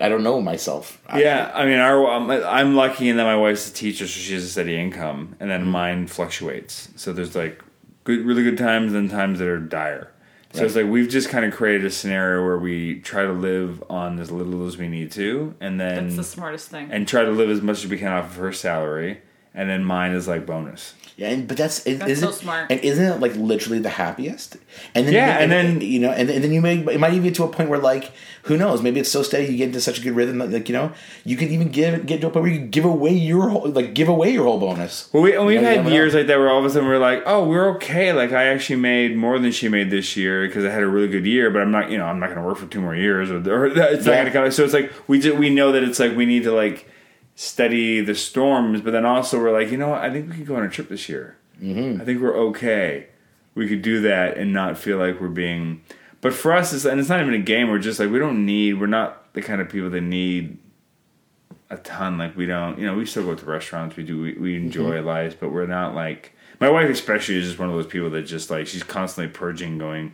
I, 0.00 0.06
I 0.06 0.08
don't 0.08 0.22
know 0.24 0.40
myself. 0.40 1.00
Yeah, 1.14 1.52
I 1.54 1.66
mean, 1.66 1.78
our, 1.78 2.06
I'm, 2.10 2.30
I'm 2.30 2.74
lucky 2.74 3.08
in 3.10 3.16
that 3.18 3.24
my 3.24 3.36
wife's 3.36 3.70
a 3.70 3.72
teacher, 3.74 4.06
so 4.06 4.18
she 4.18 4.32
has 4.34 4.42
a 4.44 4.48
steady 4.48 4.76
income, 4.76 5.36
and 5.38 5.48
Mm-hmm. 5.50 5.64
then 5.64 5.66
mine 5.68 6.06
fluctuates. 6.06 6.88
So 6.96 7.12
there's 7.12 7.36
like 7.36 7.62
good, 8.04 8.24
really 8.24 8.42
good 8.42 8.56
times, 8.58 8.94
and 8.94 9.10
times 9.10 9.38
that 9.38 9.46
are 9.48 9.58
dire. 9.58 10.10
So 10.54 10.64
it's 10.64 10.74
like 10.74 10.86
we've 10.86 11.08
just 11.10 11.28
kind 11.28 11.44
of 11.44 11.52
created 11.52 11.84
a 11.84 11.90
scenario 11.90 12.42
where 12.42 12.58
we 12.58 13.00
try 13.00 13.22
to 13.22 13.32
live 13.32 13.84
on 13.90 14.18
as 14.18 14.30
little 14.30 14.66
as 14.66 14.78
we 14.78 14.88
need 14.88 15.12
to, 15.12 15.54
and 15.60 15.78
then 15.78 16.04
That's 16.06 16.16
the 16.16 16.24
smartest 16.24 16.68
thing. 16.70 16.88
and 16.90 17.06
try 17.06 17.22
to 17.24 17.30
live 17.30 17.50
as 17.50 17.60
much 17.60 17.84
as 17.84 17.90
we 17.90 17.98
can 17.98 18.08
off 18.08 18.30
of 18.30 18.36
her 18.36 18.52
salary, 18.52 19.20
and 19.54 19.68
then 19.68 19.84
mine 19.84 20.12
is 20.12 20.28
like 20.28 20.46
bonus. 20.46 20.94
Yeah, 21.16 21.30
and, 21.30 21.48
but 21.48 21.56
that's, 21.56 21.84
is 21.84 21.98
That's 21.98 22.12
isn't, 22.12 22.28
so 22.28 22.32
smart. 22.32 22.70
And 22.70 22.78
isn't 22.78 23.04
it 23.04 23.18
like 23.18 23.34
literally 23.34 23.80
the 23.80 23.88
happiest? 23.88 24.56
And 24.94 25.04
then 25.04 25.14
Yeah, 25.14 25.38
and, 25.40 25.52
and 25.52 25.80
then- 25.80 25.80
you 25.80 25.98
know, 25.98 26.12
and, 26.12 26.30
and 26.30 26.44
then 26.44 26.52
you 26.52 26.60
may 26.60 26.78
it 26.78 27.00
might 27.00 27.10
even 27.10 27.24
get 27.24 27.34
to 27.36 27.44
a 27.44 27.48
point 27.48 27.68
where 27.70 27.80
like 27.80 28.12
who 28.42 28.56
knows? 28.56 28.82
Maybe 28.82 29.00
it's 29.00 29.10
so 29.10 29.24
steady 29.24 29.46
you 29.50 29.56
get 29.58 29.66
into 29.66 29.80
such 29.80 29.98
a 29.98 30.00
good 30.00 30.14
rhythm 30.14 30.38
that 30.38 30.52
like 30.52 30.68
you 30.68 30.74
know 30.74 30.92
you 31.24 31.36
could 31.36 31.48
even 31.48 31.70
give 31.70 32.06
get 32.06 32.20
to 32.20 32.28
a 32.28 32.30
point 32.30 32.44
where 32.44 32.52
you 32.52 32.60
give 32.60 32.84
away 32.84 33.10
your 33.14 33.48
whole 33.48 33.68
like 33.68 33.94
give 33.94 34.08
away 34.08 34.30
your 34.30 34.44
whole 34.44 34.60
bonus. 34.60 35.12
Well, 35.12 35.24
we, 35.24 35.34
and 35.34 35.44
we've 35.44 35.56
You 35.56 35.62
know, 35.62 35.82
had 35.82 35.92
years 35.92 36.14
like 36.14 36.28
that 36.28 36.38
where 36.38 36.50
all 36.50 36.60
of 36.60 36.64
a 36.64 36.70
sudden 36.70 36.88
we're 36.88 36.98
like, 36.98 37.24
oh, 37.26 37.44
we're 37.44 37.68
okay. 37.70 38.12
Like 38.12 38.30
I 38.30 38.44
actually 38.44 38.76
made 38.76 39.16
more 39.16 39.40
than 39.40 39.50
she 39.50 39.68
made 39.68 39.90
this 39.90 40.16
year 40.16 40.46
because 40.46 40.64
I 40.64 40.70
had 40.70 40.84
a 40.84 40.88
really 40.88 41.08
good 41.08 41.26
year. 41.26 41.50
But 41.50 41.62
I'm 41.62 41.72
not, 41.72 41.90
you 41.90 41.98
know, 41.98 42.04
I'm 42.04 42.20
not 42.20 42.26
going 42.26 42.38
to 42.40 42.46
work 42.46 42.58
for 42.58 42.66
two 42.66 42.80
more 42.80 42.94
years, 42.94 43.28
or, 43.32 43.38
or 43.38 43.66
it's 43.66 44.06
not 44.06 44.12
going 44.12 44.26
to 44.26 44.30
come. 44.30 44.48
So 44.52 44.62
it's 44.62 44.72
like 44.72 44.92
we 45.08 45.18
just, 45.18 45.36
we 45.36 45.50
know 45.50 45.72
that 45.72 45.82
it's 45.82 45.98
like 45.98 46.16
we 46.16 46.26
need 46.26 46.44
to 46.44 46.52
like 46.52 46.88
steady 47.40 48.00
the 48.00 48.16
storms, 48.16 48.80
but 48.80 48.90
then 48.90 49.06
also 49.06 49.38
we're 49.40 49.52
like, 49.52 49.70
you 49.70 49.76
know 49.78 49.90
what? 49.90 50.00
I 50.00 50.10
think 50.10 50.28
we 50.28 50.34
could 50.38 50.46
go 50.48 50.56
on 50.56 50.64
a 50.64 50.68
trip 50.68 50.88
this 50.88 51.08
year. 51.08 51.36
Mm-hmm. 51.62 52.00
I 52.00 52.04
think 52.04 52.20
we're 52.20 52.36
okay. 52.48 53.06
We 53.54 53.68
could 53.68 53.80
do 53.80 54.00
that 54.00 54.36
and 54.36 54.52
not 54.52 54.76
feel 54.76 54.98
like 54.98 55.20
we're 55.20 55.28
being. 55.28 55.82
But 56.20 56.32
for 56.34 56.52
us, 56.52 56.72
it's, 56.72 56.84
and 56.84 56.98
it's 56.98 57.08
not 57.08 57.20
even 57.20 57.34
a 57.34 57.38
game. 57.38 57.70
We're 57.70 57.78
just 57.78 58.00
like 58.00 58.10
we 58.10 58.18
don't 58.18 58.44
need. 58.44 58.80
We're 58.80 58.86
not 58.88 59.32
the 59.34 59.40
kind 59.40 59.60
of 59.60 59.68
people 59.68 59.88
that 59.90 60.00
need 60.00 60.58
a 61.70 61.76
ton. 61.76 62.18
Like 62.18 62.36
we 62.36 62.44
don't, 62.44 62.76
you 62.76 62.86
know, 62.86 62.96
we 62.96 63.06
still 63.06 63.24
go 63.24 63.36
to 63.36 63.46
restaurants. 63.46 63.94
We 63.94 64.02
do, 64.02 64.20
we, 64.20 64.32
we 64.32 64.56
enjoy 64.56 64.96
Mm-hmm. 64.96 65.06
lives, 65.06 65.36
but 65.38 65.52
we're 65.52 65.66
not 65.66 65.94
like 65.94 66.32
my 66.58 66.68
wife, 66.68 66.90
especially, 66.90 67.36
is 67.36 67.46
just 67.46 67.58
one 67.60 67.68
of 67.68 67.74
those 67.76 67.86
people 67.86 68.10
that 68.10 68.22
just 68.22 68.50
like 68.50 68.66
she's 68.66 68.82
constantly 68.82 69.32
purging, 69.32 69.78
going, 69.78 70.12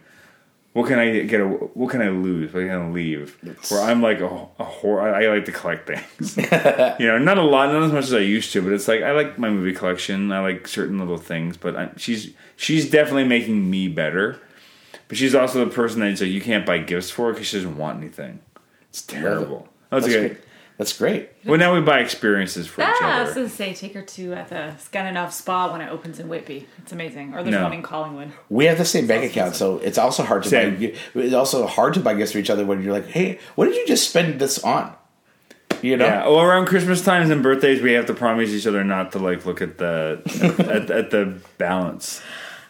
"What 0.74 0.86
can 0.88 0.98
I 0.98 1.22
get? 1.22 1.40
A, 1.40 1.46
what 1.46 1.90
can 1.90 2.02
I 2.02 2.10
lose? 2.10 2.52
What 2.52 2.60
can 2.60 2.70
I 2.70 2.88
leave?" 2.90 3.36
Where 3.70 3.80
I'm 3.80 4.02
like 4.02 4.20
a, 4.20 4.26
a 4.26 4.64
whore. 4.64 5.02
I, 5.02 5.24
I 5.24 5.34
like 5.34 5.46
to 5.46 5.52
collect 5.52 5.86
things. 5.86 6.36
you 7.00 7.06
know, 7.06 7.16
not 7.18 7.38
a 7.38 7.42
lot, 7.42 7.72
not 7.72 7.82
as 7.82 7.92
much 7.92 8.04
as 8.04 8.14
I 8.14 8.18
used 8.18 8.52
to, 8.52 8.60
but 8.60 8.72
it's 8.72 8.86
like 8.86 9.02
I 9.02 9.12
like 9.12 9.38
my 9.38 9.48
movie 9.48 9.72
collection. 9.72 10.30
I 10.30 10.40
like 10.40 10.68
certain 10.68 10.98
little 10.98 11.16
things, 11.16 11.56
but 11.56 11.74
I, 11.74 11.90
she's 11.96 12.34
she's 12.56 12.90
definitely 12.90 13.24
making 13.24 13.70
me 13.70 13.88
better. 13.88 14.38
But 15.08 15.16
she's 15.16 15.34
also 15.34 15.64
the 15.64 15.70
person 15.70 16.00
that 16.00 16.20
like 16.20 16.30
you 16.30 16.40
can't 16.40 16.66
buy 16.66 16.78
gifts 16.78 17.10
for 17.10 17.32
because 17.32 17.46
she 17.46 17.56
doesn't 17.56 17.78
want 17.78 17.98
anything. 17.98 18.40
It's 18.90 19.02
terrible. 19.02 19.68
That's, 19.90 20.06
That's 20.06 20.16
okay. 20.16 20.36
Great. 20.76 20.78
That's 20.78 20.98
great. 20.98 21.30
Well, 21.44 21.58
now 21.58 21.72
we 21.74 21.80
buy 21.80 22.00
experiences 22.00 22.66
for 22.66 22.82
each 22.82 22.88
Ah, 23.00 23.18
I 23.18 23.20
was 23.20 23.30
other. 23.30 23.42
gonna 23.42 23.48
say 23.48 23.74
take 23.74 23.94
her 23.94 24.02
to 24.02 24.32
at 24.32 24.48
the 24.48 24.72
Scandinave 24.78 25.30
Spa 25.32 25.70
when 25.70 25.80
it 25.80 25.88
opens 25.90 26.18
in 26.18 26.28
Whitby. 26.28 26.66
It's 26.78 26.90
amazing. 26.92 27.32
Or 27.34 27.42
there's 27.42 27.54
No. 27.54 27.62
one 27.62 27.72
in 27.72 27.82
Collingwood. 27.82 28.32
We 28.48 28.64
have 28.66 28.78
the 28.78 28.84
same 28.84 29.06
bank 29.06 29.30
account, 29.30 29.54
so 29.54 29.78
it's 29.78 29.98
also 29.98 30.24
hard 30.24 30.42
to 30.42 30.48
Same. 30.48 30.76
buy. 30.76 30.92
It's 31.14 31.34
also 31.34 31.66
hard 31.66 31.94
to 31.94 32.00
buy 32.00 32.14
gifts 32.14 32.32
for 32.32 32.38
each 32.38 32.50
other 32.50 32.64
when 32.64 32.82
you're 32.82 32.92
like, 32.92 33.06
"Hey, 33.08 33.38
what 33.54 33.66
did 33.66 33.76
you 33.76 33.86
just 33.86 34.08
spend 34.10 34.40
this 34.40 34.58
on?" 34.64 34.92
You 35.80 35.96
know, 35.96 36.06
Yeah. 36.06 36.26
Well, 36.26 36.40
around 36.40 36.66
Christmas 36.66 37.02
times 37.02 37.30
and 37.30 37.42
birthdays, 37.42 37.80
we 37.82 37.92
have 37.92 38.06
to 38.06 38.14
promise 38.14 38.50
each 38.50 38.66
other 38.66 38.82
not 38.82 39.12
to 39.12 39.18
like 39.18 39.46
look 39.46 39.60
at 39.62 39.78
the 39.78 40.20
at, 40.58 40.90
at 40.90 41.10
the 41.10 41.34
balance. 41.58 42.20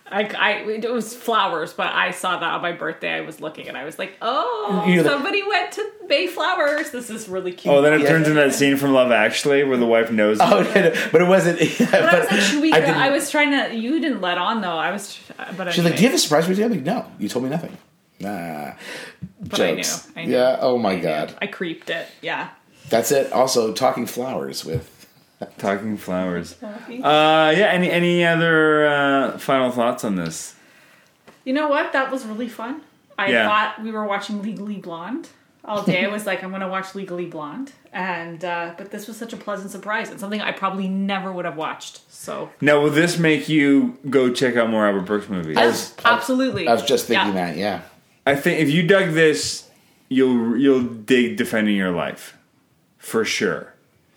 I, 0.06 0.24
I, 0.24 0.50
it 0.70 0.92
was 0.92 1.14
flowers, 1.14 1.72
but 1.72 1.92
I 1.92 2.10
saw 2.10 2.38
that 2.38 2.42
on 2.52 2.60
my 2.60 2.72
birthday. 2.72 3.10
I 3.12 3.22
was 3.22 3.40
looking 3.40 3.68
and 3.68 3.76
I 3.76 3.84
was 3.84 3.98
like, 3.98 4.16
oh, 4.20 4.84
You're 4.86 5.02
like- 5.02 5.10
somebody 5.12 5.42
went 5.42 5.72
to 5.72 5.90
Bay 6.08 6.26
Flowers. 6.26 6.90
This 6.90 7.08
is 7.08 7.26
really 7.28 7.52
cute. 7.52 7.74
Oh, 7.74 7.80
then 7.80 7.94
it 7.94 8.02
Yeah. 8.02 8.08
turns 8.10 8.28
into 8.28 8.38
that 8.38 8.52
scene 8.54 8.76
from 8.76 8.92
Love 8.92 9.10
Actually 9.10 9.64
where 9.64 9.78
the 9.78 9.86
wife 9.86 10.10
knows. 10.12 10.38
Oh, 10.40 10.60
no, 10.62 10.74
no, 10.74 10.94
but 11.10 11.22
it 11.22 11.26
wasn't. 11.26 11.58
but 11.78 11.94
I 11.94 12.20
was 12.20 12.30
like, 12.30 12.40
should 12.40 12.60
we? 12.60 12.72
I 12.72 12.80
go- 12.80 12.86
I, 12.92 13.10
was 13.10 13.30
trying 13.30 13.50
to. 13.52 13.74
You 13.74 13.98
didn't 14.00 14.20
let 14.20 14.36
on 14.36 14.60
though. 14.60 14.76
I 14.76 14.90
was. 14.90 15.18
But 15.56 15.72
She's 15.72 15.78
like, 15.84 15.94
anyway. 15.94 15.96
"Do 15.96 16.02
you 16.02 16.08
have 16.10 16.14
a 16.16 16.18
surprise 16.18 16.44
for 16.44 16.52
me?" 16.52 16.62
I'm 16.62 16.70
like, 16.70 16.82
"No, 16.82 17.06
you 17.18 17.28
told 17.28 17.44
me 17.44 17.50
nothing." 17.50 17.76
Nah, 18.20 18.74
But 19.40 19.60
I 19.60 19.70
knew, 19.72 19.76
jokes. 19.78 20.08
I 20.14 20.24
knew. 20.26 20.32
Yeah. 20.32 20.58
Oh 20.60 20.78
my 20.78 20.92
I 20.92 20.96
knew. 20.96 21.02
god, 21.02 21.34
I 21.40 21.46
creeped 21.46 21.88
it. 21.90 22.06
Yeah. 22.22 22.50
that's 22.90 23.10
it. 23.10 23.32
Also, 23.32 23.72
talking 23.72 24.04
flowers 24.06 24.64
with. 24.64 24.90
Talking 25.58 25.96
flowers. 25.96 26.56
Uh, 26.62 26.74
yeah. 27.56 27.66
Any 27.72 27.90
any 27.90 28.24
other 28.24 28.86
uh, 28.86 29.38
final 29.38 29.70
thoughts 29.70 30.04
on 30.04 30.16
this? 30.16 30.54
You 31.44 31.52
know 31.52 31.68
what? 31.68 31.92
That 31.92 32.10
was 32.10 32.24
really 32.24 32.48
fun. 32.48 32.82
I 33.18 33.30
Yeah. 33.30 33.46
thought 33.48 33.82
we 33.82 33.92
were 33.92 34.04
watching 34.04 34.42
Legally 34.42 34.76
Blonde 34.76 35.28
all 35.64 35.82
day. 35.82 36.04
I 36.06 36.08
was 36.08 36.26
like, 36.26 36.42
I'm 36.42 36.50
going 36.50 36.62
to 36.62 36.68
watch 36.68 36.94
Legally 36.94 37.26
Blonde, 37.26 37.72
and 37.92 38.44
uh, 38.44 38.74
but 38.76 38.90
this 38.90 39.06
was 39.06 39.16
such 39.16 39.32
a 39.32 39.36
pleasant 39.36 39.70
surprise 39.70 40.10
and 40.10 40.18
something 40.18 40.40
I 40.40 40.52
probably 40.52 40.88
never 40.88 41.30
would 41.32 41.44
have 41.44 41.56
watched. 41.56 42.00
So 42.10 42.50
Now, 42.60 42.80
will 42.80 42.90
this 42.90 43.18
make 43.18 43.48
you 43.48 43.98
go 44.10 44.32
check 44.32 44.56
out 44.56 44.70
more 44.70 44.86
Albert 44.86 45.02
Brooks 45.02 45.28
movies? 45.28 45.56
I 45.56 45.66
was- 45.66 45.94
absolutely. 46.04 46.66
I 46.66 46.72
was 46.72 46.82
just 46.82 47.06
thinking 47.06 47.34
Yeah. 47.34 47.46
that. 47.46 47.56
Yeah. 47.56 47.80
I 48.26 48.34
think 48.36 48.60
if 48.60 48.70
you 48.70 48.82
dug 48.86 49.12
this, 49.12 49.68
you'll 50.08 50.56
you'll 50.56 50.82
dig 50.82 51.36
defending 51.36 51.76
your 51.76 51.90
life, 51.92 52.36
for 52.96 53.22
sure. 53.24 53.73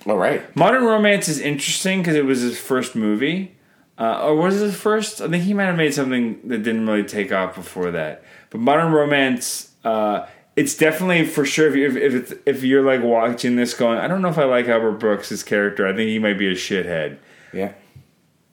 All 0.08 0.18
right. 0.18 0.56
Modern 0.56 0.86
Romance 0.86 1.28
is 1.28 1.40
interesting 1.40 2.00
because 2.00 2.16
it 2.16 2.26
was 2.26 2.40
his 2.40 2.58
first 2.58 2.96
movie, 2.96 3.58
uh, 4.00 4.26
or 4.26 4.36
was 4.36 4.62
it 4.62 4.66
his 4.66 4.76
first? 4.76 5.20
I 5.22 5.28
think 5.28 5.44
he 5.44 5.54
might 5.54 5.66
have 5.66 5.76
made 5.76 5.94
something 5.94 6.40
that 6.48 6.60
didn't 6.60 6.88
really 6.88 7.04
take 7.04 7.32
off 7.34 7.56
before 7.56 7.92
that. 7.92 8.24
But 8.50 8.62
Modern 8.62 8.94
Romance, 8.94 9.74
uh, 9.84 10.26
it's 10.56 10.78
definitely 10.78 11.26
for 11.26 11.46
sure. 11.46 11.68
If 11.68 11.76
you, 11.76 11.88
if 11.88 11.96
if, 11.96 12.14
it's, 12.14 12.34
if 12.46 12.64
you're 12.64 12.84
like 12.84 13.04
watching 13.04 13.58
this, 13.58 13.74
going, 13.74 14.00
I 14.00 14.08
don't 14.08 14.22
know 14.22 14.30
if 14.30 14.38
I 14.38 14.46
like 14.46 14.68
Albert 14.68 14.94
Brooks' 14.94 15.44
character. 15.44 15.86
I 15.86 15.94
think 15.94 16.10
he 16.10 16.20
might 16.20 16.38
be 16.38 16.48
a 16.48 16.56
shithead. 16.56 17.18
Yeah. 17.52 17.74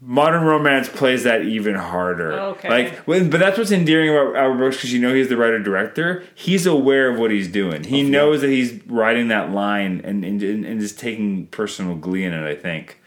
Modern 0.06 0.44
Romance 0.44 0.88
plays 0.88 1.24
that 1.24 1.42
even 1.42 1.74
harder. 1.76 2.32
Okay. 2.32 2.68
Like, 2.68 2.96
when- 3.06 3.30
but 3.30 3.40
that's 3.40 3.56
what's 3.56 3.70
endearing 3.70 4.10
about 4.10 4.36
Albert 4.36 4.58
Brooks 4.58 4.76
because 4.76 4.92
you 4.92 5.00
know 5.00 5.14
he's 5.14 5.28
the 5.28 5.36
writer 5.36 5.58
director. 5.58 6.24
He's 6.34 6.66
aware 6.66 7.08
of 7.10 7.18
what 7.18 7.30
he's 7.30 7.48
doing. 7.48 7.84
He 7.84 8.02
knows 8.02 8.42
that 8.42 8.50
he's 8.50 8.80
writing 8.86 9.28
that 9.28 9.50
line 9.50 10.02
and 10.04 10.22
and, 10.24 10.42
and 10.42 10.82
is 10.82 10.92
taking 10.92 11.46
personal 11.46 11.94
glee 11.96 12.24
in 12.24 12.34
it. 12.34 12.46
I 12.46 12.54
think. 12.54 13.00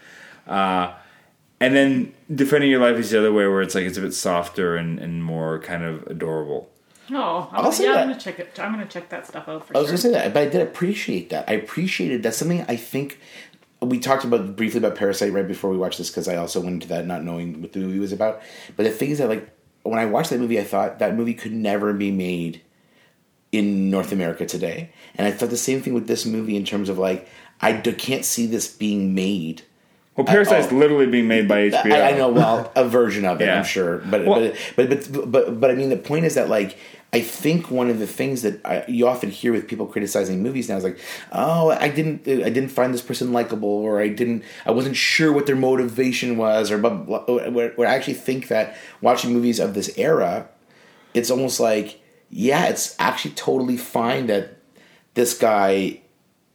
Uh, 0.46 0.92
and 1.60 1.74
then 1.74 2.14
defending 2.34 2.70
your 2.70 2.80
life 2.80 2.96
is 2.96 3.10
the 3.10 3.18
other 3.18 3.32
way, 3.32 3.46
where 3.46 3.62
it's 3.62 3.74
like 3.74 3.84
it's 3.84 3.98
a 3.98 4.00
bit 4.00 4.14
softer 4.14 4.76
and, 4.76 4.98
and 4.98 5.22
more 5.24 5.58
kind 5.60 5.84
of 5.84 6.04
adorable. 6.06 6.70
Oh, 7.10 7.48
I'm, 7.52 7.64
I'll 7.64 7.72
say 7.72 7.84
yeah, 7.84 7.92
that. 7.94 8.00
I'm 8.02 8.08
gonna 8.08 8.20
check 8.20 8.38
it. 8.38 8.58
I'm 8.60 8.72
gonna 8.72 8.86
check 8.86 9.08
that 9.08 9.26
stuff 9.26 9.48
out 9.48 9.66
for 9.66 9.76
I 9.76 9.80
was 9.80 9.88
sure. 9.88 9.92
gonna 9.92 9.98
say 9.98 10.10
that, 10.10 10.34
but 10.34 10.42
I 10.42 10.48
did 10.48 10.60
appreciate 10.60 11.30
that. 11.30 11.48
I 11.48 11.54
appreciated 11.54 12.22
that's 12.22 12.36
something 12.36 12.64
I 12.68 12.76
think 12.76 13.18
we 13.80 13.98
talked 14.00 14.24
about 14.24 14.56
briefly 14.56 14.78
about 14.78 14.96
Parasite 14.96 15.32
right 15.32 15.46
before 15.46 15.70
we 15.70 15.76
watched 15.78 15.98
this 15.98 16.10
because 16.10 16.26
I 16.28 16.36
also 16.36 16.60
went 16.60 16.74
into 16.74 16.88
that 16.88 17.06
not 17.06 17.22
knowing 17.22 17.62
what 17.62 17.72
the 17.72 17.78
movie 17.80 17.98
was 18.00 18.12
about. 18.12 18.42
But 18.76 18.82
the 18.84 18.90
thing 18.90 19.10
is 19.10 19.18
that 19.18 19.28
like 19.28 19.48
when 19.82 19.98
I 19.98 20.06
watched 20.06 20.30
that 20.30 20.40
movie, 20.40 20.58
I 20.58 20.64
thought 20.64 20.98
that 20.98 21.14
movie 21.16 21.34
could 21.34 21.52
never 21.52 21.92
be 21.92 22.10
made 22.10 22.60
in 23.52 23.88
North 23.90 24.12
America 24.12 24.44
today, 24.44 24.90
and 25.14 25.26
I 25.26 25.30
thought 25.30 25.50
the 25.50 25.56
same 25.56 25.80
thing 25.80 25.94
with 25.94 26.06
this 26.06 26.26
movie 26.26 26.56
in 26.56 26.64
terms 26.64 26.88
of 26.88 26.98
like 26.98 27.28
I 27.60 27.72
d- 27.72 27.92
can't 27.92 28.24
see 28.24 28.46
this 28.46 28.68
being 28.68 29.14
made. 29.14 29.62
Well, 30.16 30.26
Parasite's 30.26 30.72
literally 30.72 31.06
being 31.06 31.28
made 31.28 31.46
by 31.46 31.70
HBO. 31.70 31.92
I, 31.92 32.10
I 32.10 32.12
know, 32.18 32.28
well, 32.28 32.72
a 32.74 32.86
version 32.88 33.24
of 33.24 33.40
it, 33.40 33.44
Yeah. 33.46 33.58
I'm 33.58 33.64
sure, 33.64 33.98
but, 33.98 34.26
Well- 34.26 34.52
but 34.76 34.90
but 34.90 35.12
but 35.12 35.30
but 35.32 35.60
but 35.60 35.70
I 35.70 35.74
mean, 35.74 35.88
the 35.90 35.96
point 35.96 36.24
is 36.24 36.34
that 36.34 36.48
like 36.48 36.76
I 37.10 37.22
think 37.22 37.70
one 37.70 37.88
of 37.88 37.98
the 38.00 38.06
things 38.06 38.42
that 38.42 38.60
I, 38.66 38.84
you 38.86 39.08
often 39.08 39.30
hear 39.30 39.50
with 39.52 39.66
people 39.66 39.86
criticizing 39.86 40.42
movies 40.42 40.68
now 40.68 40.76
is 40.76 40.84
like, 40.84 40.98
oh, 41.32 41.70
I 41.70 41.88
didn't 41.88 42.28
I 42.28 42.50
didn't 42.50 42.68
find 42.68 42.92
this 42.92 43.00
person 43.00 43.32
likable, 43.32 43.68
or 43.70 44.00
I 44.00 44.08
didn't 44.08 44.42
I 44.66 44.72
wasn't 44.72 44.94
sure 44.96 45.32
what 45.32 45.46
their 45.46 45.56
motivation 45.56 46.36
was, 46.36 46.70
or 46.70 46.76
but 46.78 47.06
where, 47.52 47.70
where 47.70 47.88
I 47.88 47.94
actually 47.94 48.14
think 48.14 48.48
that 48.48 48.76
watching 49.00 49.32
movies 49.32 49.58
of 49.58 49.72
this 49.72 49.90
era, 49.96 50.48
it's 51.14 51.30
almost 51.30 51.60
like 51.60 52.00
yeah, 52.30 52.66
it's 52.66 52.94
actually 52.98 53.30
totally 53.34 53.78
fine 53.78 54.26
that 54.26 54.58
this 55.14 55.36
guy 55.36 56.02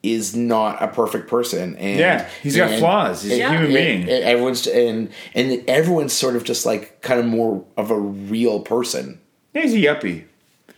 is 0.03 0.35
not 0.35 0.83
a 0.83 0.87
perfect 0.87 1.29
person 1.29 1.75
and 1.77 1.97
Yeah, 1.99 2.29
he's 2.43 2.55
got 2.57 2.77
flaws. 2.77 3.23
He's 3.23 3.31
a 3.33 3.37
human 3.37 3.63
and- 3.65 3.73
being. 3.73 4.01
and 4.01 4.23
everyone's 4.23 4.67
and 4.67 5.09
and 5.33 5.63
everyone's 5.67 6.13
sort 6.13 6.35
of 6.35 6.43
just 6.43 6.63
like 6.65 7.01
kind 7.01 7.19
of 7.19 7.25
more 7.25 7.65
of 7.77 7.89
a 7.89 7.97
real 7.99 8.59
person 8.59 9.19
Yeah, 9.55 9.61
he's 9.63 9.73
a 9.73 9.77
yuppie. 9.77 10.25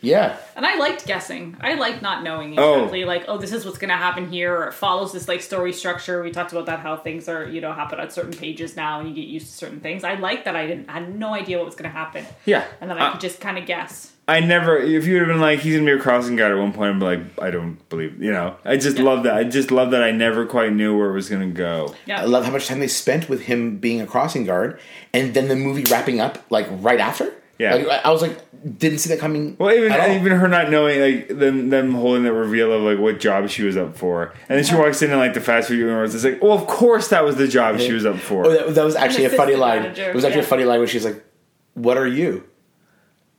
Yeah 0.06 0.38
And 0.56 0.66
I 0.66 0.78
liked 0.78 1.06
guessing. 1.06 1.58
I 1.60 1.74
liked 1.76 2.01
not 2.01 2.24
knowing 2.24 2.58
Oh. 2.58 2.76
exactly, 2.76 3.03
like, 3.06 3.26
oh, 3.28 3.38
this 3.38 3.51
is 3.51 3.66
what's 3.66 3.78
going 3.78 3.89
to 3.89 3.97
happen 3.97 4.30
here, 4.30 4.56
or 4.56 4.68
it 4.68 4.74
follows 4.74 5.12
this 5.12 5.28
like 5.28 5.41
story 5.41 5.74
structure. 5.74 6.24
We 6.24 6.32
talked 6.32 6.51
about 6.53 6.66
that 6.68 6.80
how 6.80 6.95
things 6.95 7.28
are, 7.28 7.45
you 7.45 7.60
know, 7.62 7.74
happen 7.74 7.99
on 7.99 8.10
certain 8.10 8.32
pages 8.34 8.76
now, 8.78 8.99
and 8.99 9.10
you 9.10 9.16
get 9.16 9.28
used 9.28 9.47
to 9.47 9.53
certain 9.53 9.82
things. 9.82 10.03
I 10.06 10.14
like 10.16 10.45
that 10.45 10.56
I 10.56 10.66
didn't, 10.68 10.89
I 10.89 10.93
had 10.99 11.14
no 11.14 11.34
idea 11.34 11.58
what 11.58 11.66
was 11.66 11.76
going 11.76 11.89
to 11.91 11.97
happen. 11.97 12.26
Yeah. 12.45 12.64
and 12.80 12.89
then 12.89 12.97
I 12.97 13.08
Uh, 13.08 13.12
could 13.12 13.22
just 13.22 13.41
kind 13.41 13.58
of 13.58 13.66
guess. 13.66 14.12
I 14.28 14.39
never. 14.39 14.76
If 14.78 15.06
you 15.06 15.14
would 15.14 15.24
have 15.28 15.28
been 15.28 15.39
like, 15.49 15.60
he's 15.60 15.76
gonna 15.76 15.86
be 15.86 15.99
a 15.99 16.01
crossing 16.01 16.36
guard 16.36 16.51
at 16.51 16.58
one 16.58 16.74
point, 16.74 16.95
I'd 16.95 16.99
be 16.99 17.06
like, 17.06 17.20
I 17.47 17.51
don't 17.51 17.78
believe. 17.89 18.20
You 18.20 18.32
know, 18.32 18.56
I 18.66 18.76
just 18.76 18.97
love 18.97 19.22
that. 19.26 19.36
I 19.36 19.43
just 19.43 19.70
love 19.70 19.91
that 19.91 20.01
I 20.01 20.10
never 20.10 20.47
quite 20.47 20.74
knew 20.74 20.97
where 20.97 21.12
it 21.12 21.14
was 21.14 21.30
gonna 21.30 21.45
go. 21.68 21.93
Yeah, 22.08 22.22
i 22.22 22.26
love 22.26 22.43
how 22.43 22.51
much 22.51 22.66
time 22.68 22.80
they 22.80 22.88
spent 22.88 23.30
with 23.30 23.41
him 23.41 23.78
being 23.78 24.01
a 24.01 24.08
crossing 24.08 24.43
guard 24.43 24.80
and 25.14 25.36
then 25.36 25.47
the 25.47 25.56
movie 25.56 25.84
wrapping 25.91 26.20
up 26.20 26.39
like 26.49 26.66
right 26.82 26.99
after 26.99 27.34
Yeah. 27.58 27.76
like, 27.76 27.88
I- 27.88 28.01
i 28.06 28.10
was 28.10 28.22
like 28.22 28.39
didn't 28.80 28.97
see 28.97 29.10
that 29.10 29.20
coming 29.20 29.56
Well, 29.60 29.74
even 29.74 29.91
at 29.91 30.10
all. 30.10 30.16
even 30.16 30.32
her 30.32 30.47
not 30.47 30.72
knowing, 30.72 30.99
like 30.99 31.28
them 31.28 31.70
them 31.70 31.93
holding 31.93 32.24
the 32.24 32.34
reveal 32.34 32.74
of 32.74 32.82
like 32.82 32.97
what 32.97 33.20
job 33.20 33.47
she 33.47 33.62
was 33.62 33.78
up 33.78 33.95
for, 33.95 34.34
and 34.49 34.58
then 34.58 34.64
she 34.64 34.74
walks 34.74 35.03
in 35.03 35.12
and 35.12 35.20
like 35.20 35.36
the 35.36 35.39
fast 35.41 35.68
food 35.68 35.78
universe. 35.78 36.16
It's 36.16 36.24
like, 36.24 36.41
well, 36.41 36.53
of 36.53 36.66
course 36.66 37.10
that 37.10 37.24
was 37.24 37.36
the 37.36 37.47
job 37.47 37.80
she 37.80 37.93
was 37.93 38.08
up 38.08 38.18
for. 38.18 38.47
oh, 38.47 38.51
that, 38.51 38.74
that 38.74 38.84
was 38.84 38.95
actually 38.95 39.26
a 39.26 39.30
funny 39.30 39.56
line 39.56 39.84
manager, 39.84 40.10
it 40.10 40.16
was 40.16 40.26
actually 40.26 40.39
yeah. 40.39 40.45
a 40.45 40.49
funny 40.49 40.64
line 40.64 40.80
when 40.80 40.88
she's 40.88 41.06
like 41.06 41.24
what 41.76 41.97
are 41.97 42.08
you 42.08 42.43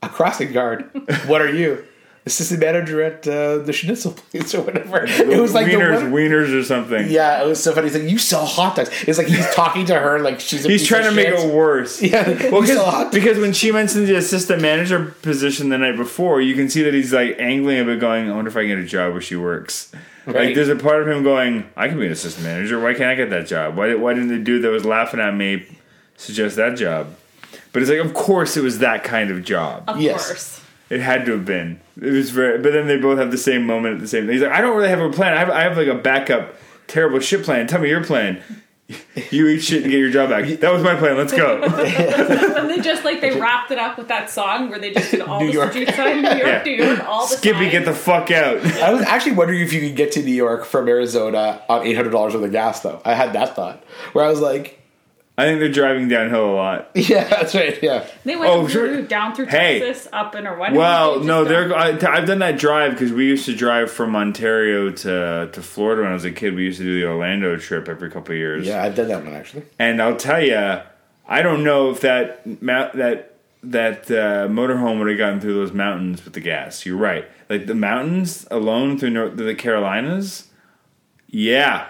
a 0.01 0.07
crossing 0.07 0.53
guard 0.53 0.89
what 1.27 1.41
are 1.41 1.51
you 1.53 1.83
assistant 2.27 2.59
manager 2.59 3.01
at 3.01 3.27
uh, 3.27 3.57
the 3.57 3.73
schnitzel 3.73 4.11
place 4.11 4.53
or 4.53 4.61
whatever 4.61 5.05
it 5.07 5.41
was 5.41 5.53
like 5.53 5.65
the 5.65 5.73
wieners, 5.73 6.03
one- 6.03 6.11
wieners 6.11 6.57
or 6.57 6.63
something. 6.63 7.09
Yeah, 7.09 7.43
it 7.43 7.47
was 7.47 7.61
so 7.61 7.73
funny. 7.73 7.87
He's 7.89 7.99
like, 7.99 8.09
"You 8.09 8.17
sell 8.19 8.45
hot 8.45 8.75
dogs." 8.75 8.89
It's 9.07 9.17
like 9.17 9.27
he's 9.27 9.53
talking 9.55 9.85
to 9.87 9.99
her 9.99 10.19
like 10.19 10.39
she's. 10.39 10.65
A 10.65 10.69
He's 10.69 10.81
piece 10.81 10.87
trying 10.87 11.05
of 11.05 11.09
to 11.11 11.15
make 11.15 11.27
it 11.27 11.53
worse. 11.53 12.01
Yeah, 12.07 12.27
Well, 12.51 12.61
you 12.61 12.67
sell 12.67 12.85
hot 12.89 13.11
because, 13.11 13.27
because 13.27 13.39
when 13.41 13.53
she 13.53 13.71
mentioned 13.71 14.07
the 14.07 14.15
assistant 14.15 14.61
manager 14.61 15.15
position 15.21 15.69
the 15.69 15.77
night 15.77 15.97
before, 15.97 16.39
you 16.41 16.53
can 16.55 16.69
see 16.69 16.83
that 16.83 16.93
he's 16.93 17.11
like 17.13 17.35
angling 17.39 17.79
a 17.79 17.85
bit, 17.85 17.99
going, 17.99 18.29
"I 18.29 18.35
wonder 18.35 18.49
if 18.49 18.55
I 18.55 18.61
can 18.61 18.69
get 18.69 18.77
a 18.77 18.85
job 18.85 19.13
where 19.13 19.21
she 19.21 19.35
works." 19.35 19.91
Like, 20.25 20.55
there's 20.55 20.69
a 20.69 20.75
part 20.75 21.01
of 21.01 21.07
him 21.07 21.23
going, 21.23 21.69
"I 21.75 21.87
can 21.87 21.97
be 21.99 22.05
an 22.05 22.11
assistant 22.11 22.45
manager. 22.45 22.79
Why 22.79 22.93
can't 22.93 23.09
I 23.09 23.15
get 23.15 23.29
that 23.29 23.47
job? 23.47 23.75
Why, 23.77 23.95
why 23.95 24.13
didn't 24.13 24.29
the 24.29 24.39
dude 24.39 24.61
that 24.63 24.69
was 24.69 24.83
laughing 24.85 25.19
at 25.19 25.33
me 25.33 25.65
suggest 26.17 26.57
that 26.57 26.77
job?" 26.77 27.15
But 27.73 27.81
it's 27.81 27.91
like, 27.91 27.99
of 28.03 28.13
course, 28.13 28.57
it 28.57 28.61
was 28.63 28.79
that 28.79 29.03
kind 29.03 29.29
of 29.31 29.43
job. 29.43 29.83
of 29.87 30.01
yes. 30.01 30.27
course. 30.27 30.61
It 30.89 31.01
had 31.01 31.25
to 31.25 31.33
have 31.33 31.45
been. 31.45 31.79
It 32.01 32.11
was 32.11 32.29
very. 32.31 32.59
But 32.59 32.71
then 32.73 32.87
they 32.87 32.97
both 32.97 33.17
have 33.19 33.31
the 33.31 33.37
same 33.37 33.65
moment 33.65 33.95
at 33.95 33.99
the 34.01 34.07
same. 34.07 34.23
Thing 34.25 34.33
he's 34.33 34.41
like, 34.41 34.51
"I 34.51 34.61
don't 34.61 34.75
really 34.77 34.89
have 34.89 35.01
a 35.01 35.09
plan. 35.11 35.33
I 35.33 35.39
have, 35.39 35.49
I 35.49 35.61
have 35.63 35.77
like 35.77 35.87
a 35.87 35.95
backup 35.95 36.55
terrible 36.87 37.19
shit 37.19 37.43
plan. 37.43 37.67
Tell 37.67 37.81
me 37.81 37.89
your 37.89 38.03
plan." 38.03 38.41
You 39.31 39.47
eat 39.49 39.59
shit 39.59 39.83
and 39.83 39.91
get 39.91 39.97
your 39.99 40.09
job 40.11 40.29
back. 40.29 40.45
That 40.61 40.71
was 40.71 40.81
my 40.81 40.95
plan. 40.95 41.17
Let's 41.17 41.33
go. 41.33 41.61
And 41.61 42.69
then 42.69 42.81
just 42.81 43.03
like 43.03 43.19
they 43.19 43.37
wrapped 43.37 43.69
it 43.69 43.77
up 43.77 43.97
with 43.97 44.07
that 44.07 44.29
song 44.29 44.69
where 44.69 44.79
they 44.79 44.93
just 44.93 45.11
did 45.11 45.19
all 45.19 45.41
New 45.41 45.47
the 45.47 45.53
York. 45.53 45.71
street 45.71 45.89
sign, 45.93 46.21
New 46.21 46.29
York, 46.29 46.41
Yeah. 46.41 46.63
New 46.63 46.71
York, 46.85 47.03
all 47.05 47.27
the 47.27 47.35
Skippy, 47.35 47.59
signs. 47.59 47.71
get 47.73 47.83
the 47.85 47.93
fuck 47.93 48.31
out. 48.31 48.57
I 48.81 48.93
was 48.93 49.01
actually 49.01 49.33
wondering 49.33 49.59
if 49.59 49.73
you 49.73 49.81
could 49.81 49.97
get 49.97 50.13
to 50.13 50.23
New 50.23 50.31
York 50.33 50.63
from 50.63 50.87
Arizona 50.87 51.61
on 51.67 51.85
eight 51.85 51.95
hundred 51.97 52.11
dollars 52.11 52.33
worth 52.33 52.45
of 52.45 52.51
gas. 52.53 52.79
Though 52.79 53.01
I 53.03 53.13
had 53.13 53.33
that 53.33 53.57
thought 53.57 53.83
where 54.13 54.23
I 54.23 54.29
was 54.29 54.39
like, 54.39 54.79
I 55.39 55.45
think 55.45 55.59
they're 55.59 55.71
driving 55.71 56.07
downhill 56.07 56.45
a 56.45 56.55
lot. 56.55 56.89
"Yeah, 56.95 57.23
that's 57.27 57.53
right. 57.53 57.77
Yeah, 57.83 58.07
They 58.25 58.35
went 58.35 58.51
Oh, 58.51 58.67
through, 58.67 58.93
sure. 58.95 59.01
down 59.03 59.35
through 59.35 59.45
Hey. 59.45 59.79
Texas, 59.79 60.07
up 60.11 60.33
in 60.33 60.47
or 60.47 60.57
what? 60.57 60.73
Well, 60.73 61.19
no, 61.19 61.43
they're. 61.43 61.71
I, 61.75 61.89
I've 61.89 62.25
done 62.25 62.39
that 62.39 62.57
drive 62.57 62.93
because 62.93 63.11
we 63.13 63.25
used 63.27 63.45
to 63.45 63.55
drive 63.55 63.91
from 63.91 64.15
Ontario 64.15 64.89
to 64.89 65.49
to 65.53 65.61
Florida 65.61 66.01
when 66.01 66.11
I 66.11 66.13
was 66.15 66.25
a 66.25 66.31
kid. 66.31 66.55
We 66.55 66.63
used 66.63 66.79
to 66.79 66.83
do 66.85 66.99
the 66.99 67.05
Orlando 67.07 67.55
trip 67.57 67.87
every 67.87 68.09
couple 68.09 68.31
of 68.33 68.37
years. 68.39 68.65
yeah, 68.65 68.81
I've 68.83 68.95
done 68.95 69.09
that 69.09 69.23
one 69.23 69.33
actually. 69.35 69.63
And 69.77 70.01
I'll 70.01 70.15
tell 70.17 70.41
you, 70.43 70.57
I 71.27 71.41
don't 71.43 71.63
know 71.63 71.91
if 71.91 72.01
that 72.01 72.61
mount 72.61 72.93
that 72.93 73.35
that 73.61 74.09
uh, 74.09 74.47
motorhome 74.47 74.97
would 74.99 75.07
have 75.09 75.17
gotten 75.19 75.39
through 75.39 75.53
those 75.53 75.71
mountains 75.73 76.23
with 76.25 76.33
the 76.33 76.39
gas. 76.39 76.83
You're 76.85 76.97
right. 76.97 77.25
Like 77.49 77.67
the 77.67 77.75
mountains 77.75 78.47
alone 78.49 78.97
through 78.97 79.11
North, 79.11 79.37
the 79.37 79.53
Carolinas, 79.55 80.47
Yeah, 81.27 81.87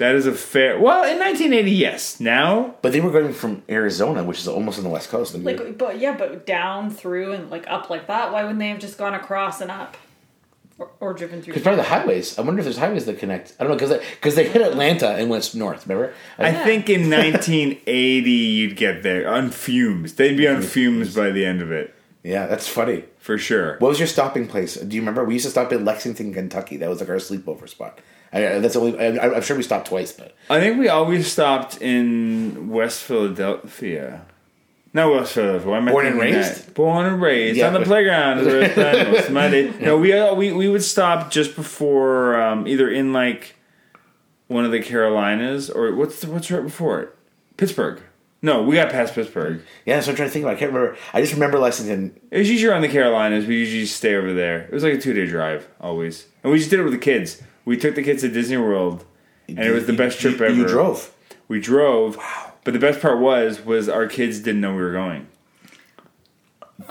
that 0.00 0.14
is 0.16 0.26
a 0.26 0.32
fair. 0.32 0.78
Well, 0.80 1.04
in 1.04 1.18
1980, 1.18 1.70
yes. 1.70 2.18
Now, 2.20 2.74
But 2.82 2.92
they 2.92 3.00
were 3.00 3.10
going 3.12 3.32
from 3.32 3.62
Arizona, 3.70 4.24
which 4.24 4.38
is 4.40 4.48
almost 4.48 4.76
on 4.78 4.84
the 4.84 4.90
west 4.90 5.08
coast. 5.08 5.34
and 5.34 5.44
Like, 5.44 5.78
but 5.78 5.98
yeah, 6.00 6.16
but 6.16 6.44
down 6.46 6.90
through 6.90 7.32
and 7.32 7.48
like 7.50 7.64
up 7.68 7.88
like 7.88 8.08
that. 8.08 8.32
Why 8.32 8.42
wouldn't 8.42 8.58
they 8.58 8.68
have 8.70 8.80
just 8.80 8.98
gone 8.98 9.14
across 9.14 9.60
and 9.60 9.70
up, 9.70 9.96
or, 10.78 10.90
or 11.00 11.14
driven 11.14 11.40
through? 11.40 11.52
Because 11.54 11.62
part 11.62 11.78
of 11.78 11.84
the 11.84 11.88
highways. 11.88 12.38
I 12.38 12.42
wonder 12.42 12.60
if 12.60 12.64
there's 12.64 12.76
highways 12.78 13.06
that 13.06 13.18
connect. 13.18 13.54
I 13.60 13.64
don't 13.64 13.70
know 13.70 13.76
because 13.76 13.90
they, 13.90 14.04
'cause 14.20 14.34
they 14.34 14.48
hit 14.48 14.60
Atlanta 14.62 15.08
and 15.10 15.30
went 15.30 15.54
north. 15.54 15.86
Remember? 15.86 16.12
I 16.38 16.52
think 16.52 16.90
in 16.90 17.08
1980 17.10 18.30
you'd 18.30 18.76
get 18.76 19.02
there 19.02 19.28
on 19.28 19.50
fumes. 19.50 20.14
They'd 20.14 20.36
be 20.36 20.48
on 20.48 20.62
fumes 20.62 21.14
by 21.14 21.30
the 21.30 21.44
end 21.46 21.62
of 21.62 21.70
it, 21.70 21.94
yeah, 22.22 22.46
that's 22.46 22.66
funny. 22.68 23.04
for 23.18 23.36
sure. 23.38 23.76
What 23.78 23.88
was 23.90 23.98
your 23.98 24.08
stopping 24.08 24.46
place? 24.46 24.74
Do 24.76 24.96
you 24.96 25.02
remember? 25.02 25.24
We 25.24 25.34
used 25.34 25.44
to 25.44 25.50
stop 25.50 25.72
in 25.72 25.84
Lexington, 25.84 26.32
Kentucky. 26.32 26.76
That 26.78 26.88
was 26.88 27.00
like 27.00 27.08
our 27.10 27.16
sleepover 27.16 27.68
spot. 27.68 27.98
I, 28.32 28.40
that's 28.60 28.76
only. 28.76 28.98
I, 28.98 29.34
I'm 29.34 29.42
sure 29.42 29.56
we 29.56 29.62
stopped 29.62 29.88
twice, 29.88 30.12
but 30.12 30.34
I 30.48 30.60
think 30.60 30.78
we 30.78 30.88
always 30.88 31.30
stopped 31.30 31.80
in 31.82 32.68
West 32.68 33.02
Philadelphia. 33.02 34.24
No, 34.92 35.12
West 35.12 35.32
Philadelphia. 35.34 35.68
Why 35.70 35.76
am 35.78 35.86
Born 35.86 36.06
and 36.06 36.18
raised? 36.18 36.66
that? 36.68 36.74
Born 36.74 37.06
and 37.06 37.20
raised 37.22 37.56
Yeah, 37.56 37.68
on 37.68 37.74
the 37.74 37.82
playground. 37.82 38.38
is 38.40 38.46
where 38.46 38.60
it's 38.62 38.74
done. 38.74 39.14
It's 39.14 39.30
my 39.30 39.48
day. 39.48 39.72
No, 39.80 39.96
we, 39.98 40.12
uh, 40.12 40.34
we 40.34 40.52
we 40.52 40.68
would 40.68 40.82
stop 40.82 41.30
just 41.30 41.54
before 41.56 42.40
um, 42.40 42.66
either 42.66 42.88
in 42.90 43.12
like 43.12 43.54
one 44.48 44.64
of 44.64 44.72
the 44.72 44.80
Carolinas 44.80 45.70
or 45.70 45.94
what's 45.94 46.20
the, 46.20 46.30
what's 46.30 46.50
right 46.50 46.62
before 46.62 47.00
it? 47.02 47.16
Pittsburgh. 47.56 48.00
No, 48.42 48.62
we 48.62 48.74
got 48.74 48.90
past 48.90 49.14
Pittsburgh. 49.14 49.60
yeah. 49.84 49.96
That's 49.96 50.06
what 50.06 50.12
I'm 50.12 50.16
trying 50.16 50.28
to 50.30 50.32
think 50.32 50.44
about. 50.44 50.56
I 50.56 50.58
can't 50.58 50.72
remember. 50.72 50.96
I 51.12 51.20
just 51.20 51.34
remember 51.34 51.58
Lexington. 51.58 52.18
It 52.30 52.38
was 52.38 52.50
usually 52.50 52.70
around 52.72 52.82
the 52.82 52.88
Carolinas. 52.88 53.44
We 53.46 53.58
usually 53.58 53.86
stay 53.86 54.14
over 54.14 54.32
there. 54.32 54.60
It 54.62 54.72
was 54.72 54.82
like 54.82 54.94
a 54.94 54.98
two 55.00 55.12
day 55.12 55.26
drive 55.26 55.68
always, 55.80 56.26
and 56.42 56.50
we 56.52 56.58
just 56.58 56.70
did 56.70 56.80
it 56.80 56.84
with 56.84 56.92
the 56.94 56.98
kids. 56.98 57.42
We 57.70 57.76
took 57.76 57.94
the 57.94 58.02
kids 58.02 58.22
to 58.22 58.28
Disney 58.28 58.56
World, 58.56 59.04
and 59.46 59.60
it 59.60 59.70
was 59.70 59.86
the 59.86 59.92
best 59.92 60.18
trip 60.18 60.40
you, 60.40 60.44
ever. 60.44 60.52
You 60.52 60.66
drove. 60.66 61.14
We 61.46 61.60
drove. 61.60 62.16
Wow. 62.16 62.54
But 62.64 62.72
the 62.72 62.80
best 62.80 63.00
part 63.00 63.20
was 63.20 63.64
was 63.64 63.88
our 63.88 64.08
kids 64.08 64.40
didn't 64.40 64.60
know 64.60 64.74
we 64.74 64.82
were 64.82 64.90
going. 64.90 65.28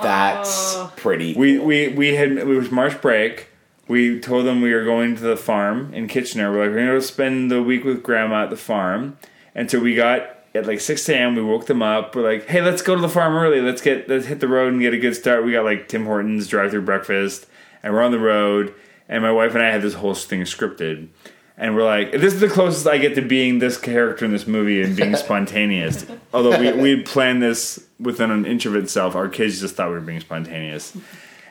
That's 0.01 0.77
oh. 0.77 0.93
pretty. 0.95 1.33
We 1.33 1.59
we 1.59 1.89
we 1.89 2.15
had 2.15 2.31
it 2.31 2.47
was 2.47 2.71
March 2.71 3.01
break. 3.01 3.49
We 3.89 4.21
told 4.21 4.45
them 4.45 4.61
we 4.61 4.73
were 4.73 4.85
going 4.85 5.17
to 5.17 5.21
the 5.21 5.35
farm 5.35 5.93
in 5.93 6.07
Kitchener. 6.07 6.49
We're 6.49 6.67
like, 6.67 6.73
we're 6.73 6.85
gonna 6.85 7.01
spend 7.01 7.51
the 7.51 7.61
week 7.61 7.83
with 7.83 8.01
grandma 8.01 8.45
at 8.45 8.49
the 8.49 8.55
farm. 8.55 9.17
And 9.53 9.69
so 9.69 9.81
we 9.81 9.95
got 9.95 10.29
at 10.55 10.65
like 10.65 10.79
six 10.79 11.09
AM, 11.09 11.35
we 11.35 11.43
woke 11.43 11.65
them 11.65 11.81
up. 11.81 12.15
We're 12.15 12.23
like, 12.23 12.47
hey, 12.47 12.61
let's 12.61 12.81
go 12.81 12.95
to 12.95 13.01
the 13.01 13.09
farm 13.09 13.35
early. 13.35 13.59
Let's 13.59 13.81
get 13.81 14.07
let's 14.07 14.27
hit 14.27 14.39
the 14.39 14.47
road 14.47 14.71
and 14.71 14.81
get 14.81 14.93
a 14.93 14.97
good 14.97 15.17
start. 15.17 15.43
We 15.43 15.51
got 15.51 15.65
like 15.65 15.89
Tim 15.89 16.05
Hortons 16.05 16.47
drive 16.47 16.71
through 16.71 16.83
breakfast 16.83 17.47
and 17.83 17.93
we're 17.93 18.01
on 18.01 18.13
the 18.13 18.19
road 18.19 18.73
and 19.09 19.23
my 19.23 19.31
wife 19.31 19.55
and 19.55 19.63
I 19.63 19.71
had 19.71 19.81
this 19.81 19.95
whole 19.95 20.13
thing 20.13 20.41
scripted. 20.41 21.09
And 21.57 21.75
we're 21.75 21.83
like, 21.83 22.13
this 22.13 22.33
is 22.33 22.39
the 22.39 22.47
closest 22.47 22.87
I 22.87 22.99
get 22.99 23.15
to 23.15 23.21
being 23.21 23.59
this 23.59 23.77
character 23.77 24.23
in 24.23 24.31
this 24.31 24.47
movie 24.47 24.81
and 24.81 24.95
being 24.95 25.15
spontaneous. 25.17 26.05
Although 26.33 26.57
we 26.57 26.71
we 26.71 27.03
planned 27.03 27.41
this 27.41 27.85
within 27.99 28.31
an 28.31 28.45
inch 28.45 28.65
of 28.65 28.75
itself, 28.75 29.15
our 29.15 29.27
kids 29.27 29.59
just 29.59 29.75
thought 29.75 29.89
we 29.89 29.95
were 29.95 29.99
being 29.99 30.21
spontaneous. 30.21 30.95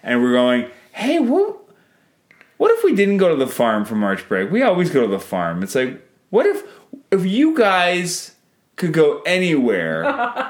And 0.02 0.22
we're 0.22 0.32
going, 0.32 0.70
hey, 0.92 1.18
what 1.18 1.58
what 2.56 2.70
if 2.70 2.84
we 2.84 2.94
didn't 2.94 3.18
go 3.18 3.28
to 3.28 3.36
the 3.36 3.46
farm 3.46 3.84
for 3.84 3.96
March 3.96 4.26
break? 4.28 4.50
We 4.50 4.62
always 4.62 4.90
go 4.90 5.02
to 5.02 5.08
the 5.08 5.20
farm. 5.20 5.62
It's 5.62 5.74
like, 5.74 6.02
what 6.30 6.46
if 6.46 6.62
if 7.10 7.26
you 7.26 7.54
guys 7.58 8.34
could 8.76 8.94
go 8.94 9.20
anywhere? 9.26 10.04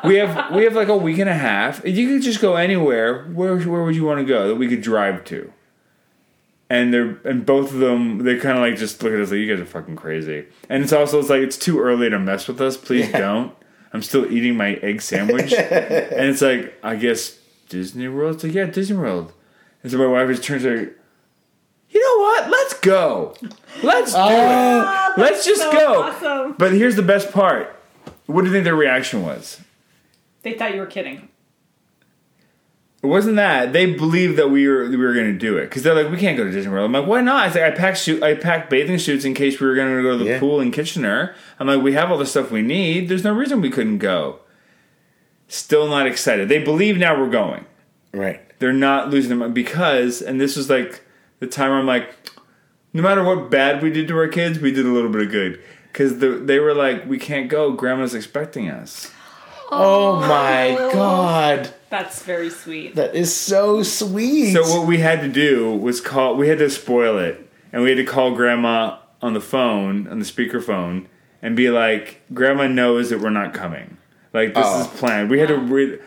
we 0.04 0.16
have 0.16 0.54
we 0.54 0.62
have 0.64 0.76
like 0.76 0.88
a 0.88 0.96
week 0.96 1.18
and 1.18 1.28
a 1.28 1.34
half. 1.34 1.84
If 1.84 1.96
you 1.96 2.14
could 2.14 2.22
just 2.22 2.40
go 2.40 2.54
anywhere, 2.54 3.24
where 3.24 3.58
where 3.58 3.82
would 3.82 3.96
you 3.96 4.04
want 4.04 4.20
to 4.20 4.24
go 4.24 4.46
that 4.46 4.54
we 4.54 4.68
could 4.68 4.82
drive 4.82 5.24
to? 5.24 5.52
And 6.70 6.92
they're 6.92 7.18
and 7.24 7.46
both 7.46 7.72
of 7.72 7.78
them 7.78 8.18
they 8.18 8.36
kind 8.36 8.58
of 8.58 8.62
like 8.62 8.76
just 8.76 9.02
look 9.02 9.12
at 9.12 9.20
us 9.20 9.30
like 9.30 9.40
you 9.40 9.48
guys 9.48 9.62
are 9.62 9.66
fucking 9.66 9.96
crazy. 9.96 10.46
And 10.68 10.82
it's 10.82 10.92
also 10.92 11.18
it's 11.18 11.30
like 11.30 11.40
it's 11.40 11.56
too 11.56 11.80
early 11.80 12.10
to 12.10 12.18
mess 12.18 12.46
with 12.46 12.60
us. 12.60 12.76
Please 12.76 13.10
don't. 13.12 13.54
I'm 13.92 14.02
still 14.02 14.30
eating 14.30 14.56
my 14.56 14.74
egg 14.74 15.00
sandwich, 15.00 15.52
and 15.54 16.28
it's 16.28 16.42
like 16.42 16.74
I 16.82 16.96
guess 16.96 17.38
Disney 17.68 18.08
World. 18.08 18.36
It's 18.36 18.44
like 18.44 18.52
yeah, 18.52 18.66
Disney 18.66 18.96
World. 18.96 19.32
And 19.82 19.90
so 19.90 19.98
my 19.98 20.06
wife 20.06 20.28
just 20.28 20.42
turns 20.42 20.64
like, 20.64 20.94
you 21.90 22.00
know 22.00 22.22
what? 22.22 22.50
Let's 22.50 22.74
go. 22.80 23.34
Let's 23.82 24.12
do 24.12 24.18
oh, 24.20 25.14
it. 25.16 25.20
Let's 25.20 25.44
just 25.46 25.62
so 25.62 25.72
go. 25.72 26.02
awesome. 26.02 26.54
But 26.58 26.72
here's 26.72 26.96
the 26.96 27.02
best 27.02 27.32
part. 27.32 27.74
What 28.26 28.42
do 28.42 28.48
you 28.48 28.52
think 28.52 28.64
their 28.64 28.74
reaction 28.74 29.22
was? 29.22 29.60
They 30.42 30.54
thought 30.54 30.74
you 30.74 30.80
were 30.80 30.86
kidding. 30.86 31.28
It 33.00 33.06
wasn't 33.06 33.36
that 33.36 33.72
they 33.72 33.86
believed 33.94 34.36
that 34.38 34.50
we 34.50 34.66
were 34.66 34.88
we 34.88 34.96
were 34.96 35.14
going 35.14 35.32
to 35.32 35.38
do 35.38 35.56
it 35.56 35.64
because 35.66 35.82
they're 35.84 35.94
like 35.94 36.10
we 36.10 36.18
can't 36.18 36.36
go 36.36 36.42
to 36.44 36.50
Disney 36.50 36.72
World. 36.72 36.86
I'm 36.86 36.92
like 36.92 37.06
why 37.06 37.20
not? 37.20 37.46
I 37.46 37.50
said 37.50 37.72
I 37.72 37.76
packed 37.76 37.98
suit, 37.98 38.22
I 38.22 38.34
packed 38.34 38.70
bathing 38.70 38.98
suits 38.98 39.24
in 39.24 39.34
case 39.34 39.60
we 39.60 39.66
were 39.68 39.74
going 39.76 39.96
to 39.96 40.02
go 40.02 40.18
to 40.18 40.24
the 40.24 40.30
Yeah. 40.30 40.40
pool 40.40 40.60
in 40.60 40.72
Kitchener. 40.72 41.34
I'm 41.60 41.68
like 41.68 41.80
we 41.82 41.92
have 41.92 42.10
all 42.10 42.18
the 42.18 42.26
stuff 42.26 42.50
we 42.50 42.62
need. 42.62 43.08
There's 43.08 43.22
no 43.24 43.32
reason 43.32 43.60
we 43.60 43.70
couldn't 43.70 43.98
go. 43.98 44.40
Still 45.46 45.88
not 45.88 46.06
excited. 46.06 46.48
They 46.48 46.62
believe 46.62 46.98
now 46.98 47.18
we're 47.18 47.30
going. 47.30 47.64
right. 48.12 48.40
they're 48.58 48.72
not 48.72 49.10
losing 49.10 49.28
their 49.30 49.38
mind 49.38 49.54
because, 49.54 50.20
and 50.20 50.40
this 50.40 50.56
was 50.56 50.68
like 50.68 51.02
the 51.38 51.46
time 51.46 51.70
where 51.70 51.78
I'm 51.78 51.86
like, 51.86 52.12
no 52.92 53.02
matter 53.02 53.22
what 53.22 53.48
bad 53.50 53.80
we 53.82 53.90
did 53.90 54.08
to 54.08 54.16
our 54.18 54.26
kids, 54.28 54.58
we 54.58 54.72
did 54.72 54.84
a 54.84 54.88
little 54.90 55.08
bit 55.10 55.22
of 55.22 55.30
good 55.30 55.62
because 55.92 56.18
the, 56.18 56.30
they 56.30 56.58
were 56.58 56.74
like, 56.74 57.06
we 57.06 57.16
can't 57.18 57.48
go. 57.48 57.70
Grandma's 57.72 58.14
expecting 58.14 58.68
us. 58.68 59.12
Oh, 59.70 60.16
oh 60.16 60.20
my 60.20 60.90
god, 60.92 61.74
That's 61.90 62.22
very 62.22 62.50
sweet. 62.50 62.94
that 62.96 63.14
is 63.14 63.34
so 63.34 63.82
sweet. 63.82 64.52
So 64.54 64.62
what 64.62 64.86
we 64.86 64.98
had 64.98 65.20
to 65.20 65.28
do 65.28 65.74
was 65.74 66.00
call. 66.00 66.36
We 66.36 66.48
had 66.48 66.58
to 66.58 66.70
spoil 66.70 67.18
it, 67.18 67.50
and 67.72 67.82
we 67.82 67.90
had 67.90 67.98
to 67.98 68.04
call 68.04 68.34
Grandma 68.34 68.98
on 69.20 69.34
the 69.34 69.40
phone, 69.40 70.06
on 70.08 70.18
the 70.20 70.24
speakerphone, 70.24 71.06
and 71.42 71.54
be 71.56 71.70
like, 71.70 72.20
Grandma 72.32 72.66
knows 72.68 73.10
that 73.10 73.20
we're 73.20 73.30
not 73.30 73.52
coming. 73.52 73.96
Like 74.32 74.54
this 74.54 74.64
Oh. 74.66 74.80
is 74.82 74.86
planned. 74.98 75.30
We 75.30 75.38
had 75.38 75.48
to 75.48 75.58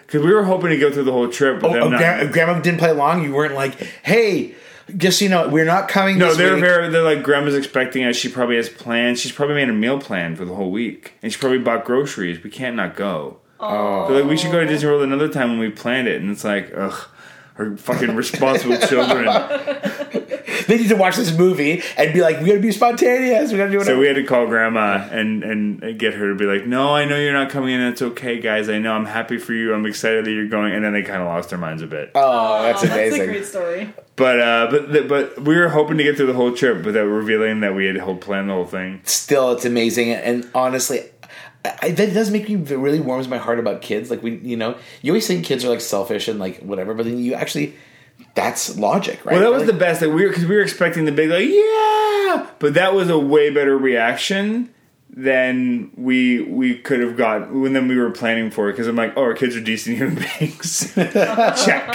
because 0.06 0.24
we 0.24 0.32
were 0.34 0.44
hoping 0.44 0.70
to 0.70 0.78
go 0.78 0.92
through 0.92 1.04
the 1.04 1.12
whole 1.12 1.28
trip, 1.30 1.60
but 1.62 1.72
oh, 1.72 1.74
them 1.74 1.84
oh, 1.84 1.90
not- 1.90 2.00
gra- 2.00 2.28
grandma 2.32 2.60
didn't 2.60 2.80
play 2.80 2.90
along. 2.92 3.24
You 3.24 3.34
weren't 3.34 3.56
like, 3.56 3.76
hey, 4.04 4.54
just 4.98 5.20
so 5.20 5.26
you 5.26 5.30
know, 5.32 5.48
we're 5.50 5.66
not 5.66 5.88
coming. 5.88 6.18
No, 6.18 6.30
this 6.30 6.38
they're 6.38 6.54
week. 6.56 6.64
very. 6.64 6.90
They're 6.90 7.04
like 7.04 7.24
grandma's 7.24 7.56
expecting 7.56 8.04
us. 8.06 8.16
She 8.16 8.30
probably 8.30 8.56
has 8.58 8.70
plans. 8.70 9.20
She's 9.20 9.32
probably 9.32 9.56
made 9.56 9.70
a 9.70 9.74
meal 9.74 10.00
plan 10.00 10.36
for 10.36 10.46
the 10.46 10.54
whole 10.56 10.72
week, 10.72 11.14
and 11.22 11.32
she 11.32 11.40
probably 11.40 11.60
bought 11.60 11.86
groceries. 11.86 12.44
We 12.44 12.50
can't 12.50 12.76
not 12.76 12.96
go. 12.96 13.38
Oh, 13.62 14.08
they're 14.08 14.22
like 14.22 14.30
we 14.30 14.38
should 14.38 14.52
go 14.52 14.60
to 14.60 14.66
Disney 14.66 14.90
World 14.90 15.04
another 15.04 15.30
time 15.30 15.50
when 15.52 15.60
we 15.60 15.70
planned 15.70 16.08
it, 16.08 16.22
and 16.22 16.32
it's 16.32 16.44
like, 16.44 16.72
ugh, 16.76 17.08
our 17.58 17.78
fucking 17.78 18.16
responsible 18.16 18.78
children. 18.88 19.26
They 20.68 20.78
need 20.78 20.90
to 20.90 20.96
watch 20.96 21.16
this 21.18 21.36
movie 21.36 21.82
and 21.98 22.14
be 22.14 22.22
like, 22.22 22.40
we 22.40 22.46
gotta 22.48 22.60
be 22.60 22.72
spontaneous. 22.72 23.52
We 23.52 23.58
gotta 23.58 23.72
do 23.72 23.80
whatever. 23.80 23.96
So 23.96 24.00
we 24.00 24.08
had 24.08 24.16
to 24.16 24.24
call 24.24 24.46
grandma 24.48 25.08
and 25.12 25.44
and 25.44 26.00
get 26.00 26.14
her 26.14 26.30
to 26.30 26.36
be 26.36 26.46
like, 26.46 26.66
no, 26.66 26.96
I 26.96 27.04
know 27.06 27.18
you're 27.18 27.34
not 27.34 27.50
coming 27.50 27.74
in. 27.74 27.82
It's 27.82 28.02
okay, 28.02 28.40
guys. 28.40 28.70
I 28.70 28.78
know. 28.78 28.94
I'm 28.94 29.06
happy 29.06 29.38
for 29.38 29.54
you. 29.54 29.74
I'm 29.74 29.86
excited 29.86 30.26
that 30.26 30.32
you're 30.32 30.48
going. 30.48 30.74
And 30.74 30.84
then 30.86 30.94
they 30.94 31.02
kind 31.02 31.22
of 31.22 31.28
lost 31.28 31.50
their 31.50 31.60
minds 31.60 31.82
a 31.82 31.88
bit. 31.88 32.12
oh, 32.16 32.64
that's 32.64 32.84
Oh, 32.84 32.88
That's 32.88 32.94
amazing. 32.96 33.22
a 33.22 33.26
great 33.26 33.46
story. 33.46 33.94
But 34.16 34.40
uh, 34.40 34.68
but 34.72 34.92
the, 34.94 35.02
but 35.04 35.42
we 35.42 35.58
were 35.58 35.70
hoping 35.70 35.98
to 35.98 36.04
get 36.04 36.16
through 36.16 36.28
the 36.28 36.34
whole 36.34 36.54
trip 36.56 36.86
without 36.86 37.04
revealing 37.06 37.62
that 37.62 37.74
we 37.76 37.86
had 37.88 37.98
whole 37.98 38.16
planned 38.18 38.50
the 38.50 38.54
whole 38.54 38.66
thing. 38.66 39.02
Still, 39.04 39.52
it's 39.54 39.66
amazing. 39.66 40.12
And 40.12 40.50
honestly, 40.54 41.06
I, 41.64 41.92
that 41.92 42.14
does 42.14 42.32
make 42.32 42.50
me 42.50 42.56
it 42.56 42.78
really 42.78 43.00
warms 43.00 43.28
my 43.28 43.38
heart 43.38 43.60
about 43.60 43.82
kids. 43.82 44.10
Like 44.10 44.24
we, 44.24 44.38
you 44.38 44.58
know, 44.58 44.78
you 45.02 45.12
always 45.12 45.28
think 45.28 45.46
kids 45.46 45.64
are 45.64 45.70
like 45.70 45.82
selfish 45.82 46.28
and 46.28 46.40
like 46.40 46.60
whatever, 46.60 46.94
but 46.94 47.06
then 47.06 47.18
you 47.20 47.34
actually, 47.36 47.76
that's 48.36 48.78
logic, 48.78 49.24
right? 49.26 49.34
Well, 49.34 49.42
that 49.44 49.52
was 49.52 49.64
Like- 49.64 49.72
the 49.74 49.78
best. 49.78 50.02
Like 50.02 50.12
we 50.12 50.24
were 50.24 50.30
because 50.30 50.46
we 50.46 50.56
were 50.56 50.62
expecting 50.62 51.06
the 51.06 51.12
big 51.12 51.30
like 51.30 51.48
yeah, 51.48 52.48
but 52.60 52.74
that 52.76 52.94
was 52.96 53.10
a 53.10 53.18
way 53.20 53.50
better 53.52 53.78
reaction 53.78 54.74
than 55.14 55.92
we 55.98 56.42
we 56.42 56.78
could 56.78 57.02
have 57.02 57.18
got 57.18 57.52
when 57.54 57.74
then 57.74 57.88
we 57.88 57.98
were 57.98 58.12
planning 58.12 58.50
for 58.50 58.70
it. 58.70 58.74
Because 58.74 58.88
I'm 58.88 58.96
like, 58.96 59.14
oh, 59.18 59.22
our 59.24 59.34
kids 59.34 59.56
are 59.56 59.62
decent 59.62 59.98
human 59.98 60.16
beings. 60.40 60.94
Check. 60.96 61.94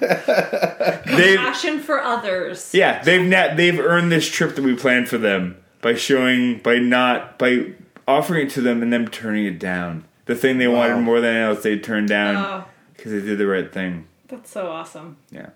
they've 1.06 1.38
Passion 1.38 1.80
for 1.80 2.00
others. 2.00 2.70
yeah 2.72 3.02
they've 3.02 3.26
not 3.26 3.56
they've 3.56 3.78
earned 3.78 4.10
this 4.10 4.28
trip 4.28 4.54
that 4.56 4.62
we 4.62 4.74
planned 4.74 5.08
for 5.08 5.18
them 5.18 5.56
by 5.82 5.94
showing 5.94 6.58
by 6.58 6.78
not 6.78 7.38
by 7.38 7.72
offering 8.10 8.46
it 8.46 8.50
to 8.54 8.60
them 8.60 8.82
and 8.82 8.92
them 8.92 9.08
turning 9.08 9.44
it 9.46 9.58
down. 9.58 10.04
The 10.26 10.34
thing 10.34 10.58
they 10.58 10.68
wanted 10.68 10.98
more 10.98 11.20
than 11.20 11.36
else, 11.36 11.62
they 11.62 11.78
turned 11.78 12.08
down 12.08 12.36
Oh. 12.36 12.64
because 12.96 13.12
they 13.12 13.20
did 13.20 13.38
the 13.38 13.46
right 13.46 13.72
thing. 13.72 14.06
That's 14.28 14.50
so 14.50 14.68
awesome. 14.68 15.16
Yeah. 15.30 15.50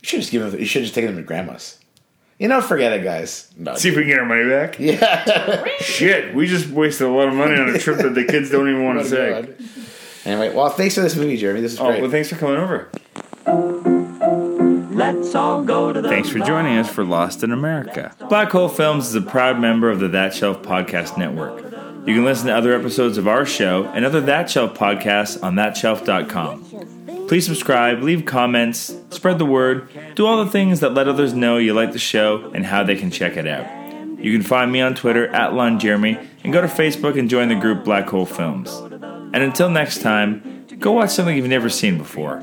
You 0.00 0.06
should 0.08 0.20
just 0.20 0.30
give 0.32 0.50
them. 0.52 0.60
You 0.60 0.66
should 0.66 0.82
just 0.82 0.94
take 0.94 1.04
them 1.06 1.16
to 1.16 1.22
grandma's. 1.22 1.78
You 2.38 2.46
know, 2.46 2.60
forget 2.60 2.92
it, 2.92 3.02
guys. 3.02 3.50
No, 3.56 3.74
See 3.74 3.88
if 3.88 3.96
we 3.96 4.02
can 4.02 4.10
get 4.10 4.20
our 4.20 4.24
money 4.24 4.48
back. 4.48 4.78
yeah. 4.78 5.64
Shit, 5.80 6.32
we 6.34 6.46
just 6.46 6.68
wasted 6.68 7.08
a 7.08 7.10
lot 7.10 7.26
of 7.26 7.34
money 7.34 7.56
on 7.60 7.68
a 7.68 7.78
trip 7.78 7.98
that 7.98 8.14
the 8.14 8.24
kids 8.24 8.48
don't 8.50 8.68
even 8.68 8.84
want 8.84 9.02
to 9.04 9.10
take. 9.10 9.56
Anyway, 10.24 10.54
well, 10.54 10.68
thanks 10.68 10.94
for 10.94 11.00
this 11.00 11.16
movie, 11.16 11.36
Jeremy. 11.36 11.60
This 11.62 11.72
is 11.72 11.80
Oh, 11.80 11.86
great. 11.88 12.00
well, 12.02 12.10
thanks 12.12 12.28
for 12.28 12.36
coming 12.36 12.58
over. 12.58 12.88
Let's 14.98 15.32
all 15.36 15.62
go 15.62 15.92
to 15.92 16.02
the 16.02 16.08
Thanks 16.08 16.28
for 16.28 16.40
joining 16.40 16.76
us 16.76 16.90
for 16.90 17.04
Lost 17.04 17.44
in 17.44 17.52
America. 17.52 18.12
Black 18.28 18.50
Hole 18.50 18.68
Films 18.68 19.06
is 19.06 19.14
a 19.14 19.20
proud 19.20 19.60
member 19.60 19.90
of 19.90 20.00
the 20.00 20.08
That 20.08 20.34
Shelf 20.34 20.60
Podcast 20.62 21.16
Network. 21.16 21.62
You 22.04 22.14
can 22.16 22.24
listen 22.24 22.48
to 22.48 22.56
other 22.56 22.74
episodes 22.74 23.16
of 23.16 23.28
our 23.28 23.46
show 23.46 23.84
and 23.94 24.04
other 24.04 24.20
That 24.20 24.50
Shelf 24.50 24.76
podcasts 24.76 25.40
on 25.40 25.54
thatshelf.com. 25.54 27.28
Please 27.28 27.46
subscribe, 27.46 28.02
leave 28.02 28.24
comments, 28.24 28.96
spread 29.10 29.38
the 29.38 29.46
word, 29.46 29.88
do 30.16 30.26
all 30.26 30.44
the 30.44 30.50
things 30.50 30.80
that 30.80 30.94
let 30.94 31.06
others 31.06 31.32
know 31.32 31.58
you 31.58 31.74
like 31.74 31.92
the 31.92 32.00
show 32.00 32.50
and 32.52 32.66
how 32.66 32.82
they 32.82 32.96
can 32.96 33.12
check 33.12 33.36
it 33.36 33.46
out. 33.46 33.66
You 34.18 34.32
can 34.32 34.42
find 34.42 34.72
me 34.72 34.80
on 34.80 34.96
Twitter 34.96 35.28
at 35.28 35.54
Lon 35.54 35.78
Jeremy 35.78 36.18
and 36.42 36.52
go 36.52 36.60
to 36.60 36.66
Facebook 36.66 37.16
and 37.16 37.30
join 37.30 37.46
the 37.46 37.54
group 37.54 37.84
Black 37.84 38.08
Hole 38.08 38.26
Films. 38.26 38.74
And 38.74 39.36
until 39.36 39.70
next 39.70 40.02
time, 40.02 40.66
go 40.80 40.90
watch 40.90 41.10
something 41.10 41.36
you've 41.36 41.46
never 41.46 41.70
seen 41.70 41.98
before. 41.98 42.42